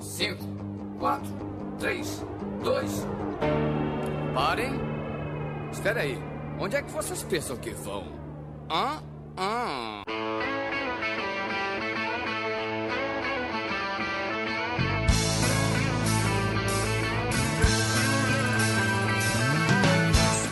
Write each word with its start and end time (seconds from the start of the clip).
Cinco, 0.00 0.44
quatro, 0.98 1.30
três, 1.78 2.24
dois. 2.62 3.06
Parem. 4.34 4.72
Espera 5.70 6.00
aí. 6.00 6.18
Onde 6.58 6.76
é 6.76 6.82
que 6.82 6.90
vocês 6.90 7.22
pensam 7.22 7.56
que 7.56 7.70
vão? 7.70 8.04
Hã? 8.70 9.02
Hã? 9.38 10.02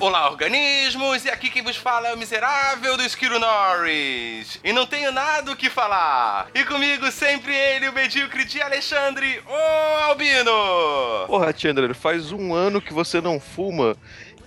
Olá, 0.01 0.31
organismos! 0.31 1.27
E 1.27 1.31
aqui 1.31 1.51
quem 1.51 1.63
vos 1.63 1.77
fala 1.77 2.09
é 2.09 2.15
o 2.15 2.17
miserável 2.17 2.97
do 2.97 3.03
Esquilo 3.03 3.39
Norris. 3.39 4.59
E 4.65 4.73
não 4.73 4.87
tenho 4.87 5.13
nada 5.13 5.53
o 5.53 5.57
que 5.57 5.69
falar. 5.69 6.49
E 6.55 6.65
comigo 6.65 7.13
sempre 7.13 7.55
ele, 7.55 7.91
o 7.91 7.93
medíocre 7.93 8.47
de 8.47 8.63
Alexandre, 8.63 9.43
o 9.47 10.01
Albino. 10.05 11.27
Porra, 11.27 11.55
Chandler, 11.55 11.95
faz 11.95 12.33
um 12.33 12.55
ano 12.55 12.81
que 12.81 12.95
você 12.95 13.21
não 13.21 13.39
fuma 13.39 13.95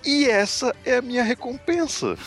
e 0.04 0.28
essa 0.28 0.74
é 0.84 0.96
a 0.96 1.02
minha 1.02 1.22
recompensa. 1.22 2.18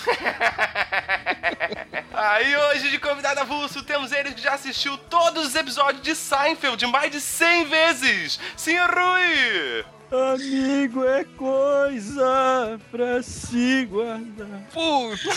Aí 2.14 2.56
ah, 2.56 2.70
hoje 2.70 2.90
de 2.90 2.98
convidado 2.98 3.42
avulso 3.42 3.84
temos 3.84 4.14
ele 4.14 4.32
que 4.32 4.42
já 4.42 4.54
assistiu 4.54 4.98
todos 4.98 5.48
os 5.48 5.54
episódios 5.54 6.02
de 6.02 6.16
Seinfeld 6.16 6.88
mais 6.88 7.12
de 7.12 7.20
100 7.20 7.66
vezes. 7.66 8.40
Senhor 8.56 8.90
Rui! 8.90 9.97
Amigo 10.10 11.04
é 11.04 11.26
coisa 11.36 12.80
pra 12.90 13.22
se 13.22 13.86
guardar. 13.86 14.48
Putz! 14.74 15.24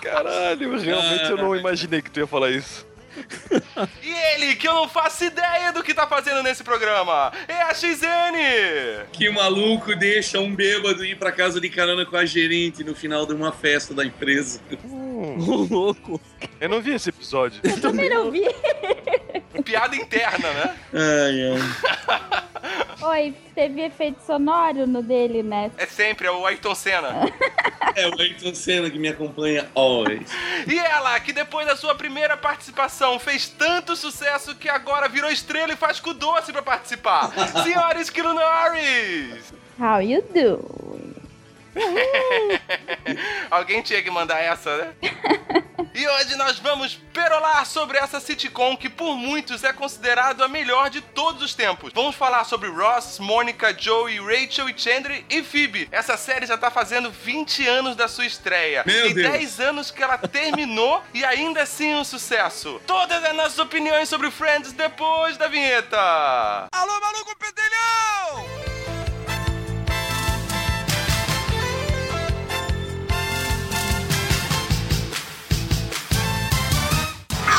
Caralho, 0.00 0.78
realmente 0.78 1.30
eu 1.30 1.36
não 1.36 1.54
imaginei 1.54 2.00
que 2.00 2.10
tu 2.10 2.20
ia 2.20 2.26
falar 2.26 2.50
isso. 2.50 2.86
e 4.02 4.10
ele, 4.10 4.54
que 4.56 4.66
eu 4.66 4.72
não 4.72 4.88
faço 4.88 5.24
ideia 5.24 5.72
do 5.72 5.82
que 5.82 5.92
tá 5.92 6.06
fazendo 6.06 6.42
nesse 6.42 6.64
programa, 6.64 7.32
é 7.46 7.60
a 7.62 7.74
XN! 7.74 9.06
Que 9.12 9.28
maluco 9.28 9.94
deixa 9.94 10.40
um 10.40 10.54
bêbado 10.54 11.04
ir 11.04 11.18
pra 11.18 11.32
casa 11.32 11.60
de 11.60 11.68
carona 11.68 12.06
com 12.06 12.16
a 12.16 12.24
gerente 12.24 12.82
no 12.82 12.94
final 12.94 13.26
de 13.26 13.34
uma 13.34 13.52
festa 13.52 13.92
da 13.92 14.04
empresa. 14.04 14.60
Hum, 15.20 15.68
louco. 15.70 16.18
Eu 16.58 16.70
não 16.70 16.80
vi 16.80 16.94
esse 16.94 17.10
episódio. 17.10 17.60
Eu 17.62 17.78
também 17.78 18.08
não 18.08 18.30
vi. 18.30 18.42
Piada 19.62 19.94
interna, 19.94 20.50
né? 20.50 20.76
Ai, 20.94 21.52
ai. 21.52 22.50
Oi, 23.02 23.34
teve 23.54 23.82
efeito 23.82 24.22
sonoro 24.22 24.86
no 24.86 25.02
dele, 25.02 25.42
né? 25.42 25.70
É 25.76 25.84
sempre, 25.84 26.26
é 26.26 26.30
o 26.30 26.46
Ayrton 26.46 26.74
Senna. 26.74 27.30
é 27.94 28.08
o 28.08 28.18
Ayrton 28.18 28.54
Senna 28.54 28.88
que 28.88 28.98
me 28.98 29.08
acompanha 29.08 29.68
always. 29.74 30.30
E 30.66 30.78
ela, 30.78 31.20
que 31.20 31.34
depois 31.34 31.66
da 31.66 31.76
sua 31.76 31.94
primeira 31.94 32.34
participação 32.36 33.18
fez 33.18 33.46
tanto 33.46 33.96
sucesso 33.96 34.54
que 34.54 34.70
agora 34.70 35.06
virou 35.06 35.30
estrela 35.30 35.72
e 35.72 35.76
faz 35.76 36.00
com 36.00 36.14
doce 36.14 36.50
pra 36.50 36.62
participar. 36.62 37.30
Senhora 37.62 38.00
Esquilo 38.00 38.32
Norris! 38.32 39.52
How 39.78 40.00
you 40.00 40.22
do? 40.34 40.99
Alguém 43.50 43.82
tinha 43.82 44.02
que 44.02 44.10
mandar 44.10 44.40
essa, 44.40 44.76
né? 44.76 44.94
E 45.92 46.06
hoje 46.06 46.36
nós 46.36 46.58
vamos 46.58 46.94
perolar 47.12 47.66
sobre 47.66 47.98
essa 47.98 48.20
sitcom 48.20 48.76
que 48.76 48.88
por 48.88 49.16
muitos 49.16 49.64
é 49.64 49.72
considerado 49.72 50.42
a 50.42 50.48
melhor 50.48 50.88
de 50.88 51.00
todos 51.00 51.42
os 51.42 51.54
tempos. 51.54 51.92
Vamos 51.92 52.14
falar 52.14 52.44
sobre 52.44 52.68
Ross, 52.68 53.18
Mônica, 53.18 53.74
Joey, 53.76 54.20
Rachel 54.20 54.68
e 54.68 54.78
Chandler 54.78 55.24
e 55.28 55.42
Phoebe. 55.42 55.88
Essa 55.90 56.16
série 56.16 56.46
já 56.46 56.56
tá 56.56 56.70
fazendo 56.70 57.10
20 57.10 57.66
anos 57.66 57.96
da 57.96 58.08
sua 58.08 58.24
estreia. 58.24 58.84
Meu 58.86 59.10
e 59.10 59.14
Deus. 59.14 59.30
10 59.30 59.60
anos 59.60 59.90
que 59.90 60.02
ela 60.02 60.16
terminou 60.16 61.02
e 61.12 61.24
ainda 61.24 61.62
assim 61.62 61.94
um 61.94 62.04
sucesso. 62.04 62.80
Todas 62.86 63.22
as 63.24 63.34
nossas 63.34 63.58
opiniões 63.58 64.08
sobre 64.08 64.30
Friends 64.30 64.72
depois 64.72 65.36
da 65.36 65.48
vinheta. 65.48 65.98
Alô, 66.72 67.00
maluco 67.00 67.36
pedelhão! 67.36 68.99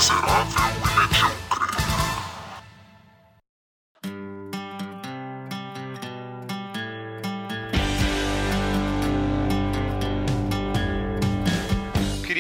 Miserável 0.02 0.72
e 0.84 1.00
medíocre. 1.00 1.71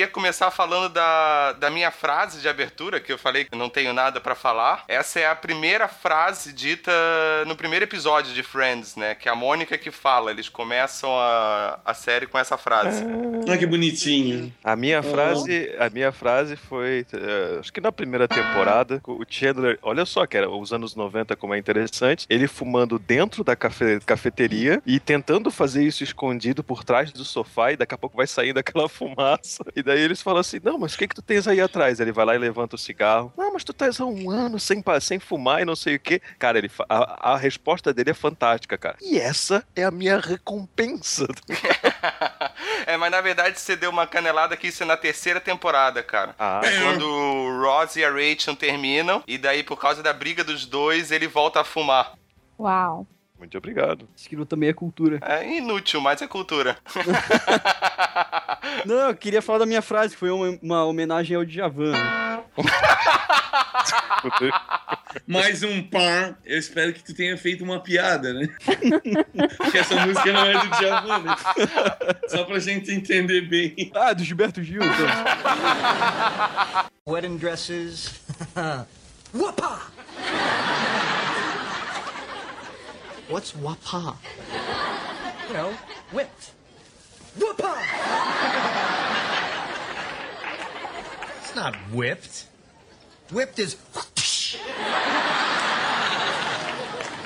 Queria 0.01 0.07
começar 0.07 0.49
falando 0.49 0.91
da, 0.91 1.51
da 1.53 1.69
minha 1.69 1.91
frase 1.91 2.41
de 2.41 2.49
abertura, 2.49 2.99
que 2.99 3.13
eu 3.13 3.19
falei 3.19 3.45
que 3.45 3.55
não 3.55 3.69
tenho 3.69 3.93
nada 3.93 4.19
para 4.19 4.33
falar. 4.33 4.83
Essa 4.87 5.19
é 5.19 5.27
a 5.27 5.35
primeira 5.35 5.87
frase 5.87 6.51
dita 6.53 6.91
no 7.45 7.55
primeiro 7.55 7.85
episódio 7.85 8.33
de 8.33 8.41
Friends, 8.41 8.95
né? 8.95 9.13
Que 9.13 9.29
é 9.29 9.31
a 9.31 9.35
Mônica 9.35 9.77
que 9.77 9.91
fala. 9.91 10.31
Eles 10.31 10.49
começam 10.49 11.11
a, 11.19 11.79
a 11.85 11.93
série 11.93 12.25
com 12.25 12.39
essa 12.39 12.57
frase. 12.57 13.03
Ah, 13.47 13.57
que 13.57 13.65
bonitinho. 13.67 14.51
A 14.63 14.75
minha 14.75 15.03
frase, 15.03 15.71
a 15.77 15.89
minha 15.89 16.11
frase 16.11 16.55
foi, 16.55 17.05
uh, 17.13 17.59
acho 17.59 17.71
que 17.71 17.81
na 17.81 17.91
primeira 17.91 18.27
temporada, 18.27 18.99
o 19.05 19.23
Chandler, 19.27 19.77
olha 19.83 20.05
só 20.05 20.25
que 20.25 20.35
era 20.35 20.49
os 20.49 20.73
anos 20.73 20.95
90 20.95 21.35
como 21.35 21.53
é 21.53 21.59
interessante, 21.59 22.25
ele 22.27 22.47
fumando 22.47 22.97
dentro 22.97 23.43
da 23.43 23.55
cafe, 23.55 23.99
cafeteria 23.99 24.81
e 24.83 24.99
tentando 24.99 25.51
fazer 25.51 25.83
isso 25.83 26.03
escondido 26.03 26.63
por 26.63 26.83
trás 26.83 27.11
do 27.11 27.23
sofá 27.23 27.71
e 27.71 27.77
daqui 27.77 27.93
a 27.93 27.97
pouco 27.97 28.17
vai 28.17 28.25
saindo 28.25 28.57
aquela 28.57 28.87
fumaça. 28.89 29.63
E 29.75 29.90
daí 29.91 30.01
eles 30.01 30.21
falam 30.21 30.39
assim: 30.39 30.59
Não, 30.63 30.77
mas 30.77 30.93
o 30.93 30.97
que 30.97 31.07
que 31.07 31.15
tu 31.15 31.21
tens 31.21 31.47
aí 31.47 31.59
atrás? 31.59 31.99
Ele 31.99 32.11
vai 32.11 32.25
lá 32.25 32.35
e 32.35 32.37
levanta 32.37 32.75
o 32.75 32.79
cigarro. 32.79 33.33
Não, 33.37 33.53
mas 33.53 33.63
tu 33.63 33.71
estás 33.71 33.99
há 33.99 34.05
um 34.05 34.29
ano 34.29 34.59
sem, 34.59 34.83
sem 35.01 35.19
fumar 35.19 35.61
e 35.61 35.65
não 35.65 35.75
sei 35.75 35.95
o 35.95 35.99
que. 35.99 36.19
Cara, 36.39 36.57
ele, 36.57 36.71
a, 36.89 37.33
a 37.33 37.37
resposta 37.37 37.93
dele 37.93 38.11
é 38.11 38.13
fantástica, 38.13 38.77
cara. 38.77 38.97
E 39.01 39.19
essa 39.19 39.65
é 39.75 39.83
a 39.83 39.91
minha 39.91 40.17
recompensa. 40.17 41.27
é, 42.85 42.97
mas 42.97 43.11
na 43.11 43.21
verdade 43.21 43.59
você 43.59 43.75
deu 43.75 43.89
uma 43.89 44.07
canelada 44.07 44.55
que 44.55 44.67
isso 44.67 44.83
é 44.83 44.85
na 44.85 44.97
terceira 44.97 45.39
temporada, 45.39 46.01
cara. 46.01 46.35
Ah. 46.39 46.61
É 46.63 46.81
quando 46.81 47.05
o 47.05 47.61
Ross 47.61 47.95
e 47.95 48.03
a 48.03 48.09
Rachel 48.09 48.55
terminam, 48.55 49.23
e 49.27 49.37
daí 49.37 49.63
por 49.63 49.77
causa 49.77 50.01
da 50.01 50.13
briga 50.13 50.43
dos 50.43 50.65
dois, 50.65 51.11
ele 51.11 51.27
volta 51.27 51.61
a 51.61 51.63
fumar. 51.63 52.13
Uau. 52.59 53.05
Muito 53.41 53.57
obrigado. 53.57 54.07
Aquilo 54.23 54.45
também 54.45 54.69
é 54.69 54.73
cultura. 54.73 55.19
É 55.23 55.57
inútil, 55.57 55.99
mas 55.99 56.21
é 56.21 56.27
cultura. 56.27 56.77
Não, 58.85 59.09
eu 59.09 59.15
queria 59.15 59.41
falar 59.41 59.57
da 59.57 59.65
minha 59.65 59.81
frase, 59.81 60.13
que 60.13 60.19
foi 60.19 60.29
uma, 60.29 60.59
uma 60.61 60.85
homenagem 60.85 61.35
ao 61.35 61.43
Djavan. 61.43 61.93
Mais 65.25 65.63
um 65.63 65.81
par. 65.81 66.37
Eu 66.45 66.59
espero 66.59 66.93
que 66.93 67.03
tu 67.03 67.15
tenha 67.15 67.35
feito 67.35 67.63
uma 67.63 67.79
piada, 67.79 68.31
né? 68.31 68.47
Porque 69.57 69.79
essa 69.79 70.05
música 70.05 70.31
não 70.31 70.45
é 70.45 70.61
do 70.61 70.69
Djavan, 70.77 71.17
né? 71.23 71.35
Só 72.27 72.43
pra 72.43 72.59
gente 72.59 72.91
entender 72.91 73.41
bem. 73.49 73.91
Ah, 73.95 74.13
do 74.13 74.23
Gilberto 74.23 74.61
Gil, 74.61 74.83
então. 74.83 75.07
Wedding 77.07 77.37
dresses. 77.37 78.21
Wapa! 79.33 79.81
What's 83.31 83.53
wapa? 83.53 84.17
You 85.47 85.53
know, 85.53 85.73
whipped. 86.11 86.51
Wapa! 87.39 87.77
it's 91.39 91.55
not 91.55 91.75
whipped. 91.93 92.47
Whipped 93.31 93.57
is. 93.59 93.77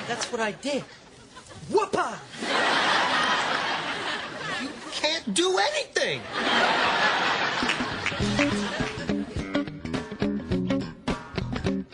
That's 0.06 0.30
what 0.30 0.40
I 0.40 0.52
did. 0.52 0.84
Whoopa! 1.70 2.18
You 4.62 4.68
can't 4.92 5.34
do 5.34 5.58
anything! 5.58 6.20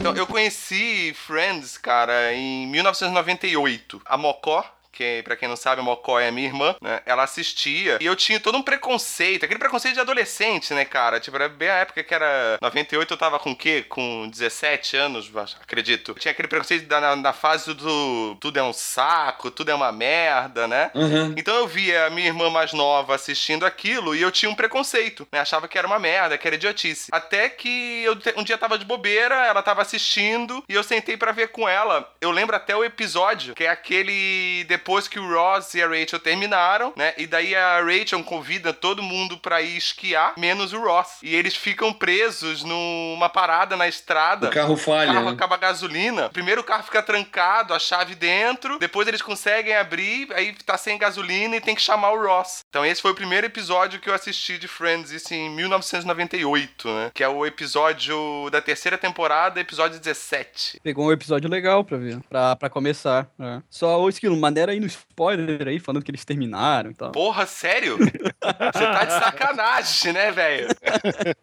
Então, 0.02 0.16
eu 0.16 0.26
conheci 0.26 1.14
Friends, 1.14 1.78
cara, 1.78 2.34
em 2.34 2.66
1998. 2.66 4.02
A 4.04 4.16
Mocó, 4.18 4.64
que 4.92 5.22
para 5.22 5.36
quem 5.36 5.48
não 5.48 5.56
sabe, 5.56 5.80
a 5.80 5.84
Mocó 5.84 6.20
é 6.20 6.30
minha 6.30 6.46
irmã, 6.46 6.76
né? 6.80 7.00
Ela 7.06 7.24
assistia 7.24 7.98
e 8.00 8.06
eu 8.06 8.14
tinha 8.14 8.38
todo 8.38 8.56
um 8.58 8.62
preconceito, 8.62 9.44
aquele 9.44 9.58
preconceito 9.58 9.94
de 9.94 10.00
adolescente, 10.00 10.74
né, 10.74 10.84
cara? 10.84 11.18
Tipo, 11.18 11.36
era 11.36 11.48
bem 11.48 11.68
a 11.68 11.76
época 11.76 12.02
que 12.02 12.14
era 12.14 12.58
98, 12.60 13.12
eu 13.12 13.16
tava 13.16 13.38
com 13.38 13.52
o 13.52 13.56
quê? 13.56 13.84
Com 13.88 14.28
17 14.28 14.96
anos, 14.96 15.30
acredito. 15.60 16.14
Tinha 16.14 16.32
aquele 16.32 16.48
preconceito 16.48 16.86
da, 16.86 17.00
na, 17.00 17.16
na, 17.16 17.32
fase 17.32 17.72
do 17.74 18.36
tudo 18.40 18.58
é 18.58 18.62
um 18.62 18.72
saco, 18.72 19.50
tudo 19.50 19.70
é 19.70 19.74
uma 19.74 19.90
merda, 19.90 20.68
né? 20.68 20.90
Uhum. 20.94 21.34
Então 21.36 21.54
eu 21.56 21.66
via 21.66 22.06
a 22.06 22.10
minha 22.10 22.28
irmã 22.28 22.50
mais 22.50 22.72
nova 22.72 23.14
assistindo 23.14 23.64
aquilo 23.64 24.14
e 24.14 24.20
eu 24.20 24.30
tinha 24.30 24.50
um 24.50 24.54
preconceito, 24.54 25.26
né? 25.32 25.40
Achava 25.40 25.66
que 25.66 25.78
era 25.78 25.86
uma 25.86 25.98
merda, 25.98 26.36
que 26.36 26.46
era 26.46 26.56
idiotice. 26.56 27.08
Até 27.10 27.48
que 27.48 28.02
eu 28.04 28.18
um 28.36 28.44
dia 28.44 28.58
tava 28.58 28.78
de 28.78 28.84
bobeira, 28.84 29.34
ela 29.46 29.62
tava 29.62 29.82
assistindo 29.82 30.62
e 30.68 30.74
eu 30.74 30.82
sentei 30.82 31.16
para 31.16 31.32
ver 31.32 31.48
com 31.48 31.68
ela. 31.68 32.12
Eu 32.20 32.30
lembro 32.30 32.54
até 32.54 32.76
o 32.76 32.84
episódio, 32.84 33.54
que 33.54 33.64
é 33.64 33.68
aquele 33.70 34.64
depois 34.64 34.81
que 35.08 35.18
o 35.18 35.32
Ross 35.32 35.74
e 35.74 35.82
a 35.82 35.88
Rachel 35.88 36.18
terminaram, 36.18 36.92
né? 36.96 37.14
E 37.16 37.26
daí 37.26 37.54
a 37.54 37.80
Rachel 37.82 38.22
convida 38.24 38.72
todo 38.72 39.02
mundo 39.02 39.38
pra 39.38 39.62
ir 39.62 39.76
esquiar, 39.76 40.34
menos 40.36 40.72
o 40.72 40.80
Ross. 40.80 41.18
E 41.22 41.34
eles 41.34 41.54
ficam 41.56 41.92
presos 41.92 42.62
numa 42.62 43.28
parada 43.28 43.76
na 43.76 43.88
estrada. 43.88 44.48
O 44.48 44.50
carro 44.50 44.74
O 44.74 44.76
falha. 44.76 45.12
carro 45.12 45.26
né? 45.26 45.32
acaba 45.32 45.54
a 45.54 45.58
gasolina. 45.58 46.28
Primeiro 46.30 46.60
o 46.60 46.64
carro 46.64 46.82
fica 46.82 47.02
trancado, 47.02 47.74
a 47.74 47.78
chave 47.78 48.14
dentro. 48.14 48.78
Depois 48.78 49.06
eles 49.08 49.22
conseguem 49.22 49.74
abrir, 49.74 50.28
aí 50.34 50.52
tá 50.64 50.76
sem 50.76 50.98
gasolina 50.98 51.56
e 51.56 51.60
tem 51.60 51.74
que 51.74 51.82
chamar 51.82 52.12
o 52.12 52.22
Ross. 52.26 52.60
Então 52.68 52.84
esse 52.84 53.00
foi 53.02 53.12
o 53.12 53.14
primeiro 53.14 53.46
episódio 53.46 54.00
que 54.00 54.08
eu 54.10 54.14
assisti 54.14 54.58
de 54.58 54.68
Friends, 54.68 55.10
isso 55.10 55.32
em 55.34 55.48
1998, 55.50 56.88
né? 56.88 57.10
Que 57.14 57.22
é 57.24 57.28
o 57.28 57.44
episódio 57.46 58.48
da 58.50 58.60
terceira 58.60 58.98
temporada, 58.98 59.60
episódio 59.60 59.98
17. 59.98 60.80
Pegou 60.82 61.06
um 61.06 61.12
episódio 61.12 61.48
legal 61.48 61.84
pra 61.84 61.96
ver, 61.98 62.20
pra, 62.28 62.56
pra 62.56 62.70
começar. 62.70 63.26
é. 63.40 63.60
Só 63.70 64.00
o 64.00 64.08
Esquilo, 64.08 64.36
maneira 64.36 64.71
aí 64.72 64.80
no 64.80 64.86
spoiler 64.86 65.66
aí, 65.68 65.78
falando 65.78 66.02
que 66.02 66.10
eles 66.10 66.24
terminaram 66.24 66.90
e 66.90 66.94
tal. 66.94 67.12
Porra, 67.12 67.46
sério? 67.46 67.96
Você 67.98 68.84
tá 68.84 69.04
de 69.04 69.12
sacanagem, 69.12 70.12
né, 70.12 70.30
velho? 70.32 70.68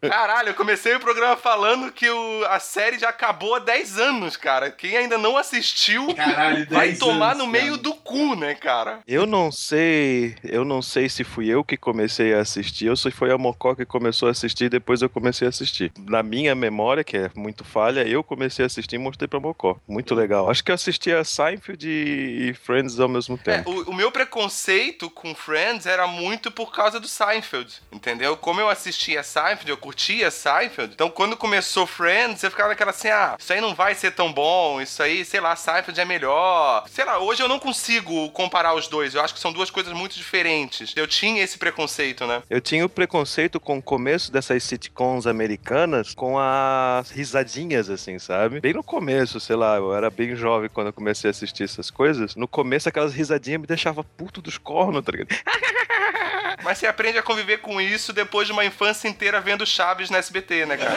Caralho, 0.02 0.50
eu 0.50 0.54
comecei 0.54 0.96
o 0.96 1.00
programa 1.00 1.36
falando 1.38 1.92
que 1.92 2.10
o- 2.10 2.46
a 2.50 2.60
série 2.60 3.00
já 3.00 3.10
acabou 3.10 3.56
há 3.56 3.60
10 3.60 3.98
anos, 3.98 4.36
cara. 4.38 4.72
Quem 4.72 4.98
ainda 4.98 5.18
não 5.18 5.38
assistiu 5.38 6.14
Caralho, 6.16 6.66
vai 6.70 6.88
10 6.90 7.00
tomar 7.00 7.32
anos, 7.32 7.38
no 7.40 7.48
meio 7.48 7.72
cara. 7.72 7.78
do 7.84 7.94
cu, 7.96 8.36
né, 8.36 8.54
cara? 8.56 9.00
Eu 9.08 9.26
não 9.26 9.52
sei, 9.52 10.36
eu 10.44 10.66
não 10.66 10.82
sei 10.82 11.08
se 11.10 11.24
fui 11.24 11.48
eu 11.48 11.64
que 11.64 11.78
comecei 11.78 12.34
a 12.34 12.40
assistir 12.42 12.90
ou 12.90 12.96
se 12.96 13.12
foi 13.12 13.32
a 13.32 13.38
Mocó 13.38 13.76
que 13.76 13.86
começou 13.86 14.28
a 14.28 14.32
assistir 14.32 14.66
e 14.66 14.70
depois 14.70 15.02
eu 15.02 15.10
comecei 15.10 15.46
a 15.48 15.50
assistir. 15.50 15.92
Na 16.08 16.22
minha 16.24 16.54
memória, 16.56 17.04
que 17.04 17.18
é 17.18 17.30
muito 17.36 17.64
falha, 17.64 18.08
eu 18.08 18.24
comecei 18.24 18.64
a 18.64 18.68
assistir 18.68 18.96
e 18.96 19.00
mostrei 19.00 19.28
pra 19.28 19.40
Mocó. 19.40 19.78
Muito 19.88 20.14
legal. 20.16 20.50
Acho 20.50 20.64
que 20.64 20.72
eu 20.72 20.76
assisti 20.76 21.12
a 21.12 21.24
Seinfeld 21.24 21.88
e 21.88 22.30
e 22.50 22.54
Friends 22.54 23.00
ao 23.00 23.08
mesmo 23.10 23.19
É, 23.28 23.58
tempo. 23.58 23.72
o, 23.72 23.90
o 23.92 23.94
meu 23.94 24.12
preconceito 24.12 25.10
com 25.10 25.34
Friends 25.36 25.86
era 25.86 26.08
muito 26.08 26.52
por 26.52 26.72
causa 26.72 27.00
do 27.00 27.08
Seinfeld, 27.08 27.82
entendeu? 27.92 28.38
Como 28.38 28.62
eu 28.62 28.70
assistia 28.70 29.24
Seinfeld, 29.24 29.70
eu 29.70 29.78
curtia 29.78 30.32
Seinfeld, 30.32 30.94
então 30.94 31.10
quando 31.10 31.36
começou 31.36 31.86
Friends, 31.86 32.44
eu 32.44 32.52
ficava 32.52 32.70
naquela 32.70 32.92
assim, 32.92 33.10
ah, 33.10 33.36
isso 33.40 33.52
aí 33.52 33.62
não 33.62 33.74
vai 33.74 33.96
ser 33.96 34.12
tão 34.12 34.32
bom, 34.32 34.82
isso 34.82 35.02
aí, 35.02 35.26
sei 35.26 35.40
lá, 35.40 35.56
Seinfeld 35.56 36.00
é 36.00 36.06
melhor. 36.06 36.86
Sei 36.90 37.06
lá, 37.06 37.20
hoje 37.20 37.42
eu 37.42 37.48
não 37.48 37.60
consigo 37.60 38.30
comparar 38.32 38.74
os 38.74 38.88
dois, 38.88 39.14
eu 39.14 39.22
acho 39.22 39.34
que 39.34 39.40
são 39.40 39.52
duas 39.52 39.70
coisas 39.70 39.94
muito 39.94 40.16
diferentes. 40.16 40.94
Eu 40.96 41.08
tinha 41.08 41.44
esse 41.44 41.58
preconceito, 41.58 42.26
né? 42.26 42.42
Eu 42.50 42.62
tinha 42.62 42.86
o 42.86 42.90
preconceito 42.90 43.60
com 43.60 43.78
o 43.78 43.82
começo 43.82 44.32
dessas 44.32 44.64
sitcoms 44.64 45.28
americanas 45.28 46.14
com 46.14 46.38
as 46.38 47.10
risadinhas, 47.12 47.90
assim, 47.90 48.20
sabe? 48.20 48.60
Bem 48.60 48.74
no 48.74 48.84
começo, 48.84 49.40
sei 49.40 49.56
lá, 49.56 49.78
eu 49.78 49.94
era 49.94 50.10
bem 50.10 50.36
jovem 50.36 50.70
quando 50.70 50.88
eu 50.88 50.94
comecei 50.94 51.30
a 51.30 51.32
assistir 51.32 51.64
essas 51.64 51.90
coisas. 51.90 52.36
No 52.36 52.48
começo, 52.48 52.90
aquelas 52.90 53.09
risadinhas 53.14 53.62
me 53.62 53.68
deixavam 53.68 54.04
puto 54.18 54.42
dos 54.42 54.58
cornos, 54.58 55.04
tá 55.04 55.12
ligado? 55.12 55.30
Mas 56.64 56.78
você 56.78 56.88
aprende 56.88 57.18
a 57.18 57.24
conviver 57.24 57.60
com 57.60 57.80
isso 57.80 58.12
depois 58.14 58.48
de 58.48 58.54
uma 58.54 58.66
infância 58.66 59.08
inteira 59.08 59.40
vendo 59.40 59.66
Chaves 59.66 60.10
na 60.10 60.18
SBT, 60.18 60.66
né, 60.66 60.78
cara? 60.78 60.96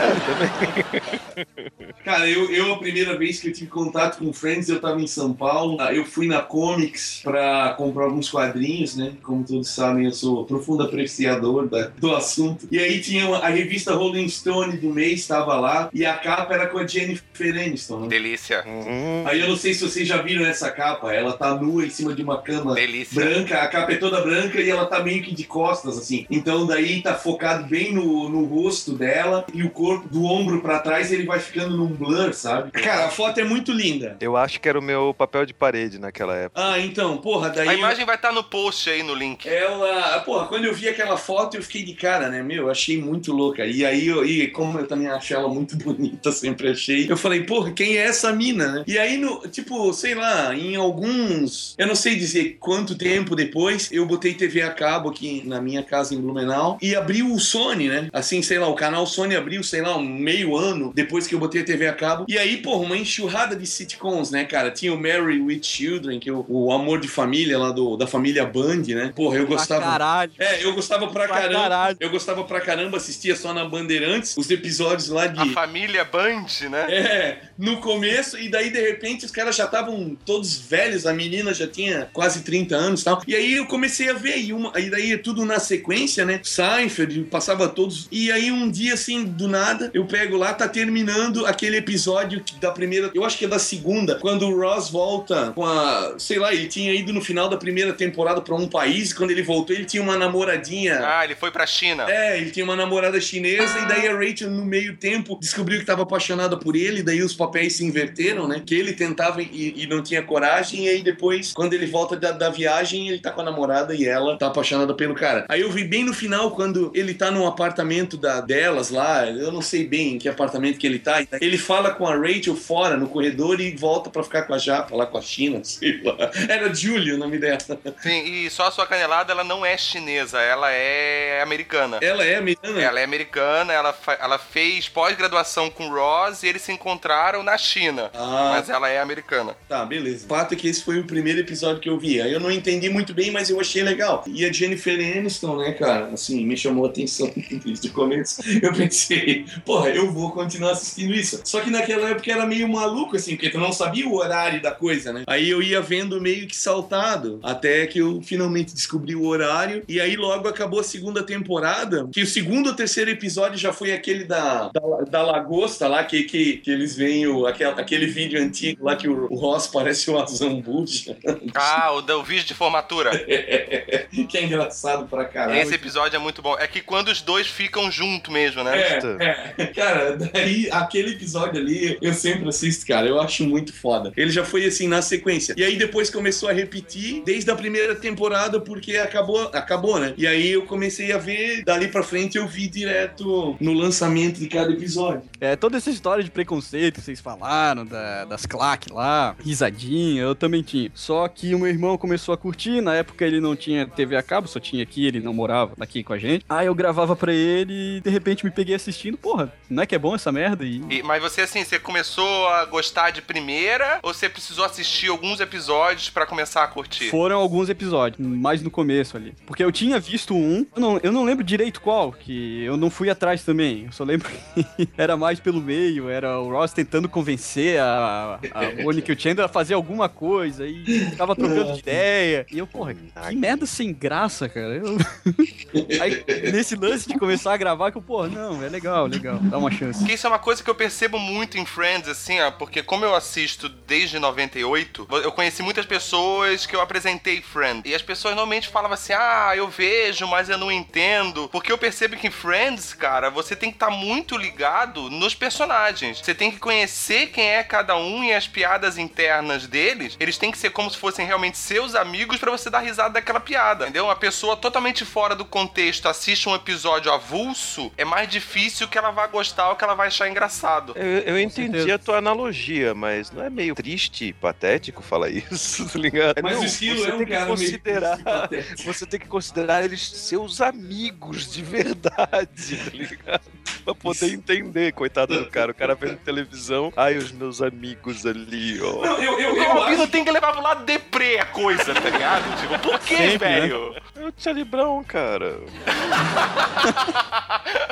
Cara, 2.05 2.29
eu, 2.29 2.51
eu 2.53 2.75
a 2.75 2.79
primeira 2.79 3.17
vez 3.17 3.39
que 3.41 3.49
eu 3.49 3.53
tive 3.53 3.71
contato 3.71 4.19
com 4.19 4.33
Friends, 4.33 4.69
eu 4.69 4.81
tava 4.81 5.01
em 5.01 5.07
São 5.07 5.33
Paulo. 5.33 5.77
Ah, 5.81 5.95
Eu 5.95 6.05
fui 6.05 6.27
na 6.27 6.41
Comics 6.41 7.21
pra 7.23 7.75
comprar 7.77 8.05
alguns 8.05 8.29
quadrinhos, 8.31 8.97
né? 8.97 9.13
Como 9.23 9.45
todos 9.45 9.69
sabem, 9.69 10.05
eu 10.07 10.13
sou 10.13 10.45
profundo 10.45 10.83
apreciador 10.83 11.69
da- 11.69 11.89
do 11.97 12.15
assunto. 12.15 12.67
E 12.71 12.79
aí 12.79 13.01
tinha 13.01 13.27
uma- 13.29 13.39
a 13.39 13.49
revista 13.49 13.95
Rolling 13.95 14.29
Stone 14.29 14.77
do 14.79 14.89
mês, 14.91 15.21
estava 15.21 15.55
lá, 15.61 15.89
e 15.93 16.05
a 16.05 16.15
capa 16.15 16.55
era 16.55 16.67
com 16.67 16.79
a 16.79 16.87
Jennifer 16.87 17.55
Aniston. 17.57 18.01
Né? 18.01 18.09
Delícia. 18.09 18.65
Hum, 18.67 19.25
Aí 19.27 19.41
eu 19.41 19.49
não 19.49 19.57
sei 19.57 19.73
se 19.75 19.83
vocês 19.89 20.07
já 20.09 20.21
viram 20.21 20.45
essa 20.45 20.71
capa. 20.71 21.13
Ela 21.13 21.33
tá 21.35 21.55
nua 21.55 21.85
em 21.87 21.91
cima 21.91 22.15
de 22.15 22.23
uma 22.23 22.41
cama 22.43 22.75
Delícia. 22.75 23.15
branca, 23.15 23.63
a 23.63 23.69
capa 23.69 23.93
é 23.93 23.97
toda 23.97 24.21
branca 24.21 24.61
e 24.61 24.69
ela 24.69 24.87
tá 24.87 25.01
meio 25.03 25.23
que 25.23 25.33
de 25.35 25.45
costas, 25.53 25.99
assim. 25.99 26.27
Então 26.31 26.67
daí 26.67 27.03
tá 27.03 27.15
focado 27.15 27.65
bem 27.65 27.93
no, 27.93 28.29
no 28.31 28.45
rosto 28.47 28.93
dela 28.93 29.45
e 29.53 29.63
o 29.63 29.71
corpo 29.71 30.09
do 30.09 30.25
ombro 30.25 30.63
pra 30.63 30.79
trás 30.79 31.13
ele 31.13 31.27
vai 31.27 31.39
ficando 31.39 31.77
num 31.77 31.89
blur, 31.89 32.33
sabe? 32.33 32.71
Cara, 32.71 33.07
a 33.07 33.11
foto 33.11 33.39
é 33.39 33.45
muito 33.45 33.71
linda. 33.71 34.17
eu 34.21 34.37
acho 34.37 34.59
que 34.59 34.69
era 34.69 34.79
o 34.79 34.83
meu 34.83 35.15
papel 35.17 35.45
de 35.45 35.53
parede 35.53 35.99
naquela 35.99 36.35
época. 36.35 36.73
Ah, 36.73 36.79
então, 36.79 37.19
porra, 37.19 37.51
daí. 37.51 37.69
A 37.69 37.75
imagem 37.75 38.07
vai 38.07 38.17
estar 38.17 38.33
no 38.33 38.43
post 38.43 38.89
aí 38.89 39.03
no 39.03 39.15
link. 39.15 39.47
Ela, 39.47 40.21
porra, 40.21 40.47
quando 40.47 40.65
eu 40.65 40.75
vi 40.75 40.89
aquela 40.89 41.17
foto 41.17 41.57
eu 41.57 41.63
fiquei 41.63 41.83
de 41.83 41.95
cara, 41.95 42.31
né, 42.31 42.43
meu, 42.43 42.71
achei 42.71 43.01
muito 43.01 43.33
louca. 43.33 43.67
E 43.67 43.85
aí, 43.85 44.07
eu, 44.07 44.25
e 44.25 44.49
como 44.49 44.79
eu 44.79 44.87
também 44.87 45.09
achei 45.09 45.37
ela 45.37 45.49
muito 45.49 45.77
bonita, 45.83 46.33
sempre 46.33 46.71
achei, 46.71 47.11
eu 47.11 47.17
falei, 47.17 47.43
porra, 47.43 47.73
quem 47.73 47.99
é 47.99 48.07
essa 48.07 48.33
mina, 48.33 48.73
né? 48.73 48.85
E 48.87 48.99
aí, 48.99 49.19
no, 49.19 49.47
tipo, 49.49 49.93
sei 49.93 50.15
lá, 50.15 50.55
em 50.55 50.77
alguns, 50.77 51.75
eu 51.77 51.87
não 51.87 51.95
sei 51.95 52.17
dizer 52.17 52.57
quanto 52.59 52.97
tempo 52.97 53.37
depois, 53.37 53.91
eu 53.93 54.07
botei 54.07 54.33
TV 54.35 54.63
a 54.63 54.71
cabo 54.71 55.11
aqui 55.11 55.42
na 55.45 55.61
minha 55.61 55.83
casa 55.83 56.15
em 56.15 56.21
Blumenau 56.21 56.79
e 56.81 56.95
abriu 56.95 57.33
o 57.33 57.39
Sony, 57.41 57.89
né? 57.89 58.09
Assim, 58.13 58.43
sei 58.43 58.59
lá, 58.59 58.69
o 58.69 58.75
canal 58.75 59.07
Sony 59.07 59.37
abriu, 59.37 59.63
sei 59.63 59.83
lá, 59.83 59.97
um 59.97 60.05
meio 60.07 60.57
ano 60.57 60.93
depois 60.95 61.27
que 61.27 61.35
eu 61.35 61.39
botei 61.39 61.63
a 61.63 61.65
TV 61.65 61.87
a 61.89 61.93
cabo. 61.93 62.25
E 62.29 62.39
aí, 62.39 62.57
porra, 62.59 62.83
uma 62.85 62.97
enxurrada 62.97 63.55
de 63.57 63.67
sitcoms, 63.67 64.31
né, 64.31 64.45
cara? 64.45 64.71
Tinha 64.71 64.93
o 64.93 65.01
Mary 65.01 65.41
with 65.41 65.63
Children, 65.63 66.19
que 66.21 66.29
é 66.29 66.33
o, 66.33 66.45
o 66.49 66.73
amor 66.73 67.01
de 67.01 67.09
família 67.09 67.59
lá 67.59 67.71
do, 67.71 67.97
da 67.97 68.07
família 68.07 68.45
Band, 68.45 68.83
né? 68.89 69.13
Porra, 69.15 69.37
eu 69.39 69.47
gostava. 69.47 69.81
Pra 69.83 69.91
caralho. 69.93 70.33
É, 70.39 70.65
eu 70.65 70.75
gostava 70.75 71.07
pra 71.09 71.23
Pra 71.23 71.29
caramba. 71.29 71.61
caralho. 71.61 71.97
Eu 72.01 72.11
gostava 72.11 72.43
pra 72.45 72.61
caramba, 72.61 72.97
assistia 72.97 73.37
só 73.37 73.55
na 73.55 73.65
Bandeirantes, 73.65 74.37
os 74.37 74.51
episódios 74.51 75.09
lá 75.09 75.25
A 75.25 75.27
de. 75.29 75.51
família 75.53 76.05
Band, 76.05 76.47
né? 76.71 76.87
É, 76.89 77.39
no 77.57 77.77
começo, 77.81 78.37
e 78.39 78.49
daí 78.49 78.71
de 78.71 78.81
repente 78.81 79.25
os 79.25 79.31
caras 79.31 79.55
já 79.57 79.65
estavam 79.67 80.17
todos 80.27 80.57
velhos, 80.59 81.07
a 81.07 81.13
menina 81.13 81.55
já 81.55 81.67
tinha 81.67 82.09
quase 82.13 82.43
30 82.43 82.75
anos 82.75 83.01
e 83.03 83.05
tal. 83.05 83.23
E 83.27 83.35
aí 83.37 83.55
eu 83.55 83.67
comecei 83.67 84.09
a 84.11 84.15
ver, 84.15 84.39
e, 84.39 84.53
uma, 84.53 84.73
e 84.79 84.91
daí 84.91 85.13
é 85.13 85.17
tudo 85.33 85.47
na 85.47 85.59
sequência, 85.59 86.27
né? 86.27 86.41
Seinfeld, 86.43 87.25
passava 87.25 87.67
todos. 87.67 88.07
E 88.13 88.31
aí 88.31 88.53
um 88.53 88.71
dia, 88.71 88.93
assim, 88.93 89.25
do 89.25 89.49
nada, 89.49 89.91
eu 89.95 90.05
pego 90.05 90.37
lá, 90.37 90.53
tá 90.53 90.69
terminando 90.69 91.47
aquele 91.47 91.79
episódio 91.79 92.45
da 92.61 92.71
primeira, 92.71 93.11
eu 93.15 93.25
acho 93.25 93.39
que 93.39 93.47
é 93.47 93.49
da 93.49 93.59
segunda, 93.59 94.17
quando 94.17 94.47
o 94.47 94.61
Ross 94.61 94.91
volta 94.91 95.53
com 95.53 95.65
a. 95.65 96.15
Sei 96.19 96.39
lá, 96.39 96.53
ele 96.53 96.67
tinha 96.67 96.93
ido 96.93 97.13
no 97.13 97.23
final 97.23 97.49
da 97.49 97.57
primeira 97.57 97.95
temporada 97.95 98.43
pra 98.43 98.55
um 98.55 98.69
país, 98.69 99.11
e 99.11 99.15
quando 99.15 99.31
ele 99.31 99.43
voltou, 99.43 99.75
ele 99.75 99.87
tinha 99.87 100.03
uma 100.03 100.17
namoradinha. 100.19 101.01
Ah, 101.03 101.25
ele 101.25 101.35
foi 101.35 101.51
pra 101.51 101.67
China. 101.67 102.05
É, 102.11 102.39
ele 102.39 102.51
tinha 102.51 102.65
uma 102.65 102.77
namorada 102.77 103.19
chinesa 103.21 103.79
e 103.79 103.89
daí 103.89 104.07
a 104.07 104.15
Rachel, 104.15 104.51
no 104.51 104.65
meio 104.67 104.97
tempo, 104.97 105.39
descobriu 105.41 105.79
que 105.79 105.85
estava 105.85 106.03
apaixonada 106.03 106.59
por 106.59 106.77
ele, 106.77 107.01
e 107.01 107.03
daí 107.03 107.23
os 107.23 107.35
papéis 107.35 107.77
se 107.77 107.85
inverteram, 107.85 108.47
né? 108.47 108.63
Que 108.65 108.75
ele 108.75 108.93
tentava 108.93 109.41
e, 109.41 109.75
e 109.77 109.87
não 109.87 110.03
tinha 110.03 110.23
coragem, 110.23 110.85
e 110.85 110.89
aí 110.91 111.03
depois, 111.03 111.53
quando 111.53 111.73
ele 111.73 111.87
volta 111.87 112.17
da, 112.17 112.33
da 112.33 112.51
viagem, 112.51 113.09
ele 113.09 113.19
tá 113.19 113.31
com 113.31 113.41
a 113.41 113.45
namorada 113.45 113.95
e 113.95 114.05
ela 114.05 114.37
tá 114.37 114.49
apaixonada 114.49 114.93
pelo 114.93 115.15
cara. 115.23 115.45
Aí 115.49 115.61
eu 115.61 115.71
vi 115.71 115.85
bem 115.85 116.03
no 116.05 116.13
final, 116.13 116.51
quando 116.51 116.91
ele 116.93 117.15
tá 117.15 117.31
num 117.31 117.47
apartamento 117.47 118.17
da, 118.17 118.41
delas 118.41 118.91
lá, 118.91 119.25
eu 119.25 119.53
não 119.53 119.63
sei 119.63 119.87
bem 119.87 120.15
em 120.15 120.19
que 120.19 120.29
apartamento 120.29 120.79
que 120.79 120.87
ele 120.87 120.99
tá, 120.99 121.25
ele 121.41 121.57
fala 121.57 121.93
com 121.93 122.05
a 122.05 122.17
Rachel 122.17 122.57
fora, 122.57 122.97
no 122.97 123.09
corredor, 123.09 123.61
e 123.61 123.71
volta 123.77 124.11
pra 124.11 124.25
ficar 124.25 124.43
com 124.43 124.55
a 124.55 124.59
Japa 124.59 124.97
lá 124.97 125.07
com 125.07 125.17
a 125.17 125.23
China, 125.23 125.61
sei 125.65 126.03
lá. 126.03 126.17
Era 126.49 126.75
Julie 126.75 127.13
o 127.13 127.19
nome 127.19 127.39
dela. 127.39 127.59
Sim, 128.03 128.25
e 128.25 128.51
só 128.51 128.67
a 128.67 128.71
sua 128.73 128.85
canelada, 128.85 129.33
ela 129.33 129.45
não 129.45 129.65
é 129.65 129.77
chinesa, 129.79 130.41
ela 130.41 130.73
é 130.73 131.41
americana. 131.41 131.99
Ela 132.03 132.25
é 132.25 132.37
americana? 132.37 132.83
Ela 132.83 133.01
é 133.01 133.05
americana, 133.05 133.73
ela, 133.73 133.97
ela 134.19 134.39
fez 134.39 134.89
pós-graduação 134.89 135.71
com 135.71 135.87
o 135.87 135.95
Ross 135.95 136.43
e 136.43 136.49
eles 136.49 136.63
se 136.63 136.73
encontraram 136.73 137.45
na 137.45 137.57
China. 137.57 138.11
Ah, 138.13 138.55
Mas 138.55 138.69
ela 138.69 138.89
é 138.89 139.01
americana. 139.01 139.55
Tá, 139.69 139.85
beleza. 139.85 140.25
O 140.25 140.29
fato 140.29 140.55
é 140.55 140.57
que 140.57 140.67
esse 140.67 140.83
foi 140.83 140.99
o 140.99 141.05
primeiro 141.05 141.39
episódio 141.39 141.81
que 141.81 141.89
eu 141.89 141.99
vi. 141.99 142.21
Aí 142.21 142.33
eu 142.33 142.41
não 142.41 142.51
entendi 142.51 142.89
muito 142.89 143.15
bem, 143.15 143.31
mas 143.31 143.49
eu 143.49 143.61
achei 143.61 143.85
legal. 143.85 144.25
E 144.27 144.45
a 144.45 144.53
Jennifer 144.53 144.99
Aniston, 145.19 145.57
né, 145.57 145.73
cara, 145.73 146.07
assim, 146.13 146.45
me 146.45 146.57
chamou 146.57 146.87
a 146.87 146.89
atenção 146.89 147.31
desde 147.65 147.89
o 147.89 147.93
começo. 147.93 148.43
Eu 148.63 148.73
pensei, 148.73 149.45
porra, 149.65 149.91
eu 149.91 150.11
vou 150.11 150.31
continuar 150.33 150.73
assistindo 150.73 151.15
isso. 151.15 151.41
Só 151.45 151.61
que 151.61 151.71
naquela 151.71 152.11
época 152.11 152.31
era 152.31 152.47
meio 152.47 152.69
maluco, 152.69 153.17
assim, 153.17 153.37
porque 153.37 153.51
tu 153.51 153.59
não 153.59 153.73
sabia 153.73 154.07
o 154.07 154.15
horário 154.15 154.61
da 154.61 154.71
coisa, 154.71 155.13
né? 155.13 155.25
Aí 155.27 155.49
eu 155.49 155.63
ia 155.63 155.81
vendo 155.81 156.21
meio 156.21 156.47
que 156.47 156.57
saltado, 156.57 157.41
até 157.43 157.87
que 157.87 157.99
eu 157.99 158.21
finalmente 158.23 158.75
descobri 158.75 159.15
o 159.15 159.27
horário. 159.27 159.83
E 159.89 160.01
aí 160.01 160.17
logo 160.17 160.49
acabou 160.49 160.81
a 160.81 160.85
segunda 160.85 161.23
temporada, 161.23 162.09
que 162.13 162.23
o 162.23 162.27
segundo 162.27 162.69
ou 162.69 162.75
terceiro 162.75 163.11
episódio 163.11 163.59
já 163.59 163.73
foi 163.73 163.93
aquele 163.93 164.25
da, 164.25 164.69
da, 164.69 164.81
da 165.11 165.23
lagosta 165.23 165.89
lá, 165.89 166.05
que, 166.05 166.25
que, 166.25 166.59
que 166.59 166.71
eles 166.71 166.97
veem 166.97 167.27
o, 167.27 167.47
aquele, 167.47 167.71
aquele 167.71 168.07
vídeo 168.07 168.41
antigo 168.41 168.85
lá 168.85 168.97
que 168.97 169.09
o, 169.09 169.27
o 169.31 169.37
Ross 169.37 169.67
parece 169.67 170.11
o 170.11 170.19
Azambuja. 170.19 171.17
Ah, 171.55 171.93
o, 171.93 172.19
o 172.19 172.23
vídeo 172.23 172.45
de 172.45 172.55
formatura. 172.55 173.11
que 174.29 174.39
é 174.39 174.45
engraçado 174.45 175.02
engraçado 175.03 175.09
pra 175.09 175.25
caralho. 175.25 175.61
Esse 175.61 175.75
episódio 175.75 176.17
é 176.17 176.19
muito 176.19 176.41
bom. 176.43 176.57
É 176.59 176.67
que 176.67 176.81
quando 176.81 177.09
os 177.09 177.21
dois 177.21 177.47
ficam 177.47 177.91
junto 177.91 178.31
mesmo, 178.31 178.63
né? 178.65 178.79
É, 178.79 179.55
é. 179.59 179.67
Cara, 179.67 180.17
daí 180.17 180.69
aquele 180.71 181.13
episódio 181.13 181.61
ali 181.61 181.99
eu 182.01 182.13
sempre 182.15 182.49
assisto, 182.49 182.87
cara. 182.87 183.07
Eu 183.07 183.21
acho 183.21 183.45
muito 183.45 183.73
foda. 183.73 184.13
Ele 184.17 184.31
já 184.31 184.45
foi 184.45 184.65
assim 184.65 184.89
na 184.89 185.03
sequência. 185.03 185.55
E 185.57 185.65
aí 185.65 185.77
depois 185.77 186.11
começou 186.11 186.49
a 186.49 186.53
repetir 186.53 187.23
desde 187.25 187.51
a 187.51 187.55
primeira 187.57 187.95
temporada 187.95 188.61
porque 188.61 188.97
acabou, 188.97 189.49
acabou, 189.53 189.99
né? 189.99 190.15
E 190.17 190.27
aí 190.27 190.51
eu 190.53 190.63
comecei 190.67 191.13
a 191.13 191.19
ver 191.19 191.63
dali 191.65 191.89
pra 191.89 192.03
frente 192.03 192.37
eu 192.39 192.47
vi 192.47 192.69
direto 192.69 193.57
no 193.61 193.73
lançamento 193.73 194.39
de 194.39 194.49
cada 194.49 194.73
episódio. 194.73 195.23
É, 195.41 195.57
toda 195.57 195.77
essa 195.77 195.91
história 195.91 196.23
de 196.23 196.31
preconceito 196.31 196.97
que 196.97 197.01
vocês 197.03 197.21
falaram, 197.21 197.85
da- 197.85 198.25
das 198.25 198.47
claques 198.47 198.89
lá, 198.93 199.35
risadinha, 199.45 200.23
eu 200.23 200.35
também 200.35 200.63
tinha. 200.63 200.91
Só 200.95 201.27
que 201.29 201.55
o 201.55 201.59
meu 201.59 201.69
irmão 201.69 201.97
começou 201.99 202.33
a 202.35 202.37
curtir, 202.39 202.81
na 202.81 202.95
época 202.95 203.25
ele 203.25 203.41
não 203.41 203.55
tinha 203.57 203.87
TV 203.87 204.17
a 204.17 204.23
cabo, 204.23 204.47
só 204.49 204.61
tinha 204.61 204.82
aqui, 204.83 205.07
ele 205.07 205.21
não 205.21 205.33
morava 205.33 205.73
aqui 205.81 206.03
com 206.03 206.13
a 206.13 206.19
gente. 206.19 206.45
Aí 206.49 206.67
eu 206.67 206.75
gravava 206.75 207.15
pra 207.17 207.33
ele 207.33 207.99
e 207.99 208.01
de 208.01 208.11
repente 208.11 208.45
me 208.45 208.51
peguei 208.51 208.75
assistindo, 208.75 209.17
porra, 209.17 209.53
não 209.71 209.83
é 209.83 209.87
que 209.87 209.95
é 209.95 209.99
bom 209.99 210.15
essa 210.15 210.31
merda? 210.33 210.65
E 210.65 210.83
E- 210.91 211.03
mas 211.03 211.23
você, 211.23 211.43
assim, 211.43 211.65
você 211.65 211.79
começou 211.79 212.49
a 212.49 212.65
gostar 212.67 213.11
de 213.11 213.23
primeira 213.23 213.99
ou 214.03 214.13
você 214.13 214.29
precisou 214.29 214.65
assistir 214.65 215.09
alguns 215.09 215.41
episódios 215.41 216.11
pra 216.11 216.27
começar 216.27 216.63
a 216.65 216.69
curtir? 216.69 217.11
Foram 217.11 217.39
alguns 217.39 217.69
episódios, 217.69 218.25
mais 218.27 218.63
no 218.63 218.71
começo 218.71 219.17
ali. 219.17 219.35
Porque 219.47 219.63
eu 219.65 219.73
tinha 219.73 219.99
visto 219.99 220.35
um, 220.35 220.67
eu 220.75 220.81
não, 220.81 221.01
eu 221.03 221.13
não 221.13 221.25
lembro 221.25 221.45
direito 221.45 221.81
qual, 221.81 222.13
que 222.13 222.63
eu 222.65 222.77
não 222.77 222.91
fui 222.91 223.09
atrás 223.11 223.43
também. 223.45 223.85
Eu 223.87 223.93
só 223.93 224.05
lembro 224.05 224.29
que 224.77 224.89
era 224.97 225.17
mais 225.17 225.41
pelo 225.41 225.61
meio, 225.61 226.09
era 226.09 226.39
o 226.41 226.51
Ross 226.51 226.73
tentando 226.73 227.09
convencer 227.09 227.81
a, 227.81 228.39
a 228.53 228.83
Mônica 228.83 229.11
e 229.13 229.15
o 229.15 229.19
Chandler 229.21 229.47
a 229.47 229.49
fazer 229.49 229.75
alguma 229.75 230.09
coisa, 230.09 230.67
e 230.67 230.85
ficava 231.11 231.35
trocando 231.37 231.73
de 231.75 231.81
ideia. 231.81 232.47
E 232.51 232.59
eu, 232.59 232.67
porra, 232.67 232.95
que 232.95 233.37
merda 233.37 233.67
sem 233.67 233.93
graça, 233.93 234.49
cara. 234.49 234.72
Eu- 234.75 234.97
Aí, 236.03 236.25
nesse 236.53 236.77
lance 236.77 237.09
de 237.09 237.19
começar 237.19 237.55
a 237.55 237.57
gravar, 237.57 237.91
que 237.91 237.97
eu, 237.99 238.03
porra, 238.03 238.29
não, 238.29 238.63
é 238.63 238.69
legal, 238.69 239.07
legal, 239.07 239.39
dá 239.41 239.57
uma 239.59 239.71
chance. 239.71 239.99
Porque 240.01 240.15
isso 240.15 240.27
é 240.27 240.31
uma 240.31 240.39
coisa 240.39 240.63
que 240.63 240.69
eu 240.69 240.75
percebo 240.75 241.19
muito 241.19 241.57
em 241.59 241.65
Friends, 241.65 242.09
assim, 242.09 242.41
ó, 242.41 242.51
porque 242.51 242.83
como 242.83 243.05
eu 243.05 243.15
assisto 243.15 243.69
desde 243.69 244.19
98, 244.19 245.07
eu 245.25 245.33
conheci 245.33 245.63
muitas 245.63 245.87
pessoas 245.87 246.67
que 246.67 246.77
eu 246.77 246.81
apresentei 246.81 247.41
Friends. 247.41 247.91
E 247.91 247.95
as 247.95 248.03
pessoas 248.03 248.35
normalmente 248.35 248.69
falavam 248.69 248.95
assim: 248.95 249.13
ah, 249.15 249.53
eu 249.57 249.69
vejo, 249.69 250.27
mas 250.27 250.49
eu 250.49 250.59
não 250.59 250.71
entendo. 250.71 251.49
Porque 251.49 251.73
eu 251.73 251.79
percebo 251.79 252.17
que 252.17 252.27
em 252.27 252.31
Friends, 252.31 252.93
cara, 252.93 253.31
você 253.31 253.57
tem 253.57 253.71
que 253.71 253.77
estar 253.77 253.91
muito 253.91 254.37
ligado 254.37 255.09
nos 255.11 255.35
personagens. 255.35 256.19
Você 256.21 256.35
tem 256.35 256.51
que 256.51 256.59
conhecer 256.59 257.29
quem 257.29 257.49
é 257.49 257.63
cada 257.63 257.97
um 257.97 258.23
e 258.25 258.33
as 258.33 258.47
piadas 258.47 258.99
internas 258.99 259.67
deles. 259.67 260.17
Eles 260.21 260.37
têm 260.39 260.51
que 260.51 260.59
ser 260.59 260.71
como 260.71 260.91
se 260.91 260.99
fossem 260.99 261.27
realmente 261.27 261.57
seus 261.57 261.95
amigos 261.95 262.39
pra 262.39 262.51
você 262.51 262.69
dar 262.69 262.81
risada 262.81 263.11
daquela 263.11 263.41
piada. 263.41 263.85
Entendeu? 263.85 264.05
Uma 264.05 264.17
pessoa 264.17 264.57
totalmente 264.63 265.05
fora 265.05 265.35
do 265.35 265.45
contexto 265.45 266.09
assiste 266.09 266.49
um 266.49 266.55
episódio 266.55 267.13
avulso, 267.13 267.93
é 267.99 268.05
mais 268.05 268.29
difícil 268.29 268.87
que 268.87 268.97
ela 268.97 269.11
vá 269.11 269.27
gostar 269.27 269.71
ou 269.71 269.77
que 269.77 269.83
ela 269.85 269.95
vai 269.95 270.07
achar 270.07 270.29
engraçado. 270.29 270.93
Eu, 270.97 271.05
eu 271.05 271.41
entendi 271.41 271.79
certeza. 271.79 271.97
a 271.97 271.99
tua 271.99 272.19
analogia, 272.19 272.95
mas 272.95 273.31
não 273.33 273.43
é 273.43 273.51
meio 273.51 273.75
triste 273.75 274.27
e 274.27 274.33
patético 274.33 275.03
falar 275.03 275.29
isso, 275.31 275.87
tá 275.91 275.99
ligado? 275.99 276.41
Mas 276.43 276.57
não, 276.57 276.65
o 276.65 276.69
você 276.69 277.11
é 277.11 277.15
um 277.15 277.19
tem 277.19 277.27
que 277.27 277.33
cara 277.33 277.45
meio 277.45 277.47
considerar, 277.49 278.23
patético. 278.23 278.83
Você 278.85 279.07
tem 279.07 279.21
que 279.21 279.27
considerar 279.27 279.85
eles 279.85 280.09
seus 280.09 280.61
amigos 280.61 281.53
de 281.53 281.63
verdade, 281.63 282.77
tá 282.77 282.91
ligado? 282.93 283.43
Pra 283.85 283.95
poder 283.95 284.33
entender, 284.33 284.93
coitado 284.93 285.37
do 285.37 285.51
cara. 285.51 285.73
O 285.73 285.75
cara 285.75 285.95
vendo 285.97 286.17
televisão, 286.19 286.93
ai, 286.97 287.17
os 287.17 287.33
meus 287.33 287.61
amigos 287.61 288.25
ali, 288.25 288.81
ó. 288.81 289.05
Não, 289.05 289.19
eu, 289.19 289.41
eu, 289.41 289.55
O 289.55 289.57
eu 289.57 289.73
Albino 289.73 290.03
acho 290.03 290.13
tem 290.13 290.25
que 290.25 290.31
levar 290.31 290.53
pro 290.53 290.63
lado 290.63 290.85
deprê 290.85 291.39
a 291.39 291.47
coisa, 291.47 291.93
tá 291.93 292.09
ligado? 292.09 292.61
Tipo, 292.61 292.79
por 292.79 292.99
que, 293.01 293.17
Sempre, 293.17 293.49
né? 293.49 293.61
velho? 293.61 293.97
É 294.15 294.25
o 294.53 294.55
Charlie 294.55 294.65
Brown, 294.65 295.03
cara. 295.05 295.61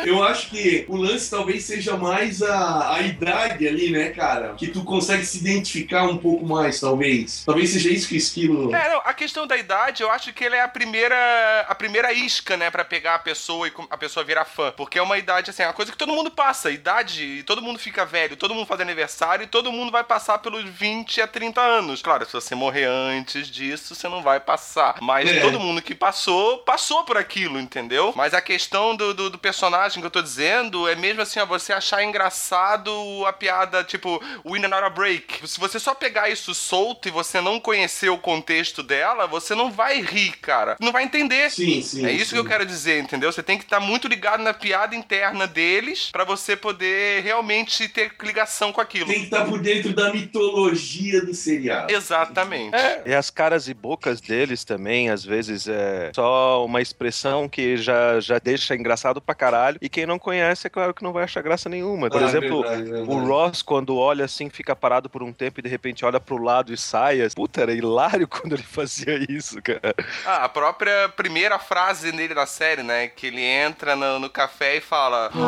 Eu 0.04 0.22
acho 0.22 0.48
que 0.48 0.84
o 0.88 0.96
lance 0.96 1.30
talvez 1.30 1.64
seja 1.64 1.96
mais 1.96 2.42
a, 2.42 2.94
a 2.94 3.02
idade 3.02 3.68
ali, 3.68 3.90
né, 3.90 4.10
cara? 4.10 4.54
Que 4.54 4.68
tu 4.68 4.82
consegue 4.82 5.24
se 5.24 5.38
identificar 5.38 6.04
um 6.04 6.16
pouco 6.16 6.46
mais, 6.46 6.80
talvez. 6.80 7.42
Talvez 7.44 7.70
seja 7.70 7.90
isso 7.90 8.08
que 8.08 8.14
o 8.14 8.16
esquilo. 8.16 8.74
É, 8.74 8.88
não, 8.88 9.02
a 9.04 9.12
questão 9.12 9.46
da 9.46 9.56
idade, 9.56 10.02
eu 10.02 10.10
acho 10.10 10.32
que 10.32 10.44
ele 10.44 10.56
é 10.56 10.62
a 10.62 10.68
primeira 10.68 11.66
a 11.68 11.74
primeira 11.74 12.12
isca, 12.12 12.56
né, 12.56 12.70
Pra 12.70 12.84
pegar 12.84 13.16
a 13.16 13.18
pessoa 13.18 13.68
e 13.68 13.72
a 13.90 13.98
pessoa 13.98 14.24
virar 14.24 14.44
fã. 14.44 14.72
Porque 14.76 14.98
é 14.98 15.02
uma 15.02 15.18
idade, 15.18 15.50
assim, 15.50 15.62
é 15.62 15.66
uma 15.66 15.72
coisa 15.72 15.92
que 15.92 15.98
todo 15.98 16.12
mundo 16.12 16.30
passa. 16.30 16.70
Idade, 16.70 17.22
e 17.22 17.42
todo 17.42 17.62
mundo 17.62 17.78
fica 17.78 18.04
velho, 18.04 18.36
todo 18.36 18.54
mundo 18.54 18.66
faz 18.66 18.80
aniversário 18.80 19.44
e 19.44 19.48
todo 19.48 19.72
mundo 19.72 19.92
vai 19.92 20.04
passar 20.04 20.38
pelos 20.38 20.64
20 20.64 21.20
a 21.20 21.26
30 21.26 21.60
anos. 21.60 22.02
Claro, 22.02 22.24
se 22.24 22.32
você 22.32 22.54
morrer 22.54 22.84
antes 22.86 23.48
disso, 23.48 23.94
você 23.94 24.08
não 24.08 24.22
vai 24.22 24.40
passar. 24.40 24.96
Mas 25.00 25.28
É. 25.28 25.40
todo 25.40 25.60
mundo 25.60 25.82
que 25.82 25.94
passou, 25.94 26.49
passou 26.58 27.04
por 27.04 27.16
aquilo, 27.16 27.58
entendeu? 27.58 28.12
Mas 28.16 28.34
a 28.34 28.40
questão 28.40 28.94
do, 28.96 29.14
do, 29.14 29.30
do 29.30 29.38
personagem 29.38 30.00
que 30.00 30.06
eu 30.06 30.10
tô 30.10 30.22
dizendo 30.22 30.88
é 30.88 30.94
mesmo 30.94 31.22
assim, 31.22 31.40
ó, 31.40 31.46
você 31.46 31.72
achar 31.72 32.02
engraçado 32.02 32.90
a 33.26 33.32
piada, 33.32 33.82
tipo, 33.84 34.22
Win 34.44 34.64
Another 34.64 34.90
Break. 34.90 35.48
Se 35.48 35.58
você 35.58 35.78
só 35.78 35.94
pegar 35.94 36.28
isso 36.28 36.54
solto 36.54 37.08
e 37.08 37.10
você 37.10 37.40
não 37.40 37.60
conhecer 37.60 38.08
o 38.08 38.18
contexto 38.18 38.82
dela, 38.82 39.26
você 39.26 39.54
não 39.54 39.70
vai 39.70 40.00
rir, 40.00 40.32
cara. 40.38 40.76
Não 40.80 40.92
vai 40.92 41.04
entender. 41.04 41.50
Sim, 41.50 41.82
sim. 41.82 42.04
É 42.06 42.12
isso 42.12 42.30
sim. 42.30 42.36
que 42.36 42.40
eu 42.40 42.44
quero 42.44 42.66
dizer, 42.66 43.02
entendeu? 43.02 43.32
Você 43.32 43.42
tem 43.42 43.58
que 43.58 43.64
estar 43.64 43.80
muito 43.80 44.08
ligado 44.08 44.42
na 44.42 44.54
piada 44.54 44.94
interna 44.94 45.46
deles 45.46 46.10
pra 46.10 46.24
você 46.24 46.56
poder 46.56 47.22
realmente 47.22 47.88
ter 47.88 48.12
ligação 48.22 48.72
com 48.72 48.80
aquilo. 48.80 49.06
Tem 49.06 49.20
que 49.20 49.24
estar 49.24 49.44
por 49.44 49.60
dentro 49.60 49.92
da 49.92 50.12
mitologia 50.12 51.24
do 51.24 51.34
seriado. 51.34 51.92
Exatamente. 51.92 52.76
E 53.06 53.14
as 53.14 53.30
caras 53.30 53.68
e 53.68 53.74
bocas 53.74 54.20
deles 54.20 54.64
também, 54.64 55.10
às 55.10 55.24
vezes, 55.24 55.66
é 55.68 56.10
só 56.14 56.39
uma 56.64 56.80
expressão 56.80 57.48
que 57.48 57.76
já, 57.76 58.18
já 58.20 58.38
deixa 58.38 58.74
engraçado 58.74 59.20
pra 59.20 59.34
caralho. 59.34 59.78
E 59.80 59.88
quem 59.88 60.06
não 60.06 60.18
conhece, 60.18 60.66
é 60.66 60.70
claro 60.70 60.92
que 60.94 61.02
não 61.02 61.12
vai 61.12 61.24
achar 61.24 61.42
graça 61.42 61.68
nenhuma. 61.68 62.08
Por 62.08 62.22
Ah, 62.22 62.26
exemplo, 62.26 62.62
verdade, 62.62 62.82
verdade. 62.90 63.10
o 63.10 63.24
Ross, 63.26 63.62
quando 63.62 63.96
olha 63.96 64.24
assim, 64.24 64.48
fica 64.50 64.74
parado 64.76 65.08
por 65.10 65.22
um 65.22 65.32
tempo 65.32 65.60
e 65.60 65.62
de 65.62 65.68
repente 65.68 66.04
olha 66.04 66.18
pro 66.20 66.42
lado 66.42 66.72
e 66.72 66.76
sai. 66.76 67.18
Puta, 67.34 67.62
era 67.62 67.72
hilário 67.72 68.26
quando 68.28 68.54
ele 68.54 68.62
fazia 68.62 69.18
isso, 69.30 69.60
cara. 69.62 69.94
Ah, 70.26 70.44
a 70.44 70.48
própria 70.48 71.08
primeira 71.10 71.58
frase 71.58 72.10
dele 72.12 72.34
na 72.34 72.46
série, 72.46 72.82
né? 72.82 73.08
Que 73.08 73.26
ele 73.28 73.42
entra 73.42 73.94
no, 73.96 74.18
no 74.18 74.30
café 74.30 74.76
e 74.76 74.80
fala. 74.80 75.30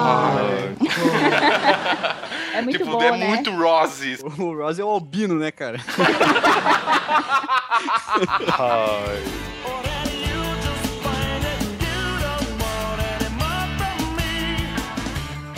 É 2.55 2.61
muito 2.61 2.79
tipo, 2.79 2.91
bom, 2.91 3.03
é 3.03 3.11
né? 3.17 3.27
muito 3.27 3.51
Ross 3.51 4.01
isso. 4.03 4.27
O 4.27 4.55
Ross 4.57 4.79
é 4.79 4.85
o 4.85 4.89
albino, 4.89 5.35
né, 5.37 5.51
cara? 5.51 5.79
Ai. 8.59 9.52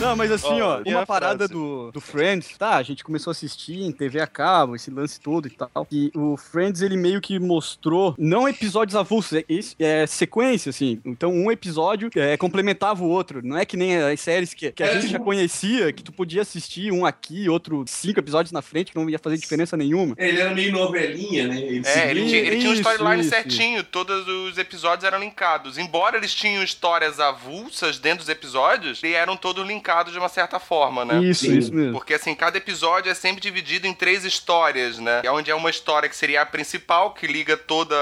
Não, 0.05 0.15
mas 0.15 0.31
assim, 0.31 0.61
Ó, 0.61 0.77
ó, 0.77 0.81
uma 0.89 1.01
a 1.01 1.05
parada 1.05 1.47
do, 1.47 1.91
do 1.91 1.99
Friends, 2.01 2.57
tá, 2.57 2.75
a 2.75 2.83
gente 2.83 3.03
começou 3.03 3.31
a 3.31 3.33
assistir 3.33 3.81
em 3.81 3.91
TV 3.91 4.19
a 4.21 4.27
cabo, 4.27 4.75
esse 4.75 4.91
lance 4.91 5.19
todo 5.19 5.47
e 5.47 5.51
tal, 5.51 5.87
e 5.91 6.11
o 6.15 6.37
Friends, 6.37 6.81
ele 6.81 6.95
meio 6.97 7.19
que 7.21 7.39
mostrou, 7.39 8.15
não 8.17 8.47
episódios 8.47 8.95
avulsos, 8.95 9.33
é, 9.33 9.45
é 9.79 10.07
sequência, 10.07 10.69
assim, 10.69 10.99
então 11.05 11.31
um 11.31 11.51
episódio 11.51 12.09
é, 12.15 12.37
complementava 12.37 13.03
o 13.03 13.07
outro, 13.09 13.41
não 13.43 13.57
é 13.57 13.65
que 13.65 13.75
nem 13.77 13.97
as 13.97 14.19
séries 14.19 14.53
que, 14.53 14.71
que 14.71 14.83
a 14.83 14.87
É, 14.87 14.93
gente 14.93 15.03
já 15.07 15.13
tipo- 15.13 15.23
conhecia, 15.25 15.91
que 15.91 16.03
tu 16.03 16.11
podia 16.11 16.41
assistir 16.41 16.91
um 16.91 17.05
aqui, 17.05 17.49
outro 17.49 17.83
cinco 17.87 18.19
episódios 18.19 18.51
na 18.51 18.61
frente, 18.61 18.91
que 18.91 18.97
não 18.97 19.09
ia 19.09 19.19
fazer 19.19 19.37
diferença 19.37 19.75
nenhuma. 19.75 20.15
Ele 20.17 20.39
era 20.39 20.53
meio 20.53 20.71
novelinha, 20.71 21.47
né? 21.47 21.59
Ele 21.59 21.81
É, 21.85 22.09
ele 22.11 22.25
tinha, 22.27 22.37
ele 22.39 22.57
tinha 22.59 22.69
um 22.69 22.73
Isso, 22.73 22.81
storyline 22.81 23.21
isso, 23.21 23.29
certinho, 23.29 23.83
todos 23.83 24.27
os 24.27 24.57
episódios 24.57 25.03
eram 25.03 25.19
linkados. 25.19 25.77
Embora 25.77 26.17
eles 26.17 26.33
tinham 26.33 26.63
histórias 26.63 27.19
avulsas 27.19 27.97
dentro 27.99 28.19
dos 28.19 28.29
episódios, 28.29 29.01
eles 29.03 29.15
eram 29.15 29.35
todos 29.37 29.65
linkados 29.65 29.94
de 30.11 30.17
uma 30.19 30.29
certa 30.29 30.59
forma, 30.59 31.03
né? 31.05 31.19
Isso, 31.23 31.45
Sim. 31.45 31.57
isso 31.57 31.73
mesmo. 31.73 31.93
Porque 31.93 32.13
assim, 32.13 32.33
cada 32.35 32.57
episódio 32.57 33.11
é 33.11 33.13
sempre 33.15 33.41
dividido 33.41 33.87
em 33.87 33.93
três 33.93 34.23
histórias, 34.25 34.99
né? 34.99 35.21
É 35.23 35.31
onde 35.31 35.49
é 35.51 35.55
uma 35.55 35.69
história 35.69 36.07
que 36.09 36.15
seria 36.15 36.41
a 36.41 36.45
principal, 36.45 37.13
que 37.13 37.27
liga 37.27 37.55
toda 37.57 37.95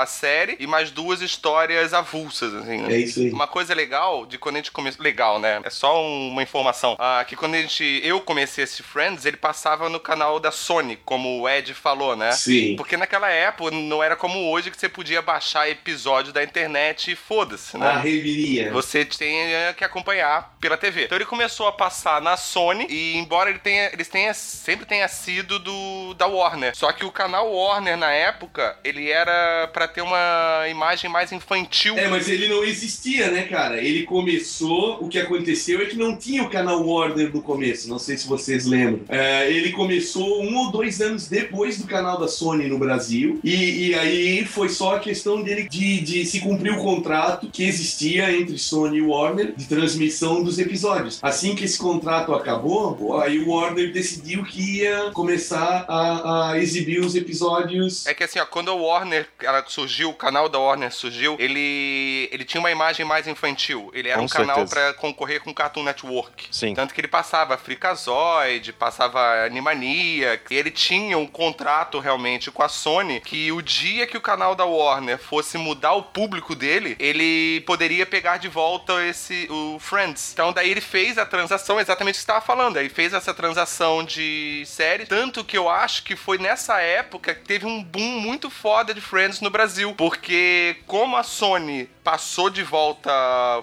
a 0.00 0.06
série, 0.06 0.56
e 0.60 0.66
mais 0.66 0.90
duas 0.90 1.20
histórias 1.20 1.92
avulsas, 1.94 2.54
assim, 2.54 2.78
né? 2.78 2.94
É 2.94 2.98
isso 2.98 3.20
aí. 3.20 3.30
Uma 3.30 3.46
coisa 3.46 3.74
legal 3.74 4.26
de 4.26 4.38
quando 4.38 4.56
a 4.56 4.58
gente 4.58 4.70
começou. 4.70 5.02
Legal, 5.02 5.38
né? 5.40 5.60
É 5.64 5.70
só 5.70 6.00
um- 6.02 6.28
uma 6.28 6.42
informação. 6.42 6.96
Ah, 6.98 7.24
que 7.26 7.34
quando 7.34 7.54
a 7.54 7.58
gente. 7.60 8.00
Eu 8.04 8.20
comecei 8.20 8.64
esse 8.64 8.82
Friends, 8.82 9.24
ele 9.24 9.36
passava 9.36 9.88
no 9.88 9.98
canal 9.98 10.38
da 10.38 10.50
Sony, 10.50 10.96
como 11.04 11.40
o 11.40 11.48
Ed 11.48 11.72
falou, 11.74 12.14
né? 12.14 12.32
Sim. 12.32 12.76
Porque 12.76 12.96
naquela 12.96 13.30
época 13.30 13.70
não 13.74 14.02
era 14.02 14.14
como 14.14 14.50
hoje 14.50 14.70
que 14.70 14.78
você 14.78 14.88
podia 14.88 15.22
baixar 15.22 15.68
episódio 15.68 16.32
da 16.32 16.42
internet 16.44 17.10
e 17.10 17.16
foda-se, 17.16 17.76
né? 17.78 17.86
A 17.88 17.98
reviria. 17.98 18.70
Você 18.72 19.04
tem 19.04 19.46
que 19.76 19.84
acompanhar 19.84 20.54
pela 20.60 20.76
TV. 20.76 21.06
Então 21.12 21.18
ele 21.18 21.26
começou 21.26 21.66
a 21.66 21.72
passar 21.72 22.22
na 22.22 22.38
Sony 22.38 22.86
e 22.88 23.18
embora 23.18 23.50
ele 23.50 23.58
tenha, 23.58 23.90
eles 23.92 24.08
tenha 24.08 24.32
sempre 24.32 24.86
tenha 24.86 25.06
sido 25.08 25.58
do 25.58 26.14
da 26.14 26.26
Warner. 26.26 26.74
Só 26.74 26.90
que 26.90 27.04
o 27.04 27.12
canal 27.12 27.52
Warner 27.52 27.98
na 27.98 28.10
época, 28.10 28.78
ele 28.82 29.10
era 29.10 29.68
pra 29.74 29.86
ter 29.86 30.00
uma 30.00 30.66
imagem 30.70 31.10
mais 31.10 31.30
infantil. 31.30 31.98
É, 31.98 32.08
mas 32.08 32.30
ele 32.30 32.48
não 32.48 32.64
existia, 32.64 33.30
né, 33.30 33.42
cara? 33.42 33.78
Ele 33.78 34.04
começou, 34.04 35.04
o 35.04 35.08
que 35.10 35.18
aconteceu 35.18 35.82
é 35.82 35.84
que 35.84 35.98
não 35.98 36.16
tinha 36.16 36.44
o 36.44 36.48
canal 36.48 36.82
Warner 36.82 37.30
no 37.30 37.42
começo, 37.42 37.90
não 37.90 37.98
sei 37.98 38.16
se 38.16 38.26
vocês 38.26 38.64
lembram. 38.64 39.04
É, 39.10 39.52
ele 39.52 39.72
começou 39.72 40.42
um 40.42 40.56
ou 40.56 40.72
dois 40.72 41.02
anos 41.02 41.28
depois 41.28 41.76
do 41.76 41.86
canal 41.86 42.18
da 42.18 42.26
Sony 42.26 42.68
no 42.68 42.78
Brasil, 42.78 43.38
e, 43.44 43.88
e 43.88 43.94
aí 43.94 44.46
foi 44.46 44.70
só 44.70 44.96
a 44.96 44.98
questão 44.98 45.42
dele 45.42 45.68
de, 45.68 46.00
de 46.00 46.24
se 46.24 46.40
cumprir 46.40 46.72
o 46.72 46.82
contrato 46.82 47.50
que 47.52 47.64
existia 47.64 48.34
entre 48.34 48.56
Sony 48.56 48.96
e 48.96 49.02
Warner 49.02 49.52
de 49.54 49.66
transmissão 49.66 50.42
dos 50.42 50.58
episódios. 50.58 51.01
Assim 51.22 51.54
que 51.54 51.64
esse 51.64 51.78
contrato 51.78 52.34
acabou, 52.34 53.20
aí 53.20 53.38
o 53.40 53.50
Warner 53.50 53.92
decidiu 53.92 54.44
que 54.44 54.78
ia 54.82 55.10
começar 55.12 55.84
a, 55.88 56.50
a 56.50 56.58
exibir 56.58 57.00
os 57.00 57.14
episódios. 57.14 58.06
É 58.06 58.14
que 58.14 58.24
assim, 58.24 58.38
ó, 58.38 58.46
quando 58.46 58.70
a 58.70 58.74
Warner 58.74 59.28
ela 59.42 59.64
surgiu, 59.66 60.10
o 60.10 60.14
canal 60.14 60.48
da 60.48 60.58
Warner 60.58 60.92
surgiu, 60.92 61.36
ele, 61.38 62.28
ele 62.32 62.44
tinha 62.44 62.60
uma 62.60 62.70
imagem 62.70 63.04
mais 63.04 63.26
infantil. 63.26 63.90
Ele 63.94 64.08
era 64.08 64.18
Com 64.18 64.24
um 64.24 64.28
canal 64.28 64.56
certeza. 64.66 64.74
pra 64.74 64.94
concorrer 64.94 65.40
com 65.42 65.50
o 65.50 65.54
Cartoon 65.54 65.82
Network. 65.82 66.46
Sim. 66.50 66.74
Tanto 66.74 66.94
que 66.94 67.00
ele 67.00 67.08
passava 67.08 67.56
Freakazoid, 67.56 68.72
passava 68.72 69.44
Animania, 69.44 70.40
e 70.50 70.54
ele 70.54 70.70
tinha 70.70 71.16
um 71.18 71.26
contrato 71.26 71.98
realmente 71.98 72.50
com 72.50 72.62
a 72.62 72.68
Sony 72.68 73.20
que 73.20 73.50
o 73.52 73.60
dia 73.62 74.06
que 74.06 74.16
o 74.16 74.20
canal 74.20 74.54
da 74.54 74.64
Warner 74.64 75.18
fosse 75.18 75.58
mudar 75.58 75.92
o 75.92 76.02
público 76.02 76.54
dele, 76.54 76.96
ele 76.98 77.60
poderia 77.62 78.06
pegar 78.06 78.36
de 78.36 78.48
volta 78.48 79.04
esse 79.04 79.46
o 79.50 79.78
Friends. 79.78 80.32
Então 80.32 80.52
daí 80.52 80.70
ele 80.70 80.80
fez 80.92 81.16
a 81.16 81.24
transação, 81.24 81.80
exatamente 81.80 82.16
o 82.16 82.18
que 82.18 82.20
você 82.20 82.22
estava 82.32 82.44
falando, 82.44 82.76
aí 82.76 82.90
fez 82.90 83.14
essa 83.14 83.32
transação 83.32 84.04
de 84.04 84.62
série, 84.66 85.06
tanto 85.06 85.42
que 85.42 85.56
eu 85.56 85.66
acho 85.70 86.02
que 86.04 86.14
foi 86.14 86.36
nessa 86.36 86.82
época 86.82 87.34
que 87.34 87.40
teve 87.46 87.64
um 87.64 87.82
boom 87.82 88.20
muito 88.20 88.50
foda 88.50 88.92
de 88.92 89.00
Friends 89.00 89.40
no 89.40 89.48
Brasil, 89.48 89.94
porque 89.96 90.76
como 90.86 91.16
a 91.16 91.22
Sony 91.22 91.88
passou 92.04 92.50
de 92.50 92.62
volta 92.62 93.10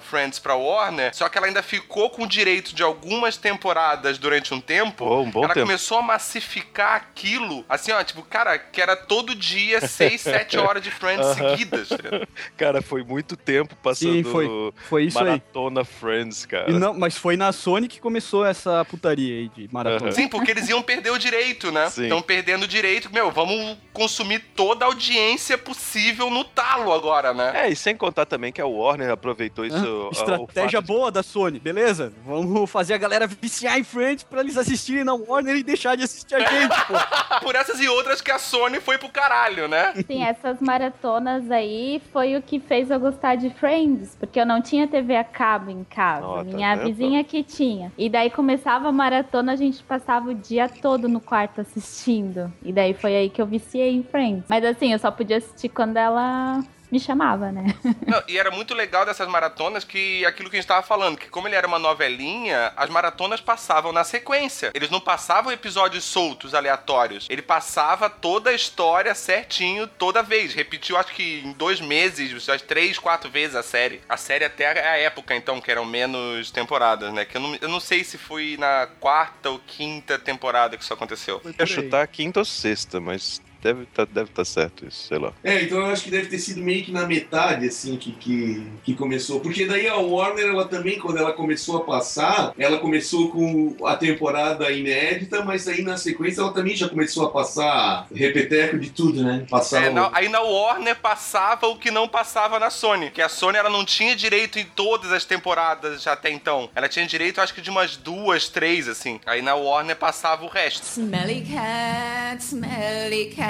Friends 0.10 0.40
pra 0.40 0.56
Warner, 0.56 1.14
só 1.14 1.30
que 1.30 1.38
ela 1.38 1.46
ainda 1.46 1.62
ficou 1.62 2.10
com 2.10 2.24
o 2.24 2.28
direito 2.28 2.74
de 2.74 2.82
algumas 2.82 3.38
temporadas 3.38 4.18
durante 4.18 4.52
um 4.54 4.62
tempo. 4.62 5.06
Oh, 5.06 5.22
um 5.22 5.30
bom 5.30 5.44
ela 5.44 5.54
tempo. 5.54 5.68
começou 5.68 6.00
a 6.00 6.02
massificar 6.02 6.96
aquilo, 6.96 7.64
assim, 7.70 7.92
ó, 7.92 8.02
tipo, 8.04 8.24
cara, 8.24 8.58
que 8.58 8.82
era 8.82 8.96
todo 8.96 9.36
dia 9.36 9.82
6, 9.86 10.20
7 10.22 10.58
horas 10.58 10.82
de 10.82 10.90
Friends 10.90 11.28
Aham. 11.28 11.50
seguidas. 11.52 11.90
tá 11.90 11.98
ligado? 11.98 12.28
Cara, 12.58 12.82
foi 12.82 13.04
muito 13.04 13.36
tempo 13.38 13.76
passando 13.76 14.14
Sim, 14.14 14.24
foi. 14.24 14.48
Foi 14.88 15.04
isso 15.04 15.20
aí. 15.20 15.26
maratona 15.26 15.84
Friends, 15.84 16.46
cara. 16.46 16.72
E 16.72 16.74
não, 16.74 16.94
mas 16.94 17.19
foi 17.20 17.36
na 17.38 17.52
Sony 17.52 17.88
que 17.88 18.00
começou 18.00 18.46
essa 18.46 18.84
putaria 18.86 19.36
aí 19.40 19.50
de 19.50 19.70
maratona. 19.72 20.12
Sim, 20.12 20.28
porque 20.28 20.52
eles 20.52 20.68
iam 20.70 20.82
perder 20.82 21.12
o 21.12 21.18
direito, 21.18 21.72
né? 21.72 21.90
Sim. 21.90 22.04
Estão 22.04 22.22
perdendo 22.22 22.64
o 22.64 22.68
direito. 22.68 23.12
Meu, 23.14 23.30
vamos 23.32 23.78
consumir 23.94 24.40
toda 24.56 24.86
a 24.86 24.88
audiência 24.88 25.58
possível 25.58 26.30
no 26.30 26.44
talo 26.44 26.92
agora, 26.94 27.34
né? 27.34 27.52
É, 27.66 27.70
e 27.70 27.76
sem 27.76 27.96
contar 27.96 28.26
também 28.26 28.52
que 28.52 28.62
a 28.62 28.66
Warner 28.66 29.12
aproveitou 29.12 29.66
isso. 29.66 29.76
Hã? 29.76 29.80
a- 29.86 30.08
o 30.08 30.12
Estratégia 30.12 30.80
fato 30.80 30.88
de- 30.88 30.94
boa 30.94 31.12
da 31.12 31.22
Sony, 31.22 31.60
beleza? 31.60 32.14
Vamos 32.26 32.70
fazer 32.70 32.94
a 32.94 32.98
galera 32.98 33.28
viciar 33.28 33.78
em 33.78 33.84
Friends 33.84 34.24
pra 34.24 34.40
eles 34.42 34.58
assistirem 34.58 35.04
na 35.04 35.14
Warner 35.14 35.56
e 35.58 35.64
deixar 35.64 35.96
de 35.96 36.04
assistir 36.04 36.36
a 36.36 36.40
gente, 36.40 36.76
pô. 36.88 36.94
Por 37.44 37.56
essas 37.56 37.80
e 37.80 37.88
outras 37.90 38.22
que 38.22 38.32
a 38.32 38.40
Sony 38.40 38.80
foi 38.80 38.98
pro 38.98 39.10
caralho, 39.10 39.68
né? 39.68 39.94
Sim, 40.08 40.24
essas 40.24 40.60
maratonas 40.62 41.50
aí 41.52 42.02
foi 42.14 42.36
o 42.36 42.42
que 42.42 42.60
fez 42.60 42.90
eu 42.92 43.00
gostar 43.00 43.36
de 43.36 43.50
Friends, 43.50 44.16
porque 44.20 44.40
eu 44.40 44.46
não 44.46 44.62
tinha 44.62 44.88
TV 44.88 45.16
a 45.16 45.24
cabo 45.24 45.70
em 45.72 45.84
casa. 45.84 46.22
Tá 46.22 46.44
Minha 46.44 46.76
vizinha 46.76 47.09
que 47.24 47.44
tinha. 47.44 47.92
E 47.98 48.10
daí 48.10 48.30
começava 48.30 48.90
a 48.90 48.92
maratona, 48.92 49.54
a 49.54 49.56
gente 49.56 49.84
passava 49.84 50.30
o 50.30 50.34
dia 50.34 50.70
todo 50.70 51.08
no 51.08 51.20
quarto 51.20 51.62
assistindo. 51.62 52.52
E 52.64 52.72
daí 52.72 52.94
foi 52.94 53.16
aí 53.16 53.30
que 53.30 53.42
eu 53.42 53.46
viciei 53.46 53.92
em 53.92 54.04
Friends. 54.04 54.46
Mas 54.48 54.64
assim, 54.64 54.92
eu 54.94 55.00
só 55.00 55.12
podia 55.12 55.38
assistir 55.38 55.70
quando 55.70 55.98
ela 55.98 56.64
me 56.92 57.00
chamava, 57.00 57.52
né? 57.52 57.76
Não, 58.06 58.22
e 58.28 58.38
era 58.38 58.52
muito 58.52 58.74
legal 58.74 59.06
dessas 59.06 59.28
maratonas 59.28 59.84
que 59.84 60.26
aquilo 60.26 60.50
que 60.50 60.56
a 60.56 60.60
gente 60.60 60.68
tava 60.68 60.86
falando, 60.86 61.18
que 61.18 61.30
como 61.30 61.48
ele 61.48 61.56
era 61.56 61.68
uma 61.68 61.80
novelinha, 61.80 62.74
as 62.76 62.90
maratonas 62.90 63.42
passavam 63.42 63.92
na 63.92 64.04
sequência. 64.04 64.72
Eles 64.74 64.90
não 64.90 65.00
passavam 65.00 65.52
episódios 65.52 66.04
soltos, 66.04 66.54
aleatórios. 66.54 67.28
Ele 67.30 67.42
passava 67.42 68.10
toda 68.10 68.50
a 68.50 68.54
história 68.54 69.14
certinho 69.14 69.88
toda 69.88 70.24
vez. 70.24 70.54
Repetiu, 70.54 70.98
acho 70.98 71.14
que 71.14 71.42
em 71.46 71.52
dois 71.54 71.80
meses, 71.80 72.48
três, 72.68 72.98
quatro 72.98 73.30
vezes 73.30 73.56
a 73.56 73.64
série. 73.64 74.02
A 74.10 74.18
série 74.18 74.46
até 74.46 74.68
a 74.68 74.98
época, 74.98 75.36
então, 75.36 75.62
que 75.62 75.72
eram 75.72 75.86
menos 75.86 76.52
temporadas, 76.52 77.14
né? 77.14 77.26
Que 77.26 77.38
eu 77.38 77.42
não, 77.42 77.56
eu 77.62 77.70
não 77.70 77.80
sei 77.80 78.04
se 78.04 78.18
foi 78.18 78.58
na 78.60 78.88
quarta 79.00 79.50
ou 79.50 79.60
quinta 79.60 80.18
temporada 80.18 80.78
que 80.78 80.84
isso 80.84 80.94
aconteceu. 80.94 81.42
Eu 81.44 81.54
ia 81.60 81.66
chutar 81.66 82.08
quinta 82.08 82.40
ou 82.40 82.46
sexta, 82.46 83.00
mas 83.00 83.42
deve 83.62 83.86
tá, 83.88 84.06
deve 84.06 84.30
tá 84.32 84.44
certo 84.46 84.86
isso, 84.88 85.08
sei 85.08 85.18
lá. 85.20 85.34
É, 85.44 85.62
então 85.64 85.78
eu 85.80 85.86
acho 85.88 86.04
que 86.04 86.12
deve 86.12 86.28
ter 86.28 86.40
sido 86.40 86.62
meio 86.62 86.84
que 86.84 86.92
na 86.92 87.06
metade, 87.06 87.68
assim, 87.68 87.96
que, 87.98 88.12
que, 88.14 88.64
que 88.84 88.94
começou. 88.94 89.40
Porque 89.40 89.66
daí 89.66 89.88
a 89.88 89.96
Warner, 89.98 90.48
ela 90.48 90.66
também, 90.68 91.00
quando 91.00 91.18
ela 91.18 91.34
começou 91.34 91.78
a 91.78 91.84
passar, 91.84 92.54
ela 92.58 92.78
começou 92.80 93.30
com 93.32 93.76
a 93.86 93.96
temporada 93.96 94.70
inédita, 94.72 95.44
mas 95.44 95.68
aí 95.68 95.82
na 95.82 95.98
sequência 95.98 96.42
ela 96.42 96.54
também 96.54 96.76
já 96.76 96.88
começou 96.90 97.26
a 97.26 97.32
passar 97.32 98.08
repeteco 98.14 98.78
de 98.80 98.90
tudo, 98.90 99.24
né? 99.24 99.46
Passar 99.50 99.84
É, 99.86 99.90
o- 99.90 99.94
na- 99.94 100.10
aí 100.14 100.30
na 100.30 100.42
Warner 100.42 100.96
passava 100.96 101.68
o 101.68 101.78
que 101.78 101.92
não 101.92 102.08
passava 102.08 102.60
na 102.60 102.70
Sony. 102.70 103.12
Que 103.12 103.22
a 103.22 103.30
Sony 103.30 103.58
ela 103.58 103.70
não 103.70 103.84
tinha 103.86 104.16
direito 104.16 104.60
em 104.60 104.66
todas 104.66 105.12
as 105.12 105.26
temporadas 105.26 106.06
até 106.08 106.30
então. 106.30 106.70
Ela 106.76 106.88
tinha 106.90 107.06
direito, 107.06 107.42
acho 107.42 107.54
que 107.54 107.62
de 107.62 107.70
umas 107.70 107.96
duas, 107.98 108.48
três, 108.50 108.88
assim. 108.88 109.20
Aí 109.26 109.42
na 109.42 109.56
Warner 109.56 109.96
passava 109.96 110.44
o 110.46 110.48
resto. 110.48 110.84
Smelly 110.84 111.42
cat, 111.42 112.42
smelly 112.44 113.26
cat, 113.36 113.49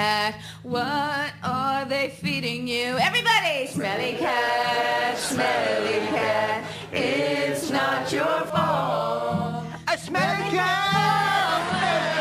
what 0.62 1.32
are 1.42 1.84
they 1.84 2.08
feeding 2.08 2.66
you? 2.66 2.96
Everybody! 2.98 3.66
Smelly 3.66 4.16
cat, 4.16 5.18
smelly 5.18 6.06
cat, 6.08 6.64
it's 6.92 7.70
not 7.70 8.10
your 8.10 8.40
fault. 8.46 9.66
A 9.88 9.98
smelly 9.98 10.56
cat! 10.56 10.90
What 11.70 12.19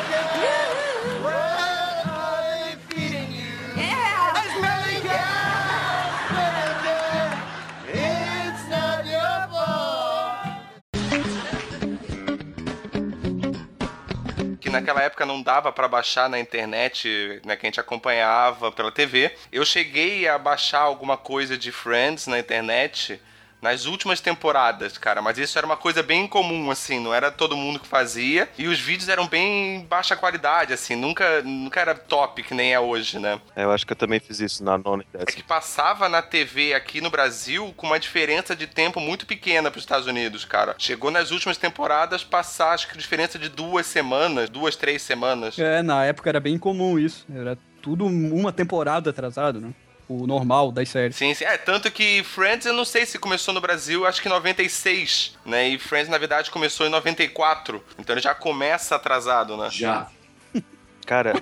que 14.70 14.74
naquela 14.74 15.02
época 15.02 15.26
não 15.26 15.42
dava 15.42 15.72
pra 15.72 15.88
baixar 15.88 16.30
na 16.30 16.40
internet, 16.40 17.42
né, 17.44 17.56
que 17.56 17.66
a 17.66 17.68
gente 17.68 17.80
acompanhava 17.80 18.72
pela 18.72 18.92
TV. 18.92 19.36
Eu 19.52 19.66
cheguei 19.66 20.28
a 20.28 20.38
baixar 20.38 20.82
alguma 20.82 21.18
coisa 21.18 21.58
de 21.58 21.72
Friends 21.72 22.28
na 22.28 22.38
internet 22.38 23.20
nas 23.62 23.86
últimas 23.86 24.20
temporadas, 24.22 24.98
cara, 24.98 25.22
mas 25.22 25.38
isso 25.38 25.58
era 25.58 25.66
uma 25.66 25.78
coisa 25.78 26.02
bem 26.02 26.26
incomum, 26.26 26.72
assim, 26.72 27.00
não 27.00 27.14
era 27.14 27.32
todo 27.32 27.58
mundo 27.58 27.80
que 27.80 27.88
fazia, 27.88 28.50
e 28.58 28.68
os 28.68 28.80
vídeos 28.80 29.10
eram 29.10 29.28
bem 29.28 29.86
baixa 29.90 30.16
qualidade, 30.16 30.74
assim, 30.74 30.96
nunca, 30.96 31.42
nunca 31.42 31.80
era 31.80 31.96
top 31.96 32.44
que 32.44 32.54
nem 32.54 32.74
é 32.74 32.80
hoje, 32.80 33.20
né? 33.20 33.40
É, 33.56 33.64
Eu 33.64 33.72
acho 33.72 33.86
que 33.86 33.94
eu 33.94 33.98
também 33.98 34.20
fiz 34.20 34.40
isso 34.40 34.64
na 34.64 34.78
nona 34.78 35.04
e 35.14 35.18
É 35.18 35.26
que 35.26 35.44
passava 35.44 36.08
na 36.08 36.22
TV 36.22 36.74
aqui 36.74 37.02
no 37.02 37.10
Brasil 37.10 37.74
com 37.76 37.88
uma 37.88 38.00
diferença 38.00 38.56
de 38.56 38.68
tempo 38.68 39.00
muito 39.00 39.26
pequena 39.26 39.70
para 39.70 39.78
os 39.78 39.84
Estados 39.84 40.08
Unidos, 40.08 40.46
cara. 40.46 40.76
Chegou 40.78 41.12
nas 41.12 41.32
últimas 41.32 41.58
temporadas 41.58 42.24
passar, 42.24 42.74
acho 42.74 42.88
que 42.88 42.98
diferença 42.98 43.38
de 43.38 43.50
duas 43.50 43.86
semanas, 43.86 44.50
duas, 44.50 44.76
três 44.76 45.02
semanas. 45.02 45.58
É, 45.58 45.82
na 45.82 46.06
época 46.06 46.30
era 46.30 46.40
bem 46.40 46.58
comum 46.58 46.98
isso. 46.98 47.26
Era 47.34 47.58
tudo 47.82 48.06
uma 48.06 48.52
temporada 48.52 49.10
atrasado, 49.10 49.60
né? 49.60 49.74
O 50.10 50.26
normal 50.26 50.72
das 50.72 50.90
séries. 50.90 51.16
Sim, 51.16 51.34
sim. 51.36 51.46
É, 51.46 51.56
tanto 51.56 51.92
que 51.92 52.24
Friends, 52.24 52.66
eu 52.66 52.74
não 52.74 52.84
sei 52.84 53.06
se 53.06 53.20
começou 53.20 53.54
no 53.54 53.62
Brasil, 53.62 54.06
acho 54.08 54.22
que 54.22 54.28
em 54.28 54.32
96, 54.32 55.38
né? 55.46 55.70
E 55.70 55.78
Friends, 55.78 56.10
na 56.10 56.18
verdade, 56.18 56.50
começou 56.50 56.88
em 56.88 56.90
94. 56.90 57.82
Então 58.00 58.16
ele 58.16 58.22
já 58.22 58.34
começa 58.34 58.96
atrasado, 58.96 59.56
né? 59.56 59.70
Já. 59.72 60.08
Cara, 61.06 61.34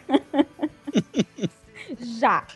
Já. 2.19 2.45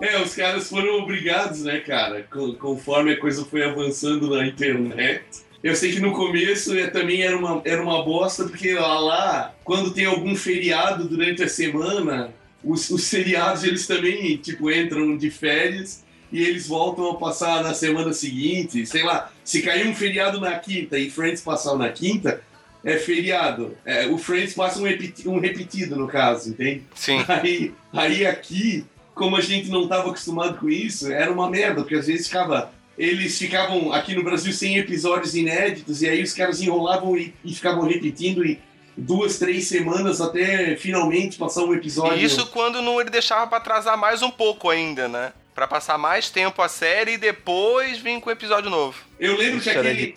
É, 0.00 0.20
os 0.20 0.34
caras 0.34 0.68
foram 0.68 0.98
obrigados, 0.98 1.62
né, 1.62 1.78
cara? 1.78 2.24
Co- 2.24 2.54
Conforme 2.54 3.12
a 3.12 3.20
coisa 3.20 3.44
foi 3.44 3.62
avançando 3.64 4.28
na 4.36 4.44
internet. 4.44 5.22
Eu 5.62 5.76
sei 5.76 5.92
que 5.92 6.00
no 6.00 6.12
começo 6.12 6.76
é, 6.76 6.88
também 6.88 7.22
era 7.22 7.36
uma, 7.36 7.62
era 7.64 7.80
uma 7.80 8.02
bosta, 8.02 8.42
porque 8.48 8.74
lá, 8.74 8.98
lá, 8.98 9.54
quando 9.62 9.94
tem 9.94 10.04
algum 10.06 10.34
feriado 10.34 11.04
durante 11.08 11.44
a 11.44 11.48
semana, 11.48 12.32
os, 12.64 12.90
os 12.90 13.08
feriados 13.08 13.64
eles 13.64 13.86
também, 13.86 14.36
tipo, 14.36 14.70
entram 14.70 15.16
de 15.16 15.30
férias 15.30 16.02
e 16.30 16.42
eles 16.42 16.66
voltam 16.66 17.10
a 17.10 17.16
passar 17.16 17.62
na 17.62 17.74
semana 17.74 18.12
seguinte. 18.12 18.86
Sei 18.86 19.02
lá, 19.02 19.30
se 19.44 19.62
cair 19.62 19.86
um 19.86 19.94
feriado 19.94 20.40
na 20.40 20.58
quinta 20.58 20.98
e 20.98 21.10
Friends 21.10 21.42
passar 21.42 21.76
na 21.76 21.88
quinta, 21.90 22.42
é 22.84 22.96
feriado. 22.96 23.76
É, 23.84 24.06
o 24.06 24.18
Friends 24.18 24.54
passa 24.54 24.80
um, 24.80 24.84
repeti- 24.84 25.28
um 25.28 25.38
repetido, 25.38 25.96
no 25.96 26.08
caso, 26.08 26.50
entende? 26.50 26.82
Sim. 26.94 27.24
Aí, 27.28 27.72
aí 27.92 28.26
aqui, 28.26 28.84
como 29.14 29.36
a 29.36 29.40
gente 29.40 29.68
não 29.68 29.84
estava 29.84 30.08
acostumado 30.08 30.58
com 30.58 30.68
isso, 30.68 31.12
era 31.12 31.30
uma 31.30 31.50
merda, 31.50 31.82
porque 31.82 31.96
às 31.96 32.06
vezes 32.06 32.26
ficava 32.26 32.72
eles 32.98 33.38
ficavam 33.38 33.90
aqui 33.90 34.14
no 34.14 34.22
Brasil 34.22 34.52
sem 34.52 34.76
episódios 34.76 35.34
inéditos, 35.34 36.02
e 36.02 36.08
aí 36.08 36.22
os 36.22 36.34
caras 36.34 36.60
enrolavam 36.60 37.16
e, 37.16 37.32
e 37.42 37.54
ficavam 37.54 37.88
repetindo 37.88 38.44
e 38.44 38.58
duas, 38.96 39.38
três 39.38 39.66
semanas 39.66 40.20
até 40.20 40.76
finalmente 40.76 41.38
passar 41.38 41.64
um 41.64 41.74
episódio. 41.74 42.18
E 42.18 42.24
isso 42.24 42.46
quando 42.46 42.82
não 42.82 43.00
ele 43.00 43.10
deixava 43.10 43.46
pra 43.46 43.58
atrasar 43.58 43.96
mais 43.96 44.22
um 44.22 44.30
pouco 44.30 44.68
ainda, 44.68 45.08
né? 45.08 45.32
Pra 45.54 45.66
passar 45.66 45.98
mais 45.98 46.30
tempo 46.30 46.62
a 46.62 46.68
série 46.68 47.12
e 47.12 47.18
depois 47.18 47.98
vir 47.98 48.20
com 48.20 48.30
o 48.30 48.32
episódio 48.32 48.70
novo. 48.70 48.98
Eu 49.18 49.36
lembro 49.36 49.58
Isso 49.58 49.70
que 49.70 49.76
era 49.76 49.90
aquele, 49.90 50.14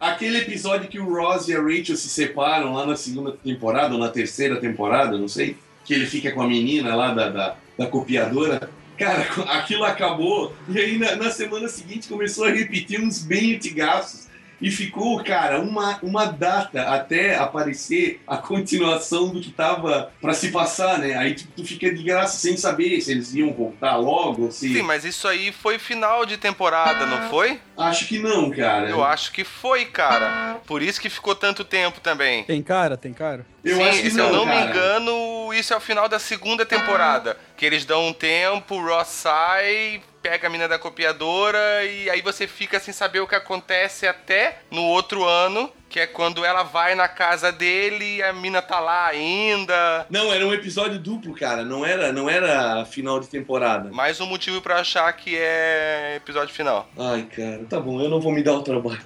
aquele 0.00 0.38
episódio 0.38 0.88
que 0.88 1.00
o 1.00 1.12
Ross 1.12 1.48
e 1.48 1.54
a 1.54 1.60
Rachel 1.60 1.96
se 1.96 2.08
separam 2.08 2.74
lá 2.74 2.86
na 2.86 2.96
segunda 2.96 3.32
temporada, 3.32 3.94
ou 3.94 4.00
na 4.00 4.08
terceira 4.08 4.56
temporada, 4.60 5.18
não 5.18 5.28
sei, 5.28 5.56
que 5.84 5.92
ele 5.94 6.06
fica 6.06 6.30
com 6.30 6.42
a 6.42 6.46
menina 6.46 6.94
lá 6.94 7.12
da, 7.12 7.28
da, 7.28 7.56
da 7.76 7.86
copiadora. 7.86 8.70
Cara, 8.96 9.22
aquilo 9.58 9.84
acabou, 9.84 10.54
e 10.68 10.78
aí 10.78 10.98
na, 10.98 11.16
na 11.16 11.30
semana 11.30 11.68
seguinte 11.68 12.08
começou 12.08 12.44
a 12.44 12.50
repetir 12.50 13.00
uns 13.00 13.20
bem 13.20 13.54
antigaços. 13.54 14.27
E 14.60 14.70
ficou, 14.70 15.22
cara, 15.22 15.60
uma, 15.60 15.98
uma 16.02 16.24
data 16.26 16.82
até 16.82 17.36
aparecer 17.36 18.20
a 18.26 18.36
continuação 18.36 19.28
do 19.28 19.40
que 19.40 19.50
tava 19.50 20.10
pra 20.20 20.34
se 20.34 20.50
passar, 20.50 20.98
né? 20.98 21.16
Aí 21.16 21.34
tipo, 21.34 21.52
tu 21.56 21.64
fica 21.64 21.92
de 21.94 22.02
graça 22.02 22.38
sem 22.38 22.56
saber 22.56 23.00
se 23.00 23.12
eles 23.12 23.34
iam 23.34 23.52
voltar 23.52 23.96
logo, 23.96 24.50
se. 24.50 24.72
Sim, 24.72 24.82
mas 24.82 25.04
isso 25.04 25.28
aí 25.28 25.52
foi 25.52 25.78
final 25.78 26.26
de 26.26 26.36
temporada, 26.36 27.06
não 27.06 27.28
foi? 27.28 27.60
Acho 27.76 28.06
que 28.08 28.18
não, 28.18 28.50
cara. 28.50 28.88
Eu 28.90 29.04
acho 29.04 29.30
que 29.32 29.44
foi, 29.44 29.84
cara. 29.84 30.56
Por 30.66 30.82
isso 30.82 31.00
que 31.00 31.08
ficou 31.08 31.34
tanto 31.34 31.64
tempo 31.64 32.00
também. 32.00 32.42
Tem 32.44 32.62
cara, 32.62 32.96
tem 32.96 33.12
cara. 33.12 33.46
Eu 33.64 33.76
Sim, 33.76 33.82
acho 33.84 34.02
que 34.02 34.10
se 34.10 34.16
não, 34.16 34.26
eu 34.26 34.32
não 34.32 34.44
cara. 34.46 34.60
me 34.60 34.70
engano, 34.70 35.54
isso 35.54 35.72
é 35.72 35.76
o 35.76 35.80
final 35.80 36.08
da 36.08 36.18
segunda 36.18 36.66
temporada. 36.66 37.36
Que 37.56 37.64
eles 37.64 37.84
dão 37.84 38.08
um 38.08 38.12
tempo, 38.12 38.76
o 38.76 38.84
Ross 38.84 39.08
sai, 39.08 40.00
pega 40.28 40.46
a 40.46 40.50
mina 40.50 40.68
da 40.68 40.78
copiadora 40.78 41.86
e 41.86 42.10
aí 42.10 42.20
você 42.20 42.46
fica 42.46 42.78
sem 42.78 42.92
saber 42.92 43.20
o 43.20 43.26
que 43.26 43.34
acontece 43.34 44.06
até 44.06 44.58
no 44.70 44.82
outro 44.82 45.24
ano, 45.24 45.72
que 45.88 45.98
é 45.98 46.06
quando 46.06 46.44
ela 46.44 46.62
vai 46.62 46.94
na 46.94 47.08
casa 47.08 47.50
dele 47.50 48.16
e 48.16 48.22
a 48.22 48.30
mina 48.30 48.60
tá 48.60 48.78
lá 48.78 49.06
ainda. 49.06 50.06
Não, 50.10 50.30
era 50.30 50.46
um 50.46 50.52
episódio 50.52 50.98
duplo, 50.98 51.34
cara. 51.34 51.64
Não 51.64 51.82
era, 51.86 52.12
não 52.12 52.28
era 52.28 52.84
final 52.84 53.18
de 53.18 53.26
temporada. 53.28 53.90
Mais 53.90 54.20
um 54.20 54.26
motivo 54.26 54.60
pra 54.60 54.80
achar 54.80 55.10
que 55.14 55.34
é 55.34 56.16
episódio 56.16 56.54
final. 56.54 56.86
Ai, 56.98 57.22
cara, 57.34 57.64
tá 57.64 57.80
bom, 57.80 57.98
eu 57.98 58.10
não 58.10 58.20
vou 58.20 58.30
me 58.30 58.42
dar 58.42 58.52
o 58.52 58.62
trabalho. 58.62 59.00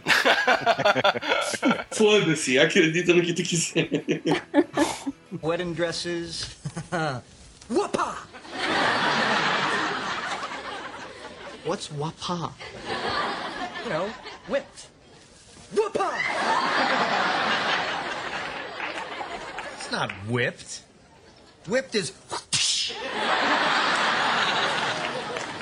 Foda-se, 1.92 2.58
acredita 2.58 3.14
no 3.14 3.22
que 3.22 3.32
tu 3.32 3.44
quiser. 3.44 3.88
Wedding 5.40 5.72
dresses. 5.72 6.56
Wapa! 7.70 8.31
What's 11.64 11.88
wapa? 11.88 12.52
You 13.84 13.90
know, 13.90 14.10
whipped. 14.48 14.88
Wapa! 15.72 16.12
It's 19.76 19.92
not 19.92 20.10
whipped. 20.28 20.82
Whipped 21.68 21.94
is. 21.94 22.10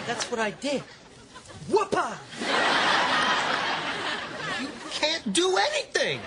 That's 0.07 0.31
what 0.31 0.41
I 0.41 0.53
did. 0.53 0.83
Wapa! 1.69 2.17
You 4.59 4.69
can't 4.91 5.33
do 5.35 5.59
anything! 5.59 6.21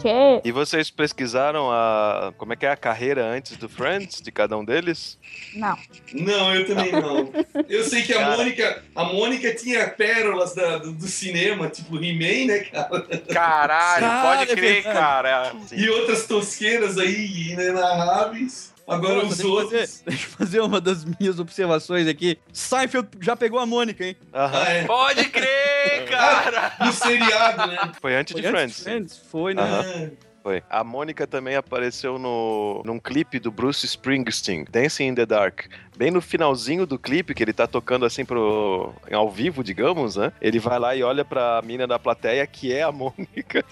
Que? 0.00 0.40
E 0.48 0.52
vocês 0.52 0.90
pesquisaram 0.90 1.70
a 1.70 2.32
como 2.38 2.52
é 2.52 2.56
que 2.56 2.64
é 2.66 2.70
a 2.70 2.76
carreira 2.76 3.24
antes 3.24 3.56
do 3.56 3.68
Friends 3.68 4.20
de 4.22 4.30
cada 4.32 4.56
um 4.56 4.64
deles? 4.64 5.18
Não. 5.54 5.76
Não, 6.12 6.54
eu 6.54 6.66
também 6.66 6.92
não. 6.92 7.30
Eu 7.68 7.84
sei 7.84 8.02
que 8.02 8.12
a 8.12 8.18
Cara. 8.20 8.36
Mônica, 8.36 8.82
a 8.94 9.04
Mônica 9.04 9.54
tinha 9.54 9.88
pérolas 9.88 10.54
da- 10.54 10.78
do, 10.78 10.92
do 10.92 11.06
cinema, 11.06 11.68
tipo 11.68 11.96
He-Man, 11.96 12.46
né, 12.52 12.58
cara? 12.60 13.02
Caralho, 13.32 14.22
pode 14.38 14.52
é 14.52 14.56
crer, 14.56 14.82
cara. 14.82 15.52
E 15.72 15.88
outras 15.90 16.26
tosqueiras 16.26 16.98
aí 16.98 17.50
inenarráveis. 17.52 18.70
Agora 18.88 19.22
Nossa, 19.22 19.28
os 19.34 19.40
outros. 19.44 19.80
fazer, 19.80 20.02
deixa 20.06 20.26
eu 20.26 20.30
fazer 20.30 20.60
uma 20.60 20.80
das 20.80 21.04
minhas 21.04 21.38
observações 21.38 22.08
aqui. 22.08 22.38
Seinfeld 22.52 23.08
já 23.20 23.36
pegou 23.36 23.58
a 23.60 23.66
Mônica, 23.66 24.04
hein? 24.04 24.16
Ah, 24.32 24.50
é. 24.68 24.84
Pode 24.84 25.24
crer, 25.28 26.06
cara. 26.10 26.72
No 26.84 26.92
seriado, 26.92 27.66
né? 27.66 27.92
Foi 28.00 28.14
antes 28.16 28.32
Foi 28.32 28.40
de 28.40 28.46
antes 28.48 28.58
Friends. 28.60 28.76
de 28.76 28.82
Friends? 28.82 29.22
Foi, 29.30 29.54
né? 29.54 29.62
Aham. 29.62 30.10
Foi. 30.42 30.62
A 30.70 30.82
Mônica 30.82 31.26
também 31.26 31.54
apareceu 31.54 32.18
no, 32.18 32.82
num 32.84 32.98
clipe 32.98 33.38
do 33.38 33.50
Bruce 33.50 33.84
Springsteen, 33.84 34.64
Dancing 34.70 35.08
in 35.08 35.14
the 35.14 35.26
Dark. 35.26 35.66
Bem 35.96 36.10
no 36.10 36.22
finalzinho 36.22 36.86
do 36.86 36.98
clipe, 36.98 37.34
que 37.34 37.42
ele 37.42 37.52
tá 37.52 37.66
tocando 37.66 38.06
assim 38.06 38.24
pro. 38.24 38.94
ao 39.12 39.30
vivo, 39.30 39.62
digamos, 39.62 40.16
né? 40.16 40.32
Ele 40.40 40.58
vai 40.58 40.78
lá 40.78 40.96
e 40.96 41.02
olha 41.02 41.26
pra 41.26 41.60
mina 41.62 41.86
da 41.86 41.98
plateia, 41.98 42.46
que 42.46 42.72
é 42.72 42.82
a 42.82 42.90
Mônica, 42.92 43.64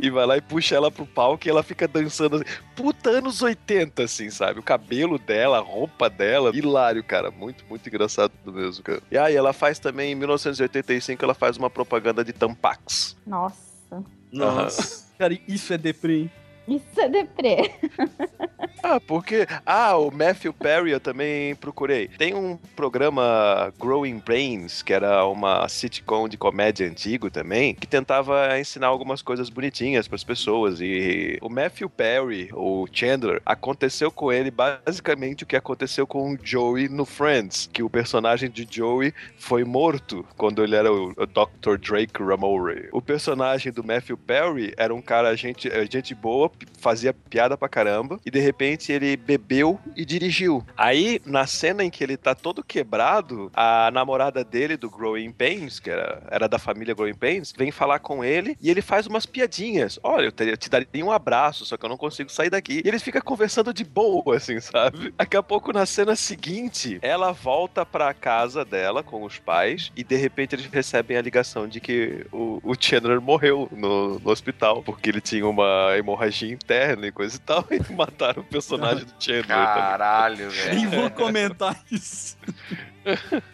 e 0.00 0.10
vai 0.10 0.24
lá 0.24 0.36
e 0.36 0.40
puxa 0.40 0.76
ela 0.76 0.92
pro 0.92 1.04
palco 1.04 1.46
e 1.46 1.50
ela 1.50 1.62
fica 1.62 1.88
dançando 1.88 2.36
assim. 2.36 2.44
Puta, 2.76 3.10
anos 3.10 3.42
80, 3.42 4.04
assim, 4.04 4.30
sabe? 4.30 4.60
O 4.60 4.62
cabelo 4.62 5.18
dela, 5.18 5.58
a 5.58 5.60
roupa 5.60 6.08
dela. 6.08 6.52
Hilário, 6.54 7.02
cara. 7.02 7.32
Muito, 7.32 7.64
muito 7.68 7.88
engraçado 7.88 8.32
mesmo, 8.46 8.84
cara. 8.84 9.02
E 9.10 9.18
aí, 9.18 9.34
ela 9.34 9.52
faz 9.52 9.80
também, 9.80 10.12
em 10.12 10.14
1985, 10.14 11.24
ela 11.24 11.34
faz 11.34 11.56
uma 11.56 11.68
propaganda 11.68 12.24
de 12.24 12.32
Tampax. 12.32 13.16
Nossa. 13.26 13.72
Nossa. 14.32 15.11
Cara, 15.22 15.38
isso 15.46 15.72
é 15.72 15.78
deprê, 15.78 16.22
hein? 16.22 16.30
Isso 16.68 17.00
é 17.00 17.08
deprê. 17.08 17.70
Ah, 18.82 18.98
porque. 18.98 19.46
Ah, 19.64 19.96
o 19.96 20.10
Matthew 20.10 20.52
Perry 20.52 20.90
eu 20.90 20.98
também 20.98 21.54
procurei. 21.54 22.08
Tem 22.08 22.34
um 22.34 22.56
programa 22.74 23.72
Growing 23.78 24.18
Brains, 24.18 24.82
que 24.82 24.92
era 24.92 25.24
uma 25.24 25.68
sitcom 25.68 26.28
de 26.28 26.36
comédia 26.36 26.86
antigo 26.86 27.30
também, 27.30 27.74
que 27.74 27.86
tentava 27.86 28.58
ensinar 28.58 28.88
algumas 28.88 29.22
coisas 29.22 29.48
bonitinhas 29.48 30.08
para 30.08 30.16
as 30.16 30.24
pessoas. 30.24 30.80
E 30.80 31.38
o 31.40 31.48
Matthew 31.48 31.88
Perry, 31.88 32.50
o 32.52 32.86
Chandler, 32.92 33.40
aconteceu 33.46 34.10
com 34.10 34.32
ele 34.32 34.50
basicamente 34.50 35.44
o 35.44 35.46
que 35.46 35.56
aconteceu 35.56 36.04
com 36.04 36.32
o 36.32 36.38
Joey 36.42 36.88
no 36.88 37.04
Friends, 37.04 37.68
que 37.72 37.84
o 37.84 37.90
personagem 37.90 38.50
de 38.50 38.66
Joey 38.68 39.14
foi 39.36 39.62
morto 39.64 40.26
quando 40.36 40.62
ele 40.62 40.74
era 40.74 40.92
o, 40.92 41.10
o 41.10 41.26
Dr. 41.26 41.78
Drake 41.78 42.20
Ramore. 42.20 42.88
O 42.92 43.00
personagem 43.00 43.72
do 43.72 43.84
Matthew 43.84 44.16
Perry 44.16 44.72
era 44.76 44.92
um 44.92 45.02
cara 45.02 45.36
gente, 45.36 45.68
eh, 45.68 45.86
gente 45.88 46.14
boa, 46.14 46.50
fazia 46.78 47.12
piada 47.14 47.56
pra 47.56 47.68
caramba, 47.68 48.18
e 48.26 48.30
de 48.30 48.40
repente 48.40 48.90
ele 48.90 49.16
bebeu 49.16 49.78
e 49.96 50.04
dirigiu. 50.04 50.64
Aí, 50.76 51.20
na 51.24 51.46
cena 51.46 51.84
em 51.84 51.90
que 51.90 52.02
ele 52.02 52.16
tá 52.16 52.34
todo 52.34 52.62
quebrado, 52.64 53.50
a 53.54 53.90
namorada 53.92 54.42
dele, 54.42 54.76
do 54.76 54.90
Growing 54.90 55.30
Pains, 55.32 55.78
que 55.78 55.90
era, 55.90 56.22
era 56.30 56.48
da 56.48 56.58
família 56.58 56.94
Growing 56.94 57.14
Pains, 57.14 57.52
vem 57.56 57.70
falar 57.70 58.00
com 58.00 58.24
ele 58.24 58.56
e 58.60 58.68
ele 58.70 58.82
faz 58.82 59.06
umas 59.06 59.24
piadinhas. 59.26 59.98
Olha, 60.02 60.26
eu, 60.26 60.32
teria- 60.32 60.56
te 60.56 60.68
daria 60.68 61.04
um 61.04 61.12
abraço, 61.12 61.64
só 61.64 61.76
que 61.76 61.84
eu 61.84 61.88
não 61.88 61.96
consigo 61.96 62.30
sair 62.30 62.50
daqui. 62.50 62.82
E 62.84 62.88
eles 62.88 63.02
ficam 63.02 63.22
conversando 63.22 63.72
de 63.72 63.84
boa, 63.84 64.36
assim, 64.36 64.58
sabe? 64.60 65.14
Daqui 65.16 65.36
a 65.36 65.42
pouco, 65.42 65.72
na 65.72 65.86
cena 65.86 66.16
seguinte, 66.16 66.98
ela 67.00 67.30
volta 67.32 67.86
pra 67.86 68.12
casa 68.12 68.64
dela 68.64 69.02
com 69.02 69.22
os 69.22 69.38
pais 69.38 69.92
e 69.96 70.02
de 70.02 70.16
repente 70.16 70.54
eles 70.54 70.66
recebem 70.66 71.16
a 71.16 71.22
ligação 71.22 71.68
de 71.68 71.80
que 71.80 72.26
o, 72.32 72.60
o 72.64 72.74
Chandler 72.78 73.20
morreu 73.20 73.68
no, 73.70 74.18
no 74.18 74.30
hospital 74.30 74.82
porque 74.82 75.10
ele 75.10 75.20
tinha 75.20 75.46
uma 75.46 75.96
hemorragia 75.96 76.41
interna 76.50 77.06
e 77.06 77.12
coisa 77.12 77.36
e 77.36 77.40
tal 77.40 77.66
e 77.70 77.92
mataram 77.92 78.42
o 78.42 78.44
personagem 78.44 79.04
do 79.04 79.12
Chandler 79.18 79.46
também. 79.46 79.64
Caralho, 79.64 80.50
Nem 80.68 80.86
velho. 80.88 80.90
vou 80.90 81.10
comentar 81.10 81.78
isso. 81.90 82.36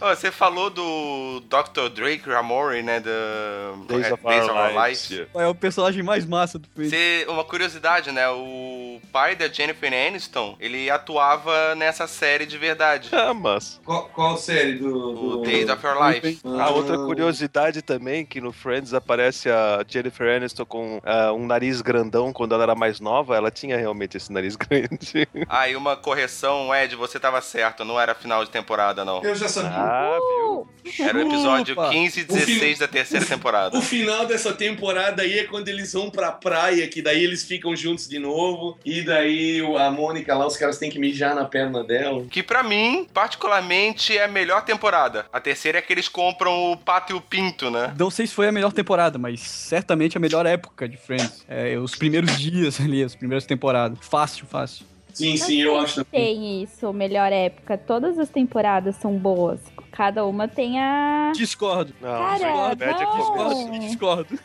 Você 0.00 0.30
falou 0.30 0.70
do 0.70 1.40
Dr. 1.40 1.88
Drake 1.94 2.28
Ramore, 2.28 2.82
né? 2.82 3.00
Do 3.00 3.84
Days 3.86 4.06
é, 4.06 4.12
of 4.12 4.22
Our 4.24 4.86
Lives. 4.86 5.10
Life. 5.10 5.26
É 5.34 5.46
o 5.46 5.54
personagem 5.54 6.02
mais 6.02 6.24
massa 6.24 6.58
do 6.58 6.68
Friends. 6.74 6.90
Você- 6.90 7.26
uma 7.28 7.44
curiosidade, 7.44 8.10
né? 8.12 8.28
O 8.30 9.00
pai 9.12 9.36
da 9.36 9.48
Jennifer 9.48 9.92
Aniston, 9.92 10.56
ele 10.60 10.90
atuava 10.90 11.74
nessa 11.74 12.06
série 12.06 12.46
de 12.46 12.58
verdade. 12.58 13.10
Ah, 13.20 13.34
mas. 13.34 13.78
Qual, 13.84 14.08
qual 14.08 14.36
série 14.38 14.78
do. 14.78 14.88
O 14.88 15.36
do... 15.36 15.42
Days 15.42 15.68
of 15.68 15.86
Your 15.86 16.08
Life. 16.08 16.40
A 16.58 16.70
outra 16.70 16.96
curiosidade 16.96 17.82
também, 17.82 18.24
que 18.24 18.40
no 18.40 18.50
Friends 18.50 18.94
aparece 18.94 19.50
a 19.50 19.84
Jennifer 19.86 20.36
Aniston 20.36 20.64
com 20.64 21.00
ah, 21.04 21.32
um 21.32 21.46
nariz 21.46 21.82
grandão 21.82 22.32
quando 22.32 22.54
ela 22.54 22.62
era 22.62 22.74
mais 22.74 22.98
nova, 22.98 23.36
ela 23.36 23.50
tinha 23.50 23.76
realmente 23.76 24.16
esse 24.16 24.32
nariz 24.32 24.56
grande. 24.56 25.28
Ah, 25.48 25.68
e 25.68 25.76
uma 25.76 25.96
correção, 25.96 26.74
Ed, 26.74 26.96
você 26.96 27.20
tava 27.20 27.42
certo, 27.42 27.84
não 27.84 28.00
era 28.00 28.14
final 28.14 28.42
de 28.42 28.50
temporada, 28.50 29.04
não. 29.04 29.22
Eu 29.22 29.34
já 29.34 29.48
Ah, 29.58 30.16
viu? 30.18 30.50
Uhul! 30.50 30.68
Era 30.98 31.18
o 31.18 31.20
episódio 31.20 31.72
Opa. 31.74 31.90
15 31.90 32.20
e 32.20 32.24
16 32.24 32.78
da 32.78 32.88
terceira 32.88 33.24
temporada. 33.24 33.76
O 33.76 33.82
final 33.82 34.26
dessa 34.26 34.52
temporada 34.52 35.22
aí 35.22 35.38
é 35.38 35.44
quando 35.44 35.68
eles 35.68 35.92
vão 35.92 36.10
pra 36.10 36.32
praia, 36.32 36.86
que 36.88 37.02
daí 37.02 37.22
eles 37.22 37.44
ficam 37.44 37.76
juntos 37.76 38.08
de 38.08 38.18
novo. 38.18 38.78
E 38.84 39.02
daí 39.02 39.60
a 39.78 39.90
Mônica 39.90 40.34
lá, 40.34 40.46
os 40.46 40.56
caras 40.56 40.78
têm 40.78 40.90
que 40.90 40.98
mijar 40.98 41.34
na 41.34 41.44
perna 41.44 41.84
dela. 41.84 42.24
Que 42.30 42.42
pra 42.42 42.62
mim, 42.62 43.06
particularmente, 43.12 44.16
é 44.16 44.24
a 44.24 44.28
melhor 44.28 44.64
temporada. 44.64 45.26
A 45.32 45.40
terceira 45.40 45.78
é 45.78 45.82
que 45.82 45.92
eles 45.92 46.08
compram 46.08 46.72
o 46.72 46.76
pato 46.76 47.12
e 47.12 47.16
o 47.16 47.20
pinto, 47.20 47.70
né? 47.70 47.94
Não 47.98 48.10
sei 48.10 48.26
se 48.26 48.34
foi 48.34 48.48
a 48.48 48.52
melhor 48.52 48.72
temporada, 48.72 49.18
mas 49.18 49.40
certamente 49.40 50.16
a 50.16 50.20
melhor 50.20 50.46
época 50.46 50.88
de 50.88 50.96
Friends. 50.96 51.44
É, 51.48 51.76
os 51.78 51.94
primeiros 51.94 52.38
dias 52.38 52.80
ali, 52.80 53.02
as 53.02 53.14
primeiras 53.14 53.44
temporadas. 53.46 53.98
Fácil, 54.00 54.46
fácil. 54.46 54.89
Sim, 55.14 55.30
Mas 55.30 55.40
sim, 55.42 55.60
eu 55.60 55.78
acho 55.78 56.04
também. 56.04 56.34
Tem 56.36 56.62
isso, 56.62 56.92
melhor 56.92 57.32
época. 57.32 57.76
Todas 57.78 58.18
as 58.18 58.28
temporadas 58.28 58.96
são 58.96 59.16
boas. 59.16 59.60
Cada 59.92 60.24
uma 60.26 60.46
tem 60.48 60.78
a. 60.80 61.32
Discordo. 61.34 61.92
Não, 62.00 62.08
Cara, 62.08 62.36
discordo, 62.38 62.84
média 62.84 63.04
não. 63.04 63.16
Discordo 63.16 63.78
discordo. 63.80 64.38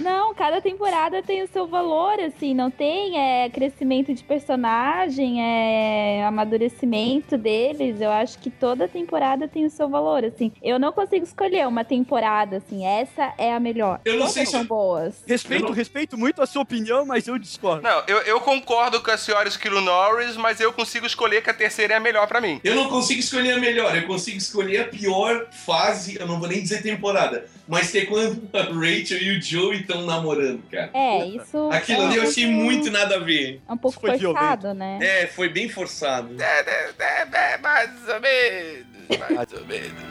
Não, 0.00 0.34
cada 0.34 0.60
temporada 0.60 1.22
tem 1.22 1.42
o 1.42 1.48
seu 1.48 1.66
valor, 1.66 2.18
assim, 2.20 2.54
não 2.54 2.70
tem 2.70 3.18
é, 3.18 3.48
crescimento 3.48 4.12
de 4.12 4.22
personagem, 4.24 5.42
é 5.42 6.24
amadurecimento 6.26 7.36
deles. 7.38 8.00
Eu 8.00 8.10
acho 8.10 8.38
que 8.38 8.50
toda 8.50 8.88
temporada 8.88 9.46
tem 9.48 9.64
o 9.64 9.70
seu 9.70 9.88
valor, 9.88 10.24
assim. 10.24 10.52
Eu 10.62 10.78
não 10.78 10.92
consigo 10.92 11.24
escolher 11.24 11.66
uma 11.66 11.84
temporada, 11.84 12.56
assim, 12.58 12.84
essa 12.84 13.32
é 13.38 13.52
a 13.54 13.60
melhor. 13.60 14.00
Eu 14.04 14.14
não 14.14 14.20
Todas 14.20 14.32
sei 14.34 14.46
se- 14.46 14.52
são 14.52 14.64
boas. 14.64 15.22
Respeito, 15.26 15.64
não- 15.64 15.72
respeito 15.72 16.18
muito 16.18 16.42
a 16.42 16.46
sua 16.46 16.62
opinião, 16.62 17.06
mas 17.06 17.26
eu 17.28 17.38
discordo. 17.38 17.82
Não, 17.82 18.02
eu, 18.06 18.18
eu 18.22 18.40
concordo 18.40 19.00
com 19.02 19.10
a 19.10 19.16
senhora 19.16 19.48
Esquilo 19.48 19.80
Norris, 19.80 20.36
mas 20.36 20.60
eu 20.60 20.72
consigo 20.72 21.06
escolher 21.06 21.42
que 21.42 21.50
a 21.50 21.54
terceira 21.54 21.94
é 21.94 21.96
a 21.96 22.00
melhor 22.00 22.26
pra 22.26 22.40
mim. 22.40 22.60
Eu 22.64 22.74
não 22.74 22.88
consigo 22.88 23.20
escolher 23.20 23.52
a 23.52 23.58
melhor, 23.58 23.96
eu 23.96 24.06
consigo 24.06 24.36
escolher 24.38 24.79
a 24.80 24.84
pior 24.84 25.46
fase, 25.50 26.18
eu 26.18 26.26
não 26.26 26.38
vou 26.38 26.48
nem 26.48 26.62
dizer 26.62 26.82
temporada, 26.82 27.44
mas 27.68 27.90
que 27.90 27.98
é 27.98 28.06
quando 28.06 28.42
a 28.54 28.62
Rachel 28.62 29.18
e 29.18 29.38
o 29.38 29.42
Joey 29.42 29.80
estão 29.80 30.04
namorando, 30.06 30.62
cara. 30.70 30.90
É, 30.94 31.26
isso. 31.26 31.68
Aquilo 31.70 32.02
é 32.02 32.06
ali 32.06 32.16
eu 32.16 32.22
um 32.24 32.26
achei 32.28 32.44
pouco- 32.46 32.60
muito 32.64 32.90
nada 32.90 33.16
a 33.16 33.18
ver. 33.18 33.60
É 33.68 33.72
um 33.72 33.76
pouco 33.76 34.00
foi 34.00 34.18
forçado, 34.18 34.74
né? 34.74 34.98
É, 35.00 35.26
foi 35.26 35.48
bem 35.48 35.68
forçado. 35.68 36.34
É, 36.40 36.60
é, 36.60 36.92
é, 36.98 37.52
é 37.54 37.58
mais 37.58 37.90
ou 38.08 38.20
menos. 38.20 39.36
Mais 39.36 39.52
ou 39.52 39.64
menos. 39.66 40.10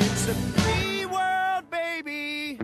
It's 0.00 0.28
a 0.28 0.60
free 0.60 1.06
world, 1.06 1.66
baby. 1.70 2.58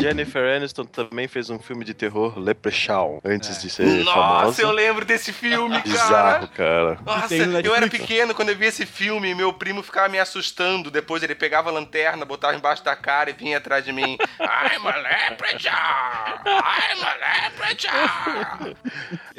Jennifer 0.00 0.56
Aniston 0.56 0.84
também 0.84 1.28
fez 1.28 1.50
um 1.50 1.58
filme 1.58 1.84
de 1.84 1.94
terror, 1.94 2.38
Leprechaun, 2.38 3.20
antes 3.24 3.60
de 3.60 3.68
ser 3.70 3.84
Nossa, 4.04 4.14
famosa. 4.14 4.62
eu 4.62 4.70
lembro 4.72 5.04
desse 5.04 5.32
filme, 5.32 5.74
cara. 5.76 5.82
Bizarro, 5.82 6.48
cara. 6.48 6.98
Nossa, 7.04 7.34
eu 7.34 7.74
era 7.74 7.88
pequeno 7.88 8.34
quando 8.34 8.48
eu 8.48 8.56
vi 8.56 8.66
esse 8.66 8.86
filme 8.86 9.30
e 9.30 9.34
meu 9.34 9.52
primo 9.52 9.82
ficava 9.82 10.08
me 10.08 10.18
assustando. 10.18 10.90
Depois 10.90 11.22
ele 11.22 11.34
pegava 11.34 11.70
a 11.70 11.72
lanterna, 11.72 12.24
botava 12.24 12.56
embaixo 12.56 12.84
da 12.84 12.96
cara 12.96 13.30
e 13.30 13.32
vinha 13.32 13.58
atrás 13.58 13.84
de 13.84 13.92
mim. 13.92 14.16
I'm 14.40 14.86
a 14.86 14.96
leprechaun! 14.96 16.40
I'm 16.46 17.04
a 17.04 17.14
leprechaun! 17.48 18.74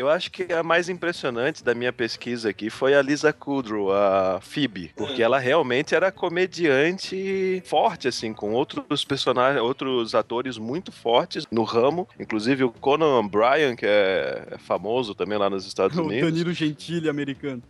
Eu 0.01 0.09
acho 0.09 0.31
que 0.31 0.51
a 0.51 0.63
mais 0.63 0.89
impressionante 0.89 1.63
da 1.63 1.75
minha 1.75 1.93
pesquisa 1.93 2.49
aqui 2.49 2.71
foi 2.71 2.95
a 2.95 3.01
Lisa 3.03 3.31
Kudrow, 3.31 3.93
a 3.93 4.39
Phoebe, 4.41 4.91
porque 4.97 5.21
ela 5.21 5.37
realmente 5.37 5.93
era 5.93 6.11
comediante 6.11 7.61
forte, 7.67 8.07
assim, 8.07 8.33
com 8.33 8.51
outros 8.51 9.05
personagens, 9.05 9.61
outros 9.61 10.15
atores 10.15 10.57
muito 10.57 10.91
fortes 10.91 11.45
no 11.51 11.61
ramo, 11.61 12.07
inclusive 12.19 12.63
o 12.63 12.71
Conan 12.71 13.19
O'Brien, 13.19 13.75
que 13.75 13.85
é 13.85 14.55
famoso 14.65 15.13
também 15.13 15.37
lá 15.37 15.51
nos 15.51 15.67
Estados 15.67 15.95
O 15.99 16.01
Unidos. 16.01 16.31
Danilo 16.31 16.51
Gentili 16.51 17.07
americano. 17.07 17.61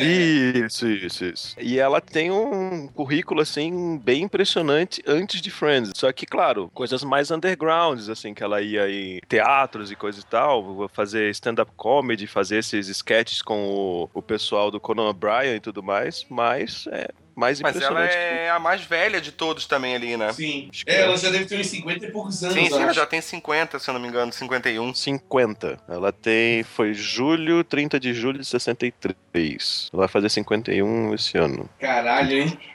Isso, 0.00 0.86
isso, 0.88 1.24
isso. 1.24 1.56
E 1.58 1.78
ela 1.78 2.00
tem 2.00 2.30
um 2.30 2.88
currículo, 2.88 3.40
assim, 3.40 3.98
bem 3.98 4.22
impressionante 4.22 5.02
antes 5.06 5.40
de 5.40 5.50
Friends. 5.50 5.92
Só 5.94 6.12
que, 6.12 6.26
claro, 6.26 6.70
coisas 6.74 7.02
mais 7.02 7.30
undergrounds, 7.30 8.08
assim, 8.08 8.34
que 8.34 8.42
ela 8.42 8.60
ia 8.60 8.88
em 8.90 9.20
teatros 9.28 9.90
e 9.90 9.96
coisa 9.96 10.20
e 10.20 10.24
tal, 10.24 10.88
fazer 10.88 11.30
stand-up 11.30 11.70
comedy, 11.76 12.26
fazer 12.26 12.58
esses 12.58 12.88
sketches 12.88 13.42
com 13.42 13.68
o, 13.68 14.10
o 14.14 14.22
pessoal 14.22 14.70
do 14.70 14.80
Conan 14.80 15.08
O'Brien 15.08 15.56
e 15.56 15.60
tudo 15.60 15.82
mais, 15.82 16.24
mas 16.28 16.86
é 16.88 17.08
mais 17.34 17.60
Mas 17.60 17.80
ela 17.80 18.04
é 18.04 18.50
a 18.50 18.58
mais 18.58 18.82
velha 18.82 19.20
de 19.20 19.32
todos 19.32 19.66
também 19.66 19.94
ali, 19.94 20.16
né? 20.16 20.32
Sim. 20.32 20.70
É, 20.86 20.96
é. 20.96 21.00
ela 21.02 21.16
já 21.16 21.30
deve 21.30 21.46
ter 21.46 21.58
uns 21.58 21.66
50 21.66 22.06
e 22.06 22.10
poucos 22.10 22.42
anos, 22.42 22.54
Sim, 22.54 22.66
sim, 22.66 22.82
ela 22.82 22.92
já 22.92 23.06
tem 23.06 23.20
50, 23.20 23.78
se 23.78 23.88
eu 23.88 23.94
não 23.94 24.00
me 24.00 24.08
engano, 24.08 24.32
51. 24.32 24.94
50. 24.94 25.78
Ela 25.88 26.12
tem. 26.12 26.62
Foi 26.62 26.94
julho, 26.94 27.64
30 27.64 27.98
de 27.98 28.14
julho 28.14 28.38
de 28.38 28.46
63. 28.46 29.90
Ela 29.92 30.00
vai 30.00 30.08
fazer 30.08 30.28
51 30.28 31.14
esse 31.14 31.36
ano. 31.36 31.68
Caralho, 31.80 32.42
hein? 32.42 32.58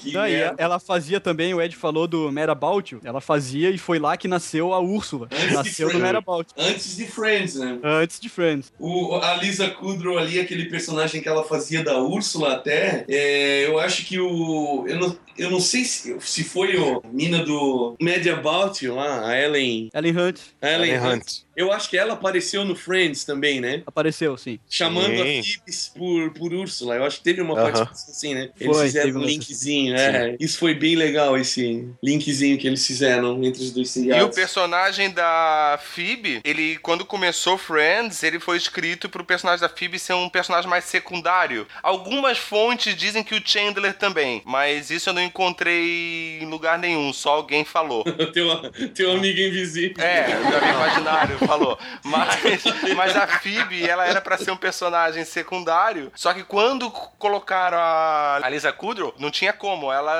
que 0.00 0.12
Não, 0.12 0.26
e 0.26 0.32
merda. 0.32 0.54
ela 0.58 0.78
fazia 0.78 1.20
também, 1.20 1.54
o 1.54 1.62
Ed 1.62 1.74
falou 1.76 2.06
do 2.06 2.30
Merabout, 2.30 2.98
ela 3.04 3.20
fazia 3.20 3.70
e 3.70 3.78
foi 3.78 3.98
lá 3.98 4.16
que 4.16 4.28
nasceu 4.28 4.72
a 4.72 4.80
Úrsula. 4.80 5.28
Antes 5.32 5.52
Nasceu 5.52 5.86
no 5.86 5.92
Friends. 5.92 6.06
Merabout. 6.06 6.50
Antes 6.56 6.96
de 6.96 7.06
Friends, 7.06 7.54
né? 7.56 7.78
Antes 7.82 8.20
de 8.20 8.28
Friends. 8.28 8.72
O, 8.78 9.16
a 9.16 9.34
Lisa 9.36 9.68
Kudrow 9.70 10.18
ali, 10.18 10.40
aquele 10.40 10.66
personagem 10.66 11.22
que 11.22 11.28
ela 11.28 11.44
fazia 11.44 11.82
da 11.82 11.98
Úrsula 11.98 12.54
até, 12.54 13.04
é, 13.08 13.66
eu 13.66 13.78
acho 13.78 13.83
que 13.92 14.18
o... 14.18 14.86
Eu 14.86 14.98
não, 14.98 15.18
eu 15.36 15.50
não 15.50 15.60
sei 15.60 15.84
se, 15.84 16.16
se 16.20 16.44
foi 16.44 16.76
o 16.76 17.02
mina 17.12 17.44
do 17.44 17.96
Mad 18.00 18.26
About 18.26 18.84
You 18.84 18.94
lá, 18.94 19.28
a 19.28 19.40
Ellen... 19.40 19.88
Ellen 19.92 20.18
Hunt 20.18 20.40
A 20.62 20.70
Ellen, 20.70 20.90
Ellen 20.90 21.00
Hunt. 21.00 21.22
Hunt. 21.22 21.43
Eu 21.56 21.72
acho 21.72 21.88
que 21.88 21.96
ela 21.96 22.14
apareceu 22.14 22.64
no 22.64 22.74
Friends 22.74 23.24
também, 23.24 23.60
né? 23.60 23.82
apareceu, 23.86 24.36
sim. 24.36 24.58
Chamando 24.68 25.22
a 25.22 25.24
Sim. 25.24 25.42
Phoebe 25.42 25.62
por, 25.94 26.30
por 26.32 26.52
Úrsula. 26.54 26.96
Eu 26.96 27.04
acho 27.04 27.18
que 27.18 27.24
teve 27.24 27.40
uma 27.40 27.54
Aham. 27.54 27.62
participação 27.62 28.10
assim, 28.14 28.34
né? 28.34 28.50
Eles 28.60 28.76
Foi, 28.76 28.86
fizeram 28.86 29.20
um 29.20 29.24
linkzinho, 29.24 29.94
é. 29.96 30.36
Isso 30.40 30.58
foi 30.58 30.74
bem 30.74 30.96
legal, 30.96 31.36
esse 31.36 31.88
linkzinho 32.02 32.58
que 32.58 32.66
eles 32.66 32.84
fizeram 32.86 33.42
entre 33.44 33.62
os 33.62 33.70
dois 33.70 33.88
E 33.88 33.90
o 34.00 34.02
seriados. 34.02 34.34
personagem 34.34 35.10
da 35.10 35.78
Phoebe, 35.82 36.40
ele, 36.44 36.76
quando 36.78 37.04
começou 37.04 37.56
Friends, 37.56 38.22
ele 38.22 38.40
foi 38.40 38.56
escrito 38.56 39.08
pro 39.08 39.24
personagem 39.24 39.60
da 39.60 39.68
Phoebe 39.68 39.98
ser 39.98 40.14
um 40.14 40.28
personagem 40.28 40.68
mais 40.68 40.84
secundário. 40.84 41.66
Algumas 41.82 42.38
fontes 42.38 42.96
dizem 42.96 43.22
que 43.22 43.34
o 43.34 43.42
Chandler 43.44 43.94
também, 43.94 44.42
mas 44.44 44.90
isso 44.90 45.10
eu 45.10 45.14
não 45.14 45.22
encontrei 45.22 46.38
em 46.40 46.46
lugar 46.46 46.78
nenhum, 46.78 47.12
só 47.12 47.30
alguém 47.34 47.64
falou. 47.64 48.04
teu, 48.32 48.48
teu 48.94 49.12
amigo 49.12 49.38
invisível. 49.40 50.02
É, 50.04 50.26
o 50.36 50.48
meu 50.48 50.58
amigo 50.58 50.74
imaginário 50.74 51.38
falou. 51.46 51.78
Mas, 52.04 52.64
mas 52.96 53.16
a 53.16 53.26
Phoebe, 53.26 53.88
ela 53.88 54.06
era 54.06 54.20
pra 54.20 54.36
ser 54.36 54.50
um 54.50 54.56
personagem 54.56 55.24
secundário, 55.24 56.10
só 56.14 56.32
que 56.34 56.42
quando 56.42 56.90
colocaram 56.90 57.78
a 57.78 58.40
a 58.42 58.48
Lisa 58.48 58.72
Kudrow, 58.72 59.14
não 59.18 59.30
tinha 59.30 59.52
como. 59.52 59.92
Ela, 59.92 60.12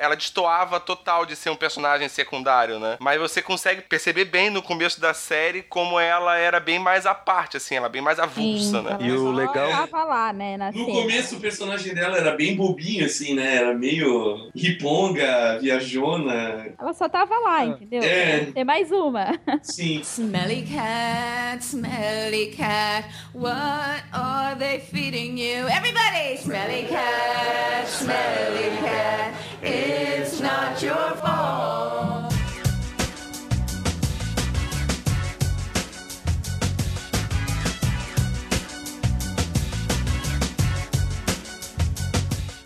ela 0.00 0.14
destoava 0.16 0.80
total 0.80 1.24
de 1.26 1.36
ser 1.36 1.50
um 1.50 1.56
personagem 1.56 2.08
secundário, 2.08 2.78
né? 2.78 2.96
Mas 2.98 3.20
você 3.20 3.40
consegue 3.42 3.82
perceber 3.82 4.24
bem 4.24 4.50
no 4.50 4.62
começo 4.62 5.00
da 5.00 5.14
série 5.14 5.62
como 5.62 5.98
ela 6.00 6.36
era 6.36 6.58
bem 6.58 6.78
mais 6.78 7.06
à 7.06 7.14
parte, 7.14 7.56
assim, 7.56 7.76
ela 7.76 7.88
bem 7.88 8.02
mais 8.02 8.18
avulsa, 8.18 8.78
Sim, 8.78 8.82
né? 8.84 8.96
E 9.00 9.12
o 9.12 9.18
só 9.24 9.30
legal- 9.30 9.70
Tava 9.70 10.04
lá, 10.04 10.32
né, 10.32 10.56
na 10.56 10.72
No 10.72 10.84
cena. 10.84 11.00
começo 11.00 11.36
o 11.36 11.40
personagem 11.40 11.94
dela 11.94 12.16
era 12.16 12.32
bem 12.32 12.56
bobinho, 12.56 13.04
assim, 13.06 13.34
né? 13.34 13.56
Era 13.56 13.74
meio 13.74 14.50
riponga, 14.54 15.58
viajona. 15.60 16.72
Ela 16.78 16.92
só 16.92 17.08
tava 17.08 17.38
lá, 17.38 17.64
entendeu? 17.64 18.02
É. 18.02 18.46
Tem 18.52 18.64
mais 18.64 18.90
uma. 18.90 19.38
Sim. 19.62 20.00
Smelly 20.00 20.59
cat, 20.62 21.62
smelly 21.62 22.46
cat, 22.52 23.04
what 23.32 24.02
are 24.12 24.54
they 24.54 24.80
feeding 24.80 25.36
you? 25.36 25.66
Everybody! 25.68 26.36
Smelly 26.36 26.86
cat, 26.88 27.88
smelly 27.88 28.76
cat, 28.78 29.34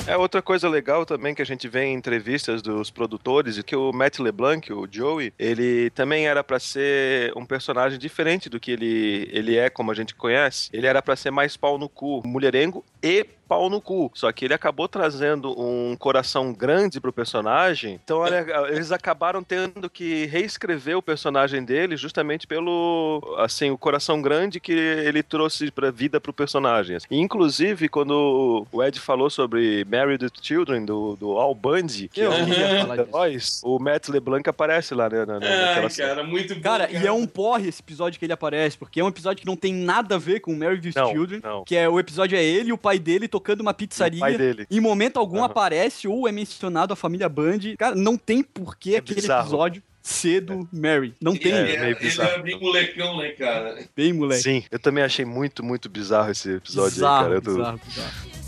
É 0.06 0.18
outra 0.18 0.42
coisa 0.42 0.68
legal 0.68 1.06
também 1.06 1.34
que 1.34 1.40
a 1.40 1.46
gente 1.46 1.66
vê 1.66 1.84
em 1.84 1.94
entrevistas 1.94 2.60
dos 2.60 2.90
produtores, 2.90 3.60
que 3.62 3.74
o 3.74 3.90
Matt 3.90 4.18
LeBlanc, 4.18 4.70
o 4.70 4.86
Joey, 4.90 5.32
ele 5.38 5.88
também 5.90 6.26
era 6.26 6.44
pra 6.44 6.60
ser 6.60 7.32
um 7.34 7.46
personagem 7.46 7.98
diferente 7.98 8.50
do 8.50 8.60
que 8.60 8.70
ele, 8.70 9.26
ele 9.32 9.56
é, 9.56 9.70
como 9.70 9.90
a 9.90 9.94
gente 9.94 10.14
conhece. 10.14 10.68
Ele 10.74 10.86
era 10.86 11.00
pra 11.00 11.16
ser 11.16 11.30
mais 11.30 11.56
pau 11.56 11.78
no 11.78 11.88
cu, 11.88 12.20
mulherengo 12.26 12.84
e 13.02 13.26
pau 13.48 13.68
no 13.70 13.80
cu. 13.80 14.10
Só 14.14 14.30
que 14.32 14.44
ele 14.44 14.54
acabou 14.54 14.88
trazendo 14.88 15.50
um 15.60 15.96
coração 15.96 16.52
grande 16.52 17.00
pro 17.00 17.12
personagem. 17.12 18.00
Então, 18.04 18.18
olha, 18.18 18.44
eles 18.70 18.90
acabaram 18.92 19.42
tendo 19.42 19.88
que 19.90 20.26
reescrever 20.26 20.96
o 20.96 21.02
personagem 21.02 21.64
dele 21.64 21.96
justamente 21.96 22.46
pelo, 22.46 23.22
assim, 23.38 23.70
o 23.70 23.78
coração 23.78 24.20
grande 24.22 24.60
que 24.60 24.72
ele 24.72 25.22
trouxe 25.22 25.70
pra 25.70 25.90
vida 25.90 26.20
pro 26.20 26.32
personagem. 26.32 26.98
E, 27.10 27.18
inclusive, 27.18 27.88
quando 27.88 28.66
o 28.72 28.82
Ed 28.82 28.98
falou 29.00 29.28
sobre 29.30 29.84
Married 29.90 30.24
with 30.24 30.32
Children, 30.42 30.84
do, 30.84 31.16
do 31.16 31.32
Al 31.38 31.54
Bundy, 31.54 32.08
que 32.08 32.20
Eu 32.20 32.32
é 32.32 32.42
ia 32.44 32.86
falar 33.06 33.30
disso. 33.30 33.60
o 33.66 33.78
Matt 33.78 34.08
LeBlanc 34.08 34.48
aparece 34.48 34.94
lá, 34.94 35.08
né? 35.08 35.24
na- 35.24 35.40
na- 35.40 35.46
Ai, 35.46 35.88
cara, 35.90 36.22
muito 36.24 36.54
bom. 36.54 36.60
Cara, 36.60 36.90
e 36.90 37.06
é 37.06 37.12
um 37.12 37.26
porre 37.26 37.68
esse 37.68 37.80
episódio 37.82 38.18
que 38.18 38.24
ele 38.24 38.32
aparece, 38.32 38.76
porque 38.78 39.00
é 39.00 39.04
um 39.04 39.08
episódio 39.08 39.40
que 39.40 39.46
não 39.46 39.56
tem 39.56 39.72
nada 39.74 40.14
a 40.16 40.18
ver 40.18 40.40
com 40.40 40.54
Mary 40.54 40.80
with 40.84 40.92
Não, 40.96 41.10
Children. 41.10 41.40
não. 41.42 41.64
Que 41.64 41.76
é 41.76 41.88
o 41.88 41.98
episódio 41.98 42.36
é 42.36 42.42
ele 42.44 42.70
e 42.70 42.72
o 42.72 42.78
pai 42.78 42.98
dele 42.98 43.28
tocando 43.34 43.62
uma 43.62 43.74
pizzaria. 43.74 44.18
O 44.18 44.20
pai 44.20 44.36
dele. 44.38 44.64
Em 44.70 44.78
momento 44.78 45.18
algum 45.18 45.38
Aham. 45.38 45.46
aparece 45.46 46.06
ou 46.06 46.28
é 46.28 46.32
mencionado 46.32 46.92
a 46.92 46.96
família 46.96 47.28
Band. 47.28 47.58
Cara, 47.76 47.96
não 47.96 48.16
tem 48.16 48.44
porquê 48.44 48.94
É 48.94 48.98
aquele 48.98 49.20
bizarro. 49.20 49.42
episódio 49.42 49.82
ser 50.00 50.42
do 50.42 50.68
Mary. 50.72 51.14
Não 51.20 51.34
tem. 51.34 51.50
Ele, 51.52 51.72
É, 51.72 51.74
é, 51.86 51.90
ele 51.90 52.20
é 52.22 52.42
bem 52.42 52.60
molecão, 52.60 53.16
né, 53.18 53.30
cara? 53.30 53.76
Bem, 53.96 54.12
moleque. 54.12 54.42
Sim, 54.42 54.62
eu 54.70 54.78
também 54.78 55.02
achei 55.02 55.24
muito, 55.24 55.64
muito 55.64 55.88
bizarro 55.88 56.30
esse 56.30 56.48
episódio 56.52 56.92
bizarro, 56.92 57.24
aí, 57.24 57.28
cara. 57.30 57.40
Tô- 57.42 57.50
bizarro, 57.56 57.80
bizarro. 57.84 58.43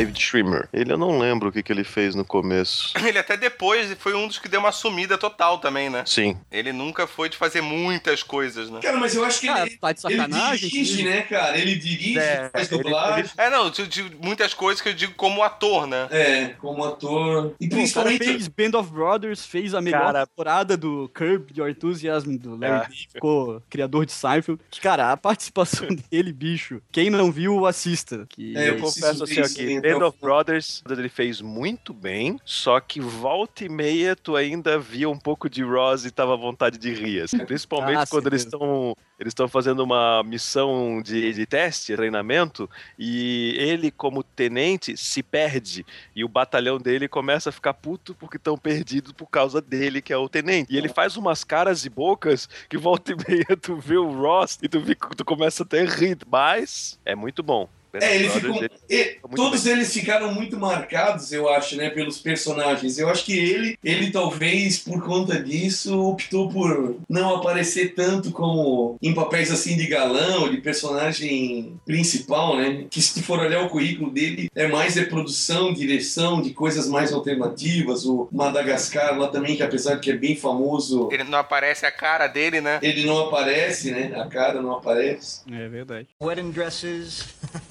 David 0.00 0.20
Schwimmer. 0.20 0.68
Ele 0.72 0.92
eu 0.92 0.98
não 0.98 1.18
lembro 1.18 1.48
o 1.48 1.52
que, 1.52 1.62
que 1.62 1.72
ele 1.72 1.84
fez 1.84 2.14
no 2.14 2.24
começo. 2.24 2.92
Ele 3.06 3.18
até 3.18 3.36
depois 3.36 3.92
foi 3.98 4.14
um 4.14 4.26
dos 4.26 4.38
que 4.38 4.48
deu 4.48 4.60
uma 4.60 4.72
sumida 4.72 5.16
total 5.18 5.58
também, 5.58 5.88
né? 5.90 6.02
Sim. 6.06 6.36
Ele 6.50 6.72
nunca 6.72 7.06
foi 7.06 7.28
de 7.28 7.36
fazer 7.36 7.60
muitas 7.60 8.22
coisas, 8.22 8.70
né? 8.70 8.80
Cara, 8.80 8.96
mas 8.98 9.14
eu 9.14 9.24
acho 9.24 9.40
que 9.40 9.48
Ah, 9.48 9.66
ele, 9.66 9.76
tá 9.76 9.92
de 9.92 10.00
ele 10.06 10.16
sacanagem, 10.16 10.68
dirige, 10.68 10.96
filho. 10.96 11.10
né, 11.10 11.22
cara? 11.22 11.58
Ele 11.58 11.74
dirige, 11.76 12.18
É, 12.18 12.48
faz 12.52 12.70
ele- 12.70 12.82
dublagem. 12.82 13.30
É, 13.36 13.50
não, 13.50 13.70
de, 13.70 13.86
de 13.86 14.02
muitas 14.22 14.54
coisas 14.54 14.80
que 14.80 14.88
eu 14.88 14.94
digo 14.94 15.14
como 15.14 15.42
ator, 15.42 15.86
né? 15.86 16.08
É, 16.10 16.44
como 16.58 16.84
ator. 16.84 17.54
E 17.60 17.66
Pô, 17.68 17.74
o 17.74 17.78
cara 17.78 17.80
principalmente. 17.82 18.24
fez 18.24 18.48
Band 18.48 18.78
of 18.78 18.90
Brothers, 18.90 19.44
fez 19.44 19.74
a 19.74 19.80
melhor 19.80 20.00
Cara- 20.12 20.26
temporada 20.26 20.76
do 20.76 21.10
Curb 21.14 21.52
Your 21.56 21.68
Enthusiasm 21.68 22.36
do 22.36 22.56
Larry. 22.56 22.80
David, 22.88 23.08
ficou 23.12 23.62
criador 23.68 24.06
de 24.06 24.12
Seinfeld. 24.12 24.60
Cara, 24.80 25.12
a 25.12 25.16
participação 25.18 25.88
dele, 26.10 26.32
bicho, 26.32 26.80
quem 26.92 27.10
não 27.10 27.30
viu, 27.32 27.66
assista. 27.66 28.26
Que 28.28 28.56
É, 28.56 28.68
Eu 28.70 28.74
eu 28.74 28.80
confesso 28.80 29.24
assim 29.24 29.80
ver 29.80 29.89
Band 29.98 30.06
of 30.06 30.18
Brothers 30.20 30.82
ele 30.90 31.08
fez 31.08 31.40
muito 31.40 31.92
bem, 31.92 32.38
só 32.44 32.80
que 32.80 33.00
volta 33.00 33.64
e 33.64 33.68
meia 33.68 34.16
tu 34.16 34.36
ainda 34.36 34.78
via 34.78 35.08
um 35.08 35.18
pouco 35.18 35.48
de 35.48 35.62
Ross 35.62 36.04
e 36.04 36.10
tava 36.10 36.34
à 36.34 36.36
vontade 36.36 36.78
de 36.78 36.92
rir. 36.92 37.22
assim. 37.22 37.38
Principalmente 37.44 37.98
Ah, 37.98 38.06
quando 38.06 38.26
eles 38.26 38.42
estão 38.42 38.96
eles 39.20 39.32
estão 39.32 39.46
fazendo 39.46 39.80
uma 39.80 40.22
missão 40.22 41.02
de, 41.02 41.34
de 41.34 41.44
teste, 41.44 41.94
treinamento, 41.94 42.68
e 42.98 43.54
ele, 43.58 43.90
como 43.90 44.22
tenente, 44.22 44.96
se 44.96 45.22
perde. 45.22 45.84
E 46.16 46.24
o 46.24 46.28
batalhão 46.28 46.78
dele 46.78 47.06
começa 47.06 47.50
a 47.50 47.52
ficar 47.52 47.74
puto 47.74 48.14
porque 48.14 48.38
estão 48.38 48.56
perdidos 48.56 49.12
por 49.12 49.26
causa 49.26 49.60
dele, 49.60 50.00
que 50.00 50.10
é 50.10 50.16
o 50.16 50.26
tenente. 50.26 50.72
E 50.72 50.78
ele 50.78 50.88
faz 50.88 51.18
umas 51.18 51.44
caras 51.44 51.84
e 51.84 51.90
bocas 51.90 52.48
que 52.66 52.78
volta 52.78 53.12
e 53.12 53.16
meia 53.28 53.56
tu 53.60 53.76
vê 53.76 53.98
o 53.98 54.10
Ross 54.10 54.58
e 54.62 54.68
tu, 54.70 54.80
tu 55.14 55.24
começa 55.24 55.64
até 55.64 55.82
a 55.82 55.84
rir. 55.84 56.16
Mas 56.26 56.98
é 57.04 57.14
muito 57.14 57.42
bom. 57.42 57.68
É, 57.94 58.14
ele 58.16 58.28
ficou, 58.28 58.62
ele- 58.88 59.18
todos 59.34 59.66
eles 59.66 59.92
ficaram 59.92 60.32
muito 60.32 60.58
marcados, 60.58 61.32
eu 61.32 61.48
acho, 61.48 61.76
né, 61.76 61.90
pelos 61.90 62.18
personagens. 62.18 62.98
Eu 62.98 63.08
acho 63.08 63.24
que 63.24 63.36
ele, 63.38 63.78
ele 63.82 64.10
talvez 64.10 64.78
por 64.78 65.02
conta 65.04 65.40
disso 65.40 65.98
optou 66.00 66.48
por 66.48 66.96
não 67.08 67.36
aparecer 67.36 67.94
tanto 67.94 68.30
como 68.30 68.96
em 69.02 69.14
papéis 69.14 69.50
assim 69.50 69.76
de 69.76 69.86
galão, 69.86 70.50
de 70.50 70.58
personagem 70.60 71.74
principal, 71.84 72.56
né? 72.56 72.86
Que 72.90 73.00
se 73.00 73.14
tu 73.14 73.22
for 73.22 73.38
olhar 73.38 73.62
o 73.64 73.68
currículo 73.68 74.10
dele, 74.10 74.50
é 74.54 74.66
mais 74.68 74.94
de 74.94 75.04
produção, 75.06 75.72
direção, 75.72 76.40
de 76.42 76.50
coisas 76.50 76.88
mais 76.88 77.12
alternativas. 77.12 78.04
O 78.04 78.28
Madagascar 78.32 79.18
lá 79.18 79.28
também, 79.28 79.56
que 79.56 79.62
apesar 79.62 79.94
de 79.96 80.00
que 80.00 80.10
é 80.10 80.16
bem 80.16 80.36
famoso, 80.36 81.08
Ele 81.12 81.24
não 81.24 81.38
aparece 81.38 81.86
a 81.86 81.90
cara 81.90 82.26
dele, 82.26 82.60
né? 82.60 82.78
ele 82.82 83.04
não 83.04 83.18
aparece, 83.26 83.90
né? 83.90 84.12
A 84.16 84.26
cara 84.26 84.60
não 84.60 84.72
aparece. 84.72 85.40
É 85.50 85.68
verdade. 85.68 86.06
Wedding 86.22 86.50
dresses. 86.50 87.24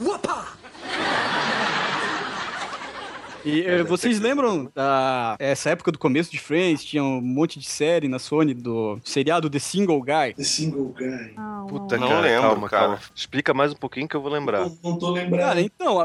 Whoopah! 0.00 0.52
E 3.44 3.62
eh, 3.62 3.82
vocês 3.82 4.20
lembram 4.20 4.70
da 4.72 5.34
essa 5.38 5.70
época 5.70 5.90
do 5.90 5.98
começo 5.98 6.30
de 6.30 6.38
Friends? 6.38 6.84
Tinha 6.84 7.02
um 7.02 7.20
monte 7.20 7.58
de 7.58 7.66
série 7.66 8.06
na 8.06 8.20
Sony 8.20 8.54
do 8.54 9.00
seriado 9.02 9.50
The 9.50 9.58
Single 9.58 10.00
Guy. 10.00 10.34
The 10.36 10.44
Single 10.44 10.94
Guy. 10.96 11.32
Não, 11.36 11.66
Puta, 11.66 11.96
Não 11.98 12.08
cara, 12.08 12.20
lembro, 12.20 12.42
calma, 12.50 12.68
cara. 12.68 12.82
calma. 12.84 13.00
Explica 13.14 13.52
mais 13.52 13.72
um 13.72 13.76
pouquinho 13.76 14.06
que 14.06 14.14
eu 14.14 14.20
vou 14.20 14.30
lembrar. 14.30 14.60
Não, 14.60 14.78
não 14.84 14.96
tô 14.98 15.10
lembrando. 15.10 15.40
Cara, 15.40 15.60
então, 15.60 15.98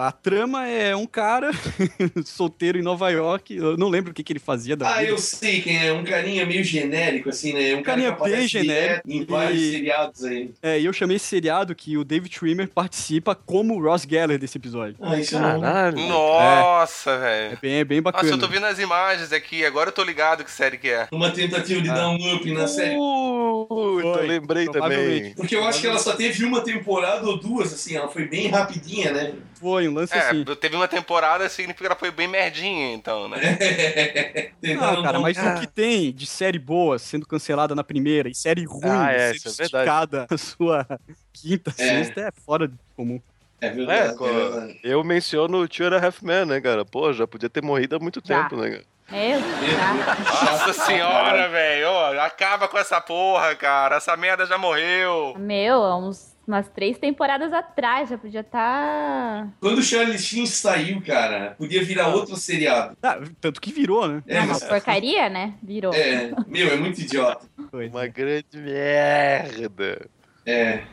a, 0.00 0.12
trama 0.12 0.66
é 0.68 0.94
um 0.94 1.06
cara 1.06 1.50
solteiro 2.24 2.78
em 2.78 2.82
Nova 2.82 3.10
York. 3.10 3.54
Eu 3.56 3.76
não 3.76 3.88
lembro 3.88 4.10
o 4.10 4.14
que, 4.14 4.22
que 4.22 4.32
ele 4.32 4.38
fazia 4.40 4.76
da 4.76 4.88
Ah, 4.88 4.98
vida. 4.98 5.10
eu 5.10 5.18
sei 5.18 5.60
quem 5.60 5.86
é. 5.86 5.92
Um 5.92 6.04
carinha 6.04 6.44
meio 6.46 6.62
genérico, 6.62 7.28
assim, 7.30 7.52
né? 7.52 7.74
Um 7.74 7.82
cara 7.82 7.96
Carinha 8.14 8.36
bem 8.38 8.46
genérico. 8.48 9.10
Em 9.10 9.24
vários 9.24 9.60
E- 9.62 9.72
seriados 9.72 10.24
aí. 10.24 10.50
É, 10.62 10.78
e 10.80 10.84
eu 10.84 10.92
chamei 10.92 11.16
esse 11.16 11.26
seriado 11.26 11.74
que 11.74 11.96
o 11.96 12.04
David 12.04 12.34
Schwimmer 12.34 12.68
participa 12.68 13.34
como 13.34 13.74
o 13.74 13.82
Ross 13.82 14.06
Geller 14.08 14.38
desse 14.38 14.58
episódio. 14.58 14.96
Ah, 15.00 15.18
isso 15.18 15.34
eu 15.34 15.40
não... 15.40 15.60
Caralho. 15.60 15.98
Nossa, 16.08 17.10
É 17.10 17.18
velho. 17.48 17.58
bem, 17.62 17.74
é 17.76 17.84
bem 17.84 18.02
bacana. 18.02 18.22
Nossa, 18.24 18.34
eu 18.34 18.38
tô 18.40 18.48
vendo 18.48 18.66
as 18.66 18.78
imagens 18.78 19.32
aqui, 19.32 19.64
agora 19.64 19.88
eu 19.88 19.92
tô 19.92 20.02
ligado 20.04 20.44
que 20.44 20.50
série 20.50 20.76
que 20.78 20.88
é. 20.88 21.08
Uma 21.12 21.30
tentativa 21.30 21.80
de 21.80 21.90
Ah. 21.90 21.94
dar 21.94 22.08
um 22.10 22.34
up 22.34 22.50
na 22.52 22.66
série. 22.68 22.96
Uh, 22.96 24.00
eu 24.00 24.14
Foi, 24.14 24.26
lembrei 24.26 24.66
também. 24.68 25.34
Porque 25.34 25.56
eu 25.56 25.64
acho 25.64 25.80
que 25.80 25.86
ela 25.86 25.98
só 25.98 26.12
teve 26.14 26.44
uma 26.44 26.60
temporada 26.60 27.26
ou 27.26 27.36
duas, 27.38 27.72
assim. 27.72 27.96
Ela 27.96 28.08
foi 28.08 28.26
bem 28.26 28.48
rapidinha, 28.48 29.12
né? 29.12 29.32
Foi 29.58 29.88
um 29.88 29.94
lance 29.94 30.14
É, 30.14 30.18
assim. 30.18 30.44
teve 30.60 30.76
uma 30.76 30.86
temporada, 30.88 31.48
significa 31.48 31.80
que 31.84 31.86
ela 31.86 31.96
foi 31.96 32.10
bem 32.10 32.28
merdinha, 32.28 32.92
então, 32.94 33.28
né? 33.28 33.38
Não, 34.62 35.02
cara, 35.02 35.12
dar 35.12 35.18
um- 35.18 35.22
mas 35.22 35.36
o 35.38 35.60
que 35.60 35.66
tem 35.66 36.12
de 36.12 36.26
série 36.26 36.58
boa 36.58 36.98
sendo 36.98 37.26
cancelada 37.26 37.74
na 37.74 37.82
primeira 37.84 38.28
e 38.28 38.34
série 38.34 38.64
ruim 38.64 38.82
Ah, 38.84 39.12
é, 39.12 39.28
sendo 39.32 39.36
isso 39.36 39.48
é 39.48 39.52
verdade. 39.64 39.84
esticada 39.84 40.26
na 40.30 40.38
sua 40.38 40.86
quinta, 41.32 41.70
É. 41.70 41.72
sexta 42.04 42.20
é 42.20 42.30
fora 42.44 42.68
de 42.68 42.74
comum. 42.94 43.20
É 43.60 43.70
verdade, 43.70 44.00
É, 44.00 44.26
é, 44.28 44.32
verdade. 44.50 44.80
Eu 44.84 45.02
menciono 45.02 45.62
o 45.62 45.94
a 45.94 46.06
Half 46.06 46.22
Men, 46.22 46.44
né, 46.44 46.60
cara? 46.60 46.84
Pô, 46.84 47.10
já 47.12 47.26
podia 47.26 47.48
ter 47.48 47.62
morrido 47.62 47.96
há 47.96 47.98
muito 47.98 48.20
Já. 48.22 48.42
tempo, 48.42 48.56
né, 48.60 48.70
cara? 48.70 48.84
Meu 49.10 49.40
Deus. 49.40 50.42
Nossa 50.42 50.72
senhora, 50.84 51.48
velho. 51.48 52.20
Acaba 52.20 52.68
com 52.68 52.76
essa 52.76 53.00
porra, 53.00 53.54
cara. 53.54 53.96
Essa 53.96 54.16
merda 54.16 54.44
já 54.44 54.58
morreu. 54.58 55.34
Meu, 55.38 55.82
há 55.82 55.96
uns, 55.96 56.35
umas 56.46 56.68
três 56.68 56.96
temporadas 56.98 57.52
atrás 57.52 58.08
já 58.08 58.16
podia 58.18 58.40
estar. 58.40 59.48
Quando 59.60 59.78
o 59.78 59.82
Charlie 59.82 60.18
Sheen 60.18 60.46
saiu, 60.46 61.02
cara, 61.04 61.54
podia 61.58 61.82
virar 61.84 62.08
outro 62.08 62.36
seriado. 62.36 62.96
Ah, 63.02 63.18
tanto 63.40 63.60
que 63.60 63.72
virou, 63.72 64.06
né? 64.06 64.22
É, 64.26 64.38
Uma 64.40 64.46
mas- 64.48 64.64
porcaria, 64.64 65.28
né? 65.28 65.54
Virou. 65.62 65.92
é, 65.92 66.32
meu, 66.46 66.68
é 66.68 66.76
muito 66.76 67.00
idiota. 67.00 67.46
Uma 67.72 68.06
grande 68.06 68.56
merda. 68.56 70.08
É. 70.44 70.84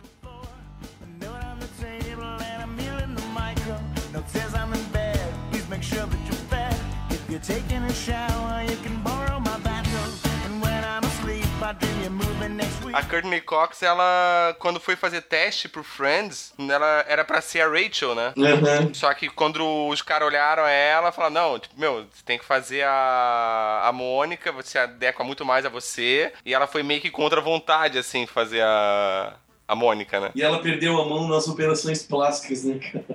A 11.62 12.63
Courtney 13.02 13.42
Cox, 13.42 13.82
ela, 13.82 14.56
quando 14.60 14.80
foi 14.80 14.96
fazer 14.96 15.22
teste 15.22 15.68
pro 15.68 15.84
Friends, 15.84 16.54
ela 16.60 17.06
era 17.08 17.24
pra 17.24 17.42
ser 17.42 17.62
a 17.62 17.68
Rachel, 17.68 18.14
né? 18.14 18.34
Uhum. 18.38 18.94
Só 18.94 19.14
que 19.14 19.30
quando 19.30 19.88
os 19.88 20.02
caras 20.02 20.28
olharam 20.28 20.66
ela, 20.68 21.12
falaram, 21.12 21.34
não, 21.34 21.60
tipo, 21.60 21.80
meu, 21.80 22.06
você 22.12 22.24
tem 22.24 22.38
que 22.38 22.46
fazer 22.46 22.84
a, 22.84 23.84
a 23.86 23.92
Mônica, 23.92 24.52
você 24.52 24.78
adequa 24.78 25.24
muito 25.24 25.46
mais 25.46 25.66
a 25.66 25.70
você. 25.70 26.32
E 26.46 26.54
ela 26.54 26.68
foi 26.68 26.84
meio 26.84 27.02
que 27.02 27.10
contra 27.10 27.40
a 27.40 27.44
vontade, 27.44 27.98
assim, 27.98 28.26
fazer 28.26 28.62
a, 28.62 29.34
a 29.68 29.76
Mônica, 29.76 30.20
né? 30.20 30.32
E 30.36 30.42
ela 30.42 30.60
perdeu 30.60 31.02
a 31.02 31.08
mão 31.08 31.28
nas 31.28 31.48
operações 31.48 32.04
plásticas, 32.04 32.64
né, 32.64 32.80
cara? 32.80 33.06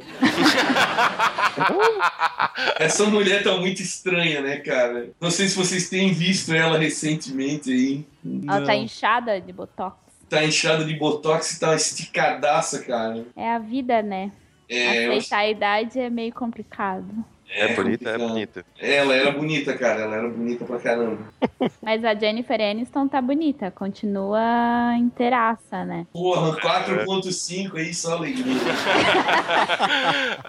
Essa 2.78 3.04
mulher 3.06 3.42
tá 3.42 3.56
muito 3.56 3.82
estranha, 3.82 4.40
né, 4.40 4.58
cara? 4.58 5.10
Não 5.20 5.30
sei 5.30 5.48
se 5.48 5.56
vocês 5.56 5.88
têm 5.88 6.12
visto 6.12 6.54
ela 6.54 6.78
recentemente 6.78 7.70
aí. 7.70 8.06
Ela 8.46 8.66
tá 8.66 8.72
Não. 8.72 8.82
inchada 8.82 9.40
de 9.40 9.52
botox. 9.52 9.96
Tá 10.28 10.44
inchada 10.44 10.84
de 10.84 10.94
botox 10.94 11.52
e 11.52 11.60
tá 11.60 11.74
esticadaça, 11.74 12.82
cara. 12.82 13.24
É 13.36 13.50
a 13.50 13.58
vida, 13.58 14.02
né? 14.02 14.30
É, 14.68 15.06
eu 15.06 15.12
Aceitar 15.12 15.38
a 15.38 15.50
idade 15.50 15.98
é 15.98 16.10
meio 16.10 16.32
complicado. 16.32 17.24
É, 17.50 17.74
bonita, 17.74 18.10
é 18.10 18.18
bonita. 18.18 18.64
Ela 18.78 19.14
era 19.14 19.30
bonita, 19.32 19.76
cara. 19.76 20.02
Ela 20.02 20.16
era 20.16 20.28
bonita 20.28 20.64
pra 20.64 20.78
caramba. 20.78 21.18
Mas 21.82 22.04
a 22.04 22.14
Jennifer 22.14 22.60
Aniston 22.60 23.08
tá 23.08 23.20
bonita, 23.22 23.70
continua 23.70 24.94
inteiraça, 24.98 25.84
né? 25.84 26.06
Porra, 26.12 26.56
4.5 26.60 27.76
aí, 27.76 27.94
só 27.94 28.16
alegria. 28.16 28.54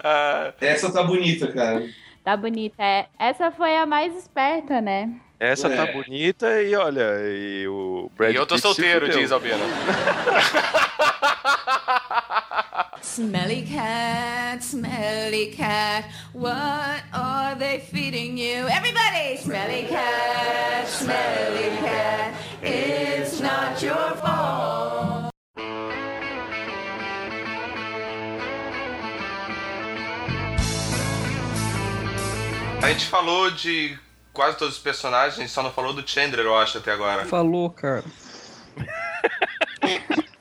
Ah, 0.02 0.52
Essa 0.60 0.92
tá 0.92 1.02
bonita, 1.02 1.50
cara. 1.52 1.86
Tá 2.22 2.36
bonita. 2.36 2.74
É, 2.82 3.06
essa 3.18 3.50
foi 3.50 3.76
a 3.76 3.86
mais 3.86 4.14
esperta, 4.16 4.80
né? 4.80 5.10
Essa 5.40 5.68
É. 5.68 5.76
tá 5.76 5.86
bonita 5.90 6.60
e 6.62 6.74
olha, 6.76 7.14
e 7.26 7.66
o 7.66 8.10
Brad 8.14 8.32
E 8.32 8.36
eu 8.36 8.44
tô 8.46 8.56
Pitt 8.56 8.62
solteiro, 8.62 9.08
diz 9.08 9.32
Albino. 9.32 9.64
Smelly 13.02 13.62
cat, 13.62 14.62
smelly 14.62 15.46
cat, 15.56 16.04
what 16.34 17.02
are 17.12 17.56
they 17.58 17.80
feeding 17.80 18.36
you? 18.38 18.68
Everybody! 18.68 19.38
Smelly 19.38 19.86
cat, 19.88 20.86
smelly 20.86 21.70
cat, 21.82 22.34
it's 22.62 23.40
not 23.40 23.82
your 23.82 24.14
fault. 24.16 25.30
A 32.82 32.88
gente 32.92 33.06
falou 33.06 33.50
de 33.50 33.96
quase 34.40 34.56
todos 34.56 34.76
os 34.76 34.80
personagens, 34.80 35.50
só 35.50 35.62
não 35.62 35.70
falou 35.70 35.92
do 35.92 36.08
Chandler, 36.08 36.46
eu 36.46 36.56
acho, 36.56 36.78
até 36.78 36.90
agora. 36.92 37.26
Falou, 37.26 37.68
cara. 37.68 38.02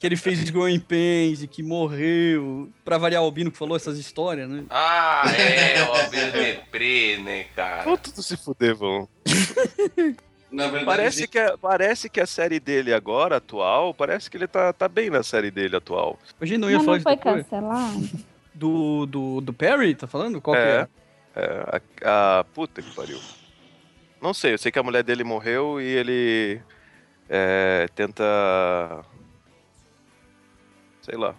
que 0.00 0.06
ele 0.06 0.16
fez 0.16 0.48
Growing 0.48 0.80
Pains 0.80 1.42
e 1.42 1.46
que 1.46 1.62
morreu. 1.62 2.70
Pra 2.82 2.96
variar 2.96 3.20
o 3.20 3.26
Albino 3.26 3.50
que 3.50 3.58
falou 3.58 3.76
essas 3.76 3.98
histórias, 3.98 4.48
né? 4.48 4.64
Ah, 4.70 5.24
é, 5.38 5.82
o 5.82 5.92
Albino 5.92 6.32
Deprê, 6.32 7.18
né, 7.18 7.44
cara? 7.54 7.82
Vão 7.82 7.98
tudo 7.98 8.22
se 8.22 8.34
fuder, 8.34 8.74
vão. 8.74 9.06
Na 10.50 10.62
verdade, 10.64 10.86
Parece 10.86 11.28
que, 11.28 11.38
a, 11.38 11.58
parece 11.58 12.08
que 12.08 12.22
a 12.22 12.26
série 12.26 12.58
dele 12.58 12.94
agora, 12.94 13.36
atual, 13.36 13.92
parece 13.92 14.30
que 14.30 14.38
ele 14.38 14.46
tá, 14.46 14.72
tá 14.72 14.88
bem 14.88 15.10
na 15.10 15.22
série 15.22 15.50
dele 15.50 15.76
atual. 15.76 16.18
A 16.40 16.46
gente 16.46 16.56
não 16.56 16.70
ia 16.70 16.78
Mas 16.78 16.86
falar 16.86 16.96
não 16.96 17.02
foi 17.02 17.16
cancelado? 17.18 18.08
Do, 18.54 19.04
do, 19.04 19.42
do 19.42 19.52
Perry, 19.52 19.94
tá 19.94 20.06
falando? 20.06 20.40
Qual 20.40 20.56
que 20.56 20.62
É. 20.62 20.88
é? 21.38 21.42
É, 21.42 21.80
a, 22.04 22.40
a- 22.40 22.44
puta 22.44 22.82
que 22.82 22.90
pariu. 22.94 23.20
Não 24.20 24.34
sei, 24.34 24.54
eu 24.54 24.58
sei 24.58 24.72
que 24.72 24.78
a 24.78 24.82
mulher 24.82 25.02
dele 25.04 25.22
morreu 25.22 25.80
e 25.80 25.84
ele 25.84 26.60
é, 27.28 27.86
tenta. 27.94 28.24
Sei 31.02 31.16
lá. 31.16 31.34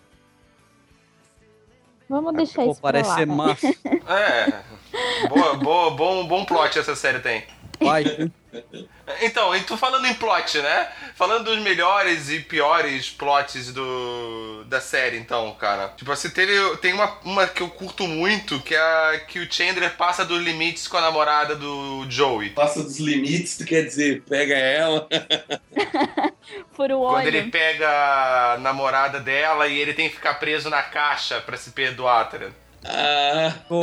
Vamos 2.08 2.34
deixar 2.34 2.64
Pô, 2.64 2.72
isso 2.72 2.82
parece 2.82 3.10
lá. 3.10 3.16
ser 3.16 3.28
né? 3.28 3.36
massa. 3.36 3.68
É. 4.08 5.28
Boa, 5.28 5.56
boa, 5.56 5.92
bom, 5.92 6.28
bom 6.28 6.46
plot 6.46 6.80
essa 6.80 6.96
série 6.96 7.20
tem. 7.20 7.46
Vai. 7.80 8.32
Então, 9.22 9.56
e 9.56 9.62
tu 9.62 9.78
falando 9.78 10.06
em 10.06 10.14
plot, 10.14 10.60
né? 10.60 10.88
Falando 11.16 11.46
dos 11.46 11.60
melhores 11.60 12.30
e 12.30 12.40
piores 12.40 13.10
plots 13.10 13.74
do, 13.74 14.64
da 14.66 14.80
série, 14.80 15.18
então, 15.18 15.52
cara. 15.56 15.90
Tipo 15.98 16.12
assim, 16.12 16.30
teve, 16.30 16.78
tem 16.78 16.94
uma, 16.94 17.18
uma 17.24 17.48
que 17.48 17.62
eu 17.62 17.70
curto 17.70 18.08
muito, 18.08 18.60
que 18.62 18.76
é 18.76 18.80
a, 18.80 19.20
que 19.28 19.40
o 19.40 19.52
Chandler 19.52 19.96
passa 19.96 20.26
dos 20.26 20.42
limites 20.42 20.88
com 20.88 20.98
a 20.98 21.02
namorada 21.02 21.56
do 21.56 22.06
Joey. 22.10 22.52
passa 22.52 22.84
dos 22.84 23.00
limites, 23.00 23.58
tu 23.58 23.66
quer 23.66 23.84
dizer, 23.84 24.22
pega 24.24 24.56
ela. 24.56 25.08
Fura 26.74 26.98
o 26.98 27.08
Quando 27.08 27.28
ele 27.28 27.44
pega 27.52 28.54
a 28.54 28.58
namorada 28.60 29.20
dela 29.20 29.68
e 29.68 29.78
ele 29.78 29.94
tem 29.94 30.10
que 30.10 30.16
ficar 30.16 30.36
preso 30.36 30.70
na 30.70 30.82
caixa 30.82 31.42
pra 31.42 31.58
se 31.58 31.72
perdoar, 31.72 32.30
tá 32.30 32.38
ligado? 32.38 32.69
Ah, 32.84 33.54
Pô, 33.68 33.82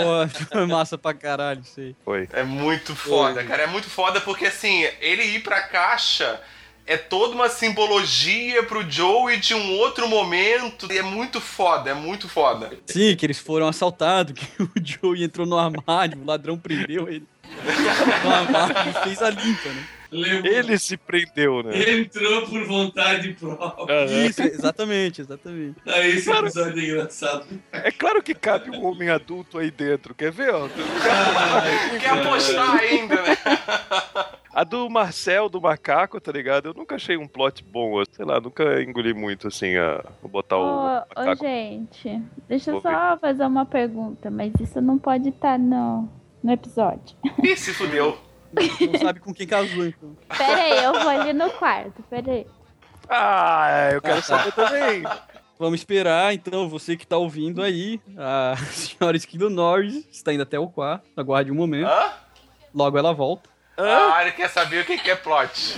foi 0.51 0.67
massa 0.67 0.97
pra 0.97 1.13
caralho 1.13 1.61
isso 1.61 1.81
aí. 1.81 1.97
Foi. 2.05 2.29
É 2.33 2.43
muito 2.43 2.95
foda, 2.95 3.45
cara. 3.45 3.65
É 3.65 3.67
muito 3.67 3.89
foda 3.89 4.21
porque, 4.21 4.47
assim, 4.47 4.85
ele 5.01 5.23
ir 5.23 5.43
pra 5.43 5.63
caixa 5.63 6.41
é 6.87 6.97
toda 6.97 7.35
uma 7.35 7.49
simbologia 7.49 8.63
pro 8.63 8.89
Joey 8.89 9.39
de 9.39 9.55
um 9.55 9.79
outro 9.79 10.09
momento. 10.09 10.91
E 10.91 10.99
é 10.99 11.03
muito 11.03 11.41
foda, 11.41 11.91
é 11.91 11.95
muito 11.95 12.29
foda. 12.29 12.71
Sim, 12.87 13.17
que 13.17 13.27
eles 13.27 13.39
foram 13.39 13.67
assaltados, 13.69 14.33
que 14.35 14.47
o 14.63 14.71
Joey 14.83 15.25
entrou 15.25 15.47
no 15.47 15.59
armário, 15.59 16.19
o 16.21 16.25
ladrão 16.25 16.57
prendeu 16.57 17.09
ele. 17.09 17.27
No 18.25 18.33
armário 18.33 18.91
e 18.91 19.05
fez 19.05 19.23
a 19.23 19.31
limpa, 19.31 19.69
né? 19.69 19.87
Lembrou. 20.17 20.53
Ele 20.53 20.79
se 20.79 20.97
prendeu, 20.97 21.62
né? 21.62 21.91
entrou 21.91 22.47
por 22.47 22.64
vontade 22.64 23.33
própria. 23.35 24.05
Isso, 24.27 24.43
exatamente, 24.43 25.21
exatamente. 25.21 25.77
Ah, 25.87 26.07
esse 26.07 26.31
episódio 26.31 26.81
é 26.81 26.85
engraçado. 26.85 27.47
É 27.73 27.91
claro 27.91 28.23
que 28.23 28.35
cabe 28.35 28.71
um 28.71 28.85
homem 28.85 29.09
adulto 29.09 29.59
aí 29.59 29.71
dentro, 29.71 30.14
quer 30.14 30.33
ver? 30.33 30.53
Ó? 30.55 30.69
Quer 32.01 32.11
apostar 32.11 32.77
ainda, 32.77 33.14
né? 33.23 33.37
A 34.53 34.64
do 34.64 34.89
Marcel, 34.89 35.51
do 35.51 35.61
macaco, 35.61 36.19
tá 36.19 36.33
ligado? 36.33 36.71
Eu 36.71 36.75
nunca 36.75 36.95
achei 36.95 37.17
um 37.19 37.29
plot 37.29 37.62
bom, 37.62 38.03
sei 38.11 38.25
lá, 38.25 38.41
nunca 38.41 38.83
engoli 38.83 39.12
muito 39.12 39.49
assim 39.49 39.77
a 39.77 40.03
a 40.27 40.29
botar 40.29 40.57
o 40.57 40.62
Ô, 40.62 40.64
ô, 40.64 41.25
macaco. 41.25 41.45
gente, 41.45 42.23
deixa 42.49 42.71
eu 42.71 42.81
só 42.81 43.17
fazer 43.19 43.45
uma 43.45 43.64
pergunta, 43.64 44.31
mas 44.31 44.53
isso 44.61 44.81
não 44.81 44.99
pode 44.99 45.29
estar 45.31 45.59
no, 45.59 46.09
no 46.43 46.53
episódio. 46.53 47.17
Ih, 47.43 47.57
se 47.57 47.73
fudeu. 47.73 48.19
Não 48.53 49.01
sabe 49.01 49.21
com 49.21 49.35
quem 49.35 49.47
casou, 49.47 49.87
então. 49.87 50.17
Pera 50.37 50.63
aí, 50.63 50.85
eu 50.85 50.93
vou 50.93 51.09
ali 51.09 51.33
no 51.33 51.51
quarto, 51.51 52.03
pera 52.09 52.33
aí. 52.33 52.47
Ah, 53.09 53.91
eu 53.93 54.03
quero 54.03 54.23
saber 54.23 54.53
também. 54.53 55.03
Vamos 55.59 55.81
esperar, 55.81 56.35
então, 56.35 56.69
você 56.69 56.97
que 56.97 57.07
tá 57.07 57.17
ouvindo 57.17 57.63
aí, 57.63 58.01
a 58.19 58.55
senhora 58.71 59.17
Skin 59.17 59.39
Norris 59.39 60.07
está 60.11 60.33
indo 60.33 60.43
até 60.43 60.59
o 60.59 60.69
quarto, 60.69 61.05
aguarde 61.17 61.51
um 61.51 61.55
momento, 61.55 61.89
Hã? 61.89 62.11
logo 62.75 62.99
ela 62.99 63.15
volta. 63.15 63.49
Ah, 63.79 64.19
ele 64.23 64.33
quer 64.33 64.49
saber 64.49 64.83
o 64.83 64.87
que 64.87 64.97
que 64.99 65.11
é 65.11 65.17
plot. 65.17 65.77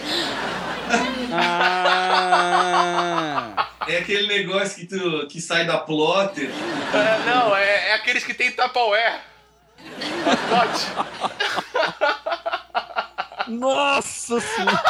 Ah! 1.32 3.66
É 3.88 3.98
aquele 3.98 4.26
negócio 4.26 4.76
que, 4.76 4.86
tu, 4.86 5.26
que 5.28 5.40
sai 5.40 5.64
da 5.66 5.78
plotter. 5.78 6.50
É, 6.94 7.18
não, 7.30 7.56
é, 7.56 7.90
é 7.90 7.94
aqueles 7.94 8.24
que 8.24 8.34
tem 8.34 8.50
Tupperware. 8.52 9.20
É 10.26 10.36
plot. 10.48 10.88
Nossa 13.48 14.40
senhora! 14.40 14.82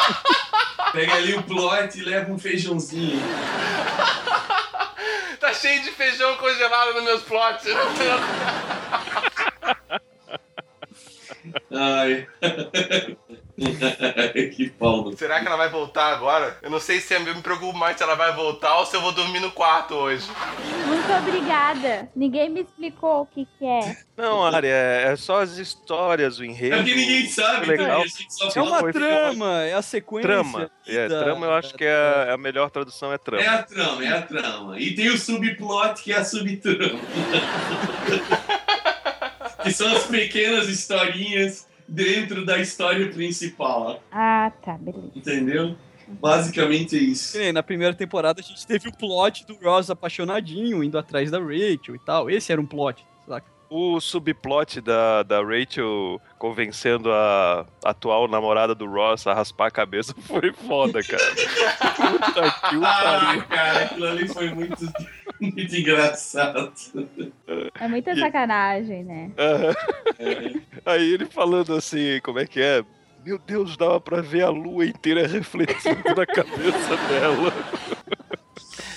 Pega 0.91 1.13
ali 1.15 1.33
o 1.35 1.43
plot 1.43 1.97
e 1.97 2.03
leva 2.03 2.31
um 2.31 2.39
feijãozinho. 2.39 3.21
Tá 5.39 5.53
cheio 5.53 5.81
de 5.83 5.91
feijão 5.91 6.35
congelado 6.35 6.93
nos 6.95 7.03
meus 7.03 7.21
plots. 7.23 7.65
Ai. 11.71 12.27
que 14.55 14.69
pau 14.69 15.11
Será 15.15 15.39
que 15.39 15.47
ela 15.47 15.57
vai 15.57 15.69
voltar 15.69 16.13
agora? 16.13 16.57
Eu 16.61 16.69
não 16.69 16.79
sei 16.79 16.99
se 16.99 17.13
eu 17.13 17.19
me 17.21 17.41
preocupo 17.41 17.77
mais 17.77 17.97
se 17.97 18.03
ela 18.03 18.15
vai 18.15 18.33
voltar 18.33 18.77
ou 18.79 18.85
se 18.85 18.95
eu 18.95 19.01
vou 19.01 19.11
dormir 19.11 19.39
no 19.39 19.51
quarto 19.51 19.95
hoje. 19.95 20.27
Muito 20.85 21.11
obrigada. 21.11 22.09
Ninguém 22.15 22.49
me 22.49 22.61
explicou 22.61 23.21
o 23.21 23.25
que 23.25 23.47
que 23.57 23.65
é. 23.65 23.97
Não, 24.15 24.45
Ari, 24.45 24.67
é, 24.67 25.11
é 25.11 25.15
só 25.15 25.41
as 25.41 25.57
histórias, 25.57 26.39
o 26.39 26.43
enredo. 26.43 26.75
É 26.75 26.77
porque 26.79 26.95
ninguém 26.95 27.25
sabe, 27.27 27.67
Legal. 27.67 27.87
então, 27.87 28.01
a 28.01 28.07
gente 28.07 28.33
só 28.33 28.59
É 28.59 28.61
uma 28.61 28.91
trama, 28.91 29.63
é 29.63 29.73
a 29.73 29.81
sequência. 29.81 30.27
Trama. 30.27 30.71
É, 30.87 31.07
trama 31.07 31.45
eu 31.45 31.53
acho 31.53 31.73
que 31.75 31.85
é 31.85 32.31
a 32.31 32.37
melhor 32.37 32.69
tradução 32.69 33.13
é 33.13 33.17
trama. 33.17 33.43
É 33.43 33.47
a 33.47 33.63
trama, 33.63 34.03
é 34.03 34.09
a 34.09 34.21
trama. 34.21 34.79
E 34.79 34.95
tem 34.95 35.09
o 35.09 35.17
subplot, 35.17 36.03
que 36.03 36.11
é 36.11 36.17
a 36.17 36.25
subtrama. 36.25 36.99
que 39.63 39.71
são 39.71 39.95
as 39.95 40.05
pequenas 40.05 40.67
historinhas 40.67 41.68
dentro 41.89 42.45
da 42.45 42.59
história 42.59 43.09
principal. 43.09 44.01
Ah, 44.11 44.51
tá, 44.63 44.77
beleza. 44.77 45.11
Entendeu? 45.15 45.75
Basicamente 46.07 46.97
é 46.97 46.99
isso. 46.99 47.37
Na 47.53 47.61
primeira 47.61 47.93
temporada 47.93 48.41
a 48.41 48.43
gente 48.43 48.65
teve 48.65 48.89
o 48.89 48.95
plot 48.95 49.45
do 49.45 49.55
Ross 49.55 49.89
apaixonadinho, 49.89 50.83
indo 50.83 50.97
atrás 50.97 51.29
da 51.29 51.39
Rachel 51.39 51.95
e 51.95 51.99
tal. 51.99 52.29
Esse 52.29 52.51
era 52.51 52.59
um 52.59 52.65
plot? 52.65 53.05
O 53.69 53.99
subplot 54.01 54.81
da, 54.81 55.21
da 55.21 55.43
Rachel 55.43 56.19
convencendo 56.39 57.11
a 57.11 57.65
atual 57.85 58.27
namorada 58.27 58.73
do 58.73 58.87
Ross 58.87 59.27
a 59.27 59.33
raspar 59.33 59.67
a 59.67 59.71
cabeça 59.71 60.15
foi 60.25 60.51
foda, 60.51 61.01
cara. 61.03 61.23
Puta 61.95 62.69
que 62.69 62.75
o 62.77 62.83
Ah, 62.85 63.01
pariu. 63.03 63.43
cara, 63.43 63.83
aquilo 63.85 64.07
ali 64.07 64.27
foi 64.27 64.49
muito, 64.53 64.91
muito 65.39 65.75
engraçado. 65.75 66.71
É 67.79 67.87
muita 67.87 68.15
sacanagem, 68.15 69.03
né? 69.03 69.31
É. 69.37 70.53
Aí 70.85 71.13
ele 71.13 71.25
falando 71.27 71.75
assim, 71.75 72.19
como 72.23 72.39
é 72.39 72.47
que 72.47 72.59
é? 72.59 72.83
Meu 73.23 73.37
Deus, 73.37 73.77
dava 73.77 73.99
pra 73.99 74.21
ver 74.21 74.43
a 74.43 74.49
lua 74.49 74.85
inteira 74.85 75.27
refletindo 75.27 76.15
na 76.15 76.25
cabeça 76.25 76.95
dela. 77.09 77.53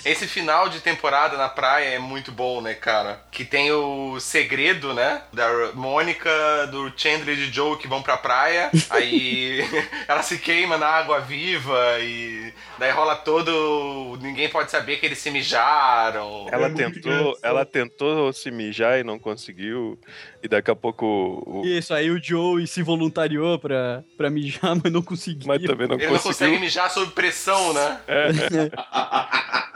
Esse 0.05 0.27
final 0.27 0.67
de 0.69 0.79
temporada 0.81 1.37
na 1.37 1.47
praia 1.47 1.85
é 1.95 1.99
muito 1.99 2.31
bom, 2.31 2.61
né, 2.61 2.73
cara? 2.73 3.21
Que 3.31 3.45
tem 3.45 3.71
o 3.71 4.19
segredo, 4.19 4.93
né? 4.93 5.21
Da 5.31 5.71
Mônica, 5.73 6.29
do 6.71 6.91
Chandler 6.95 7.37
e 7.37 7.45
de 7.47 7.53
Joe 7.55 7.77
que 7.77 7.87
vão 7.87 8.01
pra 8.01 8.17
praia. 8.17 8.69
Aí 8.89 9.59
ela 10.07 10.21
se 10.21 10.37
queima 10.37 10.77
na 10.77 10.87
água 10.87 11.19
viva 11.21 11.97
e 12.01 12.53
daí 12.77 12.91
rola 12.91 13.15
todo. 13.15 14.17
Ninguém 14.21 14.49
pode 14.49 14.69
saber 14.71 14.97
que 14.97 15.05
eles 15.05 15.19
se 15.19 15.31
mijaram. 15.31 16.47
Ela 16.51 16.69
muito 16.69 17.01
tentou, 17.01 17.37
ela 17.41 17.65
tentou 17.65 18.33
se 18.33 18.51
mijar 18.51 18.99
e 18.99 19.03
não 19.03 19.17
conseguiu. 19.17 19.97
E 20.41 20.47
daqui 20.47 20.69
a 20.69 20.75
pouco. 20.75 21.05
o- 21.47 21.61
Isso, 21.65 21.93
aí 21.93 22.09
o 22.11 22.21
Joey 22.21 22.67
se 22.67 22.83
voluntariou 22.83 23.57
pra, 23.57 24.03
pra 24.17 24.29
mijar, 24.29 24.75
mas 24.83 24.91
não 24.91 25.01
conseguiu. 25.01 25.47
Mas 25.47 25.61
também 25.63 25.87
não 25.87 25.95
Ele 25.95 26.07
não 26.07 26.13
consegue 26.13 26.33
conseguiu. 26.33 26.59
mijar 26.59 26.89
sob 26.91 27.11
pressão, 27.13 27.71
né? 27.73 28.01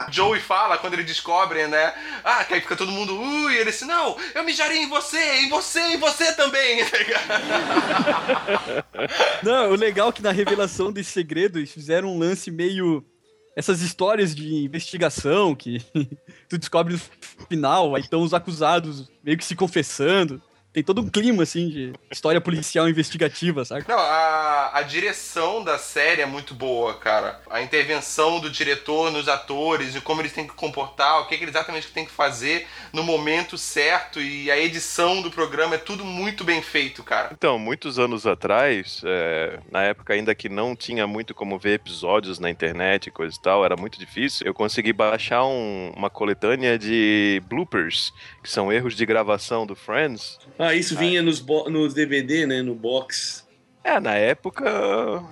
Joey 0.12 0.40
fala 0.40 0.78
quando 0.78 0.94
ele 0.94 1.04
descobre, 1.04 1.66
né? 1.66 1.94
Ah, 2.24 2.44
que 2.44 2.54
aí 2.54 2.60
fica 2.60 2.76
todo 2.76 2.92
mundo, 2.92 3.18
ui, 3.18 3.56
ele 3.56 3.70
disse, 3.70 3.84
não, 3.84 4.16
eu 4.34 4.44
mijaria 4.44 4.82
em 4.82 4.88
você, 4.88 5.40
em 5.40 5.48
você, 5.48 5.80
em 5.80 5.96
você 5.98 6.32
também, 6.34 6.84
tá? 6.86 6.98
Não, 9.42 9.70
o 9.70 9.74
legal 9.74 10.08
é 10.08 10.12
que 10.12 10.22
na 10.22 10.32
revelação 10.32 10.92
desse 10.92 11.10
segredo 11.10 11.58
eles 11.58 11.72
fizeram 11.72 12.08
um 12.08 12.18
lance 12.18 12.50
meio. 12.50 13.04
Essas 13.56 13.82
histórias 13.82 14.34
de 14.36 14.54
investigação 14.54 15.52
que 15.54 15.82
tu 16.48 16.56
descobre 16.56 16.94
no 16.94 17.00
final, 17.46 17.96
aí 17.96 18.02
estão 18.02 18.22
os 18.22 18.32
acusados 18.32 19.10
meio 19.22 19.36
que 19.36 19.44
se 19.44 19.56
confessando. 19.56 20.40
Tem 20.72 20.82
todo 20.82 21.00
um 21.00 21.08
clima, 21.08 21.42
assim, 21.42 21.68
de 21.68 21.92
história 22.10 22.40
policial 22.40 22.88
investigativa, 22.88 23.64
sabe? 23.64 23.84
Não, 23.88 23.98
a, 23.98 24.70
a 24.74 24.82
direção 24.82 25.64
da 25.64 25.78
série 25.78 26.20
é 26.20 26.26
muito 26.26 26.54
boa, 26.54 26.94
cara. 26.94 27.40
A 27.50 27.62
intervenção 27.62 28.38
do 28.38 28.50
diretor 28.50 29.10
nos 29.10 29.28
atores 29.28 29.94
e 29.96 30.00
como 30.00 30.20
eles 30.20 30.32
têm 30.32 30.46
que 30.46 30.52
comportar, 30.52 31.20
o 31.20 31.26
que, 31.26 31.38
que 31.38 31.44
exatamente 31.44 31.86
que 31.86 31.92
tem 31.92 32.04
que 32.04 32.10
fazer 32.12 32.66
no 32.92 33.02
momento 33.02 33.56
certo 33.56 34.20
e 34.20 34.50
a 34.50 34.58
edição 34.58 35.22
do 35.22 35.30
programa 35.30 35.74
é 35.74 35.78
tudo 35.78 36.04
muito 36.04 36.44
bem 36.44 36.60
feito, 36.60 37.02
cara. 37.02 37.30
Então, 37.32 37.58
muitos 37.58 37.98
anos 37.98 38.26
atrás, 38.26 39.00
é, 39.06 39.58
na 39.72 39.82
época 39.84 40.12
ainda 40.12 40.34
que 40.34 40.48
não 40.50 40.76
tinha 40.76 41.06
muito 41.06 41.34
como 41.34 41.58
ver 41.58 41.74
episódios 41.74 42.38
na 42.38 42.50
internet 42.50 43.06
e 43.06 43.10
coisa 43.10 43.34
e 43.36 43.40
tal, 43.42 43.64
era 43.64 43.74
muito 43.76 43.98
difícil, 43.98 44.46
eu 44.46 44.52
consegui 44.52 44.92
baixar 44.92 45.44
um- 45.46 45.92
uma 45.96 46.10
coletânea 46.10 46.78
de 46.78 47.42
bloopers, 47.48 48.12
que 48.42 48.50
são 48.50 48.70
erros 48.72 48.94
de 48.94 49.06
gravação 49.06 49.66
do 49.66 49.74
Friends. 49.74 50.38
Ah, 50.58 50.74
isso 50.74 50.96
vinha 50.96 51.22
nos, 51.22 51.38
bo- 51.40 51.70
nos 51.70 51.94
DVD, 51.94 52.46
né? 52.46 52.62
No 52.62 52.74
box. 52.74 53.46
É, 53.84 53.98
na 54.00 54.14
época, 54.16 54.68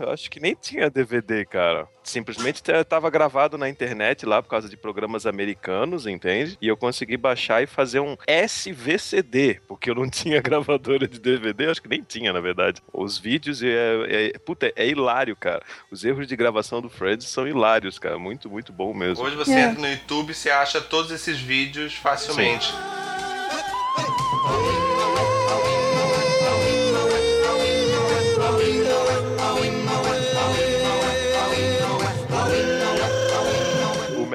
eu 0.01 0.11
acho 0.11 0.31
que 0.31 0.41
nem 0.41 0.55
tinha 0.55 0.89
DVD, 0.89 1.45
cara. 1.45 1.87
Simplesmente 2.03 2.63
tava 2.89 3.11
gravado 3.11 3.59
na 3.59 3.69
internet 3.69 4.25
lá 4.25 4.41
por 4.43 4.49
causa 4.49 4.67
de 4.67 4.77
programas 4.79 5.27
americanos, 5.27 6.07
entende? 6.07 6.57
E 6.63 6.69
eu 6.69 6.77
consegui 6.77 7.19
baixar 7.19 7.63
e 7.63 7.67
fazer 7.67 8.01
um 8.01 8.17
SVCD, 8.27 9.61
porque 9.69 9.91
eu 9.91 9.95
não 9.97 10.09
tinha 10.09 10.41
gravadora 10.41 11.07
de 11.07 11.19
DVD, 11.21 11.67
acho 11.67 11.83
que 11.83 11.89
nem 11.89 12.03
tinha, 12.03 12.33
na 12.33 12.41
verdade. 12.41 12.81
Os 12.95 13.19
vídeos, 13.19 13.63
é, 13.63 14.33
é, 14.35 14.39
puta, 14.39 14.73
é 14.75 14.89
hilário, 14.89 15.37
cara. 15.37 15.63
Os 15.91 16.03
erros 16.05 16.27
de 16.27 16.35
gravação 16.37 16.81
do 16.81 16.89
Friends 16.89 17.27
são 17.29 17.47
hilários, 17.47 17.99
cara. 17.99 18.19
Muito, 18.19 18.49
muito 18.49 18.73
bom 18.73 18.95
mesmo. 18.95 19.23
Hoje 19.23 19.37
você 19.37 19.53
É. 19.53 19.61
entra 19.65 19.83
no 19.83 19.89
YouTube 19.89 20.31
e 20.31 20.35
você 20.35 20.49
acha 20.51 20.81
todos 20.81 21.11
esses 21.11 21.39
vídeos 21.39 21.93
facilmente. 21.95 22.73
O 24.93 24.96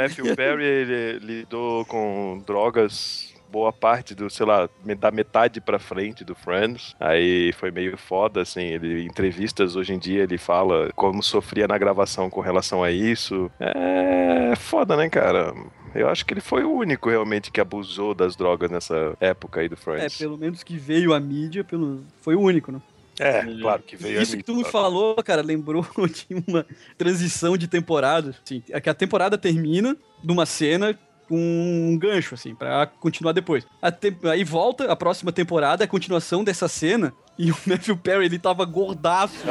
Matthew 0.01 0.35
Perry, 0.35 0.63
ele 0.63 1.19
lidou 1.19 1.85
com 1.85 2.41
drogas 2.45 3.31
boa 3.51 3.73
parte 3.73 4.15
do, 4.15 4.29
sei 4.29 4.45
lá, 4.45 4.69
da 4.97 5.11
metade 5.11 5.59
pra 5.59 5.77
frente 5.77 6.23
do 6.23 6.33
Friends. 6.33 6.95
Aí 6.99 7.51
foi 7.53 7.69
meio 7.69 7.97
foda, 7.97 8.41
assim, 8.41 8.61
ele 8.61 9.01
em 9.03 9.05
entrevistas 9.05 9.75
hoje 9.75 9.93
em 9.93 9.99
dia 9.99 10.23
ele 10.23 10.37
fala 10.37 10.89
como 10.95 11.21
sofria 11.21 11.67
na 11.67 11.77
gravação 11.77 12.29
com 12.29 12.39
relação 12.39 12.81
a 12.81 12.89
isso. 12.91 13.51
É 13.59 14.55
foda, 14.55 14.95
né, 14.95 15.09
cara? 15.09 15.53
Eu 15.93 16.07
acho 16.07 16.25
que 16.25 16.33
ele 16.33 16.39
foi 16.39 16.63
o 16.63 16.71
único 16.71 17.09
realmente 17.09 17.51
que 17.51 17.59
abusou 17.59 18.13
das 18.13 18.37
drogas 18.37 18.71
nessa 18.71 19.13
época 19.19 19.59
aí 19.59 19.67
do 19.67 19.73
É, 19.73 19.77
Friends. 19.77 20.17
pelo 20.17 20.37
menos 20.37 20.63
que 20.63 20.77
veio 20.77 21.13
a 21.13 21.19
mídia, 21.19 21.63
pelo... 21.65 22.05
foi 22.21 22.35
o 22.35 22.39
único, 22.39 22.71
né? 22.71 22.81
É, 23.23 23.43
claro 23.61 23.83
que 23.83 23.95
veio 23.95 24.21
Isso 24.21 24.33
ali, 24.33 24.41
que 24.41 24.45
tu 24.45 24.53
me 24.55 24.61
claro. 24.63 24.71
falou, 24.71 25.15
cara, 25.23 25.41
lembrou 25.41 25.85
de 26.09 26.43
uma 26.47 26.65
transição 26.97 27.55
de 27.55 27.67
temporada. 27.67 28.35
Assim, 28.43 28.63
é 28.69 28.81
que 28.81 28.89
a 28.89 28.93
temporada 28.93 29.37
termina 29.37 29.95
numa 30.23 30.45
cena 30.45 30.97
com 31.27 31.37
um 31.37 31.97
gancho, 31.97 32.33
assim, 32.35 32.53
pra 32.53 32.85
continuar 32.87 33.31
depois. 33.31 33.65
A 33.81 33.89
te- 33.91 34.17
Aí 34.23 34.43
volta 34.43 34.91
a 34.91 34.95
próxima 34.95 35.31
temporada, 35.31 35.83
a 35.83 35.87
continuação 35.87 36.43
dessa 36.43 36.67
cena, 36.67 37.13
e 37.37 37.51
o 37.51 37.57
Matthew 37.65 37.95
Perry, 37.95 38.25
ele 38.25 38.37
tava 38.39 38.65
gordaço. 38.65 39.35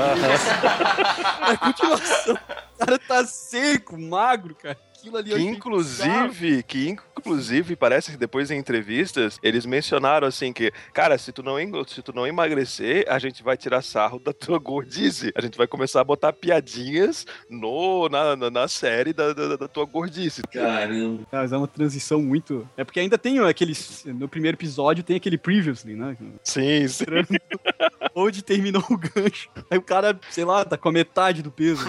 a 1.41 1.57
continuação. 1.57 2.35
O 2.35 2.79
cara 2.87 2.99
tá 2.99 3.25
seco, 3.25 3.99
magro, 4.01 4.55
cara. 4.55 4.77
Aquilo 5.01 5.17
ali 5.17 5.31
Que 5.31 5.35
achei 5.35 5.49
inclusive, 5.49 6.63
que 6.63 6.89
inclusive 6.89 7.75
parece 7.75 8.11
que 8.11 8.17
depois 8.17 8.51
em 8.51 8.59
entrevistas 8.59 9.39
eles 9.43 9.65
mencionaram 9.65 10.27
assim 10.27 10.53
que, 10.53 10.71
cara, 10.93 11.17
se 11.17 11.33
tu 11.33 11.43
não 11.43 11.57
se 11.87 12.03
tu 12.03 12.13
não 12.15 12.27
emagrecer, 12.27 13.07
a 13.09 13.19
gente 13.19 13.43
vai 13.43 13.57
tirar 13.57 13.83
sarro 13.83 14.19
da 14.19 14.33
tua 14.33 14.59
gordice. 14.59 15.33
A 15.35 15.41
gente 15.41 15.57
vai 15.57 15.67
começar 15.67 16.01
a 16.01 16.05
botar 16.05 16.33
piadinhas 16.33 17.27
no 17.49 18.09
na, 18.09 18.37
na, 18.37 18.51
na 18.51 18.69
série 18.69 19.13
da, 19.13 19.33
da, 19.33 19.57
da 19.57 19.69
tua 19.69 19.87
gordice. 19.87 20.43
Caramba. 20.43 21.23
Ah, 21.33 21.39
Mas 21.39 21.53
é 21.53 21.57
uma 21.57 21.69
transição 21.69 22.21
muito. 22.21 22.69
É 22.77 22.85
porque 22.85 23.01
ainda 23.01 23.17
tem 23.17 23.39
aqueles. 23.41 24.05
No 24.05 24.29
primeiro 24.29 24.57
episódio 24.57 25.03
tem 25.03 25.17
aquele 25.17 25.39
previously, 25.39 25.95
né? 25.95 26.17
Sim, 26.45 26.87
sim. 26.89 27.05
Onde 28.15 28.43
terminou 28.43 28.85
o 28.91 28.99
gancho. 28.99 29.49
Aí 29.71 29.79
o 29.79 29.83
cara, 29.83 30.19
sei 30.31 30.45
lá, 30.45 30.65
tá 30.65 30.77
com 30.77 30.89
a 30.89 30.93
metade 30.93 31.43
do 31.43 31.51
peso. 31.51 31.87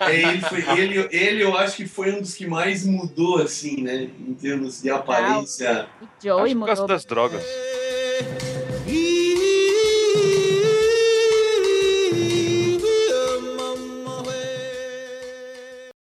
É, 0.00 0.16
ele, 0.16 0.40
foi, 0.40 0.78
ele, 0.78 1.08
ele, 1.10 1.42
eu 1.42 1.56
acho 1.56 1.76
que 1.76 1.86
foi 1.86 2.12
um 2.12 2.20
dos 2.20 2.34
que 2.34 2.46
mais 2.50 2.84
mudou, 2.84 3.38
assim, 3.38 3.80
né? 3.82 4.10
Em 4.28 4.34
termos 4.34 4.82
de 4.82 4.90
aparência. 4.90 5.86
O 6.02 6.06
Joey 6.22 6.50
Acho 6.50 6.58
por 6.58 6.66
causa 6.66 6.82
mudou. 6.82 6.96
das 6.96 7.04
drogas. 7.06 7.44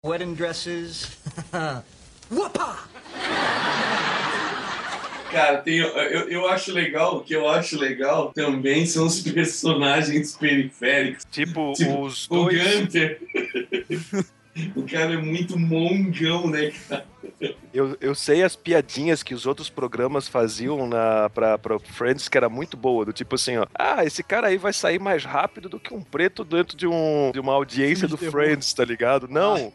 Wedding 0.04 0.34
dresses. 0.34 1.18
Whoopah! 2.30 2.78
Cara, 5.30 5.58
tem, 5.58 5.76
eu, 5.78 5.88
eu 6.30 6.48
acho 6.48 6.72
legal, 6.72 7.18
o 7.18 7.20
que 7.20 7.34
eu 7.34 7.46
acho 7.48 7.78
legal 7.78 8.32
também 8.32 8.86
são 8.86 9.06
os 9.06 9.20
personagens 9.20 10.34
periféricos. 10.36 11.24
Tipo, 11.30 11.72
Tipo, 11.74 12.00
os 12.06 12.26
O 12.30 12.44
dois. 12.44 12.80
Gunter. 12.80 13.20
o 14.74 14.82
cara 14.82 15.14
é 15.14 15.16
muito 15.16 15.58
mongão, 15.58 16.48
né, 16.48 16.72
cara? 16.88 17.06
Eu, 17.72 17.96
eu 18.00 18.14
sei 18.14 18.42
as 18.42 18.56
piadinhas 18.56 19.22
que 19.22 19.34
os 19.34 19.46
outros 19.46 19.68
programas 19.70 20.28
faziam 20.28 20.86
na, 20.86 21.30
pra, 21.30 21.58
pra 21.58 21.78
Friends 21.78 22.28
que 22.28 22.36
era 22.36 22.48
muito 22.48 22.76
boa, 22.76 23.04
do 23.04 23.12
tipo 23.12 23.34
assim, 23.34 23.56
ó. 23.56 23.66
Ah, 23.74 24.04
esse 24.04 24.22
cara 24.22 24.48
aí 24.48 24.56
vai 24.56 24.72
sair 24.72 24.98
mais 24.98 25.24
rápido 25.24 25.68
do 25.68 25.78
que 25.78 25.94
um 25.94 26.02
preto 26.02 26.44
dentro 26.44 26.76
de, 26.76 26.86
um, 26.86 27.30
de 27.32 27.40
uma 27.40 27.52
audiência 27.52 28.08
do. 28.08 28.18
Friends, 28.18 28.72
tá 28.74 28.84
ligado? 28.84 29.28
Não. 29.28 29.72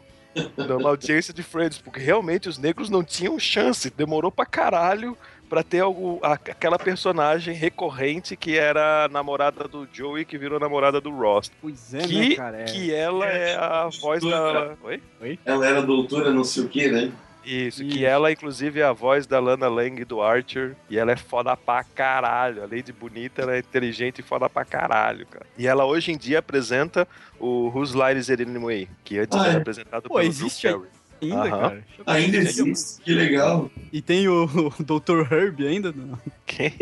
Uma 0.56 0.90
audiência 0.90 1.32
de 1.32 1.42
Friends, 1.42 1.78
porque 1.78 2.00
realmente 2.00 2.48
os 2.48 2.58
negros 2.58 2.90
não 2.90 3.02
tinham 3.04 3.38
chance. 3.38 3.88
Demorou 3.90 4.30
pra 4.30 4.44
caralho 4.44 5.16
pra 5.54 5.62
ter 5.62 5.78
algo, 5.80 6.18
a- 6.20 6.32
aquela 6.32 6.76
personagem 6.78 7.54
recorrente 7.54 8.36
que 8.36 8.58
era 8.58 9.04
a 9.04 9.08
namorada 9.08 9.68
do 9.68 9.86
Joey, 9.92 10.24
que 10.24 10.36
virou 10.36 10.58
namorada 10.58 11.00
do 11.00 11.10
Ross. 11.10 11.50
Pois 11.62 11.94
é, 11.94 11.98
que, 12.00 12.28
né, 12.30 12.34
cara? 12.34 12.60
É. 12.62 12.64
que 12.64 12.92
ela 12.92 13.24
é 13.26 13.54
a 13.54 13.88
voz 14.00 14.20
da. 14.24 14.74
Oi? 14.82 15.38
Ela 15.44 15.64
era 15.66 15.80
doutora 15.80 16.32
não 16.32 16.42
sei 16.42 16.64
o 16.64 16.68
que, 16.68 16.90
né? 16.90 17.12
Isso, 17.44 17.82
Isso. 17.84 17.94
que 17.94 18.04
ela, 18.04 18.32
inclusive, 18.32 18.80
é 18.80 18.84
a 18.84 18.92
voz 18.92 19.26
da 19.26 19.38
Lana 19.38 19.68
Lang 19.68 20.02
do 20.06 20.20
Archer. 20.22 20.74
E 20.88 20.98
ela 20.98 21.12
é 21.12 21.16
foda 21.16 21.54
pra 21.56 21.84
caralho. 21.84 22.62
Além 22.62 22.82
de 22.82 22.90
bonita, 22.92 23.42
ela 23.42 23.54
é 23.54 23.58
inteligente 23.58 24.20
e 24.20 24.22
foda 24.22 24.48
pra 24.48 24.64
caralho, 24.64 25.26
cara. 25.26 25.44
E 25.58 25.66
ela 25.68 25.84
hoje 25.84 26.10
em 26.10 26.16
dia 26.16 26.38
apresenta 26.38 27.06
o 27.38 27.68
Whose 27.68 27.94
Line 27.94 28.18
Is 28.18 28.30
It 28.30 28.42
Anyway? 28.42 28.88
Que 29.04 29.18
antes 29.18 29.38
Ah, 29.38 29.46
era 29.46 29.58
é? 29.58 29.60
apresentado 29.60 30.08
Pô, 30.08 30.14
pelo 30.14 30.26
existe 30.26 30.66
Drew 30.66 30.80
Carey. 30.80 30.92
Ainda, 31.24 31.42
Aham. 31.48 31.60
cara. 31.60 31.84
Ainda 32.06 32.36
existe, 32.38 33.00
que 33.02 33.12
legal. 33.14 33.70
E 33.92 34.00
tem 34.02 34.28
o, 34.28 34.44
o 34.78 34.82
Dr. 34.82 35.32
Herb 35.32 35.66
ainda. 35.66 35.92
No, 35.92 36.18
Quem? 36.46 36.72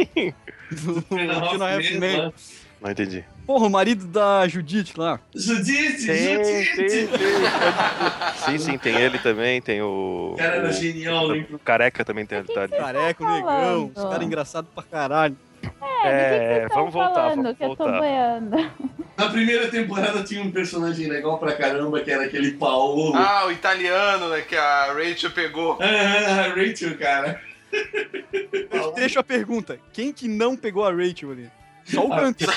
no, 0.70 1.03
Two 1.03 1.18
and 1.18 1.30
a 1.30 1.40
Two 1.40 1.55
and 1.55 1.62
a 1.62 1.74
Half 1.74 1.84
Half 1.84 1.90
Men. 1.93 2.01
Men 2.01 2.16
lá. 2.22 2.32
Não 2.80 2.90
entendi. 2.90 3.24
Porra, 3.47 3.66
o 3.66 3.70
marido 3.70 4.07
da 4.07 4.49
Judith 4.49 4.95
lá. 4.97 5.20
Judite, 5.34 6.05
Tem, 6.05 6.43
tem, 6.43 6.64
Judite! 6.64 6.88
tem. 6.88 7.09
Sim, 8.45 8.59
sim, 8.59 8.78
tem 8.78 8.97
ele 8.97 9.18
também, 9.20 9.62
tem 9.62 9.80
o. 9.82 10.32
O 10.34 10.36
cara 10.36 10.57
era 10.57 10.68
o- 10.68 10.72
genial, 10.72 11.28
né? 11.28 11.47
o 11.53 11.59
Careca 11.61 12.05
também 12.05 12.26
tem. 12.26 12.43
Tá, 12.43 12.66
Careca, 12.66 13.24
o 13.24 13.30
negão. 13.32 13.93
Os 13.95 14.03
caras 14.03 14.26
engraçados 14.26 14.68
pra 14.74 14.82
caralho. 14.82 15.36
É, 15.62 15.68
que 15.68 15.70
que 15.70 16.08
É, 16.08 16.58
vocês 16.60 16.74
vamos 16.74 16.92
voltar, 16.94 17.14
falando 17.14 17.42
vamos 17.42 17.58
que 17.58 17.64
eu 17.64 17.68
tô 17.70 17.76
voltar. 17.76 17.98
boiando? 17.98 18.70
Na 19.16 19.28
primeira 19.28 19.68
temporada 19.68 20.22
tinha 20.24 20.42
um 20.42 20.50
personagem 20.50 21.06
legal 21.08 21.38
pra 21.38 21.52
caramba, 21.52 22.00
que 22.00 22.10
era 22.10 22.24
aquele 22.24 22.52
Paolo. 22.52 23.14
Ah, 23.14 23.46
o 23.46 23.52
italiano, 23.52 24.28
né, 24.30 24.40
que 24.42 24.56
a 24.56 24.92
Rachel 24.92 25.30
pegou. 25.30 25.78
Ah, 25.82 26.46
a 26.46 26.48
Rachel, 26.54 26.96
cara. 26.98 27.40
Deixa 28.94 29.20
a 29.20 29.24
pergunta. 29.24 29.78
Quem 29.92 30.12
que 30.12 30.28
não 30.28 30.56
pegou 30.56 30.84
a 30.84 30.90
Rachel 30.92 31.30
ali? 31.30 31.50
Só 31.85 32.07
o 32.07 32.09
Gunter. 32.09 32.49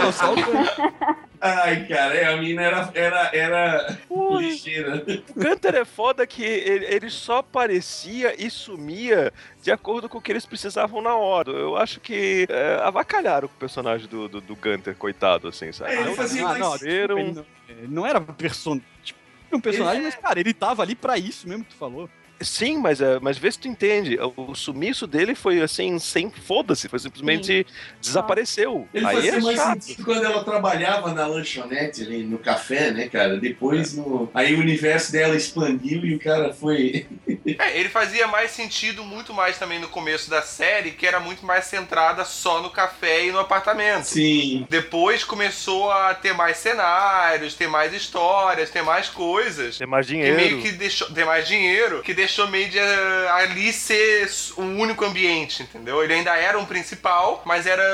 Não, 0.00 0.12
só 0.12 0.32
o 0.32 0.36
Gunter. 0.36 0.94
Ai, 1.40 1.86
cara, 1.86 2.14
é, 2.14 2.32
a 2.32 2.36
mina 2.38 2.62
era, 2.62 2.90
era, 2.94 3.30
era 3.36 3.98
ligeira. 4.38 5.04
O 5.36 5.40
Gunter 5.40 5.74
é 5.74 5.84
foda 5.84 6.26
que 6.26 6.42
ele, 6.42 6.86
ele 6.86 7.10
só 7.10 7.38
aparecia 7.38 8.34
e 8.42 8.48
sumia 8.48 9.30
de 9.62 9.70
acordo 9.70 10.08
com 10.08 10.16
o 10.16 10.20
que 10.22 10.32
eles 10.32 10.46
precisavam 10.46 11.02
na 11.02 11.14
hora. 11.14 11.50
Eu 11.50 11.76
acho 11.76 12.00
que 12.00 12.46
é, 12.48 12.80
avacalharam 12.82 13.46
com 13.46 13.54
o 13.54 13.58
personagem 13.58 14.08
do, 14.08 14.26
do, 14.26 14.40
do 14.40 14.56
Gunter, 14.56 14.96
coitado, 14.96 15.48
assim, 15.48 15.70
sabe? 15.70 15.92
É, 15.92 15.96
ele 15.96 16.04
Não 16.04 16.14
fazia 16.14 16.46
Ah, 16.46 16.58
não, 16.58 16.76
ele 16.76 17.06
não, 17.08 17.46
ele 17.68 17.88
não 17.88 18.06
era 18.06 18.20
person... 18.20 18.80
tipo, 19.02 19.18
um 19.52 19.60
personagem, 19.60 20.02
mas, 20.02 20.14
cara, 20.14 20.40
ele 20.40 20.54
tava 20.54 20.82
ali 20.82 20.94
pra 20.94 21.18
isso 21.18 21.46
mesmo 21.48 21.64
que 21.64 21.70
tu 21.70 21.76
falou. 21.76 22.08
Sim, 22.40 22.78
mas, 22.78 23.00
é, 23.00 23.18
mas 23.20 23.38
vê 23.38 23.50
se 23.50 23.58
tu 23.58 23.68
entende. 23.68 24.18
O, 24.36 24.54
sumiço 24.54 25.06
dele 25.06 25.34
foi 25.34 25.62
assim, 25.62 25.98
sem 25.98 26.30
foda-se, 26.30 26.88
foi 26.88 26.98
simplesmente 26.98 27.66
desapareceu. 28.00 28.88
Ele 28.92 29.06
Aí 29.06 29.16
fazia 29.16 29.36
é 29.36 29.40
mais 29.40 29.56
chato. 29.56 29.82
sentido 29.82 30.04
quando 30.04 30.24
ela 30.24 30.44
trabalhava 30.44 31.12
na 31.12 31.26
lanchonete 31.26 32.02
ali, 32.02 32.24
no 32.24 32.38
café, 32.38 32.90
né, 32.90 33.08
cara? 33.08 33.38
Depois, 33.38 33.94
no... 33.94 34.28
aí 34.34 34.54
o 34.54 34.60
universo 34.60 35.12
dela 35.12 35.36
expandiu 35.36 36.04
e 36.04 36.14
o 36.14 36.18
cara 36.18 36.52
foi... 36.52 37.06
É, 37.46 37.78
ele 37.78 37.88
fazia 37.88 38.26
mais 38.26 38.50
sentido 38.52 39.04
muito 39.04 39.34
mais 39.34 39.58
também 39.58 39.78
no 39.78 39.88
começo 39.88 40.30
da 40.30 40.40
série, 40.42 40.92
que 40.92 41.06
era 41.06 41.20
muito 41.20 41.44
mais 41.44 41.66
centrada 41.66 42.24
só 42.24 42.60
no 42.62 42.70
café 42.70 43.26
e 43.26 43.32
no 43.32 43.38
apartamento. 43.38 44.04
Sim. 44.06 44.66
Depois 44.70 45.24
começou 45.24 45.90
a 45.90 46.14
ter 46.14 46.32
mais 46.32 46.56
cenários, 46.56 47.54
ter 47.54 47.68
mais 47.68 47.92
histórias, 47.92 48.70
ter 48.70 48.82
mais 48.82 49.08
coisas. 49.08 49.76
Tem 49.78 49.86
mais 49.86 50.06
Que 50.06 50.12
dinheiro. 50.12 50.36
meio 50.36 50.62
que 50.62 50.72
deixou. 50.72 51.10
Ter 51.10 51.24
mais 51.26 51.46
dinheiro, 51.46 52.02
que 52.02 52.14
deixou 52.14 52.48
meio 52.48 52.68
de 52.70 52.78
eh, 52.78 53.28
ali 53.32 53.72
ser 53.72 54.30
o 54.56 54.62
único 54.62 55.04
ambiente, 55.04 55.62
entendeu? 55.64 56.02
Ele 56.02 56.14
ainda 56.14 56.34
era 56.36 56.58
um 56.58 56.64
principal, 56.64 57.42
mas 57.44 57.66
era 57.66 57.84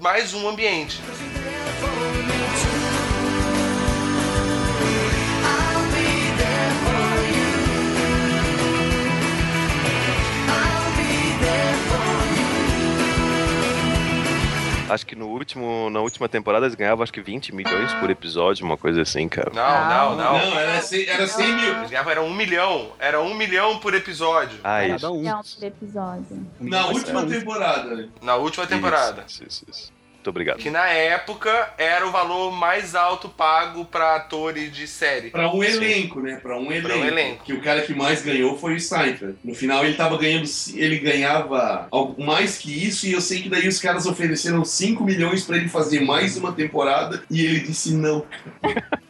mais 0.00 0.34
um 0.34 0.48
ambiente. 0.48 1.00
Acho 14.88 15.06
que 15.06 15.14
no 15.14 15.28
último, 15.28 15.90
na 15.90 16.00
última 16.00 16.28
temporada 16.28 16.66
eles 16.66 16.74
ganhavam 16.74 17.02
acho 17.02 17.12
que 17.12 17.20
20 17.20 17.54
milhões 17.54 17.92
por 17.94 18.10
episódio, 18.10 18.64
uma 18.64 18.76
coisa 18.76 19.02
assim, 19.02 19.28
cara. 19.28 19.50
Não, 19.52 20.16
não, 20.16 20.16
não. 20.16 20.50
Não, 20.50 20.58
era 20.58 20.80
100, 20.80 21.06
era 21.08 21.26
100 21.26 21.52
mil. 21.54 21.76
Eles 21.78 21.90
ganhavam 21.90 22.10
era 22.12 22.22
um 22.22 22.34
milhão. 22.34 22.92
Era 22.98 23.20
um 23.20 23.34
milhão 23.34 23.78
por 23.78 23.94
episódio. 23.94 24.58
Ah, 24.64 24.80
Cada 24.80 24.96
isso. 24.96 25.12
um. 25.12 25.22
Não, 25.22 25.40
por 25.42 25.64
episódio. 25.64 26.46
Na 26.60 26.82
Mas, 26.86 26.96
última 26.96 27.26
temporada? 27.26 28.08
Na 28.22 28.36
última 28.36 28.66
temporada. 28.66 29.24
Isso, 29.26 29.44
isso, 29.44 29.64
isso. 29.68 29.97
Muito 30.28 30.30
obrigado. 30.30 30.58
Que 30.58 30.70
na 30.70 30.86
época 30.88 31.72
era 31.78 32.06
o 32.06 32.10
valor 32.10 32.52
mais 32.52 32.94
alto 32.94 33.28
pago 33.30 33.84
pra 33.86 34.16
atores 34.16 34.70
de 34.70 34.86
série. 34.86 35.30
Pra 35.30 35.50
um 35.50 35.64
elenco, 35.64 36.20
né? 36.20 36.36
Pra 36.36 36.58
um 36.58 36.70
elenco. 36.70 37.06
elenco. 37.06 37.44
Que 37.44 37.52
o 37.54 37.62
cara 37.62 37.80
que 37.82 37.94
mais 37.94 38.22
ganhou 38.22 38.56
foi 38.58 38.74
o 38.76 38.80
Seinfeld. 38.80 39.38
No 39.42 39.54
final 39.54 39.84
ele 39.84 39.94
tava 39.94 40.18
ganhando, 40.18 40.46
ele 40.74 40.98
ganhava 40.98 41.88
algo 41.90 42.22
mais 42.22 42.58
que 42.58 42.86
isso 42.86 43.06
e 43.06 43.12
eu 43.12 43.20
sei 43.20 43.42
que 43.42 43.48
daí 43.48 43.66
os 43.66 43.80
caras 43.80 44.06
ofereceram 44.06 44.64
5 44.64 45.02
milhões 45.02 45.44
pra 45.44 45.56
ele 45.56 45.68
fazer 45.68 46.00
mais 46.00 46.36
uma 46.36 46.52
temporada 46.52 47.22
e 47.30 47.44
ele 47.44 47.60
disse 47.60 47.94
não. 47.94 48.26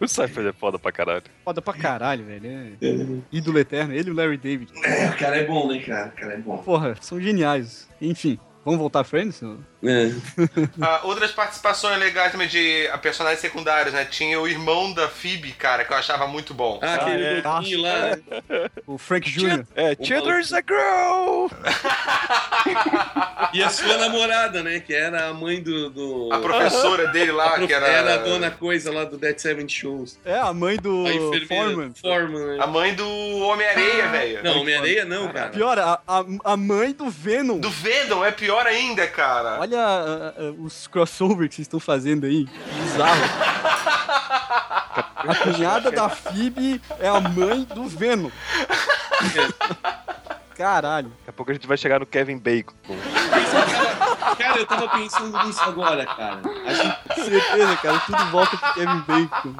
O 0.00 0.08
Seinfeld 0.08 0.48
é 0.48 0.52
foda 0.52 0.78
pra 0.78 0.90
caralho. 0.90 1.22
Foda 1.44 1.60
pra 1.60 1.74
caralho, 1.74 2.24
velho. 2.24 2.46
É 2.46 2.66
ídolo 3.30 3.58
eterno. 3.58 3.94
Ele 3.94 4.08
e 4.08 4.12
o 4.12 4.14
Larry 4.14 4.36
David. 4.38 4.72
É, 4.82 5.06
o 5.08 5.16
cara 5.16 5.36
é 5.36 5.44
bom, 5.44 5.68
né, 5.68 5.78
cara? 5.80 6.08
O 6.08 6.12
cara 6.12 6.32
é 6.34 6.38
bom. 6.38 6.58
Porra, 6.58 6.96
são 7.00 7.20
geniais. 7.20 7.88
Enfim, 8.00 8.38
vamos 8.64 8.80
voltar 8.80 9.00
a 9.00 9.04
Friends? 9.04 9.40
É. 9.86 10.10
Ah, 10.80 11.00
outras 11.04 11.30
participações 11.32 11.98
legais 11.98 12.32
também 12.32 12.48
de 12.48 12.88
ah, 12.92 12.98
personagens 12.98 13.40
secundários, 13.40 13.92
né? 13.94 14.04
Tinha 14.04 14.40
o 14.40 14.46
irmão 14.48 14.92
da 14.92 15.08
Phoebe, 15.08 15.52
cara, 15.52 15.84
que 15.84 15.92
eu 15.92 15.96
achava 15.96 16.26
muito 16.26 16.52
bom. 16.54 16.78
Ah, 16.82 16.94
aquele 16.94 17.24
é. 17.24 17.40
gordinho 17.40 17.82
lá. 17.82 17.92
né? 18.00 18.18
O 18.86 18.98
Frank 18.98 19.30
Jr. 19.30 19.64
É, 19.74 19.96
Cheddar's 20.02 20.52
a 20.52 20.58
Girl! 20.58 21.48
E 23.52 23.62
a 23.62 23.68
sua 23.68 23.96
namorada, 23.98 24.62
né? 24.62 24.80
Que 24.80 24.94
era 24.94 25.28
a 25.28 25.34
mãe 25.34 25.62
do. 25.62 25.90
do... 25.90 26.28
A 26.32 26.38
professora 26.38 27.08
dele 27.08 27.32
lá, 27.32 27.50
prof- 27.50 27.66
que 27.66 27.72
era. 27.72 27.86
era 27.86 28.14
a 28.14 28.16
dona 28.18 28.50
coisa 28.50 28.92
lá 28.92 29.04
do 29.04 29.16
Dead 29.16 29.38
Seven 29.38 29.68
Shows. 29.68 30.18
É, 30.24 30.38
a 30.38 30.52
mãe 30.52 30.76
do 30.76 31.06
A 31.06 31.10
enfermeira. 31.12 31.46
Foreman. 31.46 31.92
Foreman, 31.94 32.46
né? 32.46 32.56
A 32.60 32.66
mãe 32.66 32.94
do 32.94 33.06
Homem-Areia, 33.38 34.08
velho. 34.08 34.42
Não, 34.42 34.60
Homem-Areia 34.60 35.04
não, 35.04 35.28
cara. 35.32 35.50
Pior, 35.50 35.78
a, 35.78 36.00
a, 36.06 36.24
a 36.44 36.56
mãe 36.56 36.92
do 36.92 37.08
Venom. 37.10 37.58
Do 37.58 37.70
Venom 37.70 38.24
é 38.24 38.30
pior 38.30 38.66
ainda, 38.66 39.06
cara. 39.06 39.60
Olha 39.60 39.73
ah, 39.74 40.34
ah, 40.36 40.54
os 40.58 40.86
crossover 40.86 41.48
que 41.48 41.54
vocês 41.56 41.66
estão 41.66 41.80
fazendo 41.80 42.24
aí. 42.26 42.44
Bizarro. 42.82 43.22
A 45.26 45.34
cunhada 45.42 45.90
da 45.90 46.08
Phoebe 46.08 46.80
é 47.00 47.08
a 47.08 47.20
mãe 47.20 47.64
do 47.64 47.84
Venom. 47.88 48.30
Caralho. 50.56 51.08
Daqui 51.08 51.30
a 51.30 51.32
pouco 51.32 51.50
a 51.50 51.54
gente 51.54 51.66
vai 51.66 51.76
chegar 51.76 51.98
no 51.98 52.06
Kevin 52.06 52.38
Bacon. 52.38 52.74
Cara, 54.38 54.58
eu 54.58 54.66
tava 54.66 54.88
pensando 54.88 55.44
nisso 55.44 55.60
agora, 55.62 56.04
cara. 56.06 56.40
A 56.66 56.72
gente- 56.74 57.24
Certeza, 57.24 57.76
cara. 57.76 57.98
Tudo 58.00 58.24
volta 58.30 58.56
pro 58.56 58.74
Kevin 58.74 59.00
Bacon. 59.00 59.54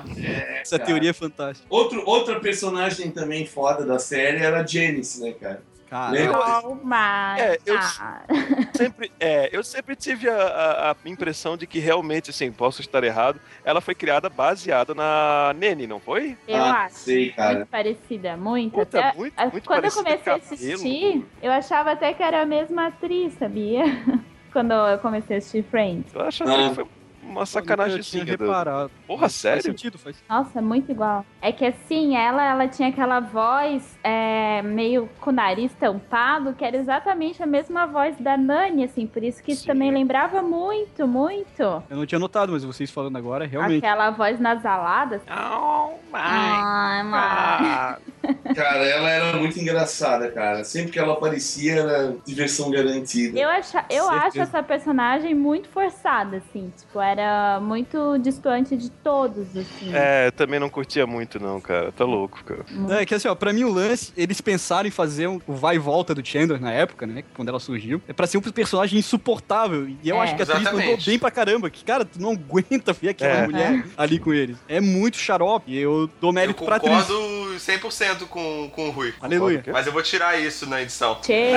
Essa 0.61 0.79
cara. 0.79 0.87
teoria 0.87 1.11
é 1.11 1.13
fantástica. 1.13 1.67
Outro, 1.71 2.03
outra 2.07 2.39
personagem 2.41 3.11
também 3.11 3.47
foda 3.47 3.85
da 3.85 3.99
série 3.99 4.39
era 4.39 4.61
a 4.61 4.67
Janice, 4.67 5.21
né, 5.21 5.33
cara? 5.33 5.63
Oh 5.97 6.75
my 6.83 7.39
É, 7.41 7.59
eu-. 7.65 7.79
Sempre, 8.75 9.13
é, 9.21 9.49
eu 9.53 9.63
sempre 9.63 9.95
tive 9.95 10.29
a, 10.29 10.35
a- 10.37 10.91
a 10.93 10.97
impressão 11.09 11.57
de 11.57 11.67
que 11.67 11.79
realmente, 11.79 12.31
assim, 12.31 12.51
posso 12.51 12.81
estar 12.81 13.05
errado, 13.05 13.41
ela 13.65 13.81
foi 13.81 13.95
criada 13.95 14.29
baseada 14.29 14.95
na 14.95 15.55
Nene, 15.57 15.87
não 15.87 16.01
foi? 16.01 16.37
Eu 16.49 16.57
Ah, 16.65 16.85
acho. 16.87 16.97
sei, 16.97 17.31
cara. 17.31 17.55
Muito 17.59 17.69
parecida, 17.69 18.37
muito. 18.37 18.73
Puta, 18.73 18.99
até, 18.99 19.17
muito- 19.17 19.35
a- 19.39 19.47
muito 19.47 19.65
quando 19.67 19.85
eu 19.85 19.93
comecei 19.93 20.33
a 20.33 20.37
assistir, 20.37 21.25
eu 21.41 21.53
achava 21.53 21.93
até 21.93 22.13
que 22.13 22.23
era 22.23 22.43
a 22.43 22.47
mesma 22.47 22.89
atriz, 22.89 23.35
sabia? 23.35 23.85
quando 24.53 24.73
eu 24.73 24.99
comecei 24.99 25.37
a 25.37 25.39
assistir 25.39 25.63
Friends. 25.65 26.13
Eu 26.15 26.21
acho 26.23 26.43
Ah. 26.45 26.69
que 26.71 26.75
foi 26.75 26.87
uma 27.29 27.47
sacanagem 27.47 28.01
assim. 28.01 28.23
reparado. 28.25 28.91
Porra, 29.07 29.21
Faz 29.23 29.33
sério? 29.33 29.63
sentido, 29.63 29.99
faz 29.99 30.17
Nossa, 30.29 30.61
muito 30.63 30.91
igual. 30.91 31.25
É 31.41 31.53
que 31.53 31.65
assim, 31.65 32.17
ela, 32.17 32.45
ela 32.45 32.69
tinha 32.69 32.89
aquela 32.89 33.21
voz 33.21 33.99
é, 34.03 34.63
meio 34.63 35.09
com 35.21 35.31
o 35.31 35.33
nariz 35.33 35.73
tampado, 35.75 36.55
que 36.55 36.65
era 36.65 36.77
exatamente 36.77 37.43
a 37.43 37.47
mesma 37.47 37.87
voz 37.87 38.17
da 38.19 38.37
Nani, 38.37 38.85
assim, 38.85 39.07
por 39.07 39.23
isso 39.23 39.43
que 39.43 39.53
isso 39.53 39.63
Sim. 39.63 39.69
também 39.69 39.91
lembrava 39.91 40.43
muito, 40.43 41.07
muito. 41.07 41.63
Eu 41.63 41.97
não 41.97 42.07
tinha 42.07 42.19
notado, 42.19 42.53
mas 42.53 42.65
vocês 42.65 42.91
falando 42.91 43.17
agora, 43.17 43.47
realmente. 43.47 43.85
Aquela 43.85 44.11
voz 44.11 44.39
nasalada. 44.39 45.21
Oh 45.29 45.95
Ai, 46.13 47.03
mãe. 47.03 47.21
Ah, 47.21 47.99
Cara, 48.55 48.85
ela 48.85 49.11
era 49.11 49.37
muito 49.37 49.59
engraçada, 49.59 50.31
cara. 50.31 50.65
Sempre 50.65 50.93
que 50.93 50.99
ela 50.99 51.13
aparecia 51.15 51.81
era 51.81 52.17
diversão 52.25 52.71
garantida. 52.71 53.39
Eu, 53.39 53.49
acha, 53.49 53.85
eu 53.91 54.09
acho 54.09 54.41
essa 54.41 54.63
personagem 54.63 55.35
muito 55.35 55.69
forçada, 55.69 56.39
assim. 56.39 56.73
Tipo, 56.77 57.01
era 57.21 57.61
muito 57.61 58.19
distante 58.19 58.77
de 58.77 58.91
todos, 58.91 59.57
assim. 59.57 59.91
É, 59.95 60.31
também 60.31 60.59
não 60.61 60.69
curtia 60.69 61.07
muito, 61.07 61.41
não, 61.41 61.61
cara. 61.61 61.93
Tá 61.93 62.05
louco, 62.05 62.43
cara. 62.45 62.65
É 63.01 63.07
que 63.07 63.15
assim, 63.15 63.29
ó, 63.29 63.35
pra 63.35 63.53
mim 63.53 63.65
o 63.65 63.73
lance, 63.73 64.13
eles 64.17 64.41
pensaram 64.41 64.89
em 64.89 64.91
fazer 64.91 65.29
um- 65.29 65.41
o 65.47 65.55
vai 65.55 65.77
e 65.77 65.79
volta 65.79 66.15
do 66.15 66.25
Chandler 66.27 66.61
na 66.61 66.73
época, 66.73 67.07
né? 67.07 67.25
Quando 67.35 67.49
ela 67.49 67.61
surgiu. 67.61 68.03
É 68.09 68.13
pra 68.13 68.27
ser 68.27 68.39
um 68.39 68.41
personagem 68.41 68.99
insuportável. 68.99 69.89
E 70.03 70.09
eu 70.09 70.17
É. 70.17 70.21
acho 70.21 70.37
que 70.37 70.43
a 70.43 70.45
atriz 70.45 70.65
mandou 70.73 70.99
bem 71.05 71.19
pra 71.19 71.31
caramba. 71.31 71.71
Que, 71.71 71.85
cara, 71.85 72.05
tu 72.05 72.21
não 72.21 72.33
aguenta 72.33 72.93
ver 72.93 73.11
aquela 73.11 73.35
É. 73.35 73.47
mulher 73.47 73.85
ali 73.97 74.19
com 74.19 74.33
eles. 74.33 74.57
É 74.69 74.81
muito 74.81 75.17
xarope. 75.17 75.73
E 75.73 75.79
eu 75.79 76.09
dou 76.21 76.31
Eu 76.31 76.35
mérito 76.35 76.65
pra 76.65 76.77
atriz. 76.77 76.93
concordo 77.07 77.59
100% 77.59 78.27
com, 78.27 78.71
com 78.75 78.89
o 78.89 78.91
Rui. 78.91 79.15
Aleluia. 79.21 79.63
Mas 79.73 79.87
eu 79.87 79.93
vou 79.93 80.03
tirar 80.03 80.39
isso 80.41 80.69
na 80.69 80.83
edição. 80.83 81.19
Che. 81.25 81.53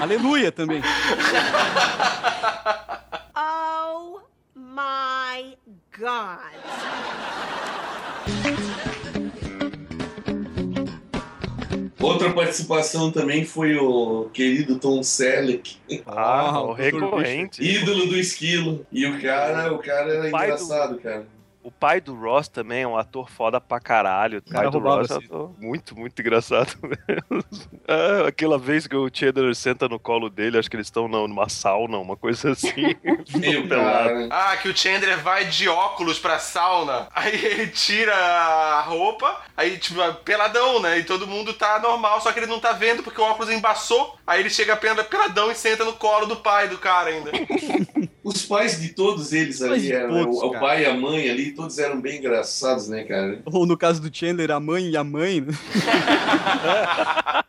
Aleluia 0.00 0.50
também. 0.50 0.82
My 4.74 5.54
God. 5.98 6.40
Outra 12.00 12.32
participação 12.32 13.10
também 13.12 13.44
foi 13.44 13.76
o 13.76 14.28
querido 14.32 14.78
Tom 14.78 15.02
Selleck, 15.02 15.76
Ah, 16.06 16.50
Ah, 16.50 16.60
o 16.62 16.72
recorrente. 16.72 17.62
ídolo 17.62 18.06
do 18.06 18.16
esquilo. 18.16 18.84
E 18.90 19.06
o 19.06 19.20
cara, 19.20 19.72
o 19.72 19.78
cara 19.78 20.12
era 20.12 20.30
Pai 20.30 20.48
do- 20.48 20.54
engraçado, 20.54 20.98
cara. 20.98 21.26
O 21.64 21.70
pai 21.70 22.00
do 22.00 22.14
Ross 22.14 22.48
também 22.48 22.82
é 22.82 22.86
um 22.88 22.96
ator 22.96 23.30
foda 23.30 23.60
pra 23.60 23.78
caralho. 23.78 24.38
O 24.44 24.52
pai 24.52 24.68
do 24.68 24.78
Ross 24.80 25.10
é 25.10 25.14
um 25.14 25.16
assim. 25.18 25.26
ator 25.26 25.54
muito, 25.60 25.96
muito 25.96 26.20
engraçado 26.20 26.74
mesmo. 26.82 27.44
É, 27.86 28.26
aquela 28.26 28.58
vez 28.58 28.86
que 28.88 28.96
o 28.96 29.08
Cheddar 29.12 29.54
senta 29.54 29.88
no 29.88 29.98
colo 29.98 30.28
dele, 30.28 30.58
acho 30.58 30.68
que 30.68 30.74
eles 30.74 30.88
estão 30.88 31.06
na- 31.06 31.26
numa 31.28 31.48
sauna, 31.48 31.98
uma 31.98 32.16
coisa 32.16 32.50
assim. 32.50 32.72
Meu, 33.38 33.68
pelado. 33.68 34.28
Ah, 34.30 34.56
que 34.56 34.68
o 34.68 34.76
Chandler 34.76 35.18
vai 35.20 35.44
de 35.44 35.68
óculos 35.68 36.18
pra 36.18 36.38
sauna, 36.40 37.06
aí 37.14 37.32
ele 37.44 37.68
tira 37.68 38.12
a 38.14 38.80
roupa, 38.82 39.40
aí, 39.56 39.78
tipo, 39.78 40.00
peladão, 40.24 40.80
né? 40.80 40.98
E 40.98 41.04
todo 41.04 41.26
mundo 41.28 41.52
tá 41.54 41.78
normal, 41.78 42.20
só 42.20 42.32
que 42.32 42.40
ele 42.40 42.46
não 42.46 42.58
tá 42.58 42.72
vendo 42.72 43.02
porque 43.04 43.20
o 43.20 43.24
óculos 43.24 43.50
embaçou. 43.50 44.16
Aí 44.26 44.40
ele 44.40 44.50
chega 44.50 44.76
pela- 44.76 45.04
peladão 45.04 45.50
e 45.50 45.54
senta 45.54 45.84
no 45.84 45.92
colo 45.92 46.26
do 46.26 46.36
pai 46.36 46.66
do 46.68 46.78
cara 46.78 47.10
ainda. 47.10 47.30
Os 48.24 48.46
pais 48.46 48.80
de 48.80 48.90
todos 48.90 49.32
eles 49.32 49.60
ali, 49.60 49.90
eram, 49.90 50.10
todos, 50.10 50.42
o, 50.42 50.46
o 50.46 50.52
pai 50.52 50.82
e 50.82 50.86
a 50.86 50.94
mãe 50.94 51.28
ali, 51.28 51.52
todos 51.52 51.78
eram 51.78 52.00
bem 52.00 52.18
engraçados, 52.18 52.88
né, 52.88 53.02
cara? 53.02 53.42
Ou 53.46 53.66
no 53.66 53.76
caso 53.76 54.00
do 54.00 54.16
Chandler, 54.16 54.50
a 54.50 54.60
mãe 54.60 54.90
e 54.90 54.96
a 54.96 55.02
mãe. 55.02 55.40
né? 55.40 55.52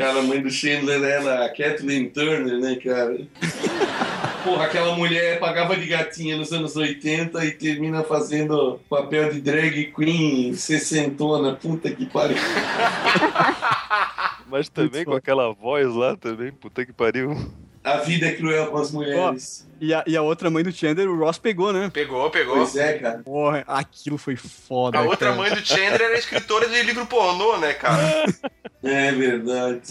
Cara, 0.00 0.20
a 0.20 0.22
mãe 0.22 0.40
do 0.40 0.48
Chandler 0.48 1.02
era 1.02 1.44
a 1.44 1.48
Kathleen 1.50 2.08
Turner, 2.08 2.58
né, 2.58 2.74
cara? 2.76 3.18
Porra, 4.42 4.64
aquela 4.64 4.96
mulher 4.96 5.38
pagava 5.38 5.76
de 5.76 5.86
gatinha 5.86 6.38
nos 6.38 6.50
anos 6.52 6.74
80 6.74 7.44
e 7.44 7.50
termina 7.50 8.02
fazendo 8.02 8.80
papel 8.88 9.30
de 9.30 9.42
drag 9.42 9.92
queen 9.92 10.54
sessentona. 10.54 11.54
Puta 11.54 11.90
que 11.90 12.06
pariu. 12.06 12.38
Mas 14.48 14.70
também 14.70 15.04
com 15.04 15.12
aquela 15.12 15.52
voz 15.52 15.94
lá 15.94 16.16
também, 16.16 16.50
puta 16.50 16.86
que 16.86 16.94
pariu. 16.94 17.36
A 17.82 17.96
vida 17.98 18.26
é 18.26 18.32
cruel 18.32 18.66
com 18.66 18.76
as 18.78 18.90
mulheres. 18.90 19.66
E 19.80 19.94
a, 19.94 20.04
e 20.06 20.14
a 20.14 20.20
outra 20.20 20.50
mãe 20.50 20.62
do 20.62 20.70
Chandler, 20.70 21.08
o 21.08 21.18
Ross 21.18 21.38
pegou, 21.38 21.72
né? 21.72 21.90
Pegou, 21.92 22.28
pegou. 22.30 22.56
Pois 22.56 22.76
é, 22.76 22.98
cara. 22.98 23.18
Porra, 23.24 23.64
aquilo 23.66 24.18
foi 24.18 24.36
foda. 24.36 24.98
A 24.98 25.02
outra 25.02 25.30
cara. 25.30 25.34
mãe 25.36 25.50
do 25.50 25.64
Chandler 25.64 26.02
era 26.02 26.18
escritora 26.18 26.68
de 26.68 26.82
livro 26.82 27.06
pornô, 27.06 27.56
né, 27.56 27.72
cara? 27.74 28.24
É 28.82 29.12
verdade. 29.12 29.82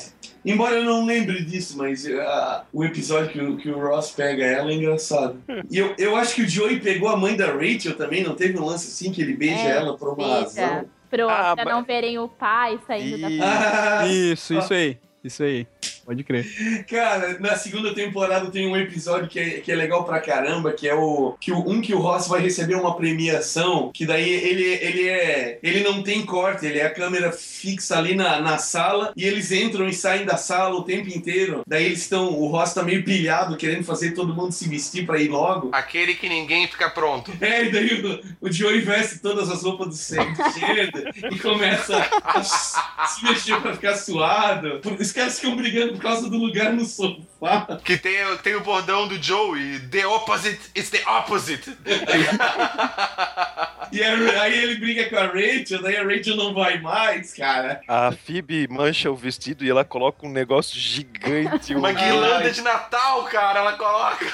Embora 0.43 0.75
eu 0.77 0.83
não 0.83 1.05
lembre 1.05 1.43
disso, 1.43 1.77
mas 1.77 2.07
ah, 2.07 2.63
o 2.73 2.83
episódio 2.83 3.29
que 3.29 3.39
o, 3.39 3.57
que 3.57 3.69
o 3.69 3.79
Ross 3.79 4.09
pega 4.11 4.43
ela 4.43 4.71
é 4.71 4.73
engraçado. 4.73 5.37
E 5.69 5.77
eu, 5.77 5.93
eu 5.97 6.15
acho 6.15 6.33
que 6.33 6.41
o 6.41 6.49
Joey 6.49 6.79
pegou 6.79 7.07
a 7.09 7.15
mãe 7.15 7.35
da 7.37 7.47
Rachel 7.51 7.95
também, 7.95 8.23
não 8.23 8.33
teve 8.35 8.57
um 8.57 8.65
lance 8.65 8.87
assim 8.87 9.11
que 9.11 9.21
ele 9.21 9.35
beija 9.35 9.59
É, 9.61 9.77
ela 9.77 9.95
por 9.95 10.07
uma 10.09 10.15
beija. 10.15 10.39
razão? 10.41 10.85
Pro, 11.09 11.29
Ah, 11.29 11.53
pra 11.55 11.65
mas- 11.65 11.73
não 11.75 11.83
verem 11.83 12.17
o 12.17 12.27
pai 12.27 12.79
saindo 12.87 13.17
da 13.19 13.27
Ah, 14.01 14.07
Isso, 14.07 14.55
isso 14.55 14.73
aí. 14.73 14.97
Isso 15.23 15.43
aí. 15.43 15.67
Pode 16.09 16.23
crer. 16.23 16.43
Cara, 16.89 17.37
na 17.39 17.55
segunda 17.55 17.93
temporada 17.93 18.49
tem 18.49 18.67
um 18.67 18.75
episódio 18.75 19.27
que 19.27 19.39
é, 19.39 19.49
que 19.59 19.71
é 19.71 19.75
legal 19.75 20.03
pra 20.05 20.19
caramba, 20.19 20.73
que 20.73 20.87
é 20.87 20.95
o 20.95 21.35
que 21.39 21.51
o, 21.51 21.59
um 21.59 21.79
que 21.79 21.93
o 21.93 21.99
Ross 21.99 22.27
vai 22.27 22.41
receber 22.41 22.73
uma 22.73 22.95
premiação, 22.95 23.91
que 23.93 24.07
daí 24.07 24.27
ele, 24.27 24.63
ele 24.63 25.07
é 25.07 25.59
ele 25.61 25.83
não 25.83 26.01
tem 26.01 26.25
corte, 26.25 26.65
ele 26.65 26.79
é 26.79 26.87
a 26.87 26.89
câmera 26.91 27.31
fixa 27.31 27.95
ali 27.95 28.15
na, 28.15 28.41
na 28.41 28.57
sala 28.57 29.13
e 29.15 29.23
eles 29.23 29.51
entram 29.51 29.87
e 29.87 29.93
saem 29.93 30.25
da 30.25 30.35
sala 30.35 30.73
o 30.79 30.83
tempo 30.83 31.09
inteiro. 31.09 31.61
Daí 31.67 31.85
eles 31.85 31.99
estão, 31.99 32.33
o 32.33 32.47
Ross 32.47 32.73
tá 32.73 32.81
meio 32.81 33.03
pilhado, 33.03 33.55
querendo 33.55 33.83
fazer 33.83 34.15
todo 34.15 34.33
mundo 34.33 34.51
se 34.51 34.67
vestir 34.67 35.05
pra 35.05 35.19
ir 35.19 35.27
logo. 35.27 35.69
Aquele 35.71 36.15
que 36.15 36.27
ninguém 36.27 36.67
fica 36.67 36.89
pronto. 36.89 37.31
É, 37.39 37.65
e 37.65 37.71
daí 37.71 38.01
o, 38.41 38.47
o 38.47 38.51
Joey 38.51 38.81
veste 38.81 39.19
todas 39.19 39.47
as 39.47 39.61
roupas 39.61 39.89
do 39.89 39.95
Chandler 39.95 41.13
e 41.31 41.37
começa 41.37 42.03
a 42.23 42.41
se 42.41 43.23
mexer 43.23 43.61
pra 43.61 43.75
ficar 43.75 43.95
suado. 43.95 44.81
Os 44.99 45.11
caras 45.11 45.39
ficam 45.39 45.55
brigando 45.55 45.98
por 45.99 46.03
causa 46.03 46.29
do 46.29 46.37
lugar 46.37 46.71
no 46.71 46.85
sofá. 46.85 47.77
Que 47.83 47.97
tem, 47.97 48.15
tem 48.41 48.55
o 48.55 48.61
bordão 48.61 49.07
do 49.07 49.21
Joey. 49.21 49.79
The 49.91 50.07
opposite 50.07 50.59
is 50.73 50.89
the 50.89 51.01
opposite. 51.09 51.69
E 53.91 54.03
a- 54.03 54.41
aí 54.43 54.55
ele 54.63 54.75
briga 54.75 55.09
com 55.09 55.15
a 55.17 55.25
Rachel, 55.25 55.81
daí 55.81 55.97
a 55.97 56.03
Rachel 56.03 56.35
não 56.35 56.53
vai 56.53 56.79
mais, 56.79 57.33
cara. 57.33 57.81
A 57.87 58.11
Phoebe 58.11 58.67
mancha 58.67 59.09
o 59.09 59.15
vestido 59.15 59.65
e 59.65 59.69
ela 59.71 59.83
coloca 59.83 60.27
um 60.27 60.31
negócio 60.31 60.79
gigante. 60.79 61.73
um- 61.73 61.79
Uma 61.79 61.91
guirlanda 61.91 62.51
de 62.51 62.61
Natal, 62.61 63.23
cara, 63.23 63.61
ela 63.61 63.73
coloca. 63.73 64.25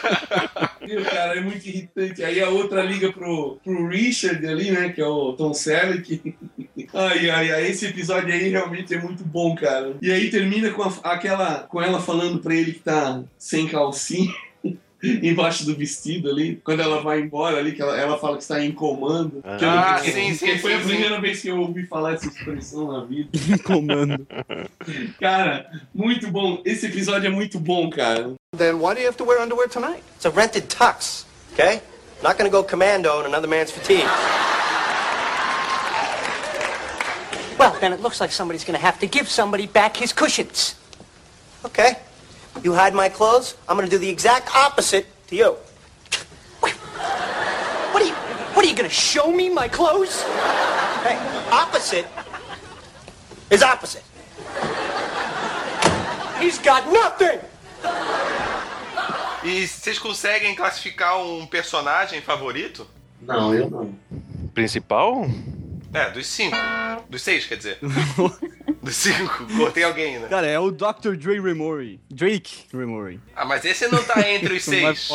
Meu, 0.85 1.05
cara, 1.05 1.37
é 1.37 1.39
muito 1.39 1.65
irritante. 1.65 2.21
Aí 2.21 2.41
a 2.43 2.49
outra 2.49 2.81
liga 2.83 3.13
pro, 3.13 3.57
pro 3.63 3.87
Richard 3.87 4.45
ali, 4.45 4.71
né, 4.71 4.89
que 4.89 4.99
é 4.99 5.05
o 5.07 5.31
Tom 5.33 5.53
Selleck. 5.53 6.35
Ai, 6.93 7.29
ai, 7.29 7.51
ai, 7.51 7.67
esse 7.67 7.87
episódio 7.87 8.33
aí 8.33 8.49
realmente 8.49 8.93
é 8.93 8.97
muito 9.01 9.23
bom, 9.23 9.55
cara. 9.55 9.95
E 10.01 10.11
aí 10.11 10.29
termina 10.29 10.69
com 10.71 10.83
a- 10.83 10.93
aquela, 11.03 11.54
com 11.57 11.81
ela 11.81 11.99
falando 12.01 12.39
pra 12.39 12.53
ele 12.55 12.73
que 12.73 12.79
tá 12.79 13.21
sem 13.37 13.67
calcinha. 13.67 14.33
Embaixo 15.03 15.65
do 15.65 15.75
vestido 15.75 16.29
ali, 16.31 16.55
quando 16.63 16.79
ela 16.81 16.99
vai 16.99 17.19
embora 17.19 17.57
ali, 17.57 17.73
que 17.73 17.81
ela, 17.81 17.95
ela 17.95 18.17
fala 18.17 18.37
que 18.37 18.41
está 18.41 18.63
em 18.63 18.71
comando. 18.71 19.43
Que 19.59 19.63
eu 19.63 19.69
Ah, 19.69 19.99
que- 20.03 20.11
sim, 20.11 20.29
que 20.29 20.35
sim, 20.35 20.57
Foi 20.57 20.71
sim, 20.71 20.77
a 20.77 20.81
sim. 20.81 20.87
primeira 20.87 21.21
vez 21.21 21.41
que 21.41 21.47
eu 21.49 21.59
ouvi 21.59 21.85
falar 21.85 22.13
essa 22.13 22.25
expressão 22.27 22.91
na 22.91 23.03
vida. 23.05 23.29
Comando. 23.63 24.25
Cara, 25.19 25.69
muito 25.93 26.27
bom. 26.31 26.59
Esse 26.65 26.87
episódio 26.87 27.27
é 27.27 27.29
muito 27.29 27.59
bom, 27.59 27.87
cara. 27.91 28.33
Then 28.57 28.75
why 28.79 28.95
do 28.95 29.01
you 29.01 29.07
have 29.07 29.17
to 29.17 29.23
wear 29.25 29.39
underwear 29.43 29.69
tonight? 29.69 30.01
It's 30.15 30.25
a 30.25 30.29
rented 30.31 30.67
tux, 30.69 31.25
okay? 31.53 31.81
Not 32.23 32.37
gonna 32.37 32.49
go 32.49 32.63
commando 32.63 33.07
in 33.19 33.25
another 33.27 33.47
man's 33.47 33.69
fatigue. 33.69 34.07
Well, 37.59 37.75
then 37.79 37.93
it 37.93 38.01
looks 38.01 38.19
like 38.19 38.31
somebody's 38.33 38.63
gonna 38.63 38.79
have 38.79 38.99
to 39.01 39.07
give 39.07 39.29
somebody 39.29 39.67
back 39.67 39.97
his 39.97 40.11
cushions. 40.11 40.75
Okay? 41.65 41.97
You 42.63 42.73
hide 42.73 42.93
my 42.93 43.09
clothes, 43.09 43.55
I'm 43.67 43.75
gonna 43.75 43.89
do 43.89 43.97
the 43.97 44.09
exact 44.09 44.55
opposite 44.55 45.05
to 45.27 45.35
you. 45.35 45.55
What 46.61 48.01
are 48.01 48.05
you 48.05 48.13
what 48.53 48.65
are 48.65 48.69
you 48.69 48.75
gonna 48.75 48.89
show 48.89 49.31
me 49.31 49.49
my 49.49 49.67
clothes? 49.67 50.21
Hey, 51.03 51.17
opposite 51.51 52.07
is 53.49 53.61
opposite. 53.63 54.03
He's 56.39 56.59
got 56.59 56.85
nothing! 56.91 57.39
E 59.43 59.67
vocês 59.67 59.99
conseguem 59.99 60.55
classificar 60.55 61.19
um 61.21 61.45
personagem 61.45 62.21
favorito? 62.21 62.87
Não, 63.21 63.53
eu 63.53 63.69
não. 63.69 63.93
Principal? 64.53 65.25
É, 65.93 66.09
dos 66.09 66.27
cinco. 66.27 66.57
Dos 67.09 67.21
seis, 67.21 67.45
quer 67.45 67.57
dizer. 67.57 67.79
dos 68.85 68.95
cinco. 68.95 69.45
Cortei 69.57 69.83
alguém, 69.83 70.19
né? 70.19 70.27
Cara, 70.29 70.47
é 70.47 70.59
o 70.59 70.71
Dr. 70.71 71.15
Dre 71.17 71.41
Remori. 71.41 71.99
Drake 72.09 72.65
Remori. 72.71 73.19
Ah, 73.35 73.43
mas 73.43 73.65
esse 73.65 73.87
não 73.87 74.01
tá 74.03 74.21
entre 74.29 74.53
os 74.55 74.63
seis. 74.65 75.09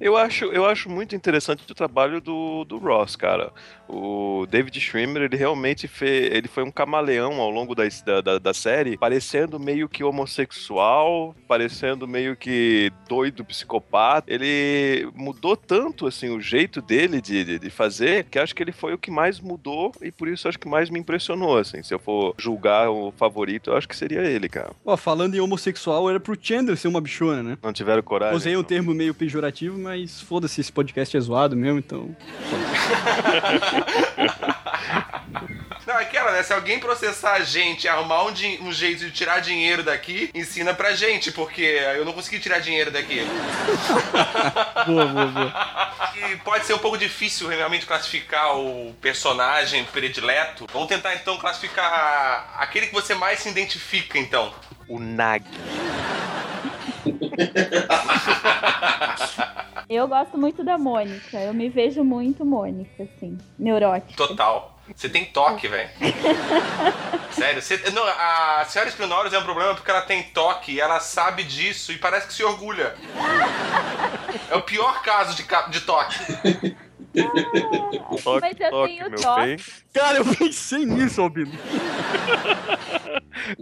Eu 0.00 0.16
acho, 0.16 0.46
eu 0.46 0.64
acho 0.64 0.88
muito 0.88 1.14
interessante 1.14 1.62
o 1.70 1.74
trabalho 1.74 2.22
do, 2.22 2.64
do 2.64 2.78
Ross, 2.78 3.16
cara. 3.16 3.52
O 3.86 4.46
David 4.48 4.80
Schwimmer, 4.80 5.24
ele 5.24 5.36
realmente 5.36 5.86
fez, 5.86 6.32
ele 6.32 6.48
foi 6.48 6.62
um 6.62 6.70
camaleão 6.70 7.38
ao 7.38 7.50
longo 7.50 7.74
da, 7.74 7.82
da, 8.24 8.38
da, 8.38 8.54
série, 8.54 8.96
parecendo 8.96 9.60
meio 9.60 9.88
que 9.88 10.02
homossexual, 10.02 11.34
parecendo 11.46 12.08
meio 12.08 12.34
que 12.34 12.90
doido, 13.06 13.44
psicopata. 13.44 14.32
Ele 14.32 15.10
mudou 15.14 15.54
tanto, 15.54 16.06
assim, 16.06 16.30
o 16.30 16.40
jeito 16.40 16.80
dele 16.80 17.20
de, 17.20 17.44
de, 17.44 17.58
de 17.58 17.70
fazer, 17.70 18.24
que 18.24 18.38
acho 18.38 18.54
que 18.54 18.62
ele 18.62 18.72
foi 18.72 18.94
o 18.94 18.98
que 18.98 19.10
mais 19.10 19.38
mudou 19.38 19.92
e 20.00 20.10
por 20.10 20.28
isso 20.28 20.48
acho 20.48 20.58
que 20.58 20.68
mais 20.68 20.88
me 20.88 20.98
impressionou, 20.98 21.58
assim. 21.58 21.82
Se 21.82 21.92
eu 21.92 21.98
for 21.98 22.34
julgar 22.38 22.88
o 22.88 23.12
favorito, 23.12 23.70
eu 23.70 23.76
acho 23.76 23.88
que 23.88 23.96
seria 23.96 24.20
ele, 24.20 24.48
cara. 24.48 24.70
Ó, 24.84 24.96
falando 24.96 25.34
em 25.34 25.40
homossexual, 25.40 26.08
era 26.08 26.18
pro 26.18 26.38
Chandler 26.40 26.76
ser 26.76 26.88
uma 26.88 27.00
bichona, 27.00 27.42
né? 27.42 27.58
Não 27.62 27.72
tiveram 27.72 28.02
coragem. 28.02 28.36
Usei 28.36 28.56
um 28.56 28.62
termo 28.62 28.94
meio 28.94 29.12
pejorativo, 29.12 29.78
mas 29.78 29.89
foda-se, 30.28 30.60
esse 30.60 30.72
podcast 30.72 31.16
é 31.16 31.20
zoado 31.20 31.56
mesmo, 31.56 31.78
então. 31.78 32.16
Não, 35.90 35.98
é 35.98 36.02
aquela, 36.02 36.30
né? 36.30 36.42
Se 36.44 36.52
alguém 36.52 36.78
processar 36.78 37.32
a 37.32 37.40
gente 37.40 37.82
e 37.84 37.88
arrumar 37.88 38.24
um, 38.24 38.32
um 38.62 38.72
jeito 38.72 39.04
de 39.04 39.10
tirar 39.10 39.40
dinheiro 39.40 39.82
daqui, 39.82 40.30
ensina 40.32 40.72
pra 40.72 40.94
gente, 40.94 41.32
porque 41.32 41.62
eu 41.96 42.04
não 42.04 42.12
consegui 42.12 42.38
tirar 42.38 42.60
dinheiro 42.60 42.92
daqui. 42.92 43.26
Boa, 44.86 45.06
boa, 45.06 45.26
boa. 45.26 45.52
E 46.14 46.36
pode 46.38 46.64
ser 46.64 46.74
um 46.74 46.78
pouco 46.78 46.96
difícil 46.96 47.48
realmente 47.48 47.86
classificar 47.86 48.56
o 48.56 48.94
personagem 49.00 49.84
predileto. 49.84 50.66
Vamos 50.72 50.88
tentar 50.88 51.14
então 51.16 51.36
classificar 51.38 52.54
aquele 52.56 52.86
que 52.86 52.92
você 52.94 53.14
mais 53.14 53.40
se 53.40 53.48
identifica, 53.48 54.16
então. 54.16 54.54
O 54.88 55.00
Nag. 55.00 55.44
Eu 59.90 60.06
gosto 60.06 60.38
muito 60.38 60.62
da 60.62 60.78
Mônica. 60.78 61.36
Eu 61.36 61.52
me 61.52 61.68
vejo 61.68 62.04
muito 62.04 62.44
Mônica, 62.44 63.02
assim. 63.02 63.36
Neurótica. 63.58 64.16
Total. 64.16 64.78
Você 64.94 65.08
tem 65.08 65.24
toque, 65.24 65.66
velho. 65.66 65.90
Sério, 67.32 67.60
você, 67.60 67.76
não, 67.90 68.04
a 68.04 68.64
senhora 68.68 68.88
Spinoros 68.88 69.32
é 69.32 69.38
um 69.38 69.42
problema 69.42 69.74
porque 69.74 69.90
ela 69.90 70.02
tem 70.02 70.22
toque 70.22 70.72
e 70.74 70.80
ela 70.80 71.00
sabe 71.00 71.42
disso 71.42 71.90
e 71.90 71.98
parece 71.98 72.28
que 72.28 72.32
se 72.32 72.44
orgulha. 72.44 72.94
É 74.48 74.54
o 74.54 74.62
pior 74.62 75.02
caso 75.02 75.34
de, 75.34 75.44
de 75.70 75.80
toque. 75.80 76.16
Toque, 78.22 78.40
Mas 78.40 78.60
eu 78.60 78.70
toque, 78.70 78.92
tenho 78.94 79.10
meu 79.10 79.20
toque. 79.20 79.40
bem. 79.42 79.56
Cara, 79.92 80.18
eu 80.18 80.24
pensei 80.24 80.86
nisso, 80.86 81.20
Albino. 81.20 81.50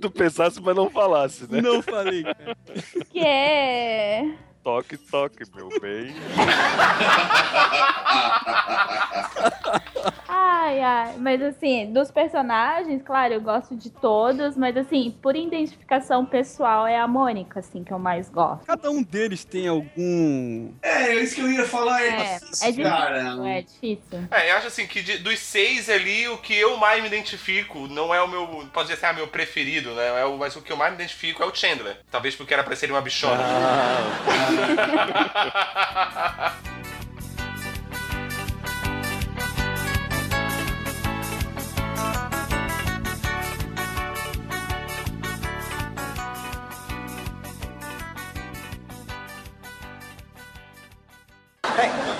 Tu 0.01 0.11
pensasse, 0.11 0.61
mas 0.61 0.77
não 0.77 0.91
falasse, 0.91 1.51
né? 1.51 1.63
Não 1.63 1.81
falei, 1.83 2.23
cara. 2.23 2.57
Que 3.11 3.21
é. 3.21 4.35
Toque, 4.69 4.99
toque, 4.99 5.45
meu 5.57 5.71
bem. 5.81 6.15
Ai, 10.29 10.81
ai. 10.83 11.15
Mas 11.19 11.41
assim, 11.43 11.91
dos 11.91 12.11
personagens, 12.11 13.03
claro, 13.03 13.33
eu 13.33 13.41
gosto 13.41 13.75
de 13.75 13.89
todos, 13.89 14.59
mas 14.59 14.77
assim, 14.77 15.11
por 15.23 15.35
identificação 15.35 16.27
pessoal 16.27 16.87
é 16.87 16.99
a 16.99 17.09
Mônica, 17.09 17.61
assim, 17.61 17.83
que 17.83 17.91
eu 17.93 17.99
mais 17.99 18.29
gosto. 18.29 18.67
Cada 18.67 18.91
um 18.91 19.03
deles 19.03 19.43
tem 19.43 19.67
algum. 19.69 20.71
É, 20.83 21.15
é 21.15 21.15
isso 21.23 21.37
que 21.37 21.41
eu 21.41 21.51
ia 21.51 21.65
falar. 21.65 22.03
É, 22.03 22.09
É, 22.09 22.39
difícil, 22.39 22.67
é 22.67 22.71
difícil. 22.71 22.85
cara. 22.85 23.49
É 23.49 23.63
difícil. 23.63 24.29
É, 24.31 24.51
eu 24.53 24.57
acho 24.59 24.67
assim 24.67 24.87
que 24.87 25.01
de- 25.03 25.19
dos 25.19 25.39
seis 25.39 25.89
ali, 25.89 26.29
o 26.29 26.37
que 26.37 26.55
eu 26.55 26.77
mais 26.77 27.01
me 27.01 27.07
identifico 27.09 27.87
não 27.89 28.15
é 28.15 28.21
o 28.21 28.29
meu. 28.29 28.47
Pode 28.73 28.89
dizer 28.89 28.95
assim, 28.99 29.07
ah, 29.07 29.13
meu 29.15 29.29
preferido, 29.29 29.95
né? 29.95 30.21
É 30.21 30.25
o, 30.27 30.37
mas 30.37 30.55
o 30.57 30.61
que 30.61 30.71
eu 30.71 30.77
mais 30.77 30.91
me 30.91 30.97
identifico 30.97 31.43
é 31.43 31.47
o 31.47 31.55
Chandler. 31.55 32.01
Talvez 32.11 32.37
porque 32.37 32.53
era 32.53 32.63
pra 32.63 32.77
ser 32.77 32.91
uma 32.91 33.01
bichona. 33.01 33.39
Hey, 34.59 34.67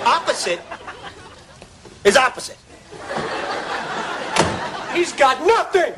opposite 0.05 0.61
is 2.05 2.15
opposite. 2.15 2.57
He's 4.93 5.11
got 5.11 5.45
nothing. 5.45 5.93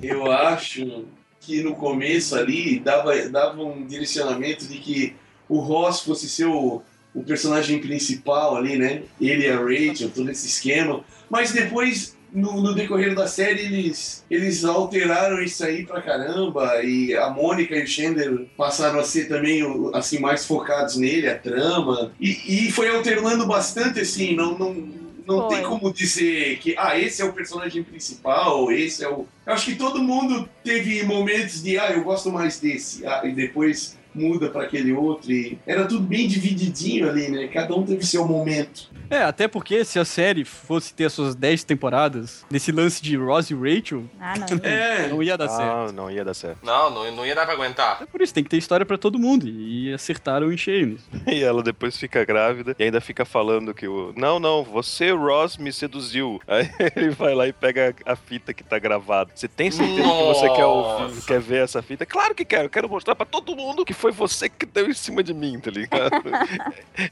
Eu 0.00 0.30
acho 0.30 1.06
que 1.42 1.62
no 1.62 1.74
começo 1.74 2.36
ali 2.36 2.78
dava, 2.78 3.16
dava 3.28 3.62
um 3.62 3.84
direcionamento 3.84 4.66
de 4.66 4.78
que 4.78 5.16
o 5.48 5.58
Ross 5.58 6.00
fosse 6.00 6.28
ser 6.28 6.46
o, 6.46 6.82
o 7.14 7.22
personagem 7.22 7.80
principal 7.80 8.56
ali, 8.56 8.78
né? 8.78 9.02
Ele 9.20 9.46
e 9.46 9.50
a 9.50 9.58
Rachel, 9.58 10.10
todo 10.10 10.30
esse 10.30 10.46
esquema. 10.46 11.04
Mas 11.28 11.52
depois, 11.52 12.16
no, 12.32 12.62
no 12.62 12.74
decorrer 12.74 13.14
da 13.14 13.26
série, 13.26 13.62
eles, 13.62 14.24
eles 14.30 14.64
alteraram 14.64 15.42
isso 15.42 15.64
aí 15.64 15.84
pra 15.84 16.00
caramba. 16.00 16.82
E 16.82 17.14
a 17.14 17.28
Mônica 17.28 17.74
e 17.74 17.82
o 17.82 17.86
Chandler 17.86 18.46
passaram 18.56 19.00
a 19.00 19.04
ser 19.04 19.28
também 19.28 19.62
assim, 19.92 20.20
mais 20.20 20.46
focados 20.46 20.96
nele, 20.96 21.28
a 21.28 21.36
trama. 21.36 22.12
E, 22.20 22.66
e 22.68 22.72
foi 22.72 22.88
alternando 22.88 23.46
bastante, 23.46 24.00
assim, 24.00 24.34
não. 24.34 24.56
não 24.56 25.01
não 25.26 25.48
Foi. 25.48 25.56
tem 25.56 25.64
como 25.64 25.92
dizer 25.92 26.58
que, 26.58 26.74
ah, 26.76 26.98
esse 26.98 27.22
é 27.22 27.24
o 27.24 27.32
personagem 27.32 27.82
principal, 27.82 28.70
esse 28.70 29.04
é 29.04 29.08
o. 29.08 29.26
Eu 29.46 29.52
acho 29.52 29.66
que 29.66 29.74
todo 29.74 30.02
mundo 30.02 30.48
teve 30.62 31.02
momentos 31.04 31.62
de, 31.62 31.78
ah, 31.78 31.90
eu 31.90 32.04
gosto 32.04 32.30
mais 32.30 32.58
desse, 32.60 33.06
ah, 33.06 33.22
e 33.24 33.32
depois 33.32 33.98
muda 34.14 34.48
pra 34.50 34.64
aquele 34.64 34.92
outro. 34.92 35.32
E 35.32 35.58
era 35.66 35.86
tudo 35.86 36.04
bem 36.04 36.28
divididinho 36.28 37.08
ali, 37.08 37.28
né? 37.30 37.48
Cada 37.48 37.74
um 37.74 37.84
teve 37.84 38.04
seu 38.06 38.26
momento. 38.26 38.90
É, 39.12 39.24
até 39.24 39.46
porque 39.46 39.84
se 39.84 39.98
a 39.98 40.04
série 40.04 40.44
fosse 40.44 40.94
ter 40.94 41.04
as 41.04 41.12
suas 41.12 41.34
10 41.34 41.64
temporadas, 41.64 42.46
nesse 42.50 42.72
lance 42.72 43.02
de 43.02 43.16
Ross 43.16 43.50
e 43.50 43.54
Rachel, 43.54 44.04
Ah, 44.20 44.34
não. 44.38 44.46
É, 44.64 45.08
não 45.08 45.22
ia 45.22 45.36
dar 45.36 45.48
certo. 45.48 45.92
Não 45.92 46.10
ia 46.10 46.24
dar 46.24 46.34
certo. 46.34 46.58
Não, 46.62 46.88
não, 46.90 47.16
não 47.16 47.26
ia 47.26 47.34
dar 47.34 47.44
pra 47.44 47.54
aguentar. 47.54 47.98
É 48.02 48.06
por 48.06 48.22
isso, 48.22 48.32
tem 48.32 48.42
que 48.42 48.48
ter 48.50 48.56
história 48.56 48.86
pra 48.86 48.96
todo 48.96 49.18
mundo. 49.18 49.46
E 49.46 49.92
acertaram 49.92 50.52
em 50.52 50.56
cheio. 50.56 50.98
E 51.32 51.42
ela 51.42 51.62
depois 51.62 51.96
fica 51.96 52.24
grávida 52.24 52.74
e 52.78 52.84
ainda 52.84 53.00
fica 53.00 53.24
falando 53.24 53.72
que 53.72 53.86
o. 53.86 54.12
Não, 54.16 54.38
não, 54.40 54.62
você, 54.64 55.10
Ross, 55.12 55.56
me 55.56 55.72
seduziu. 55.72 56.40
Aí 56.48 56.68
ele 56.96 57.10
vai 57.10 57.34
lá 57.34 57.46
e 57.48 57.52
pega 57.52 57.94
a 58.04 58.16
fita 58.16 58.52
que 58.52 58.62
tá 58.62 58.78
gravada. 58.78 59.30
Você 59.34 59.46
tem 59.48 59.70
certeza 59.70 60.02
que 60.02 60.24
você 60.24 60.48
quer 60.50 60.64
ouvir, 60.64 61.02
Nossa. 61.14 61.26
quer 61.26 61.40
ver 61.40 61.62
essa 61.64 61.82
fita? 61.82 62.04
Claro 62.04 62.34
que 62.34 62.44
quero, 62.44 62.68
quero 62.68 62.88
mostrar 62.88 63.14
pra 63.14 63.24
todo 63.26 63.54
mundo 63.56 63.84
que 63.84 63.92
foi 63.94 64.10
você 64.12 64.48
que 64.48 64.66
deu 64.66 64.88
em 64.88 64.94
cima 64.94 65.22
de 65.22 65.32
mim, 65.34 65.58
tá 65.60 65.70
ligado? 65.70 66.22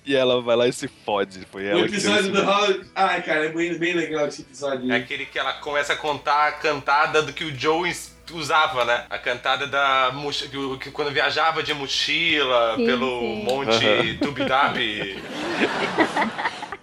e 0.05 0.15
ela 0.15 0.41
vai 0.41 0.57
lá 0.57 0.67
e 0.69 0.73
se 0.73 0.89
fode. 0.89 1.47
Foi 1.51 1.67
ela 1.67 1.90
episódio 1.91 2.33
do 2.33 2.41
Howard. 2.41 2.87
Ai, 2.95 3.23
cara, 3.23 3.47
é 3.47 3.49
bem, 3.49 3.77
bem 3.77 3.95
legal 3.95 4.27
esse 4.27 4.43
episódio. 4.43 4.91
É 4.91 4.97
aquele 4.97 5.27
que 5.27 5.39
ela 5.39 5.55
começa 5.55 5.93
a 5.93 5.97
contar 5.97 6.49
a 6.49 6.53
cantada 6.53 7.23
do 7.23 7.33
que 7.33 7.45
o 7.45 7.59
Joe 7.59 7.91
usava, 8.33 8.85
né? 8.85 9.05
A 9.11 9.19
cantada 9.19 9.67
da 9.67 10.11
mochi- 10.13 10.49
que, 10.81 10.91
quando 10.91 11.11
viajava 11.11 11.63
de 11.63 11.73
mochila 11.75 12.75
Sim, 12.77 12.87
pelo 12.87 13.21
sim. 13.21 13.43
Monte 13.45 13.87
Aham. 13.87 14.17
Tubidabi. 14.21 15.19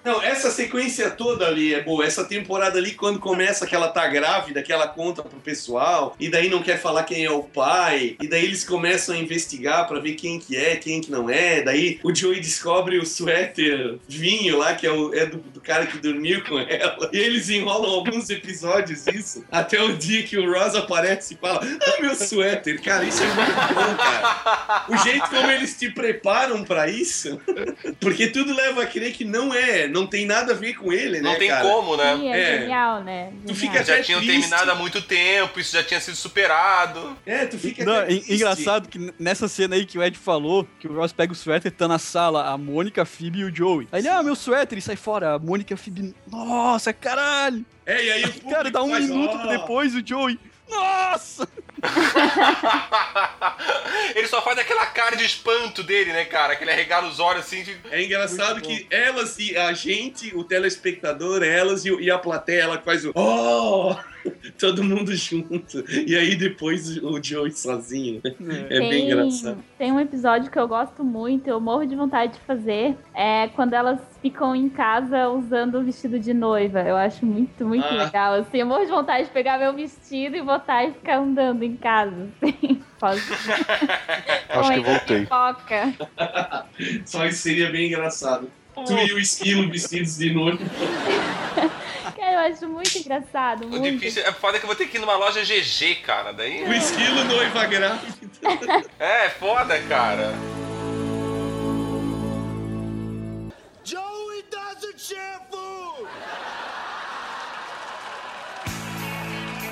Não, 0.08 0.22
essa 0.24 0.50
sequência 0.50 1.12
toda 1.12 1.46
ali 1.46 1.74
é 1.74 1.84
boa. 1.84 2.06
Essa 2.06 2.24
temporada 2.24 2.80
ali, 2.80 2.92
quando 2.94 3.20
começa 3.20 3.68
que 3.68 3.76
ela 3.76 3.90
tá 3.90 4.08
grávida, 4.08 4.64
que 4.64 4.72
ela 4.72 4.88
conta 4.88 5.22
pro 5.22 5.38
pessoal, 5.42 6.16
e 6.18 6.30
daí 6.30 6.48
não 6.50 6.64
quer 6.64 6.80
falar 6.80 7.04
quem 7.04 7.26
é 7.26 7.30
o 7.30 7.44
pai, 7.44 8.16
e 8.22 8.26
daí 8.26 8.46
eles 8.46 8.64
começam 8.64 9.14
a 9.14 9.18
investigar 9.18 9.86
pra 9.86 10.00
ver 10.00 10.14
quem 10.14 10.40
que 10.40 10.56
é, 10.56 10.78
quem 10.78 11.02
que 11.02 11.12
não 11.12 11.30
é. 11.30 11.62
Daí 11.62 12.00
o 12.06 12.16
Joey 12.16 12.40
descobre 12.40 12.98
o 12.98 13.06
suéter 13.06 13.98
vinho 14.08 14.58
lá, 14.58 14.76
que 14.76 14.88
é, 14.88 14.92
o, 14.94 15.14
é 15.14 15.26
do, 15.26 15.40
do 15.40 15.60
cara 15.60 15.86
que 15.86 15.98
dormiu 15.98 16.42
com 16.46 16.58
ela. 16.58 17.10
E 17.12 17.18
eles 17.18 17.50
enrolam 17.50 17.92
alguns 17.92 18.30
episódios 18.30 19.06
isso, 19.08 19.44
até 19.52 19.84
o 19.84 19.98
dia 19.98 20.24
que 20.24 20.38
o 20.38 20.50
Ross 20.54 20.74
aparece 20.74 21.36
fala: 21.40 21.62
Ah, 21.64 22.02
meu 22.02 22.16
suéter, 22.16 22.82
cara, 22.82 23.04
isso 23.04 23.24
é 23.24 23.28
muito 23.28 23.74
bom, 23.74 23.96
cara. 23.96 24.86
O 24.90 24.98
jeito 24.98 25.30
como 25.30 25.52
eles 25.52 25.78
te 25.78 25.90
preparam 25.90 26.64
pra 26.64 26.88
isso, 26.90 27.40
porque 28.00 28.28
tudo 28.28 28.54
leva 28.56 28.84
a 28.84 28.86
crer 28.86 29.14
que 29.14 29.24
não 29.26 29.54
é, 29.54 29.88
não 29.88 30.06
tem 30.08 30.26
nada 30.26 30.54
a 30.54 30.56
ver 30.56 30.74
com 30.76 30.92
ele, 30.92 31.22
né? 31.22 31.32
Não 31.32 31.38
tem 31.40 31.50
cara? 31.50 31.64
como, 31.68 31.96
né? 31.98 32.16
Sim, 32.16 32.30
é, 32.30 32.40
É. 32.56 32.60
genial, 32.62 33.04
né? 33.04 33.32
Tu 33.46 33.54
Genial. 33.54 33.74
fica 33.74 33.84
Já 33.84 34.04
tinham 34.04 34.20
triste. 34.22 34.40
terminado 34.42 34.72
há 34.72 34.76
muito 34.76 35.02
tempo, 35.02 35.60
isso 35.60 35.74
já 35.76 35.84
tinha 35.84 36.00
sido 36.00 36.16
superado. 36.16 37.18
É, 37.26 37.46
tu 37.46 37.58
fica 37.58 37.84
Não, 37.86 38.10
engraçado 38.10 38.88
que 38.88 39.14
nessa 39.20 39.48
cena 39.48 39.76
aí 39.76 39.86
que 39.86 39.98
o 39.98 40.04
Ed 40.04 40.18
falou, 40.18 40.68
que 40.80 40.88
o 40.88 40.94
Ross 40.94 41.12
pega 41.14 41.34
o 41.34 41.36
suéter, 41.36 41.72
tá 41.72 41.88
na 41.88 42.00
sala 42.00 42.48
a 42.50 42.58
Mônica, 42.58 43.02
a 43.02 43.06
Phoebe 43.06 43.40
e 43.40 43.44
o 43.46 43.56
Joey. 43.56 43.88
Aí 43.92 44.02
ele, 44.02 44.08
ah, 44.10 44.24
meu 44.24 44.36
suéter, 44.36 44.78
e 44.78 44.82
sai 44.82 44.96
fora. 44.96 45.34
A 45.36 45.40
Mônica 45.40 45.74
e 45.74 45.76
a 45.76 45.78
Phoebe, 45.78 46.14
nossa, 46.32 46.92
caralho. 46.94 47.66
É, 47.86 48.04
e 48.04 48.12
aí 48.12 48.24
o 48.26 48.28
público 48.28 48.50
Cara, 48.50 48.70
dá 48.72 48.84
um 48.84 48.90
faz, 48.90 49.08
minuto 49.10 49.38
"Ó". 49.42 49.48
depois 49.48 49.96
o 49.96 50.06
Joey, 50.06 50.38
nossa. 50.70 51.48
Ele 54.16 54.28
só 54.28 54.42
faz 54.42 54.58
aquela 54.58 54.86
cara 54.88 55.16
de 55.16 55.26
espanto 55.26 55.84
dele, 55.84 56.12
né, 56.12 56.26
cara? 56.26 56.56
Que 56.56 56.64
ele 56.64 56.72
arregala 56.72 57.08
os 57.08 57.20
olhos 57.20 57.42
assim. 57.46 57.64
de- 57.64 57.76
É 57.92 58.04
engraçado 58.04 58.62
que 58.62 58.88
elas 58.90 59.38
e 59.40 59.56
a 59.58 59.74
gente, 59.74 60.36
o 60.36 60.44
telespectador, 60.44 61.44
elas 61.44 61.86
e, 61.86 61.90
e 62.00 62.10
a 62.12 62.18
plateia, 62.18 62.64
ela 62.64 62.78
faz 62.80 63.06
o 63.06 63.12
oh! 63.16 63.96
Todo 64.60 64.84
mundo 64.84 65.16
junto. 65.16 65.84
E 66.06 66.16
aí 66.16 66.36
depois 66.36 66.98
o 66.98 67.22
Joey 67.24 67.52
sozinho. 67.52 68.22
É 68.70 68.80
bem 68.80 68.90
Tem- 68.90 69.06
engraçado. 69.06 69.64
Tem 69.78 69.92
um 69.92 70.00
episódio 70.00 70.52
que 70.52 70.60
eu 70.60 70.68
gosto 70.68 71.04
muito, 71.04 71.48
eu 71.48 71.62
morro 71.62 71.86
de 71.86 71.96
vontade 71.96 72.34
de 72.34 72.40
fazer, 72.42 72.96
é 73.16 73.48
quando 73.56 73.74
elas 73.74 74.00
ficam 74.22 74.54
em 74.56 74.68
casa 74.68 75.30
usando 75.30 75.76
o 75.80 75.84
vestido 75.84 76.20
de 76.20 76.34
noiva. 76.34 76.82
Eu 76.82 76.98
acho 76.98 77.26
muito, 77.26 77.66
muito 77.66 77.86
Ah. 77.86 78.04
legal. 78.06 78.34
Assim, 78.34 78.58
eu 78.58 78.66
morro 78.66 78.84
de 78.84 78.92
vontade 78.92 79.26
de 79.28 79.32
pegar 79.32 79.58
meu 79.60 79.74
vestido 79.74 80.36
e 80.36 80.42
botar 80.42 80.84
e 80.84 80.92
ficar 80.92 81.20
andando 81.20 81.64
em 81.68 81.76
casa. 81.78 82.30
Assim. 82.42 82.84
Posso... 83.00 83.34
Acho 84.50 84.74
que 84.74 84.80
voltei. 84.80 85.20
pipoca. 85.22 85.94
Só 87.06 87.26
isso 87.26 87.40
seria 87.40 87.70
bem 87.70 87.88
engraçado. 87.88 88.50
Tu 88.86 88.94
e 88.94 89.14
o 89.14 89.20
esquilo 89.20 89.70
vestidos 89.72 90.18
de 90.18 90.34
noivo. 90.34 90.60
Cara, 92.16 92.32
eu 92.32 92.40
acho 92.52 92.68
muito 92.68 92.98
engraçado, 92.98 93.66
O 93.66 93.70
muito. 93.70 93.92
difícil 93.92 94.24
é 94.24 94.32
foda 94.32 94.58
que 94.60 94.66
eu 94.66 94.68
vou 94.68 94.76
ter 94.76 94.88
que 94.88 94.98
ir 94.98 95.00
numa 95.00 95.16
loja 95.16 95.44
GG, 95.44 95.96
cara. 96.04 96.32
Daí. 96.32 96.64
O 96.64 96.74
esquilo 96.74 97.24
noiva 97.26 97.66
grávida. 97.66 98.86
É, 99.00 99.30
foda, 99.30 99.80
cara. 99.84 100.34
Joey 103.84 104.44
doesn't 104.50 105.00
share 105.00 105.37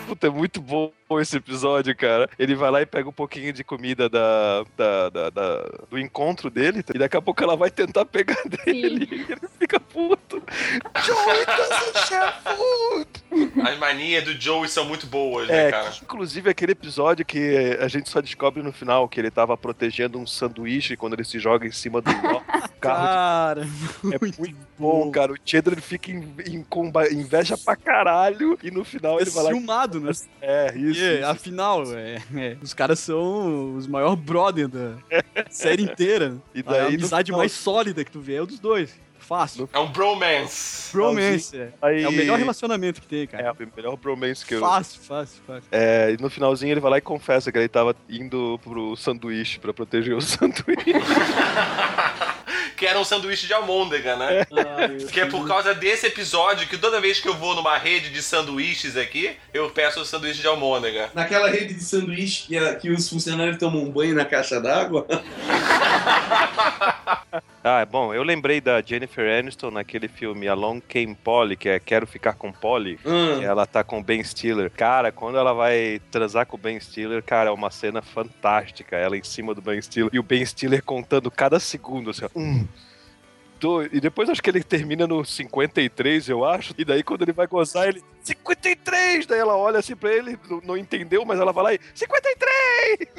Puta, 0.08 0.28
é 0.28 0.30
muito 0.30 0.62
bom 0.62 0.91
esse 1.20 1.38
episódio, 1.38 1.95
cara. 1.95 2.30
Ele 2.38 2.56
vai 2.56 2.70
lá 2.72 2.82
e 2.82 2.86
pega 2.86 3.08
um 3.08 3.12
pouquinho 3.14 3.53
de 3.53 3.64
comida 3.64 4.10
da, 4.10 4.64
da, 4.78 5.10
da- 5.10 5.30
da- 5.30 5.70
do 5.89 5.97
encontro 5.99 6.49
dele, 6.49 6.84
e 6.93 6.97
daqui 6.97 7.16
a 7.16 7.22
pouco 7.22 7.43
ela 7.43 7.56
vai 7.56 7.70
tentar 7.70 8.06
pegar 8.06 8.41
dele. 8.66 9.08
E 9.12 9.32
ele 9.32 9.41
fica 9.60 9.80
puto. 9.80 10.41
Joey 11.03 11.45
doesn't 11.45 12.08
share 12.08 12.34
food! 12.43 13.62
As 13.68 13.78
manias 13.78 14.24
do 14.24 14.34
Joey 14.39 14.68
são 14.70 14.86
muito 14.86 15.06
boas, 15.08 15.47
né, 15.47 15.68
É, 15.68 15.72
cara? 15.72 15.89
que, 15.91 16.03
inclusive 16.03 16.49
aquele 16.49 16.72
episódio 16.72 17.26
que 17.26 17.78
a 17.80 17.88
gente 17.88 18.10
só 18.10 18.22
descobre 18.22 18.64
no 18.64 18.72
final 18.72 19.08
que 19.10 19.20
ele 19.20 19.30
tava 19.30 19.58
protegendo 19.58 20.18
um 20.18 20.26
sanduíche 20.26 20.95
quando 20.95 21.14
ele 21.14 21.24
se 21.26 21.38
joga 21.39 21.68
em 21.68 21.72
cima 21.72 22.01
do 22.01 22.12
carro. 22.22 22.43
Cara, 22.80 23.62
É 24.14 24.20
muito 24.39 24.56
bom, 24.78 25.12
cara. 25.12 25.34
O 25.34 25.38
Chandler 25.43 25.82
fica 25.82 26.12
em, 26.12 26.34
em 26.47 26.64
comba- 26.64 27.12
inveja 27.12 27.58
pra 27.58 27.76
caralho 27.76 28.58
e 28.64 28.72
no 28.72 28.84
final 28.86 29.20
é 29.20 29.24
ele 29.24 29.32
vai 29.32 29.43
lá. 29.43 29.49
Né? 30.00 30.12
É, 30.41 30.68
isso. 30.76 31.00
Porque, 31.00 31.16
isso. 31.18 31.26
afinal, 31.26 31.84
é, 31.96 32.22
é, 32.36 32.58
os 32.62 32.74
caras 32.74 33.00
são 33.00 33.76
os 33.76 33.88
maiores 33.88 34.20
brother 34.20 34.68
da 34.68 34.93
série 35.50 35.84
inteira. 35.84 36.36
E 36.54 36.60
a 36.60 36.64
daí, 36.64 36.82
no 36.82 36.88
amizade 37.00 37.28
final- 37.28 37.39
mais 37.39 37.52
sólida 37.52 38.04
que 38.04 38.12
tu 38.12 38.20
vê 38.20 38.36
é 38.36 38.41
o 38.41 38.46
dos 38.46 38.60
dois. 38.60 39.04
Fácil. 39.18 39.68
É 39.74 39.80
um 39.80 39.91
bromance. 39.91 40.91
Bromance, 40.96 41.58
é. 41.58 41.70
Aí- 41.82 42.04
É 42.04 42.08
o 42.08 42.12
melhor 42.12 42.38
relacionamento 42.38 43.02
que 43.02 43.08
tem, 43.08 43.24
É 43.24 43.28
cara. 43.28 43.54
o 43.54 43.76
melhor 43.76 43.98
bromance 43.98 44.46
que 44.46 44.54
eu. 44.54 44.60
Fácil, 44.60 45.02
fácil, 45.02 45.41
fácil. 45.48 45.64
É, 45.72 46.12
e 46.12 46.22
no 46.22 46.30
finalzinho 46.30 46.72
ele 46.72 46.80
vai 46.80 46.91
lá 46.91 46.98
e 47.00 47.02
confessa 47.02 47.52
que 47.52 47.58
ele 47.58 47.68
tava 47.68 47.96
indo 48.08 48.60
pro 48.64 48.96
sanduíche 48.96 49.58
pra 49.58 49.74
proteger 49.74 50.14
o 50.16 50.22
sanduíche. 50.22 50.93
Que 52.76 52.86
era 52.86 52.99
um 52.99 53.03
sanduíche 53.05 53.47
de 53.47 53.53
almôndega, 53.53 54.15
né? 54.15 54.45
Que 55.11 55.21
é 55.21 55.26
por 55.26 55.47
causa 55.47 55.73
desse 55.73 56.07
episódio 56.07 56.67
que 56.67 56.78
toda 56.78 56.99
vez 56.99 57.19
que 57.19 57.28
eu 57.28 57.34
vou 57.34 57.55
numa 57.55 57.78
rede 57.78 58.09
de 58.09 58.21
sanduíches 58.21 58.97
aqui, 58.97 59.36
eu 59.53 59.69
peço 59.69 60.01
o 60.01 60.05
sanduíche 60.05 60.41
de 60.41 60.47
almôndega. 60.47 61.09
Naquela 61.13 61.49
rede 61.49 61.73
de 61.73 61.84
sanduíche 61.84 62.47
que, 62.47 62.57
a- 62.57 62.76
que 62.76 62.89
os 62.89 63.07
funcionários 63.09 63.57
tomam 63.57 63.82
um 63.84 63.89
banho 63.91 64.13
na 64.15 64.26
caixa 64.26 64.59
d'água. 64.59 65.07
Ah, 67.68 67.84
bom, 67.84 68.13
eu 68.13 68.22
lembrei 68.22 68.61
da 68.61 68.80
Jennifer 68.80 69.39
Aniston 69.39 69.72
naquele 69.72 70.07
filme 70.07 70.47
Along 70.47 70.80
Came 70.82 71.16
Polly, 71.16 71.55
que 71.55 71.68
é 71.68 71.80
Quero 71.80 72.05
Ficar 72.05 72.34
com 72.34 72.51
Polly. 72.51 72.99
Hum. 73.03 73.41
Ela 73.41 73.66
tá 73.66 73.84
com 73.84 73.97
o 73.97 74.03
Ben 74.03 74.24
Stiller. 74.24 74.70
Cara, 74.70 75.11
quando 75.11 75.39
ela 75.39 75.51
vai 75.51 75.99
transar 76.11 76.45
com 76.45 76.57
o 76.57 76.59
Ben 76.59 76.80
Stiller, 76.80 77.24
cara, 77.24 77.49
é 77.49 77.51
uma 77.51 77.72
cena 77.72 78.03
fantástica. 78.03 78.95
Ela 78.95 79.18
em 79.18 79.24
cima 79.24 79.55
do 79.55 79.63
Ben 79.63 79.82
Stiller 79.82 80.11
e 80.13 80.20
o 80.20 80.24
Ben 80.24 80.45
Stiller 80.45 80.84
contando 80.84 81.32
cada 81.32 81.59
segundo, 81.59 82.11
assim, 82.11 82.26
ó. 82.26 82.39
Um, 82.39 82.68
dois. 83.59 83.89
E 83.91 83.99
depois 83.99 84.30
acho 84.30 84.43
que 84.43 84.49
ele 84.51 84.63
termina 84.63 85.07
no 85.07 85.26
53, 85.26 86.30
eu 86.30 86.45
acho. 86.45 86.72
E 86.78 86.86
daí 86.86 87.01
quando 87.01 87.24
ele 87.24 87.34
vai 87.34 87.47
gozar, 87.47 87.88
ele 87.88 88.03
53! 88.26 89.28
Daí 89.28 89.39
ela 89.39 89.55
olha 89.55 89.78
assim 89.80 89.95
pra 89.95 90.11
ele, 90.11 90.38
não, 90.65 90.76
entendeu, 90.76 91.23
mas 91.23 91.39
ela 91.39 91.51
vai 91.51 91.63
lá 91.63 91.73
e 91.76 91.80
53! 91.93 92.97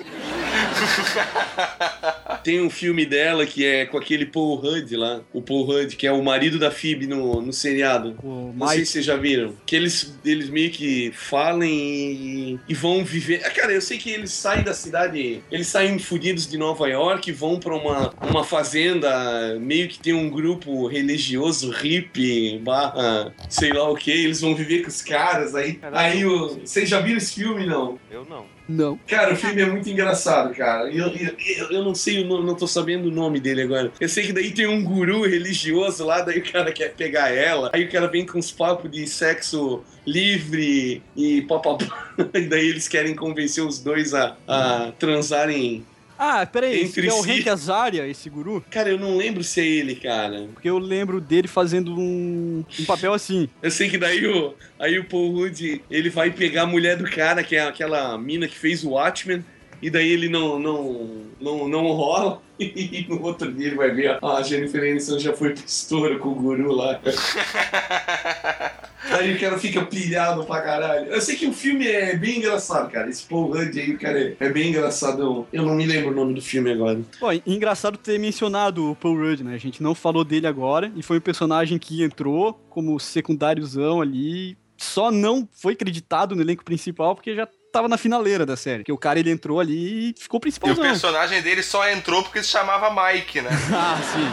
Tem 2.43 2.61
um 2.61 2.71
filme 2.71 3.05
dela 3.07 3.45
que 3.47 3.65
é 3.65 3.87
com 3.87 3.99
aquele 3.99 4.27
Paul 4.27 4.57
Rudd 4.57 4.93
lá. 4.97 5.21
O 5.33 5.43
Paul 5.43 5.65
Rudd, 5.65 5.95
que 5.97 6.07
é 6.07 6.13
o 6.13 6.23
marido 6.23 6.59
da 6.59 6.71
Phoebe 6.71 7.07
no, 7.07 7.41
no 7.41 7.53
seriado. 7.53 8.17
O 8.23 8.53
Não 8.57 8.67
sei 8.69 8.77
Mike. 8.79 8.87
se 8.87 8.93
vocês 8.93 9.05
já 9.05 9.17
viram. 9.17 9.55
Que 9.65 9.77
eles, 9.77 10.19
eles 10.25 10.49
meio 10.49 10.71
que 10.71 11.11
falem 11.13 11.73
e, 11.73 12.61
e 12.69 12.75
vão 12.75 13.05
viver. 13.05 13.43
Ah, 13.45 13.51
Cara, 13.51 13.73
eu 13.73 13.81
sei 13.81 13.99
que 13.99 14.11
eles 14.11 14.33
saem 14.33 14.63
da 14.63 14.75
cidade. 14.75 15.43
Eles 15.51 15.67
saem 15.69 15.99
fudidos 15.99 16.47
de 16.47 16.57
Nova 16.59 16.89
York 16.89 17.31
e 17.31 17.33
vão 17.33 17.59
pra 17.59 17.75
uma, 17.75 18.13
uma 18.23 18.45
fazenda. 18.45 19.59
Meio 19.61 19.89
que 19.89 19.99
tem 19.99 20.13
um 20.15 20.29
grupo 20.31 20.87
religioso 20.87 21.71
hippie, 21.71 22.59
barra, 22.59 23.35
sei 23.49 23.73
lá 23.73 23.89
o 23.89 23.97
que. 23.97 24.11
Eles 24.11 24.41
vão 24.41 24.55
viver 24.55 24.83
com 24.83 24.89
os 24.97 25.03
caras. 25.03 25.55
Aí, 25.55 25.79
aí 25.93 26.25
o, 26.25 26.61
vocês 26.61 26.89
já 26.89 27.01
viram 27.01 27.19
esse 27.19 27.35
filme, 27.35 27.67
não? 27.67 27.99
Eu 28.11 28.25
não. 28.25 28.45
Não. 28.69 28.99
Cara, 29.07 29.33
o 29.33 29.37
filme 29.37 29.63
é 29.63 29.67
muito 29.67 29.89
engraçado, 29.89 30.53
cara. 30.55 30.91
Eu, 30.91 31.07
eu, 31.09 31.35
eu- 31.59 31.71
eu 31.71 31.85
não 31.85 31.95
sei, 31.95 32.25
o 32.25 32.27
nome, 32.27 32.45
não 32.47 32.57
tô 32.57 32.67
sabendo 32.67 33.07
o 33.09 33.13
nome 33.13 33.39
dele 33.39 33.63
agora. 33.63 33.93
Eu 34.01 34.09
sei 34.09 34.27
que 34.27 34.33
daí 34.33 34.51
tem 34.51 34.67
um 34.67 34.83
guru 34.83 35.23
religioso 35.25 36.05
lá, 36.05 36.21
daí 36.23 36.39
o 36.39 36.53
cara 36.53 36.73
quer 36.73 36.93
pegar 36.95 37.31
ela. 37.33 37.71
Aí 37.73 37.85
o 37.85 37.91
cara 37.91 38.09
vem 38.09 38.27
com 38.27 38.39
uns 38.39 38.51
papos 38.51 38.91
de 38.91 39.07
sexo 39.07 39.85
livre 40.05 41.03
e 41.17 41.43
papapá. 41.43 42.05
E 42.35 42.41
daí 42.47 42.67
eles 42.69 42.89
querem 42.89 43.15
convencer 43.15 43.63
os 43.63 43.79
dois 43.79 44.15
a, 44.15 44.37
a 44.49 44.91
transarem. 44.99 45.85
Ah, 46.19 46.47
peraí, 46.47 46.81
esse 46.81 47.01
Entre 47.01 47.09
é 47.09 47.13
o 47.13 47.23
si. 47.23 47.31
Hank 47.31 47.49
Azaria, 47.49 48.07
esse 48.07 48.29
guru? 48.31 48.65
Cara, 48.71 48.89
eu 48.89 48.99
não 48.99 49.17
lembro 49.17 49.45
se 49.45 49.61
é 49.61 49.67
ele, 49.67 49.95
cara. 49.95 50.49
Porque 50.53 50.69
eu 50.69 50.79
lembro 50.79 51.21
dele 51.21 51.49
fazendo 51.49 51.99
um, 51.99 52.65
um 52.81 52.85
papel 52.85 53.13
assim. 53.13 53.49
Eu 53.63 53.71
sei 53.71 53.89
que 53.89 53.99
daí 53.99 54.27
o, 54.27 54.55
aí 54.79 54.99
o 54.99 55.05
Paul 55.05 55.33
Rudd, 55.33 55.81
ele 55.91 56.11
vai 56.11 56.31
pegar 56.31 56.63
a 56.63 56.67
mulher 56.67 56.97
do 56.97 57.05
cara, 57.05 57.43
que 57.43 57.57
é 57.57 57.63
aquela 57.63 58.17
mina 58.17 58.49
que 58.49 58.57
fez 58.57 58.83
o 58.85 58.91
Watchmen, 58.91 59.45
e 59.81 59.91
daí 59.91 60.11
ele 60.11 60.29
não, 60.29 60.59
não, 60.59 61.27
não, 61.41 61.69
não 61.69 61.87
rola. 61.93 62.43
E 62.59 63.05
no 63.07 63.23
outro 63.23 63.53
dia 63.53 63.67
ele 63.67 63.77
vai 63.77 63.91
ver, 63.91 64.19
ah, 64.23 64.37
a 64.39 64.43
Jennifer 64.43 64.81
Aniston 64.81 65.19
já 65.19 65.35
foi 65.35 65.53
estouro 65.53 66.19
com 66.19 66.31
o 66.31 66.35
guru 66.35 66.73
lá. 66.73 66.99
Aí 69.11 69.35
o 69.35 69.41
cara 69.41 69.59
fica 69.59 69.85
pilhado 69.85 70.45
pra 70.45 70.61
caralho. 70.63 71.07
Eu 71.07 71.21
sei 71.21 71.37
que 71.37 71.47
o 71.47 71.53
filme 71.53 71.87
é 71.87 72.17
bem 72.17 72.39
engraçado, 72.39 72.91
cara. 72.91 73.09
Esse 73.09 73.25
Paul 73.25 73.53
Rudd 73.53 73.79
aí, 73.79 73.93
o 73.93 73.99
cara 73.99 74.19
é, 74.19 74.37
é 74.41 74.49
bem 74.49 74.71
engraçado. 74.71 75.47
Eu 75.53 75.65
não 75.65 75.75
me 75.75 75.87
lembro 75.87 76.11
o 76.11 76.15
nome 76.15 76.35
do 76.35 76.43
filme 76.43 76.73
agora. 76.73 77.01
Pô, 77.21 77.29
engraçado 77.47 77.97
ter 77.97 78.19
mencionado 78.19 78.91
o 78.91 78.97
Paul 78.97 79.17
Rudd, 79.17 79.43
né? 79.43 79.55
A 79.55 79.59
gente 79.59 79.83
não 79.83 79.95
falou 79.95 80.25
dele 80.25 80.47
agora, 80.47 80.91
e 80.97 81.03
foi 81.03 81.19
um 81.19 81.21
personagem 81.21 81.79
que 81.79 82.03
entrou 82.03 82.55
como 82.69 82.99
secundáriozão 82.99 84.01
ali, 84.01 84.57
só 84.77 85.11
não 85.11 85.49
foi 85.53 85.75
creditado 85.75 86.35
no 86.35 86.43
elenco 86.43 86.65
principal 86.65 87.15
porque 87.15 87.35
já 87.35 87.49
tava 87.77 87.89
na 87.89 87.99
finaleira 87.99 88.47
da 88.47 88.57
série. 88.57 88.79
Porque 88.79 88.93
o 88.93 88.99
cara 88.99 89.19
ele 89.19 89.31
entrou 89.31 89.61
ali 89.61 90.11
e 90.11 90.15
ficou 90.19 90.41
E 90.45 90.71
o 90.71 90.77
personagem 90.77 91.43
dele 91.43 91.63
só 91.63 91.89
entrou 91.89 92.23
porque 92.23 92.43
se 92.43 92.49
chamava 92.49 92.91
Mike, 92.91 93.43
né? 93.43 93.51
ah, 93.73 93.99
sim. 94.03 94.33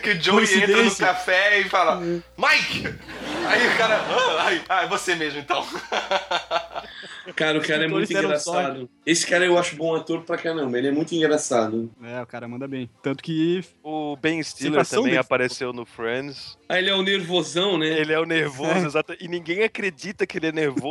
que 0.02 0.10
o 0.10 0.22
Joey 0.22 0.62
entra 0.62 0.82
no 0.82 0.96
café 0.96 1.60
e 1.60 1.68
fala, 1.68 2.00
Mike! 2.00 2.94
Aí 3.46 3.68
o 3.68 3.76
cara, 3.76 3.96
ah, 3.96 4.44
ai, 4.44 4.62
ah, 4.68 4.82
é 4.84 4.86
você 4.86 5.14
mesmo 5.14 5.40
então. 5.40 5.64
Cara, 7.34 7.58
o 7.58 7.62
cara 7.62 7.84
é 7.84 7.88
muito 7.88 8.04
atores 8.04 8.08
deram 8.08 8.24
engraçado. 8.28 8.90
Esse 9.06 9.26
cara 9.26 9.44
eu 9.46 9.58
acho 9.58 9.76
bom 9.76 9.94
ator 9.94 10.22
pra 10.22 10.36
caramba. 10.36 10.76
Ele 10.76 10.88
é 10.88 10.92
muito 10.92 11.14
engraçado. 11.14 11.90
É, 12.02 12.20
o 12.20 12.26
cara 12.26 12.46
manda 12.46 12.68
bem. 12.68 12.90
Tanto 13.02 13.22
que 13.22 13.64
O 13.82 14.16
Ben 14.16 14.42
Stiller 14.42 14.86
também 14.86 15.04
dele. 15.06 15.18
apareceu 15.18 15.72
no 15.72 15.86
Friends. 15.86 16.58
Ah, 16.68 16.78
ele 16.78 16.90
é 16.90 16.94
o 16.94 17.02
nervosão, 17.02 17.78
né? 17.78 17.88
Ele 17.98 18.12
é 18.12 18.20
o 18.20 18.26
nervoso, 18.26 18.86
exato. 18.86 19.16
E 19.18 19.28
ninguém 19.28 19.62
acredita 19.62 20.26
que 20.26 20.38
ele 20.38 20.48
é 20.48 20.52
nervoso. 20.52 20.84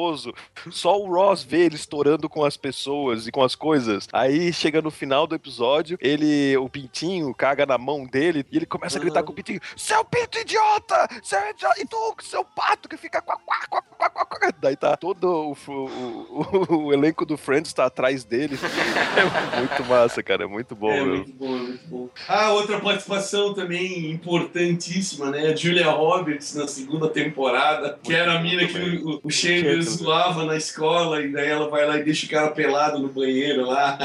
Só 0.71 0.99
o 0.99 1.07
Ross 1.13 1.43
vê 1.43 1.65
ele 1.65 1.75
estourando 1.75 2.27
com 2.29 2.43
as 2.43 2.57
pessoas 2.57 3.27
e 3.27 3.31
com 3.31 3.43
as 3.43 3.55
coisas. 3.55 4.07
Aí 4.11 4.51
chega 4.53 4.81
no 4.81 4.91
final 4.91 5.25
do 5.27 5.35
episódio, 5.35 5.97
ele, 6.01 6.55
o 6.57 6.67
pintinho, 6.69 7.33
caga 7.33 7.65
na 7.65 7.77
mão 7.77 8.05
dele 8.05 8.45
e 8.51 8.57
ele 8.57 8.65
começa 8.65 8.97
a 8.97 9.01
gritar 9.01 9.19
Aham. 9.19 9.25
com 9.27 9.31
o 9.31 9.35
pintinho: 9.35 9.59
Seu 9.75 10.03
pinto 10.05 10.37
idiota! 10.39 11.07
Seu 11.23 11.39
idiota! 11.49 11.79
E 11.81 11.85
tu, 11.85 12.15
seu 12.21 12.43
pato 12.43 12.87
que 12.89 12.97
fica 12.97 13.21
quá, 13.21 13.37
quá, 13.45 13.57
quá, 13.69 13.81
quá, 13.81 14.09
quá, 14.09 14.25
quá." 14.25 14.49
Daí 14.59 14.75
tá 14.75 14.95
todo 14.97 15.23
o, 15.25 15.57
o- 15.71 16.67
o- 16.69 16.75
o 16.87 16.93
elenco 16.93 17.25
do 17.25 17.37
Friends 17.37 17.73
tá 17.73 17.85
atrás 17.85 18.23
dele. 18.23 18.57
É 19.17 19.57
muito 19.59 19.83
massa, 19.85 20.21
cara. 20.23 20.43
É 20.43 20.47
muito 20.47 20.75
bom, 20.75 20.91
é 20.91 20.95
meu. 21.03 21.15
muito 21.17 21.33
bom, 21.33 21.47
muito 21.47 21.87
bom. 21.87 22.09
Ah, 22.27 22.51
outra 22.51 22.79
participação 22.79 23.53
também 23.53 24.11
importantíssima, 24.11 25.29
né? 25.31 25.47
A 25.47 25.55
Julia 25.55 25.89
Roberts 25.89 26.55
na 26.55 26.67
segunda 26.67 27.09
temporada, 27.09 27.99
que 28.03 28.13
era 28.13 28.33
a 28.37 28.41
mina 28.41 28.65
que 28.65 28.77
o, 29.03 29.19
o 29.23 29.29
Chandler. 29.31 29.83
Zoava 29.93 30.45
na 30.45 30.55
escola 30.55 31.21
e 31.21 31.31
daí 31.31 31.49
ela 31.49 31.69
vai 31.69 31.85
lá 31.85 31.97
e 31.97 32.03
deixa 32.03 32.25
o 32.25 32.29
cara 32.29 32.51
pelado 32.51 32.99
no 32.99 33.09
banheiro 33.09 33.65
lá. 33.65 33.97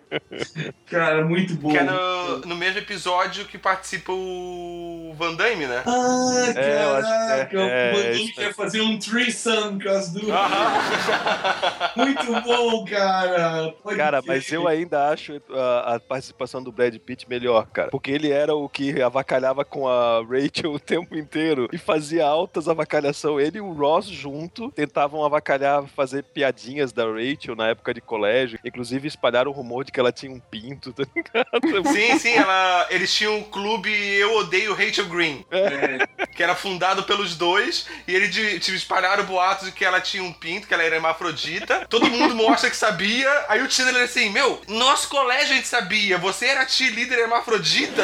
cara, 0.86 1.24
muito 1.24 1.54
bom. 1.54 1.70
Que 1.70 1.78
é 1.78 1.82
no, 1.82 2.38
no 2.40 2.56
mesmo 2.56 2.78
episódio 2.78 3.44
que 3.44 3.58
participa 3.58 4.12
o 4.12 5.14
Van 5.16 5.34
Damme, 5.34 5.66
né? 5.66 5.82
Ah, 5.86 6.52
É, 6.54 6.84
eu 6.84 6.96
acho- 6.96 7.08
caraca, 7.08 7.56
é, 7.56 7.60
o 7.60 7.68
é, 7.68 7.92
Bandini 7.92 8.24
isso 8.24 8.34
quer 8.34 8.54
fazer 8.54 8.80
um 8.80 8.98
threesome 8.98 9.82
com 9.82 9.88
as 9.88 10.12
duas. 10.12 10.26
Muito 11.96 12.40
bom, 12.42 12.84
cara. 12.84 13.74
Pode 13.82 13.96
Cara, 13.96 14.22
mas 14.26 14.50
eu 14.52 14.68
ainda 14.68 15.08
acho 15.08 15.40
a, 15.50 15.94
a 15.94 16.00
participação 16.00 16.62
do 16.62 16.70
Brad 16.72 16.94
Pitt 16.98 17.28
melhor, 17.28 17.66
cara. 17.66 17.90
Porque 17.90 18.10
ele 18.10 18.30
era 18.30 18.54
o 18.54 18.68
que 18.68 19.00
avacalhava 19.00 19.64
com 19.64 19.88
a 19.88 20.22
Rachel 20.22 20.72
o 20.74 20.80
tempo 20.80 21.16
inteiro 21.16 21.68
e 21.72 21.78
fazia 21.78 22.26
altas 22.26 22.68
avacalhação. 22.68 23.40
Ele 23.40 23.58
e 23.58 23.60
o 23.60 23.72
Ross 23.72 24.06
junto 24.06 24.72
tentavam 24.96 25.22
avacalhar, 25.24 25.84
fazer 25.94 26.22
piadinhas 26.24 26.90
da 26.90 27.04
Rachel 27.04 27.54
na 27.54 27.68
época 27.68 27.92
de 27.92 28.00
colégio. 28.00 28.58
Inclusive 28.64 29.06
espalharam 29.06 29.50
o 29.50 29.54
rumor 29.54 29.84
de 29.84 29.92
que 29.92 30.00
ela 30.00 30.10
tinha 30.10 30.32
um 30.32 30.40
pinto, 30.40 30.90
tá 30.94 31.04
ligado? 31.14 31.88
Sim, 31.92 32.18
sim, 32.18 32.32
ela, 32.34 32.86
eles 32.88 33.12
tinham 33.14 33.36
um 33.36 33.42
clube 33.42 33.90
Eu 33.90 34.36
Odeio 34.38 34.72
Rachel 34.74 35.04
Green, 35.06 35.44
É, 35.50 36.26
que 36.28 36.42
era 36.42 36.54
fundado 36.54 37.02
pelos 37.02 37.36
dois, 37.36 37.86
e 38.08 38.14
eles 38.14 38.30
de- 38.30 38.58
tipo, 38.58 38.74
espalharam 38.76 39.24
boatos 39.24 39.66
de 39.66 39.72
que 39.72 39.84
ela 39.84 40.00
tinha 40.00 40.22
um 40.22 40.32
pinto, 40.32 40.66
que 40.66 40.72
ela 40.72 40.82
era 40.82 40.94
hermafrodita. 40.96 41.86
Todo 41.90 42.08
mundo 42.10 42.34
mostra 42.34 42.70
que 42.70 42.76
sabia, 42.76 43.28
aí 43.48 43.60
o 43.62 43.70
Chandler 43.70 44.02
assim, 44.04 44.30
meu, 44.30 44.62
nosso 44.66 45.08
colégio 45.10 45.52
a 45.52 45.56
gente 45.56 45.68
sabia, 45.68 46.16
você 46.16 46.46
era 46.46 46.66
cheerleader 46.66 47.18
hermafrodita? 47.18 48.02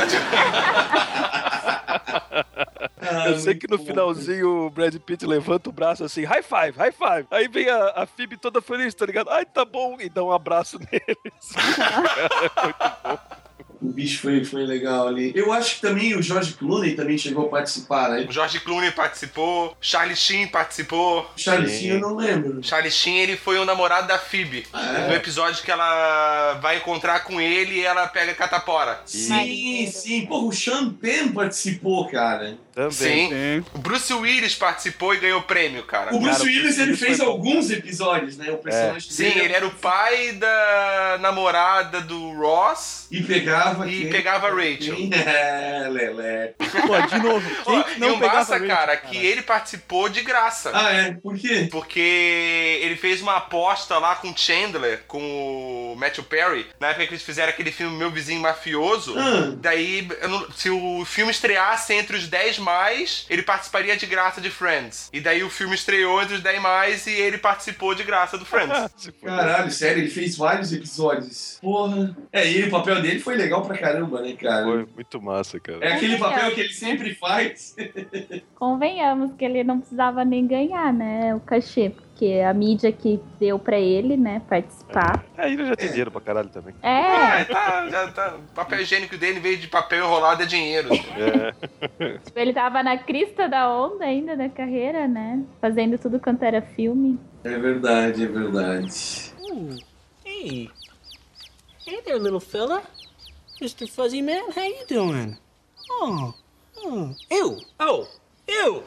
ah, 3.00 3.28
Eu 3.32 3.38
sei 3.38 3.54
que 3.54 3.68
no 3.68 3.78
bom. 3.78 3.84
finalzinho 3.84 4.66
o 4.66 4.70
Brad 4.70 4.94
Pitt 4.96 5.26
levanta 5.26 5.68
o 5.68 5.72
braço 5.72 6.04
assim, 6.04 6.24
high 6.24 6.42
five, 6.42 6.76
high 6.82 6.92
five. 6.92 7.26
Aí 7.30 7.48
vem 7.48 7.68
a, 7.68 7.88
a 8.02 8.06
Phoebe 8.06 8.36
toda 8.36 8.60
feliz, 8.60 8.94
tá 8.94 9.06
ligado? 9.06 9.30
Ai, 9.30 9.44
tá 9.44 9.64
bom, 9.64 9.96
e 10.00 10.08
dá 10.08 10.22
um 10.22 10.32
abraço 10.32 10.78
neles. 10.90 11.52
O 13.80 13.90
bicho 13.92 14.20
foi, 14.20 14.44
foi 14.44 14.64
legal 14.64 15.08
ali. 15.08 15.32
Eu 15.34 15.52
acho 15.52 15.74
que 15.74 15.80
também 15.80 16.14
o 16.14 16.22
George 16.22 16.52
Clooney 16.54 16.94
também 16.94 17.18
chegou 17.18 17.46
a 17.46 17.48
participar, 17.48 18.10
né? 18.10 18.26
O 18.28 18.30
George 18.32 18.60
Clooney 18.60 18.92
participou, 18.92 19.76
Charlie 19.80 20.14
Sheen 20.14 20.46
participou. 20.46 21.28
Charlie 21.36 21.68
Sim. 21.68 21.78
Sheen 21.78 21.90
eu 21.90 21.98
não 22.00 22.14
lembro. 22.14 22.62
Charlie 22.62 22.92
Sheen, 22.92 23.18
ele 23.18 23.36
foi 23.36 23.58
o 23.58 23.64
namorado 23.64 24.06
da 24.06 24.20
Phoebe. 24.20 24.66
Ah, 24.72 25.06
No 25.08 25.14
é? 25.14 25.16
episódio 25.16 25.64
que 25.64 25.70
ela 25.70 26.54
vai 26.62 26.76
encontrar 26.76 27.24
com 27.24 27.40
ele 27.40 27.74
e 27.80 27.84
ela 27.84 28.06
pega 28.06 28.32
catapora. 28.34 29.00
Sim, 29.04 29.30
Maneiro. 29.30 29.90
sim. 29.90 30.26
Porra, 30.26 30.46
o 30.46 30.52
Sean 30.52 30.90
Penn 30.92 31.32
participou, 31.32 32.08
cara. 32.08 32.56
Também. 32.74 33.28
Sim. 33.28 33.64
O 33.74 33.78
Bruce 33.78 34.12
Willis 34.12 34.54
participou 34.54 35.14
e 35.14 35.18
ganhou 35.18 35.42
prêmio, 35.42 35.82
cara. 35.84 36.14
O 36.14 36.18
Bruce 36.20 36.38
Cara, 36.38 36.42
o 36.44 36.46
Willis, 36.46 36.62
Bruce 36.62 36.80
ele 36.80 36.86
Willis 36.92 37.00
fez 37.00 37.16
foi 37.18 37.26
alguns 37.26 37.70
episódios, 37.70 38.36
né? 38.36 38.50
O 38.50 38.56
personagem 38.58 39.10
Sim, 39.10 39.24
dele 39.24 39.40
ele 39.40 39.52
era 39.54 39.66
o 39.66 39.70
pai 39.70 40.32
da 40.32 41.18
namorada 41.20 42.00
do 42.00 42.32
Ross 42.32 43.06
E 43.10 43.22
pegava 43.22 43.86
e 43.88 44.00
quem? 44.02 44.10
pegava 44.10 44.48
a 44.48 44.50
Rachel. 44.50 44.96
É, 45.26 45.88
Lelé. 45.88 46.54
Pô, 46.58 47.00
de 47.06 47.18
novo, 47.22 47.50
quem 47.64 47.82
que 47.84 47.96
e 47.96 47.98
não 48.00 48.14
o 48.14 48.18
pegava 48.18 48.38
massa, 48.38 48.52
Rachel, 48.54 48.68
cara, 48.68 48.96
que 48.96 49.16
ele 49.16 49.42
participou 49.42 50.08
de 50.08 50.20
graça. 50.22 50.70
Ah, 50.74 50.92
é? 50.92 51.12
Por 51.12 51.36
quê? 51.36 51.68
Porque 51.70 52.78
ele 52.82 52.96
fez 52.96 53.20
uma 53.20 53.36
aposta 53.36 53.98
lá 53.98 54.14
com 54.16 54.30
o 54.30 54.36
Chandler, 54.36 55.02
com 55.06 55.92
o 55.92 55.96
Matthew 55.96 56.24
Perry, 56.24 56.66
na 56.80 56.88
época 56.88 57.06
que 57.06 57.12
eles 57.14 57.22
fizeram 57.22 57.50
aquele 57.50 57.70
filme 57.70 57.96
Meu 57.96 58.10
Vizinho 58.10 58.40
Mafioso. 58.40 59.14
Ah. 59.18 59.52
Daí, 59.56 60.08
eu 60.20 60.28
não- 60.28 60.50
se 60.52 60.70
o 60.70 61.04
filme 61.04 61.30
estreasse 61.30 61.92
entre 61.92 62.16
os 62.16 62.26
10 62.28 62.58
mais, 62.62 63.26
ele 63.28 63.42
participaria 63.42 63.96
de 63.96 64.06
graça 64.06 64.40
de 64.40 64.50
Friends. 64.50 65.10
E 65.12 65.20
daí 65.20 65.42
o 65.42 65.50
filme 65.50 65.74
estreou 65.74 66.22
entre 66.22 66.36
os 66.36 66.42
10 66.42 66.62
mais 66.62 67.06
e 67.06 67.12
ele 67.12 67.38
participou 67.38 67.94
de 67.94 68.04
graça 68.04 68.38
do 68.38 68.44
Friends. 68.44 69.10
Caralho, 69.22 69.70
sério, 69.70 70.02
ele 70.02 70.10
fez 70.10 70.36
vários 70.36 70.72
episódios. 70.72 71.58
Porra. 71.60 72.16
É, 72.32 72.50
e 72.50 72.64
o 72.64 72.70
papel 72.70 73.02
dele 73.02 73.20
foi 73.20 73.36
legal 73.36 73.62
pra 73.62 73.76
caramba, 73.76 74.20
né, 74.22 74.32
cara? 74.32 74.64
Foi 74.64 74.86
muito 74.94 75.22
massa, 75.22 75.60
cara. 75.60 75.78
É 75.84 75.94
aquele 75.94 76.16
papel 76.16 76.54
que 76.54 76.60
ele 76.60 76.72
sempre 76.72 77.14
faz. 77.14 77.76
Convenhamos 78.54 79.32
que 79.36 79.44
ele 79.44 79.64
não 79.64 79.80
precisava 79.80 80.24
nem 80.24 80.46
ganhar, 80.46 80.92
né? 80.92 81.34
O 81.34 81.40
cachê. 81.40 81.92
Porque 82.22 82.40
a 82.40 82.54
mídia 82.54 82.92
que 82.92 83.20
deu 83.40 83.58
pra 83.58 83.76
ele, 83.80 84.16
né, 84.16 84.40
participar. 84.48 85.24
Aí 85.36 85.54
ele 85.54 85.66
já 85.66 85.74
tem 85.74 85.88
dinheiro 85.88 86.10
pra 86.12 86.20
caralho 86.20 86.48
também. 86.50 86.72
Ah, 86.80 87.40
É, 87.40 87.44
tá, 87.44 87.88
já 87.90 88.12
tá. 88.12 88.36
O 88.36 88.54
papel 88.54 88.80
higiênico 88.80 89.16
dele, 89.18 89.38
em 89.38 89.42
vez 89.42 89.60
de 89.60 89.66
papel 89.66 90.04
enrolado, 90.04 90.44
é 90.44 90.46
dinheiro. 90.46 90.88
É. 90.94 92.18
tipo, 92.18 92.38
ele 92.38 92.52
tava 92.52 92.80
na 92.84 92.96
crista 92.96 93.48
da 93.48 93.68
onda 93.68 94.04
ainda 94.04 94.36
da 94.36 94.48
carreira, 94.48 95.08
né, 95.08 95.42
fazendo 95.60 95.98
tudo 95.98 96.20
quanto 96.20 96.44
era 96.44 96.62
filme. 96.62 97.18
É 97.42 97.58
verdade, 97.58 98.22
é 98.22 98.26
verdade. 98.28 99.32
Ooh, 99.40 99.76
hey. 100.24 100.70
Hey 101.84 102.02
there, 102.02 102.20
little 102.20 102.38
fella. 102.38 102.82
Mr. 103.60 103.88
Fuzzy 103.88 104.22
Man, 104.22 104.50
how 104.56 104.64
you 104.64 104.86
doing? 104.88 105.36
Oh, 105.90 106.32
oh. 106.84 107.10
Ew. 107.32 107.58
Oh, 107.80 108.06
ew. 108.46 108.84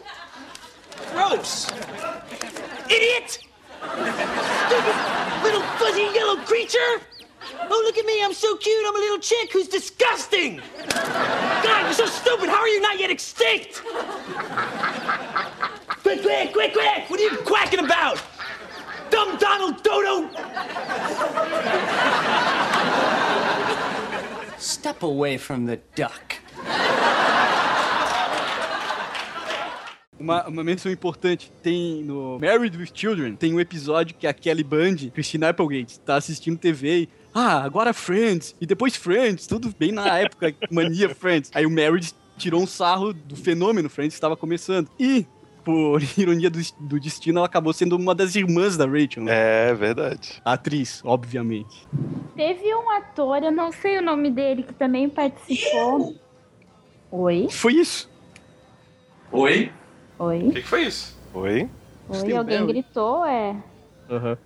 Gross. 1.11 1.71
Idiot! 2.89 3.39
Stupid 4.67 4.95
little 5.43 5.61
fuzzy 5.77 6.09
yellow 6.13 6.37
creature! 6.37 7.01
Oh, 7.69 7.81
look 7.85 7.97
at 7.97 8.05
me, 8.05 8.23
I'm 8.23 8.33
so 8.33 8.55
cute, 8.57 8.85
I'm 8.87 8.95
a 8.95 8.99
little 8.99 9.19
chick 9.19 9.51
who's 9.51 9.67
disgusting! 9.67 10.61
God, 10.89 11.83
you're 11.83 11.93
so 11.93 12.05
stupid, 12.05 12.49
how 12.49 12.59
are 12.61 12.67
you 12.67 12.81
not 12.81 12.99
yet 12.99 13.11
extinct? 13.11 13.81
Quick, 16.01 16.21
quick, 16.21 16.53
quick, 16.53 16.73
quick! 16.73 17.09
What 17.09 17.19
are 17.19 17.23
you 17.23 17.37
quacking 17.45 17.79
about? 17.79 18.21
Dumb 19.09 19.37
Donald 19.37 19.83
Dodo! 19.83 20.29
Step 24.57 25.03
away 25.03 25.37
from 25.37 25.65
the 25.65 25.77
duck. 25.95 26.37
Uma, 30.17 30.47
uma 30.47 30.63
menção 30.63 30.91
importante, 30.91 31.51
tem 31.61 32.03
no 32.03 32.39
Married 32.39 32.77
with 32.77 32.91
Children, 32.93 33.35
tem 33.35 33.53
um 33.53 33.59
episódio 33.59 34.15
que 34.15 34.25
a 34.25 34.33
Kelly 34.33 34.63
Bundy, 34.63 35.11
Christina 35.11 35.49
Applegate, 35.49 35.99
tá 35.99 36.15
assistindo 36.15 36.57
TV 36.57 37.01
e, 37.01 37.09
ah, 37.33 37.61
agora 37.63 37.93
Friends, 37.93 38.55
e 38.61 38.65
depois 38.65 38.95
Friends, 38.95 39.45
tudo 39.45 39.73
bem 39.77 39.91
na 39.91 40.19
época, 40.19 40.55
mania 40.71 41.13
Friends. 41.13 41.51
Aí 41.53 41.65
o 41.65 41.69
Married 41.69 42.13
tirou 42.37 42.61
um 42.61 42.67
sarro 42.67 43.11
do 43.13 43.35
fenômeno 43.35 43.89
Friends 43.89 44.13
que 44.13 44.17
estava 44.17 44.37
começando. 44.37 44.89
E, 44.97 45.25
por 45.65 46.01
ironia 46.17 46.49
do, 46.49 46.59
do 46.79 46.99
destino, 46.99 47.39
ela 47.39 47.47
acabou 47.47 47.73
sendo 47.73 47.97
uma 47.97 48.15
das 48.15 48.35
irmãs 48.35 48.77
da 48.77 48.85
Rachel, 48.85 49.23
né? 49.23 49.69
É 49.69 49.73
verdade. 49.73 50.41
A 50.45 50.53
atriz, 50.53 51.01
obviamente. 51.03 51.85
Teve 52.35 52.73
um 52.73 52.89
ator, 52.91 53.43
eu 53.43 53.51
não 53.51 53.71
sei 53.71 53.97
o 53.97 54.01
nome 54.01 54.31
dele, 54.31 54.63
que 54.63 54.73
também 54.73 55.09
participou. 55.09 56.15
Oi? 57.11 57.47
Foi 57.49 57.73
isso. 57.73 58.09
Oi? 59.31 59.71
Oi? 60.19 60.39
O 60.47 60.51
que, 60.51 60.61
que 60.61 60.67
foi 60.67 60.83
isso? 60.83 61.17
Oi? 61.33 61.69
Oi, 62.09 62.35
alguém 62.35 62.65
gritou, 62.65 63.25
é. 63.25 63.55
Aham. 64.09 64.37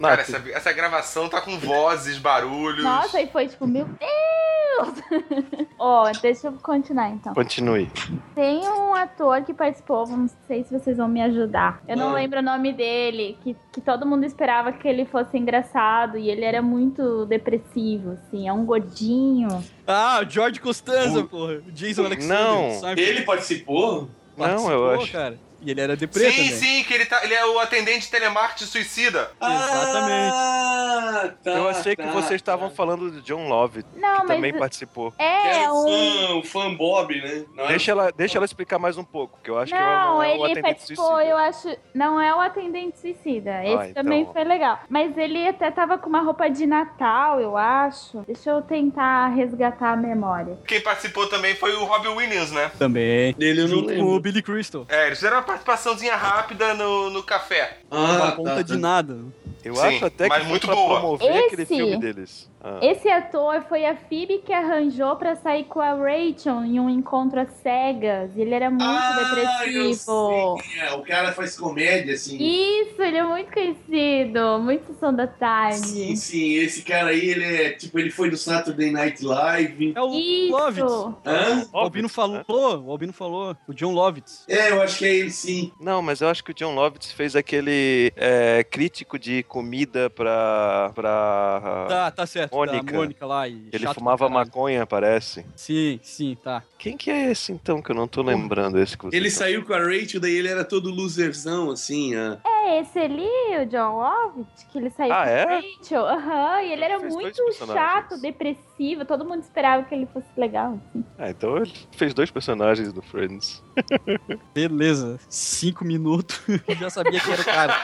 Cara, 0.00 0.22
essa, 0.22 0.42
essa 0.52 0.72
gravação 0.72 1.28
tá 1.28 1.42
com 1.42 1.58
vozes, 1.58 2.16
barulhos. 2.16 2.82
Nossa, 2.82 3.20
e 3.20 3.26
foi 3.26 3.48
tipo, 3.48 3.66
meu 3.66 3.84
Deus! 3.84 4.94
Ó, 5.78 6.10
deixa 6.22 6.46
eu 6.46 6.52
continuar 6.62 7.10
então. 7.10 7.34
Continue. 7.34 7.90
Tem 8.34 8.66
um 8.66 8.94
ator 8.94 9.42
que 9.44 9.52
participou, 9.52 10.06
não 10.06 10.26
sei 10.46 10.64
se 10.64 10.72
vocês 10.72 10.96
vão 10.96 11.06
me 11.06 11.20
ajudar. 11.20 11.82
Eu 11.86 11.98
não 11.98 12.10
Ah. 12.10 12.14
lembro 12.14 12.38
o 12.38 12.42
nome 12.42 12.72
dele, 12.72 13.36
que, 13.42 13.54
que 13.72 13.80
todo 13.82 14.06
mundo 14.06 14.24
esperava 14.24 14.72
que 14.72 14.88
ele 14.88 15.04
fosse 15.04 15.36
engraçado 15.36 16.16
e 16.16 16.30
ele 16.30 16.46
era 16.46 16.62
muito 16.62 17.26
depressivo, 17.26 18.12
assim, 18.12 18.48
é 18.48 18.52
um 18.54 18.64
gordinho. 18.64 19.48
Ah, 19.86 20.22
o 20.26 20.30
George 20.30 20.60
Costanza, 20.60 21.24
porra. 21.24 21.56
O 21.66 21.72
Jason 21.72 22.06
Alexander. 22.06 22.38
Não. 22.42 22.70
sabe? 22.80 23.02
Ele 23.02 23.22
participou? 23.22 24.08
Não, 24.48 24.70
eu 24.70 24.90
acho. 24.90 25.12
cara. 25.12 25.38
E 25.62 25.70
ele 25.70 25.80
era 25.80 25.96
deprê 25.96 26.30
Sim, 26.30 26.36
também. 26.36 26.52
sim, 26.56 26.84
que 26.84 26.94
ele, 26.94 27.04
tá, 27.06 27.20
ele 27.24 27.34
é 27.34 27.44
o 27.46 27.58
atendente 27.58 28.00
de 28.06 28.10
telemarketing 28.10 28.64
suicida. 28.64 29.30
Exatamente. 29.40 30.32
Ah, 30.34 31.30
tá, 31.42 31.50
eu 31.50 31.68
achei 31.68 31.96
que 31.96 32.02
tá, 32.02 32.10
vocês 32.10 32.28
tá. 32.42 32.52
estavam 32.52 32.70
falando 32.70 33.10
de 33.10 33.20
John 33.22 33.48
Love, 33.48 33.84
Não, 33.94 34.20
que 34.20 34.26
mas 34.26 34.36
também 34.36 34.52
participou. 34.56 35.12
Que 35.12 35.22
é 35.22 35.62
era 35.62 35.72
o 35.72 35.84
um. 35.84 35.86
fã, 36.28 36.34
o 36.36 36.42
fã 36.44 36.74
Bob, 36.74 37.20
né? 37.20 37.44
Não 37.54 37.64
era- 37.64 37.68
Deixa 37.68 37.90
ela, 37.90 38.10
deixa 38.12 38.38
ela 38.38 38.44
explicar 38.44 38.78
mais 38.78 38.96
um 38.96 39.04
pouco, 39.04 39.38
que 39.42 39.50
eu 39.50 39.58
acho 39.58 39.72
que 39.72 39.78
ela 39.78 40.04
Não, 40.06 40.14
não 40.14 40.22
é 40.22 40.28
o 40.28 40.32
ele 40.34 40.44
atendente 40.44 40.62
participou, 40.62 41.06
suicida. 41.06 41.30
eu 41.30 41.36
acho. 41.36 41.76
Não 41.94 42.20
é 42.20 42.34
o 42.34 42.40
atendente 42.40 42.98
suicida. 42.98 43.64
Esse 43.64 43.90
então. 43.90 44.02
também 44.02 44.26
foi 44.32 44.44
legal. 44.44 44.80
Mas 44.88 45.16
ele 45.16 45.46
até 45.46 45.70
tava 45.70 45.98
com 45.98 46.08
uma 46.08 46.20
roupa 46.20 46.48
de 46.48 46.66
Natal, 46.66 47.40
eu 47.40 47.56
acho. 47.56 48.22
Deixa 48.26 48.50
eu 48.50 48.62
tentar 48.62 49.28
resgatar 49.28 49.92
a 49.92 49.96
memória. 49.96 50.58
Quem 50.66 50.80
participou 50.80 51.26
também 51.28 51.54
foi 51.54 51.74
o 51.74 51.84
Robbie 51.84 52.08
Williams, 52.08 52.50
né? 52.50 52.70
Também. 52.78 53.34
Eu 53.38 53.54
não 53.56 53.68
Junto 53.68 53.94
com 53.94 54.02
o 54.02 54.20
Billy 54.20 54.42
Crystal. 54.42 54.86
É, 54.88 55.06
eles 55.06 55.18
fizeram 55.18 55.36
uma 55.38 55.42
participaçãozinha 55.50 56.16
rápida 56.16 56.74
no, 56.74 57.10
no 57.10 57.22
café. 57.22 57.78
Ah, 57.90 57.96
Uma 57.96 58.18
tá, 58.30 58.32
ponta 58.32 58.54
tá. 58.56 58.62
de 58.62 58.76
nada. 58.76 59.18
Eu 59.64 59.74
Sim, 59.74 59.82
acho 59.86 60.06
até 60.06 60.28
que 60.28 60.44
muito 60.46 60.66
pra 60.66 60.74
boa. 60.74 60.98
promover 61.00 61.44
aquele 61.44 61.62
Esse- 61.62 61.74
filme 61.76 61.96
deles. 61.98 62.50
Ah. 62.62 62.78
Esse 62.82 63.08
ator 63.08 63.62
foi 63.68 63.86
a 63.86 63.96
Phoebe 63.96 64.38
que 64.44 64.52
arranjou 64.52 65.16
pra 65.16 65.34
sair 65.36 65.64
com 65.64 65.80
a 65.80 65.94
Rachel 65.94 66.62
em 66.64 66.78
um 66.78 66.90
encontro 66.90 67.40
às 67.40 67.50
cegas. 67.62 68.30
Ele 68.36 68.54
era 68.54 68.68
muito 68.70 68.84
Ah, 68.84 69.16
depressivo. 69.64 70.58
é. 70.78 70.92
O 70.94 71.02
cara 71.02 71.32
faz 71.32 71.58
comédia, 71.58 72.14
assim. 72.14 72.36
Isso, 72.38 73.00
ele 73.00 73.16
é 73.16 73.22
muito 73.24 73.50
conhecido. 73.52 74.58
Muito 74.60 74.94
som 74.98 75.12
da 75.12 75.26
Sim, 75.26 75.32
tarde. 75.38 76.16
sim, 76.16 76.52
esse 76.54 76.82
cara 76.82 77.10
aí, 77.10 77.30
ele 77.30 77.44
é, 77.44 77.70
tipo, 77.70 77.98
ele 77.98 78.10
foi 78.10 78.28
do 78.30 78.36
Saturday 78.36 78.90
Night 78.90 79.24
Live. 79.24 79.92
É 79.96 80.00
o 80.00 80.06
Lovitz. 80.06 80.78
Isso. 80.84 81.14
Hã? 81.24 81.66
O 81.72 81.78
Albino 81.78 82.08
falou, 82.08 82.42
o 82.84 82.90
Albino 82.90 83.12
falou, 83.12 83.56
o 83.66 83.72
John 83.74 83.92
Lovitz. 83.92 84.44
É, 84.48 84.70
eu 84.70 84.82
acho 84.82 84.98
que 84.98 85.04
é 85.06 85.14
ele 85.14 85.30
sim. 85.30 85.72
Não, 85.80 86.02
mas 86.02 86.20
eu 86.20 86.28
acho 86.28 86.44
que 86.44 86.50
o 86.50 86.54
John 86.54 86.74
Lovitz 86.74 87.10
fez 87.12 87.34
aquele 87.34 88.12
é, 88.16 88.64
crítico 88.64 89.18
de 89.18 89.42
comida 89.50 90.08
pra. 90.08 90.92
pra 90.94 91.86
Tá, 91.88 92.10
tá 92.12 92.26
certo. 92.26 92.54
Mônica. 92.54 92.84
Da 92.84 92.92
Mônica 92.98 93.26
lá 93.26 93.48
e 93.48 93.68
ele 93.72 93.86
fumava 93.92 94.28
maconha, 94.28 94.86
parece. 94.86 95.44
Sim, 95.56 95.98
sim, 96.02 96.36
tá. 96.42 96.62
Quem 96.78 96.96
que 96.96 97.10
é 97.10 97.30
esse 97.32 97.50
então 97.52 97.82
que 97.82 97.90
eu 97.90 97.96
não 97.96 98.06
tô 98.06 98.22
lembrando 98.22 98.78
esse 98.78 98.96
que 98.96 99.04
você 99.06 99.16
Ele 99.16 99.28
tá- 99.28 99.36
saiu 99.36 99.64
com 99.64 99.74
a 99.74 99.78
Rachel, 99.80 100.20
daí 100.20 100.34
ele 100.36 100.48
era 100.48 100.64
todo 100.64 100.88
loserzão, 100.90 101.70
assim. 101.72 102.14
ah. 102.14 102.38
É 102.66 102.80
esse 102.80 102.98
ali, 102.98 103.28
o 103.62 103.66
John 103.66 103.96
Lovitz, 103.98 104.64
que 104.70 104.78
ele 104.78 104.90
saiu 104.90 105.12
Ah, 105.12 105.24
com 105.24 105.30
é? 105.30 105.44
Rachel. 105.78 106.04
Aham, 106.06 106.62
e 106.62 106.72
ele 106.72 106.84
era 106.84 106.98
muito 106.98 107.52
chato, 107.52 108.20
depressivo. 108.20 109.04
Todo 109.04 109.24
mundo 109.24 109.42
esperava 109.42 109.82
que 109.84 109.94
ele 109.94 110.06
fosse 110.06 110.28
legal, 110.36 110.78
assim. 110.88 111.04
Ah, 111.18 111.30
então 111.30 111.56
ele 111.56 111.72
fez 111.92 112.12
dois 112.14 112.30
personagens 112.30 112.92
do 112.92 113.00
Friends. 113.02 113.62
Beleza, 114.54 115.18
cinco 115.28 115.84
minutos, 115.84 116.40
já 116.78 116.90
sabia 116.90 117.18
que 117.20 117.30
era 117.30 117.42
o 117.42 117.44
cara. 117.44 117.74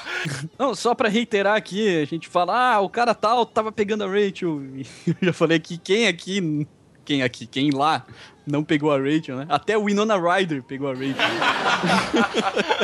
Não, 0.58 0.74
só 0.74 0.94
pra 0.94 1.08
reiterar 1.08 1.56
aqui, 1.56 2.00
a 2.00 2.04
gente 2.04 2.28
fala, 2.28 2.74
ah, 2.74 2.80
o 2.80 2.88
cara 2.88 3.14
tal 3.14 3.44
tava 3.46 3.72
pegando 3.72 4.04
a 4.04 4.06
Rachel. 4.06 4.62
E 4.76 4.86
eu 5.06 5.14
já 5.22 5.32
falei 5.32 5.58
que 5.58 5.76
quem 5.78 6.06
aqui, 6.06 6.66
quem 7.10 7.24
aqui, 7.24 7.44
quem 7.44 7.72
lá 7.72 8.06
não 8.46 8.62
pegou 8.62 8.92
a 8.92 8.96
Rachel, 8.96 9.38
né? 9.38 9.46
Até 9.48 9.76
o 9.76 9.86
Winona 9.86 10.16
Ryder 10.16 10.62
pegou 10.62 10.88
a 10.88 10.92
Rachel. 10.92 11.14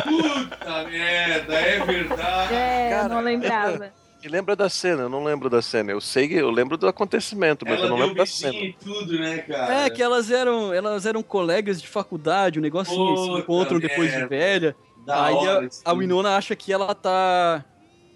Puta 0.02 0.84
merda, 0.90 1.54
é 1.54 1.84
verdade. 1.84 2.54
É, 2.54 2.90
Cara, 2.90 3.04
eu 3.04 3.08
não 3.08 3.20
lembrava. 3.20 3.92
E 4.24 4.28
lembra 4.28 4.56
da 4.56 4.68
cena? 4.68 5.02
Eu 5.02 5.08
não 5.08 5.22
lembro 5.22 5.48
da 5.48 5.62
cena. 5.62 5.92
Eu 5.92 6.00
sei 6.00 6.26
que 6.26 6.34
eu 6.34 6.50
lembro 6.50 6.76
do 6.76 6.88
acontecimento, 6.88 7.64
mas 7.64 7.78
eu 7.78 7.86
Ela 7.86 7.88
não 7.90 7.96
deu 7.98 8.06
lembro 8.06 8.18
da 8.20 8.26
cena. 8.26 8.52
e 8.56 8.72
tudo, 8.72 9.16
né, 9.16 9.38
cara? 9.38 9.84
É, 9.84 9.90
que 9.90 10.02
elas 10.02 10.28
eram, 10.28 10.74
elas 10.74 11.06
eram 11.06 11.22
colegas 11.22 11.80
de 11.80 11.86
faculdade, 11.86 12.58
um 12.58 12.62
negocinho, 12.62 13.16
se 13.16 13.26
Puta 13.28 13.38
encontram 13.38 13.78
depois 13.78 14.12
de 14.12 14.26
velha. 14.26 14.74
Da 15.06 15.26
Aí 15.26 15.34
hora 15.36 15.68
a, 15.84 15.90
a. 15.90 15.94
Winona 15.94 16.36
acha 16.36 16.56
que 16.56 16.72
ela 16.72 16.92
tá. 16.96 17.64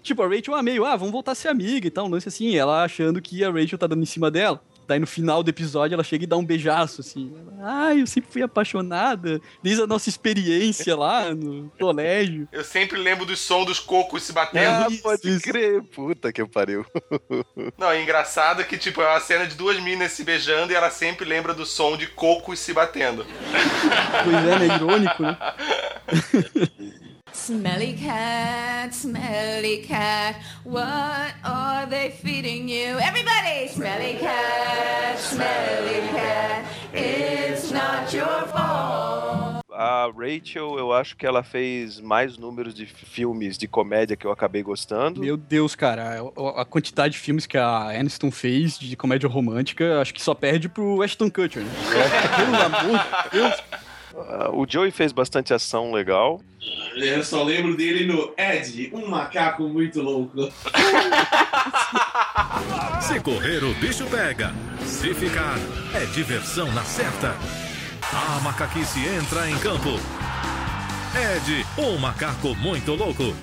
Tipo, 0.03 0.23
a 0.23 0.27
Rachel, 0.27 0.55
ah, 0.55 0.61
meio, 0.63 0.83
ah, 0.83 0.97
vamos 0.97 1.13
voltar 1.13 1.31
a 1.31 1.35
ser 1.35 1.47
amiga 1.47 1.87
e 1.87 1.91
tal, 1.91 2.07
um 2.07 2.09
lance 2.09 2.27
assim. 2.27 2.53
Ela 2.57 2.83
achando 2.83 3.21
que 3.21 3.41
a 3.45 3.49
Rachel 3.49 3.77
tá 3.77 3.87
dando 3.87 4.03
em 4.03 4.05
cima 4.05 4.29
dela. 4.29 4.61
Daí 4.91 4.99
no 4.99 5.07
final 5.07 5.41
do 5.41 5.49
episódio 5.49 5.95
ela 5.95 6.03
chega 6.03 6.25
e 6.25 6.27
dá 6.27 6.35
um 6.35 6.43
beijaço, 6.43 6.99
assim. 6.99 7.33
Ah, 7.63 7.95
eu 7.95 8.05
sempre 8.05 8.29
fui 8.29 8.43
apaixonada, 8.43 9.39
desde 9.63 9.81
a 9.81 9.87
nossa 9.87 10.09
experiência 10.09 10.97
lá 10.97 11.33
no 11.33 11.71
colégio. 11.79 12.45
Eu 12.51 12.61
sempre 12.61 12.99
lembro 12.99 13.25
do 13.25 13.37
som 13.37 13.63
dos 13.63 13.79
cocos 13.79 14.23
se 14.23 14.33
batendo. 14.33 14.83
Ah, 14.83 14.87
isso, 14.91 15.01
pode 15.01 15.29
isso. 15.29 15.43
crer. 15.43 15.81
Puta 15.81 16.33
que 16.33 16.45
pariu. 16.45 16.85
Não, 17.79 17.89
é 17.89 18.03
engraçado 18.03 18.65
que, 18.65 18.77
tipo, 18.77 19.01
é 19.01 19.07
uma 19.07 19.21
cena 19.21 19.47
de 19.47 19.55
duas 19.55 19.81
minas 19.81 20.11
se 20.11 20.25
beijando 20.25 20.73
e 20.73 20.75
ela 20.75 20.89
sempre 20.89 21.23
lembra 21.23 21.53
do 21.53 21.65
som 21.65 21.95
de 21.95 22.07
cocos 22.07 22.59
se 22.59 22.73
batendo. 22.73 23.25
Pois 24.25 24.35
é, 24.35 24.59
né? 24.59 24.75
Irônico, 24.75 25.23
né? 25.23 25.37
Smelly 27.33 27.93
cat, 27.93 28.93
smelly 28.93 29.77
cat, 29.87 30.35
what 30.63 31.33
are 31.43 31.85
they 31.89 32.11
feeding 32.11 32.67
you? 32.69 32.99
Everybody! 32.99 33.67
Smelly 33.69 34.17
cat, 34.19 35.17
smelly 35.17 36.01
cat, 36.13 36.65
it's 36.93 37.71
not 37.71 38.13
your 38.13 38.45
fault. 38.47 39.61
A 39.73 40.11
Rachel, 40.15 40.77
eu 40.77 40.91
acho 40.93 41.15
que 41.17 41.25
ela 41.25 41.41
fez 41.41 41.99
mais 41.99 42.37
números 42.37 42.73
de 42.75 42.85
filmes 42.85 43.57
de 43.57 43.67
comédia 43.67 44.15
que 44.15 44.27
eu 44.27 44.31
acabei 44.31 44.61
gostando. 44.61 45.21
Meu 45.21 45.35
Deus, 45.37 45.73
cara, 45.73 46.19
a- 46.55 46.65
quantidade 46.65 47.13
de 47.13 47.19
filmes 47.19 47.47
que 47.47 47.57
a 47.57 47.89
Aniston 47.97 48.29
fez 48.29 48.77
de 48.77 48.95
comédia 48.95 49.27
romântica, 49.27 49.99
acho 49.99 50.13
que 50.13 50.21
só 50.21 50.35
perde 50.35 50.69
pro 50.69 51.01
Ashton 51.01 51.29
Kutcher, 51.31 51.63
né? 51.63 51.71
Pelo 52.37 52.55
amor 52.61 52.99
de 53.23 53.29
Deus. 53.31 53.63
Ah, 54.27 54.49
o 54.51 54.65
Joey 54.67 54.91
fez 54.91 55.11
bastante 55.11 55.53
ação 55.53 55.91
legal. 55.91 56.41
Eu 56.95 57.23
só 57.23 57.43
lembro 57.43 57.75
dele 57.75 58.05
no 58.05 58.33
Ed, 58.37 58.91
um 58.93 59.07
macaco 59.07 59.63
muito 59.63 60.01
louco. 60.01 60.51
Se 63.01 63.19
correr, 63.19 63.63
o 63.63 63.73
bicho 63.75 64.05
pega. 64.07 64.53
Se 64.85 65.13
ficar, 65.13 65.57
é 65.93 66.05
diversão 66.13 66.71
na 66.73 66.83
certa. 66.83 67.35
A 68.13 68.39
macaquice 68.41 68.99
entra 69.07 69.49
em 69.49 69.57
campo. 69.59 69.99
Ed, 71.15 71.65
um 71.77 71.97
macaco 71.97 72.55
muito 72.55 72.93
louco. 72.93 73.35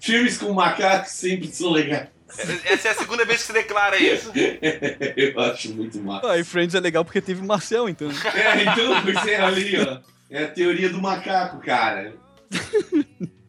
Filmes 0.00 0.38
com 0.38 0.52
macacos 0.52 1.12
sempre 1.12 1.48
são 1.48 1.70
legais. 1.70 2.17
Essa 2.64 2.88
é 2.88 2.90
a 2.90 2.94
segunda 2.94 3.24
vez 3.24 3.40
que 3.40 3.46
você 3.46 3.52
declara 3.52 3.96
isso. 3.98 4.30
Eu 5.16 5.40
acho 5.40 5.74
muito 5.74 5.98
massa. 6.00 6.30
Ah, 6.30 6.38
e 6.38 6.44
Friends 6.44 6.74
é 6.74 6.80
legal 6.80 7.04
porque 7.04 7.20
teve 7.20 7.44
Marcel, 7.44 7.88
então. 7.88 8.08
É, 8.10 8.62
então, 8.62 9.02
pois 9.02 9.26
é, 9.26 9.40
ali, 9.40 9.80
ó. 9.80 9.98
É 10.30 10.44
a 10.44 10.48
teoria 10.48 10.90
do 10.90 11.00
macaco, 11.00 11.58
cara. 11.58 12.14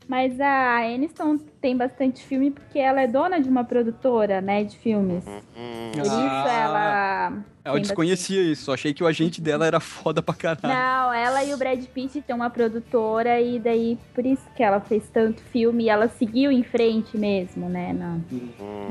Mas 0.07 0.39
a 0.39 0.77
Aniston 0.77 1.37
tem 1.61 1.75
bastante 1.75 2.23
filme 2.23 2.51
porque 2.51 2.79
ela 2.79 3.01
é 3.01 3.07
dona 3.07 3.39
de 3.39 3.49
uma 3.49 3.63
produtora, 3.63 4.39
né, 4.41 4.63
de 4.63 4.77
filmes. 4.77 5.23
Por 5.25 6.01
isso 6.01 6.15
ela. 6.15 7.33
Eu 7.65 7.73
tem 7.73 7.81
desconhecia 7.83 8.41
isso, 8.41 8.71
achei 8.71 8.93
que 8.93 9.03
o 9.03 9.05
agente 9.07 9.39
dela 9.41 9.67
era 9.67 9.79
foda 9.81 10.23
pra 10.23 10.33
caralho. 10.33 10.73
Não, 10.73 11.13
ela 11.13 11.43
e 11.43 11.53
o 11.53 11.57
Brad 11.57 11.83
Pitt 11.87 12.21
têm 12.21 12.33
uma 12.35 12.49
produtora 12.49 13.39
e 13.41 13.59
daí 13.59 13.97
por 14.15 14.25
isso 14.25 14.41
que 14.55 14.63
ela 14.63 14.79
fez 14.79 15.03
tanto 15.13 15.41
filme 15.51 15.83
e 15.83 15.89
ela 15.89 16.07
seguiu 16.07 16.51
em 16.51 16.63
frente 16.63 17.15
mesmo, 17.17 17.67
né, 17.69 17.93
na, 17.93 18.17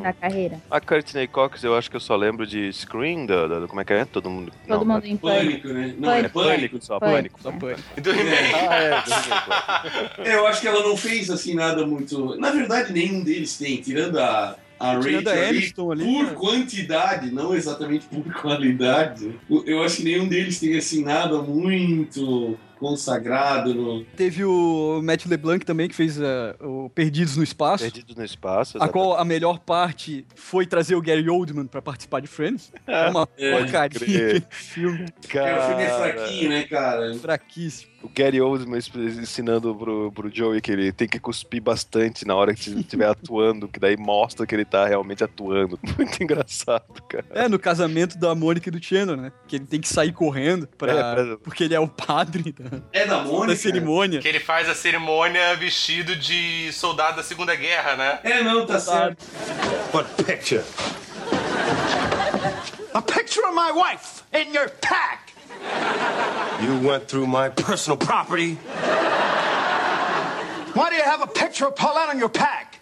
na 0.02 0.12
carreira. 0.12 0.60
A 0.70 0.80
Courtney 0.80 1.26
Cox, 1.26 1.64
eu 1.64 1.74
acho 1.76 1.90
que 1.90 1.96
eu 1.96 2.00
só 2.00 2.14
lembro 2.14 2.46
de 2.46 2.70
Scream, 2.72 3.26
da, 3.26 3.46
da- 3.48 3.66
como 3.66 3.80
é 3.80 3.84
que 3.84 3.92
é? 3.94 4.04
Todo 4.04 4.28
mundo. 4.30 4.52
Todo 4.68 4.84
não, 4.84 4.94
mundo 4.94 5.06
em 5.06 5.16
Pânico, 5.16 5.62
pânico. 5.62 5.68
né? 5.68 5.94
Não, 5.98 6.10
é 6.12 6.28
Pânico. 6.28 6.34
pânico. 6.44 6.84
Só 6.84 7.00
Pânico. 7.00 7.40
pânico. 7.40 7.42
Só 7.42 7.52
pânico. 7.52 7.82
Ah, 8.68 8.76
é, 8.76 8.90
do 9.00 9.08
He-Man. 10.20 10.30
É, 10.30 10.34
eu 10.36 10.46
acho 10.46 10.60
que 10.60 10.68
ela 10.68 10.82
não 10.86 10.96
fez 10.96 11.30
assim 11.30 11.54
nada 11.54 11.86
muito. 11.86 12.36
Na 12.38 12.50
verdade, 12.58 12.92
nenhum 12.92 13.22
deles 13.22 13.56
tem, 13.56 13.80
tirando 13.80 14.18
a. 14.18 14.56
A 14.80 14.96
Tirando 15.00 15.26
Rachel 15.26 15.90
a 15.90 15.92
ali, 15.92 16.04
por 16.04 16.24
né? 16.24 16.34
quantidade, 16.36 17.32
não 17.32 17.52
exatamente 17.52 18.06
por 18.06 18.22
qualidade. 18.40 19.36
Eu 19.66 19.82
acho 19.82 19.96
que 19.96 20.04
nenhum 20.04 20.28
deles 20.28 20.60
tem 20.60 20.76
assim 20.76 21.02
nada 21.02 21.42
muito 21.42 22.56
consagrado 22.78 23.74
no. 23.74 24.04
Teve 24.16 24.44
o 24.44 25.00
Matt 25.02 25.26
LeBlanc 25.26 25.66
também, 25.66 25.88
que 25.88 25.94
fez 25.96 26.20
ah, 26.22 26.54
o 26.60 26.88
Perdidos 26.90 27.36
no 27.36 27.42
Espaço. 27.42 27.82
Perdidos 27.82 28.14
no 28.14 28.24
espaço. 28.24 28.78
A 28.80 28.88
qual 28.88 29.16
a 29.16 29.24
melhor 29.24 29.58
parte 29.58 30.24
foi 30.36 30.64
trazer 30.64 30.94
o 30.94 31.02
Gary 31.02 31.28
Oldman 31.28 31.66
pra 31.66 31.82
participar 31.82 32.20
de 32.20 32.28
Friends. 32.28 32.72
É 32.86 33.10
uma 33.10 33.28
É, 33.36 33.58
porcaria 33.58 33.84
aquele 33.84 34.44
filme. 34.50 35.06
Porque 35.20 35.38
o 35.38 35.66
filme 35.66 35.82
é 35.82 35.90
fraquinho, 35.90 36.48
né, 36.50 36.62
cara? 36.64 37.14
Fraquíssimo. 37.14 37.90
O 38.08 38.14
Gary 38.14 38.40
Oldman 38.40 38.78
ensinando 39.20 39.74
pro, 39.74 40.10
pro 40.12 40.30
Joey 40.34 40.60
que 40.60 40.72
ele 40.72 40.92
tem 40.92 41.06
que 41.08 41.18
cuspir 41.20 41.60
bastante 41.62 42.26
na 42.26 42.34
hora 42.34 42.54
que 42.54 42.70
estiver 42.70 43.06
atuando, 43.10 43.68
que 43.68 43.78
daí 43.78 43.96
mostra 43.96 44.46
que 44.46 44.54
ele 44.54 44.64
tá 44.64 44.86
realmente 44.86 45.22
atuando. 45.22 45.78
Muito 45.96 46.22
engraçado, 46.22 46.84
cara. 47.08 47.26
É, 47.30 47.48
no 47.48 47.58
casamento 47.58 48.18
da 48.18 48.34
Mônica 48.34 48.68
e 48.68 48.72
do 48.72 48.82
Chandler, 48.82 49.16
né? 49.16 49.32
Que 49.46 49.56
ele 49.56 49.66
tem 49.66 49.80
que 49.80 49.88
sair 49.88 50.12
correndo 50.12 50.66
pra... 50.66 50.92
É, 50.92 51.14
pra- 51.14 51.36
porque 51.38 51.64
ele 51.64 51.74
é 51.74 51.80
o 51.80 51.88
padre 51.88 52.52
da, 52.52 52.78
É 52.92 53.06
da 53.06 53.18
da 53.18 53.24
Mônica? 53.24 53.56
cerimônia. 53.56 54.20
Que 54.20 54.28
ele 54.28 54.40
faz 54.40 54.68
a 54.68 54.74
cerimônia 54.74 55.54
vestido 55.56 56.14
de 56.16 56.72
soldado 56.72 57.16
da 57.18 57.22
Segunda 57.22 57.54
Guerra, 57.54 57.96
né? 57.96 58.20
É, 58.24 58.42
não, 58.42 58.64
tá 58.66 58.78
certo. 58.80 59.24
What 59.92 60.08
picture? 60.24 60.62
A 62.94 63.02
picture 63.02 63.44
of 63.46 63.54
my 63.54 63.70
wife 63.72 64.22
in 64.34 64.54
your 64.54 64.68
pack. 64.80 65.34
You 66.62 66.78
went 66.86 67.08
through 67.08 67.26
my 67.26 67.48
personal 67.48 67.96
property. 67.96 68.54
Why 70.74 70.90
do 70.90 70.96
you 70.96 71.02
have 71.02 71.22
a 71.22 71.26
picture 71.26 71.66
of 71.66 71.76
Paulette 71.76 72.08
on 72.08 72.18
your 72.18 72.28
pack? 72.28 72.80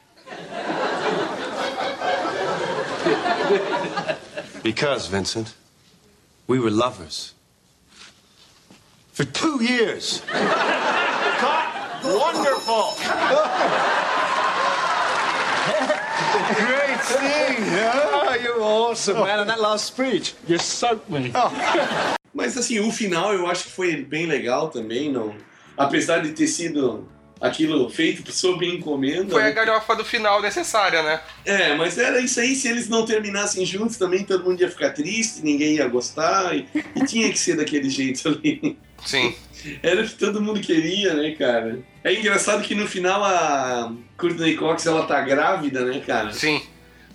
because, 4.63 5.07
Vincent, 5.07 5.55
we 6.47 6.59
were 6.59 6.71
lovers. 6.71 7.35
For 9.13 9.25
two 9.25 9.63
years. 9.63 10.23
Cut. 10.27 11.77
Wonderful. 12.05 12.95
Great 16.55 17.01
scene. 17.01 17.65
Oh, 17.89 18.39
you're 18.43 18.63
awesome, 18.63 19.19
man. 19.19 19.41
And 19.41 19.51
that 19.51 19.61
last 19.61 19.87
speech, 19.87 20.35
you 20.47 20.59
soaked 20.59 21.09
me. 21.09 21.33
Oh. 21.35 22.17
Mas 22.37 22.57
assim, 22.59 22.79
o 22.81 22.93
final 22.93 23.33
eu 23.33 23.47
acho 23.47 23.65
que 23.65 23.71
foi 23.71 23.97
bem 23.97 24.27
legal 24.27 24.69
também, 24.69 25.11
não. 25.11 25.35
Apesar 25.75 26.19
de 26.19 26.33
ter 26.33 26.47
sido 26.47 27.09
aquilo 27.41 27.89
feito 27.89 28.31
sob 28.31 28.67
encomenda. 28.67 29.31
Foi 29.31 29.43
a 29.43 29.47
né? 29.47 29.53
galhofa 29.53 29.97
do 29.97 30.05
final 30.05 30.43
necessária, 30.43 31.03
né? 31.03 31.21
É, 31.47 31.75
mas 31.75 31.97
era 31.97 32.21
isso 32.21 32.39
aí, 32.39 32.55
se 32.55 32.69
eles 32.69 32.89
não 32.91 33.07
terminassem 33.07 33.65
juntos 33.65 33.97
também, 33.97 34.23
todo 34.23 34.45
mundo 34.45 34.61
ia 34.61 34.71
ficar 34.71 34.91
triste, 34.91 35.43
ninguém 35.43 35.77
ia 35.77 35.89
gostar, 35.89 36.55
e, 36.55 36.67
e 36.95 37.05
tinha 37.07 37.31
que 37.31 37.39
ser 37.39 37.57
daquele 37.57 37.89
jeito 37.89 38.29
ali. 38.29 38.79
Sim. 39.05 39.35
Era 39.83 40.03
o 40.03 40.07
que 40.07 40.15
todo 40.15 40.41
mundo 40.41 40.61
queria, 40.61 41.15
né, 41.15 41.35
cara? 41.39 41.79
É 42.05 42.15
engraçado 42.15 42.63
que 42.63 42.75
no 42.75 42.87
final 42.87 43.25
a 43.25 43.93
Courtney 44.19 44.57
Cox, 44.57 44.87
ela 44.87 45.07
tá 45.07 45.21
grávida, 45.23 45.85
né, 45.85 46.03
cara? 46.07 46.33
Sim. 46.33 46.63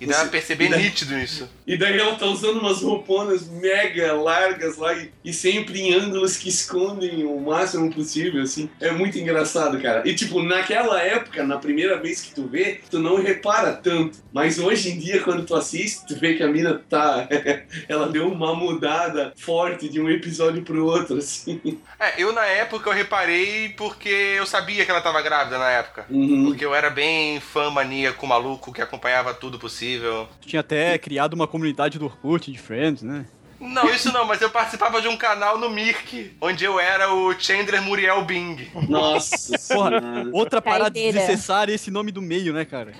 E 0.02 0.06
dá 0.06 0.20
pra 0.20 0.28
perceber 0.28 0.68
daí- 0.68 0.82
nítido 0.82 1.18
isso. 1.18 1.48
E 1.66 1.76
daí 1.76 1.98
ela 1.98 2.14
tá 2.16 2.26
usando 2.26 2.58
umas 2.60 2.82
rouponas 2.82 3.48
mega 3.48 4.12
largas 4.14 4.76
lá 4.76 4.92
e, 4.94 5.10
e 5.24 5.32
sempre 5.32 5.80
em 5.80 5.94
ângulos 5.94 6.36
que 6.36 6.48
escondem 6.48 7.24
o 7.24 7.40
máximo 7.40 7.92
possível, 7.92 8.42
assim. 8.42 8.68
É 8.80 8.90
muito 8.90 9.18
engraçado, 9.18 9.80
cara. 9.80 10.02
E 10.08 10.14
tipo, 10.14 10.42
naquela 10.42 11.00
época, 11.00 11.44
na 11.44 11.58
primeira 11.58 11.98
vez 12.00 12.20
que 12.20 12.34
tu 12.34 12.46
vê, 12.48 12.80
tu 12.90 12.98
não 12.98 13.16
repara 13.22 13.72
tanto. 13.72 14.18
Mas 14.32 14.58
hoje 14.58 14.90
em 14.90 14.98
dia, 14.98 15.20
quando 15.22 15.44
tu 15.44 15.54
assiste, 15.54 16.06
tu 16.06 16.16
vê 16.18 16.34
que 16.34 16.42
a 16.42 16.48
mina 16.48 16.82
tá. 16.88 17.28
ela 17.88 18.08
deu 18.08 18.28
uma 18.28 18.54
mudada 18.54 19.32
forte 19.36 19.88
de 19.88 20.00
um 20.00 20.08
episódio 20.10 20.62
pro 20.62 20.84
outro, 20.86 21.18
assim. 21.18 21.78
É, 22.00 22.20
eu 22.20 22.32
na 22.32 22.44
época 22.44 22.90
eu 22.90 22.94
reparei 22.94 23.68
porque 23.76 24.08
eu 24.08 24.46
sabia 24.46 24.84
que 24.84 24.90
ela 24.90 25.00
tava 25.00 25.22
grávida 25.22 25.58
na 25.58 25.70
época. 25.70 26.06
Uhum. 26.10 26.46
Porque 26.46 26.64
eu 26.64 26.74
era 26.74 26.90
bem 26.90 27.38
fã 27.40 27.70
maníaco, 27.70 28.26
maluco, 28.26 28.72
que 28.72 28.82
acompanhava 28.82 29.32
tudo 29.34 29.58
possível. 29.58 29.91
Tinha 30.40 30.60
até 30.60 30.96
criado 30.98 31.34
uma 31.34 31.46
comunidade 31.46 31.98
do 31.98 32.06
Orkut, 32.06 32.50
de 32.50 32.58
Friends, 32.58 33.02
né? 33.02 33.26
Não, 33.60 33.88
isso 33.94 34.12
não, 34.12 34.26
mas 34.26 34.42
eu 34.42 34.50
participava 34.50 35.00
de 35.00 35.06
um 35.06 35.16
canal 35.16 35.56
no 35.56 35.70
Mirk, 35.70 36.32
onde 36.40 36.64
eu 36.64 36.80
era 36.80 37.14
o 37.14 37.32
Chandler 37.38 37.80
Muriel 37.80 38.24
Bing. 38.24 38.56
Nossa 38.88 39.46
Porra, 39.46 39.58
senhora. 40.00 40.02
outra 40.32 40.60
parada 40.60 40.84
Caideira. 40.90 41.16
desnecessária 41.18 41.70
é 41.70 41.76
esse 41.76 41.88
nome 41.88 42.10
do 42.10 42.20
meio, 42.20 42.52
né, 42.52 42.64
cara? 42.64 42.92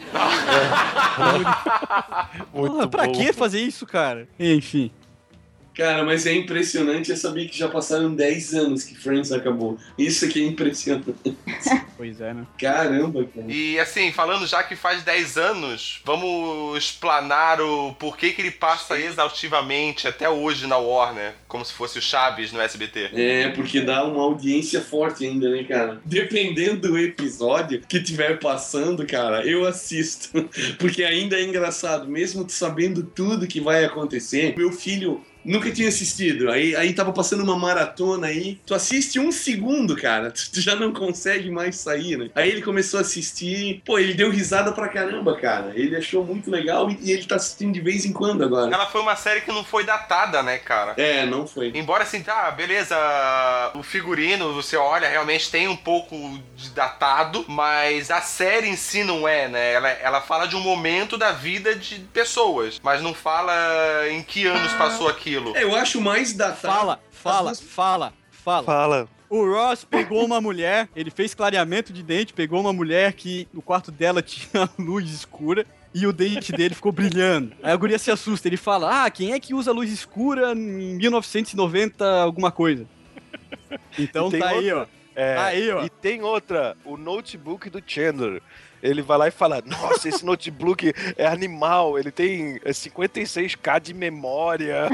Muito 1.18 2.46
Porra, 2.52 2.86
pra 2.88 3.06
bom. 3.06 3.12
que 3.12 3.32
fazer 3.32 3.60
isso, 3.60 3.84
cara? 3.86 4.28
Enfim. 4.38 4.90
Cara, 5.74 6.04
mas 6.04 6.26
é 6.26 6.34
impressionante 6.34 7.10
eu 7.10 7.16
saber 7.16 7.48
que 7.48 7.58
já 7.58 7.68
passaram 7.68 8.14
10 8.14 8.54
anos 8.54 8.84
que 8.84 8.94
Friends 8.94 9.32
acabou. 9.32 9.78
Isso 9.96 10.24
aqui 10.24 10.42
é 10.42 10.46
impressionante. 10.46 11.14
Pois 11.94 12.20
é, 12.20 12.34
né? 12.34 12.44
Caramba, 12.58 13.24
cara. 13.32 13.46
E 13.48 13.78
assim, 13.78 14.10
falando 14.10 14.44
já 14.44 14.60
que 14.64 14.74
faz 14.74 15.04
10 15.04 15.38
anos, 15.38 16.00
vamos 16.04 16.76
explanar 16.76 17.60
o 17.60 17.92
porquê 17.94 18.32
que 18.32 18.42
ele 18.42 18.50
passa 18.50 18.98
exaustivamente 18.98 20.08
até 20.08 20.28
hoje 20.28 20.66
na 20.66 20.76
Warner, 20.76 21.34
como 21.46 21.64
se 21.64 21.72
fosse 21.72 22.00
o 22.00 22.02
Chaves 22.02 22.50
no 22.50 22.60
SBT. 22.60 23.10
É, 23.14 23.50
porque 23.50 23.82
dá 23.82 24.02
uma 24.02 24.20
audiência 24.20 24.80
forte 24.80 25.24
ainda, 25.24 25.48
né, 25.48 25.62
cara? 25.62 26.00
Dependendo 26.04 26.88
do 26.88 26.98
episódio 26.98 27.80
que 27.88 28.02
tiver 28.02 28.40
passando, 28.40 29.06
cara, 29.06 29.46
eu 29.46 29.64
assisto. 29.64 30.48
Porque 30.78 31.04
ainda 31.04 31.36
é 31.36 31.44
engraçado, 31.44 32.08
mesmo 32.08 32.48
sabendo 32.48 33.04
tudo 33.04 33.46
que 33.46 33.60
vai 33.60 33.84
acontecer. 33.84 34.56
Meu 34.56 34.72
filho 34.72 35.22
nunca 35.44 35.70
tinha 35.70 35.88
assistido. 35.88 36.50
Aí, 36.50 36.74
aí 36.76 36.92
tava 36.92 37.12
passando 37.12 37.42
uma 37.42 37.58
maratona 37.58 38.28
aí. 38.28 38.58
Tu 38.66 38.74
assiste 38.74 39.18
um 39.18 39.32
segundo, 39.32 39.96
cara. 39.96 40.32
Tu, 40.42 40.50
tu 40.52 40.60
já 40.60 40.74
não 40.74 40.92
consegue 40.92 41.50
mais 41.50 41.76
sair, 41.76 42.16
né? 42.16 42.30
Aí 42.34 42.48
ele 42.48 42.62
começou 42.62 42.98
a 42.98 43.02
assistir. 43.02 43.82
Pô, 43.84 43.98
ele 43.98 44.14
deu 44.14 44.30
risada 44.30 44.72
pra 44.72 44.88
caramba, 44.88 45.36
cara. 45.36 45.72
Ele 45.74 45.94
achou 45.94 46.24
muito 46.24 46.50
legal 46.50 46.90
e, 46.90 46.98
e 47.02 47.12
ele 47.12 47.24
tá 47.24 47.36
assistindo 47.36 47.72
de 47.72 47.80
vez 47.80 48.04
em 48.04 48.12
quando 48.12 48.42
agora. 48.42 48.74
Ela 48.74 48.86
foi 48.86 49.00
uma 49.00 49.14
série 49.14 49.42
que 49.42 49.52
não 49.52 49.62
foi 49.62 49.84
datada, 49.84 50.42
né, 50.42 50.58
cara? 50.58 50.94
É, 50.96 51.26
não 51.26 51.46
foi. 51.46 51.70
Embora 51.74 52.02
assim, 52.02 52.22
tá, 52.22 52.50
beleza, 52.50 52.96
o 53.74 53.82
figurino, 53.82 54.54
você 54.54 54.76
olha, 54.76 55.08
realmente 55.08 55.50
tem 55.50 55.68
um 55.68 55.76
pouco 55.76 56.16
de 56.56 56.70
datado, 56.70 57.44
mas 57.48 58.10
a 58.10 58.20
série 58.20 58.68
em 58.68 58.76
si 58.76 59.04
não 59.04 59.26
é, 59.26 59.48
né? 59.48 59.72
Ela, 59.72 59.88
ela 59.88 60.20
fala 60.20 60.46
de 60.46 60.56
um 60.56 60.60
momento 60.60 61.16
da 61.16 61.32
vida 61.32 61.74
de 61.74 61.98
pessoas, 62.12 62.80
mas 62.82 63.02
não 63.02 63.14
fala 63.14 63.52
em 64.10 64.22
que 64.22 64.46
anos 64.46 64.72
passou 64.74 65.08
aquilo. 65.36 65.56
É, 65.56 65.62
eu 65.64 65.74
acho 65.76 66.00
mais 66.00 66.32
datado. 66.32 66.60
Fala, 66.60 67.00
fala, 67.10 67.50
As 67.50 67.58
duas- 67.60 67.70
fala, 67.72 68.12
fala. 68.30 68.64
Fala. 68.64 69.08
O 69.30 69.46
Ross 69.50 69.82
pegou 69.84 70.24
uma 70.26 70.40
mulher, 70.42 70.90
ele 70.94 71.10
fez 71.10 71.32
clareamento 71.32 71.90
de 71.90 72.02
dente, 72.02 72.34
pegou 72.34 72.60
uma 72.60 72.72
mulher 72.72 73.14
que 73.14 73.48
no 73.52 73.62
quarto 73.62 73.90
dela 73.90 74.20
tinha 74.22 74.68
luz 74.78 75.08
escura 75.10 75.64
e 75.94 76.06
o 76.06 76.12
dente 76.12 76.52
dele 76.52 76.74
ficou 76.74 76.92
brilhando. 76.92 77.52
Aí 77.62 77.72
a 77.72 77.76
guria 77.76 77.98
se 77.98 78.10
assusta, 78.10 78.46
ele 78.48 78.58
fala: 78.58 79.04
Ah, 79.04 79.10
quem 79.10 79.32
é 79.32 79.40
que 79.40 79.54
usa 79.54 79.72
luz 79.72 79.90
escura 79.90 80.52
em 80.52 80.96
1990 80.96 82.04
alguma 82.22 82.50
coisa? 82.52 82.86
Então 83.98 84.30
tem 84.30 84.40
tá 84.40 84.48
aí, 84.50 84.72
outra- 84.72 84.88
ó. 84.98 85.02
É, 85.14 85.36
Aí, 85.38 85.70
ó. 85.70 85.84
E 85.84 85.90
tem 85.90 86.22
outra, 86.22 86.74
o 86.86 86.96
notebook 86.96 87.68
do 87.68 87.82
Chandler. 87.86 88.42
Ele 88.82 89.00
vai 89.02 89.16
lá 89.18 89.28
e 89.28 89.30
fala: 89.30 89.62
Nossa, 89.64 90.08
esse 90.08 90.24
notebook 90.24 90.92
é 91.16 91.26
animal, 91.26 91.98
ele 91.98 92.10
tem 92.10 92.60
é, 92.64 92.70
56k 92.70 93.80
de 93.80 93.94
memória. 93.94 94.88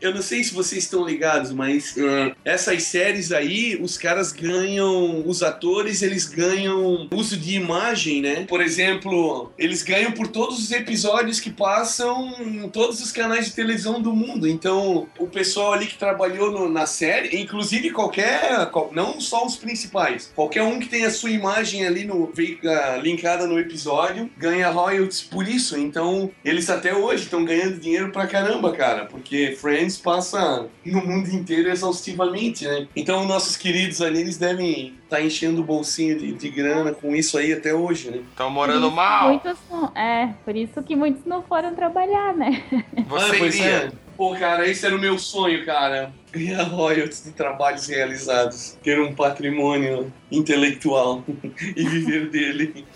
Eu 0.00 0.14
não 0.14 0.22
sei 0.22 0.44
se 0.44 0.54
vocês 0.54 0.84
estão 0.84 1.04
ligados, 1.04 1.50
mas 1.52 1.94
ah, 1.98 2.34
essas 2.44 2.82
séries 2.84 3.32
aí, 3.32 3.76
os 3.80 3.96
caras 3.96 4.30
ganham, 4.30 5.26
os 5.26 5.42
atores, 5.42 6.02
eles 6.02 6.26
ganham 6.26 7.08
uso 7.12 7.36
de 7.36 7.56
imagem, 7.56 8.20
né? 8.20 8.44
Por 8.46 8.60
exemplo, 8.60 9.50
eles 9.58 9.82
ganham 9.82 10.12
por 10.12 10.28
todos 10.28 10.58
os 10.58 10.70
episódios 10.70 11.40
que 11.40 11.50
passam 11.50 12.34
em 12.40 12.68
todos 12.68 13.00
os 13.00 13.10
canais 13.10 13.46
de 13.46 13.52
televisão 13.52 14.00
do 14.00 14.12
mundo. 14.14 14.46
Então, 14.46 15.08
o 15.18 15.26
pessoal 15.26 15.72
ali 15.72 15.86
que 15.86 15.98
trabalhou 15.98 16.50
no- 16.52 16.68
na 16.68 16.86
série, 16.86 17.40
inclusive 17.40 17.90
qualquer, 17.90 18.66
qual- 18.70 18.90
não 18.92 19.20
só 19.20 19.44
os 19.44 19.56
principais, 19.56 20.30
qualquer 20.36 20.62
um 20.62 20.78
que 20.78 20.88
tenha 20.88 21.10
sua 21.16 21.30
imagem 21.30 21.86
ali 21.86 22.04
no 22.04 22.30
ah, 22.64 22.96
linkada 23.02 23.46
no 23.46 23.58
episódio, 23.58 24.30
ganha 24.36 24.68
royalties 24.70 25.22
por 25.22 25.48
isso. 25.48 25.78
Então, 25.78 26.30
eles 26.44 26.68
até 26.70 26.94
hoje 26.94 27.24
estão 27.24 27.44
ganhando 27.44 27.80
dinheiro 27.80 28.10
pra 28.10 28.26
caramba, 28.26 28.72
cara, 28.72 29.06
porque 29.06 29.56
Friends 29.60 29.96
passa 29.96 30.66
no 30.84 31.04
mundo 31.04 31.28
inteiro 31.30 31.68
exaustivamente, 31.70 32.64
né? 32.66 32.86
Então, 32.94 33.24
nossos 33.26 33.56
queridos 33.56 34.00
ali, 34.02 34.20
eles 34.20 34.36
devem 34.36 34.94
estar 35.04 35.20
enchendo 35.20 35.60
o 35.60 35.64
bolsinho 35.64 36.18
de, 36.18 36.32
de 36.32 36.48
grana 36.48 36.92
com 36.92 37.14
isso 37.14 37.38
aí 37.38 37.52
até 37.52 37.74
hoje, 37.74 38.10
né? 38.10 38.18
Estão 38.30 38.50
morando 38.50 38.90
mal. 38.90 39.28
Muitos 39.28 39.56
não, 39.70 39.86
é, 39.96 40.34
por 40.44 40.54
isso 40.56 40.82
que 40.82 40.94
muitos 40.96 41.24
não 41.24 41.42
foram 41.42 41.74
trabalhar, 41.74 42.34
né? 42.34 42.62
Você 43.08 43.24
Ah, 43.26 43.34
pois 43.38 43.54
iria. 43.54 43.66
é. 43.66 44.05
Pô, 44.16 44.34
cara, 44.34 44.66
esse 44.66 44.86
era 44.86 44.96
o 44.96 44.98
meu 44.98 45.18
sonho, 45.18 45.64
cara. 45.66 46.12
Ganhar 46.32 46.62
royalties 46.62 47.24
de 47.24 47.32
trabalhos 47.32 47.86
realizados. 47.86 48.78
Ter 48.82 48.98
um 48.98 49.14
patrimônio 49.14 50.12
intelectual 50.32 51.22
e 51.76 51.84
viver 51.84 52.30
dele. 52.30 52.86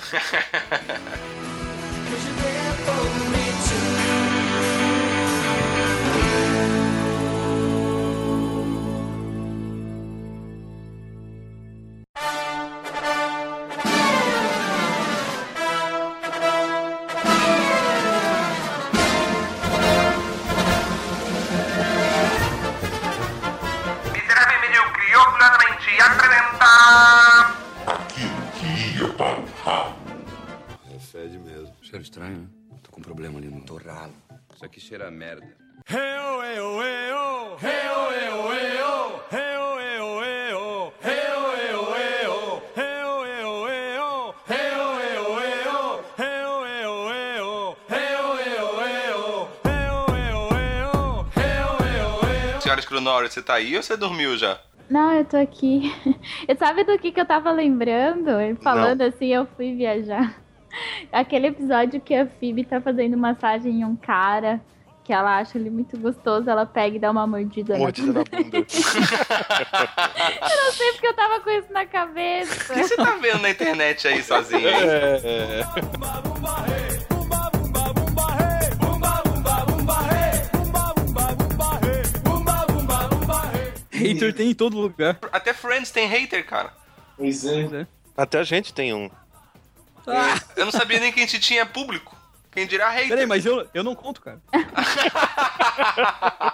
Cheiro 31.90 32.04
estranho, 32.04 32.38
né? 32.42 32.46
Tô 32.84 32.92
com 32.92 33.00
um 33.00 33.02
problema 33.02 33.40
ali 33.40 33.48
no 33.48 33.62
torralo. 33.62 34.12
Isso 34.54 34.64
aqui 34.64 34.78
cheira 34.78 35.08
a 35.08 35.10
merda. 35.10 35.44
Senhora 52.60 52.82
Scrunori, 52.82 53.28
você 53.28 53.42
tá 53.42 53.54
aí 53.54 53.76
ou 53.76 53.82
você 53.82 53.96
dormiu 53.96 54.36
já? 54.38 54.60
Não, 54.88 55.12
eu 55.12 55.24
tô 55.24 55.36
aqui. 55.36 55.92
E 56.48 56.54
sabe 56.54 56.84
do 56.84 56.96
que, 57.00 57.10
que 57.10 57.20
eu 57.20 57.26
tava 57.26 57.50
lembrando? 57.50 58.30
Falando 58.62 59.02
assim, 59.02 59.26
eu 59.26 59.44
fui 59.56 59.74
viajar. 59.74 60.40
Aquele 61.12 61.48
episódio 61.48 62.00
que 62.00 62.14
a 62.14 62.26
Phoebe 62.26 62.64
tá 62.64 62.80
fazendo 62.80 63.16
massagem 63.16 63.80
em 63.80 63.84
um 63.84 63.96
cara, 63.96 64.60
que 65.04 65.12
ela 65.12 65.38
acha 65.38 65.58
ele 65.58 65.70
muito 65.70 65.98
gostoso, 65.98 66.48
ela 66.48 66.64
pega 66.64 66.96
e 66.96 66.98
dá 66.98 67.10
uma 67.10 67.26
mordida, 67.26 67.76
Mordida 67.76 68.12
na 68.12 68.20
na 68.20 68.24
bunda. 68.24 68.58
Eu 70.50 70.64
não 70.64 70.72
sei 70.72 70.92
porque 70.92 71.06
eu 71.06 71.14
tava 71.14 71.40
com 71.40 71.50
isso 71.50 71.72
na 71.72 71.86
cabeça. 71.86 72.72
O 72.72 72.76
que 72.76 72.84
você 72.84 72.96
tá 72.96 73.16
vendo 73.16 73.40
na 73.40 73.50
internet 73.50 74.06
aí 74.06 74.22
sozinho? 74.22 74.68
É, 74.68 75.20
é. 75.22 75.64
Hater 84.00 84.32
tem 84.32 84.50
em 84.50 84.54
todo 84.54 84.78
lugar. 84.78 85.18
Até 85.30 85.52
Friends 85.52 85.90
tem 85.90 86.06
hater, 86.06 86.44
cara. 86.46 86.72
Pois 87.16 87.44
é. 87.44 87.52
Pois 87.52 87.72
é. 87.72 87.86
Até 88.16 88.38
a 88.38 88.42
gente 88.42 88.72
tem 88.72 88.94
um. 88.94 89.10
Eu 90.56 90.64
não 90.64 90.72
sabia 90.72 90.98
nem 91.00 91.12
que 91.12 91.20
a 91.20 91.22
gente 91.22 91.38
tinha 91.40 91.64
público. 91.66 92.16
Quem 92.52 92.66
dirá 92.66 92.90
hater. 92.90 93.08
Peraí, 93.10 93.26
mas 93.26 93.46
eu, 93.46 93.66
eu 93.72 93.84
não 93.84 93.94
conto, 93.94 94.20
cara. 94.20 94.40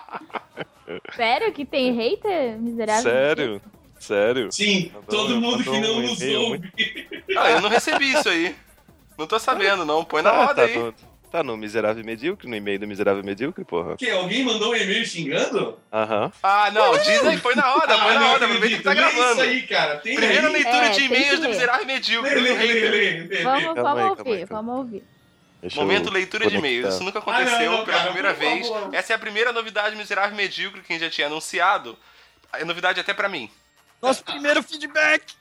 Sério 1.14 1.52
que 1.52 1.64
tem 1.64 1.92
hater 1.94 2.58
miserável? 2.58 3.02
Sério? 3.02 3.62
Sério? 3.98 4.52
Sim, 4.52 4.90
Mandou- 4.94 5.02
todo 5.08 5.40
mundo 5.40 5.64
que 5.64 5.80
não 5.80 5.96
um 5.96 6.02
nos 6.02 6.20
ouve. 6.22 6.72
Ah, 7.36 7.50
eu 7.50 7.60
não 7.60 7.68
recebi 7.68 8.12
isso 8.12 8.28
aí. 8.28 8.54
Não 9.18 9.26
tô 9.26 9.38
sabendo, 9.38 9.84
não. 9.84 10.04
Põe 10.04 10.22
na 10.22 10.30
Ah, 10.30 10.44
roda 10.46 10.54
tá, 10.54 10.62
aí. 10.62 10.94
Tá 11.30 11.42
no 11.42 11.56
Miserável 11.56 12.04
Medíocre, 12.04 12.48
no 12.48 12.54
e-mail 12.54 12.78
do 12.78 12.86
Miserável 12.86 13.22
Medíocre, 13.22 13.64
porra. 13.64 13.96
Que? 13.96 14.08
Alguém 14.10 14.44
mandou 14.44 14.72
um 14.72 14.76
e-mail 14.76 15.04
xingando? 15.04 15.78
Aham. 15.92 16.24
Uhum. 16.24 16.32
Ah, 16.42 16.70
não, 16.70 16.92
Ué? 16.92 16.98
diz 17.00 17.26
aí, 17.26 17.36
foi 17.38 17.54
na 17.54 17.74
hora, 17.74 17.94
ah, 17.94 17.98
foi 17.98 18.14
na 18.14 18.32
hora, 18.32 18.46
aproveita 18.46 18.76
que 18.76 18.82
tá 18.82 18.94
gravando. 18.94 19.32
isso 19.32 19.40
aí, 19.40 19.62
cara. 19.66 19.96
Tem 19.96 20.14
Primeira 20.14 20.46
aí? 20.46 20.52
leitura 20.52 20.86
é, 20.86 20.88
de 20.90 21.02
e-mails 21.02 21.40
do 21.40 21.48
Miserável 21.48 21.86
Medíocre. 21.86 22.34
Lê, 22.34 22.52
lê, 22.52 22.72
lê, 22.72 23.20
lê, 23.22 23.42
Vamos, 23.42 23.74
vamos 23.74 24.18
ouvir, 24.18 24.44
vamos 24.46 24.76
ouvir. 24.76 25.04
Deixa 25.60 25.80
Momento 25.80 26.10
leitura 26.10 26.48
de 26.48 26.56
e-mails. 26.56 26.94
Isso 26.94 27.02
nunca 27.02 27.18
aconteceu 27.18 27.72
ah, 27.72 27.76
não, 27.78 27.84
pela 27.84 27.98
cara, 27.98 28.04
primeira 28.04 28.32
não, 28.32 28.38
vez. 28.38 28.70
Não, 28.70 28.94
Essa 28.94 29.12
é 29.12 29.16
a 29.16 29.18
primeira 29.18 29.52
novidade 29.52 29.96
miserável 29.96 30.36
medíocre 30.36 30.80
que 30.80 30.92
a 30.92 30.96
gente 30.96 31.04
já 31.04 31.10
tinha 31.10 31.26
anunciado. 31.26 31.98
É 32.52 32.64
novidade 32.64 33.00
até 33.00 33.12
para 33.12 33.28
mim. 33.28 33.50
Nosso 34.00 34.22
primeiro 34.22 34.62
feedback! 34.62 35.34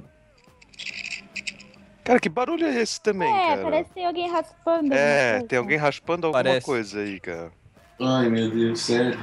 Cara, 2.04 2.20
que 2.20 2.30
barulho 2.30 2.68
é 2.68 2.82
esse 2.84 3.02
também, 3.02 3.34
é, 3.34 3.48
cara? 3.48 3.64
parece 3.64 3.90
que 3.90 3.96
tem 3.96 4.06
alguém 4.06 4.30
raspando. 4.30 4.94
É, 4.94 5.42
tem 5.42 5.58
alguém 5.58 5.78
raspando 5.78 6.28
alguma 6.28 6.44
Parece. 6.44 6.66
coisa 6.68 7.00
aí, 7.00 7.20
cara. 7.20 7.52
Ai, 8.00 8.30
meu 8.30 8.52
Deus, 8.52 8.80
sério. 8.80 9.18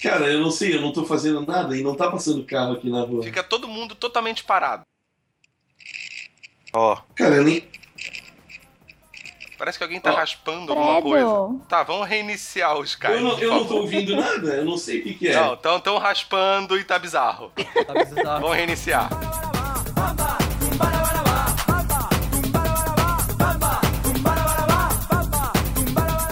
Cara, 0.00 0.28
eu 0.28 0.38
não 0.38 0.52
sei, 0.52 0.76
eu 0.76 0.80
não 0.80 0.92
tô 0.92 1.04
fazendo 1.04 1.44
nada 1.44 1.76
e 1.76 1.82
não 1.82 1.96
tá 1.96 2.08
passando 2.08 2.44
carro 2.44 2.74
aqui 2.74 2.88
na 2.88 3.00
rua. 3.00 3.24
Fica 3.24 3.42
todo 3.42 3.66
mundo 3.66 3.96
totalmente 3.96 4.44
parado. 4.44 4.84
Ó, 6.72 7.02
Cara, 7.16 7.34
eu 7.34 7.42
nem. 7.42 7.66
Parece 9.64 9.78
que 9.78 9.84
alguém 9.84 9.98
tá 9.98 10.12
Ó. 10.12 10.16
raspando 10.16 10.74
alguma 10.74 11.00
coisa. 11.00 11.26
Tá, 11.66 11.82
vamos 11.82 12.06
reiniciar 12.06 12.76
o 12.76 12.84
Skype. 12.84 13.14
Eu 13.14 13.20
não, 13.22 13.38
eu 13.38 13.50
não 13.50 13.66
tô 13.66 13.76
ouvindo 13.76 14.14
nada, 14.14 14.56
eu 14.56 14.64
não 14.66 14.76
sei 14.76 15.00
o 15.00 15.04
que, 15.04 15.14
que 15.14 15.28
é. 15.28 15.40
Não, 15.40 15.56
tão, 15.56 15.80
tão 15.80 15.96
raspando 15.96 16.78
e 16.78 16.84
tá 16.84 16.98
bizarro. 16.98 17.50
Tá 17.86 18.04
bizarro. 18.04 18.42
Vamos 18.42 18.56
reiniciar. 18.58 19.08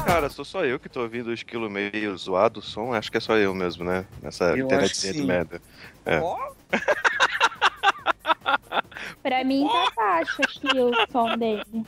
cara, 0.04 0.28
sou 0.28 0.44
só 0.44 0.62
eu 0.66 0.78
que 0.78 0.90
tô 0.90 1.00
ouvindo 1.00 1.28
o 1.28 1.32
esquilo 1.32 1.70
meio 1.70 2.14
zoado 2.18 2.60
o 2.60 2.62
som. 2.62 2.92
Acho 2.92 3.10
que 3.10 3.16
é 3.16 3.20
só 3.20 3.38
eu 3.38 3.54
mesmo, 3.54 3.82
né? 3.82 4.04
Nessa 4.20 4.54
Eu 4.54 4.68
que 4.68 5.10
de 5.10 5.22
merda. 5.22 5.59
É. 6.04 6.20
Pra 9.22 9.42
mim 9.42 9.66
tá 9.66 9.90
baixo 9.96 10.42
aqui 10.42 10.78
o 10.78 10.92
som 11.10 11.34
dele. 11.38 11.86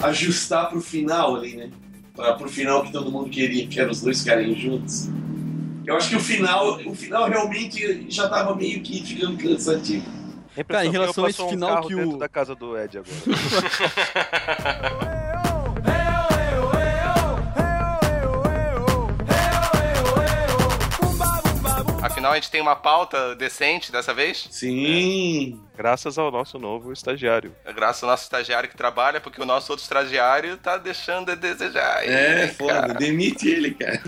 Ajustar 0.00 0.68
pro 0.68 0.80
final 0.80 1.36
ali, 1.36 1.56
né? 1.56 1.70
Pra, 2.14 2.34
pro 2.34 2.48
final 2.48 2.82
que 2.82 2.92
todo 2.92 3.10
mundo 3.10 3.30
queria, 3.30 3.66
que 3.66 3.80
era 3.80 3.90
os 3.90 4.00
dois 4.02 4.20
ficarem 4.20 4.54
juntos. 4.54 5.08
Eu 5.86 5.96
acho 5.96 6.10
que 6.10 6.16
o 6.16 6.20
final, 6.20 6.80
o 6.86 6.94
final 6.94 7.28
realmente 7.28 8.06
já 8.10 8.28
tava 8.28 8.54
meio 8.54 8.80
que 8.82 9.04
ficando 9.04 9.36
cansativo. 9.36 10.04
Cara, 10.68 10.84
em 10.84 10.90
relação 10.90 11.24
a 11.24 11.30
esse 11.30 11.40
um 11.42 11.48
final 11.48 11.74
carro 11.76 11.88
que 11.88 11.94
o- 11.94 12.16
da 12.18 12.28
casa 12.28 12.54
do 12.54 12.76
Ed 12.76 12.98
agora. 12.98 13.12
Afinal, 22.02 22.32
a 22.32 22.34
gente 22.34 22.50
tem 22.50 22.60
uma 22.60 22.74
pauta 22.74 23.36
decente 23.36 23.92
dessa 23.92 24.12
vez. 24.12 24.48
Sim. 24.50 25.60
Graças 25.76 26.18
ao 26.18 26.30
nosso 26.32 26.58
novo 26.58 26.92
estagiário. 26.92 27.54
É 27.64 27.72
Graças 27.72 28.02
ao 28.02 28.10
nosso 28.10 28.24
estagiário 28.24 28.68
que 28.68 28.76
trabalha, 28.76 29.20
porque 29.20 29.40
o 29.40 29.46
nosso 29.46 29.70
outro 29.72 29.84
estagiário 29.84 30.56
tá 30.56 30.76
deixando 30.76 31.30
a 31.30 31.34
desejar. 31.36 32.04
É, 32.04 32.48
foda, 32.48 32.72
cara. 32.72 32.94
demite 32.94 33.48
ele, 33.48 33.74
cara. 33.74 34.02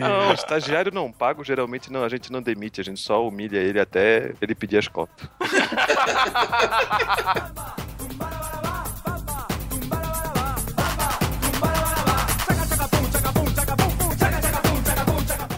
Não, 0.00 0.34
estagiário 0.34 0.92
não 0.92 1.10
pago, 1.10 1.42
geralmente 1.42 1.90
não, 1.90 2.04
a 2.04 2.08
gente 2.08 2.30
não 2.30 2.42
demite, 2.42 2.80
a 2.80 2.84
gente 2.84 3.00
só 3.00 3.26
humilha 3.26 3.58
ele 3.58 3.80
até 3.80 4.34
ele 4.40 4.54
pedir 4.54 4.78
as 4.78 4.88
cotas. 4.88 5.26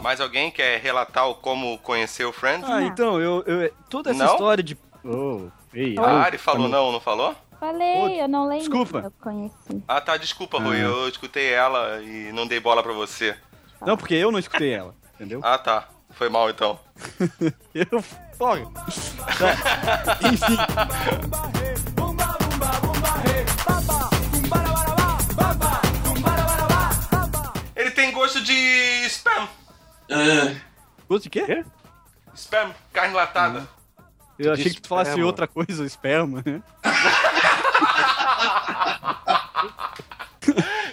Mais 0.07 0.21
alguém 0.21 0.53
quer 0.53 0.81
relatar 0.81 1.29
o 1.29 1.35
como 1.35 1.77
conheceu 1.79 2.29
o 2.29 2.33
Friends? 2.33 2.71
Ah, 2.71 2.81
então, 2.81 3.21
eu, 3.21 3.43
eu- 3.45 3.73
toda 3.91 4.11
essa 4.13 4.25
Não? 4.25 4.33
história 4.35 4.63
de. 4.63 4.79
Oh, 5.05 5.49
ei, 5.75 5.99
A 5.99 6.21
Ari 6.23 6.39
falou 6.39 6.69
não, 6.69 6.93
não 6.93 7.01
falou? 7.01 7.35
Falei, 7.59 8.21
eu 8.23 8.29
não 8.29 8.45
lembro. 8.45 8.61
desculpa. 8.61 8.99
Eu 9.01 9.11
conheci. 9.21 9.83
Ah, 9.89 10.01
tá, 10.01 10.17
desculpa, 10.17 10.61
Rui, 10.61 10.77
Ah. 10.77 10.83
eu 10.83 11.09
escutei 11.09 11.53
ela 11.53 12.01
e 12.03 12.31
não 12.33 12.47
dei 12.47 12.61
bola 12.61 12.85
pra 12.85 12.93
você. 12.93 13.37
Não, 13.85 13.97
porque 13.97 14.15
eu 14.15 14.31
não 14.31 14.39
escutei 14.39 14.73
ela, 14.75 14.95
entendeu? 15.17 15.41
Ah, 15.43 15.59
tá. 15.59 15.89
Foi 16.13 16.29
mal 16.29 16.49
então. 16.51 16.79
Eu. 17.75 18.05
Porra. 18.39 18.61
Tá. 19.37 20.19
Enfim. 20.33 20.57
Ele 27.75 27.91
tem 27.91 28.11
gosto 28.13 28.41
de 28.41 28.53
spam. 29.09 29.49
Ah, 30.11 30.55
Gosto 31.09 31.25
de 31.25 31.31
quê? 31.31 31.65
Spam, 32.35 32.73
carne 32.93 33.15
latada. 33.15 33.67
Eu 34.39 34.53
achei 34.53 34.73
que 34.73 34.81
tu 34.81 34.89
falasse 34.89 35.11
esperma. 35.11 35.27
outra 35.27 35.47
coisa, 35.49 35.85
esperma, 35.85 36.43
né? 36.45 36.63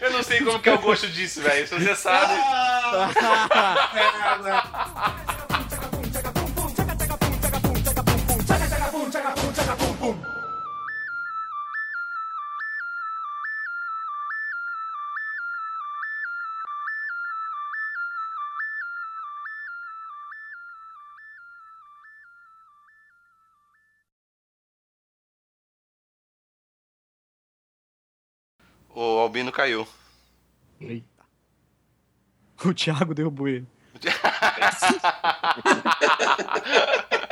Eu 0.01 0.11
não 0.11 0.23
sei 0.23 0.41
como 0.43 0.59
que 0.59 0.69
é 0.69 0.73
o 0.73 0.79
gosto 0.79 1.07
disso, 1.09 1.41
velho. 1.41 1.67
Se 1.67 1.75
você 1.79 1.95
sabe. 1.95 2.33
O 28.95 29.19
Albino 29.19 29.51
caiu. 29.51 29.87
Eita. 30.79 31.05
O 32.63 32.73
Thiago 32.73 33.13
derrubou 33.13 33.47
ele. 33.47 33.67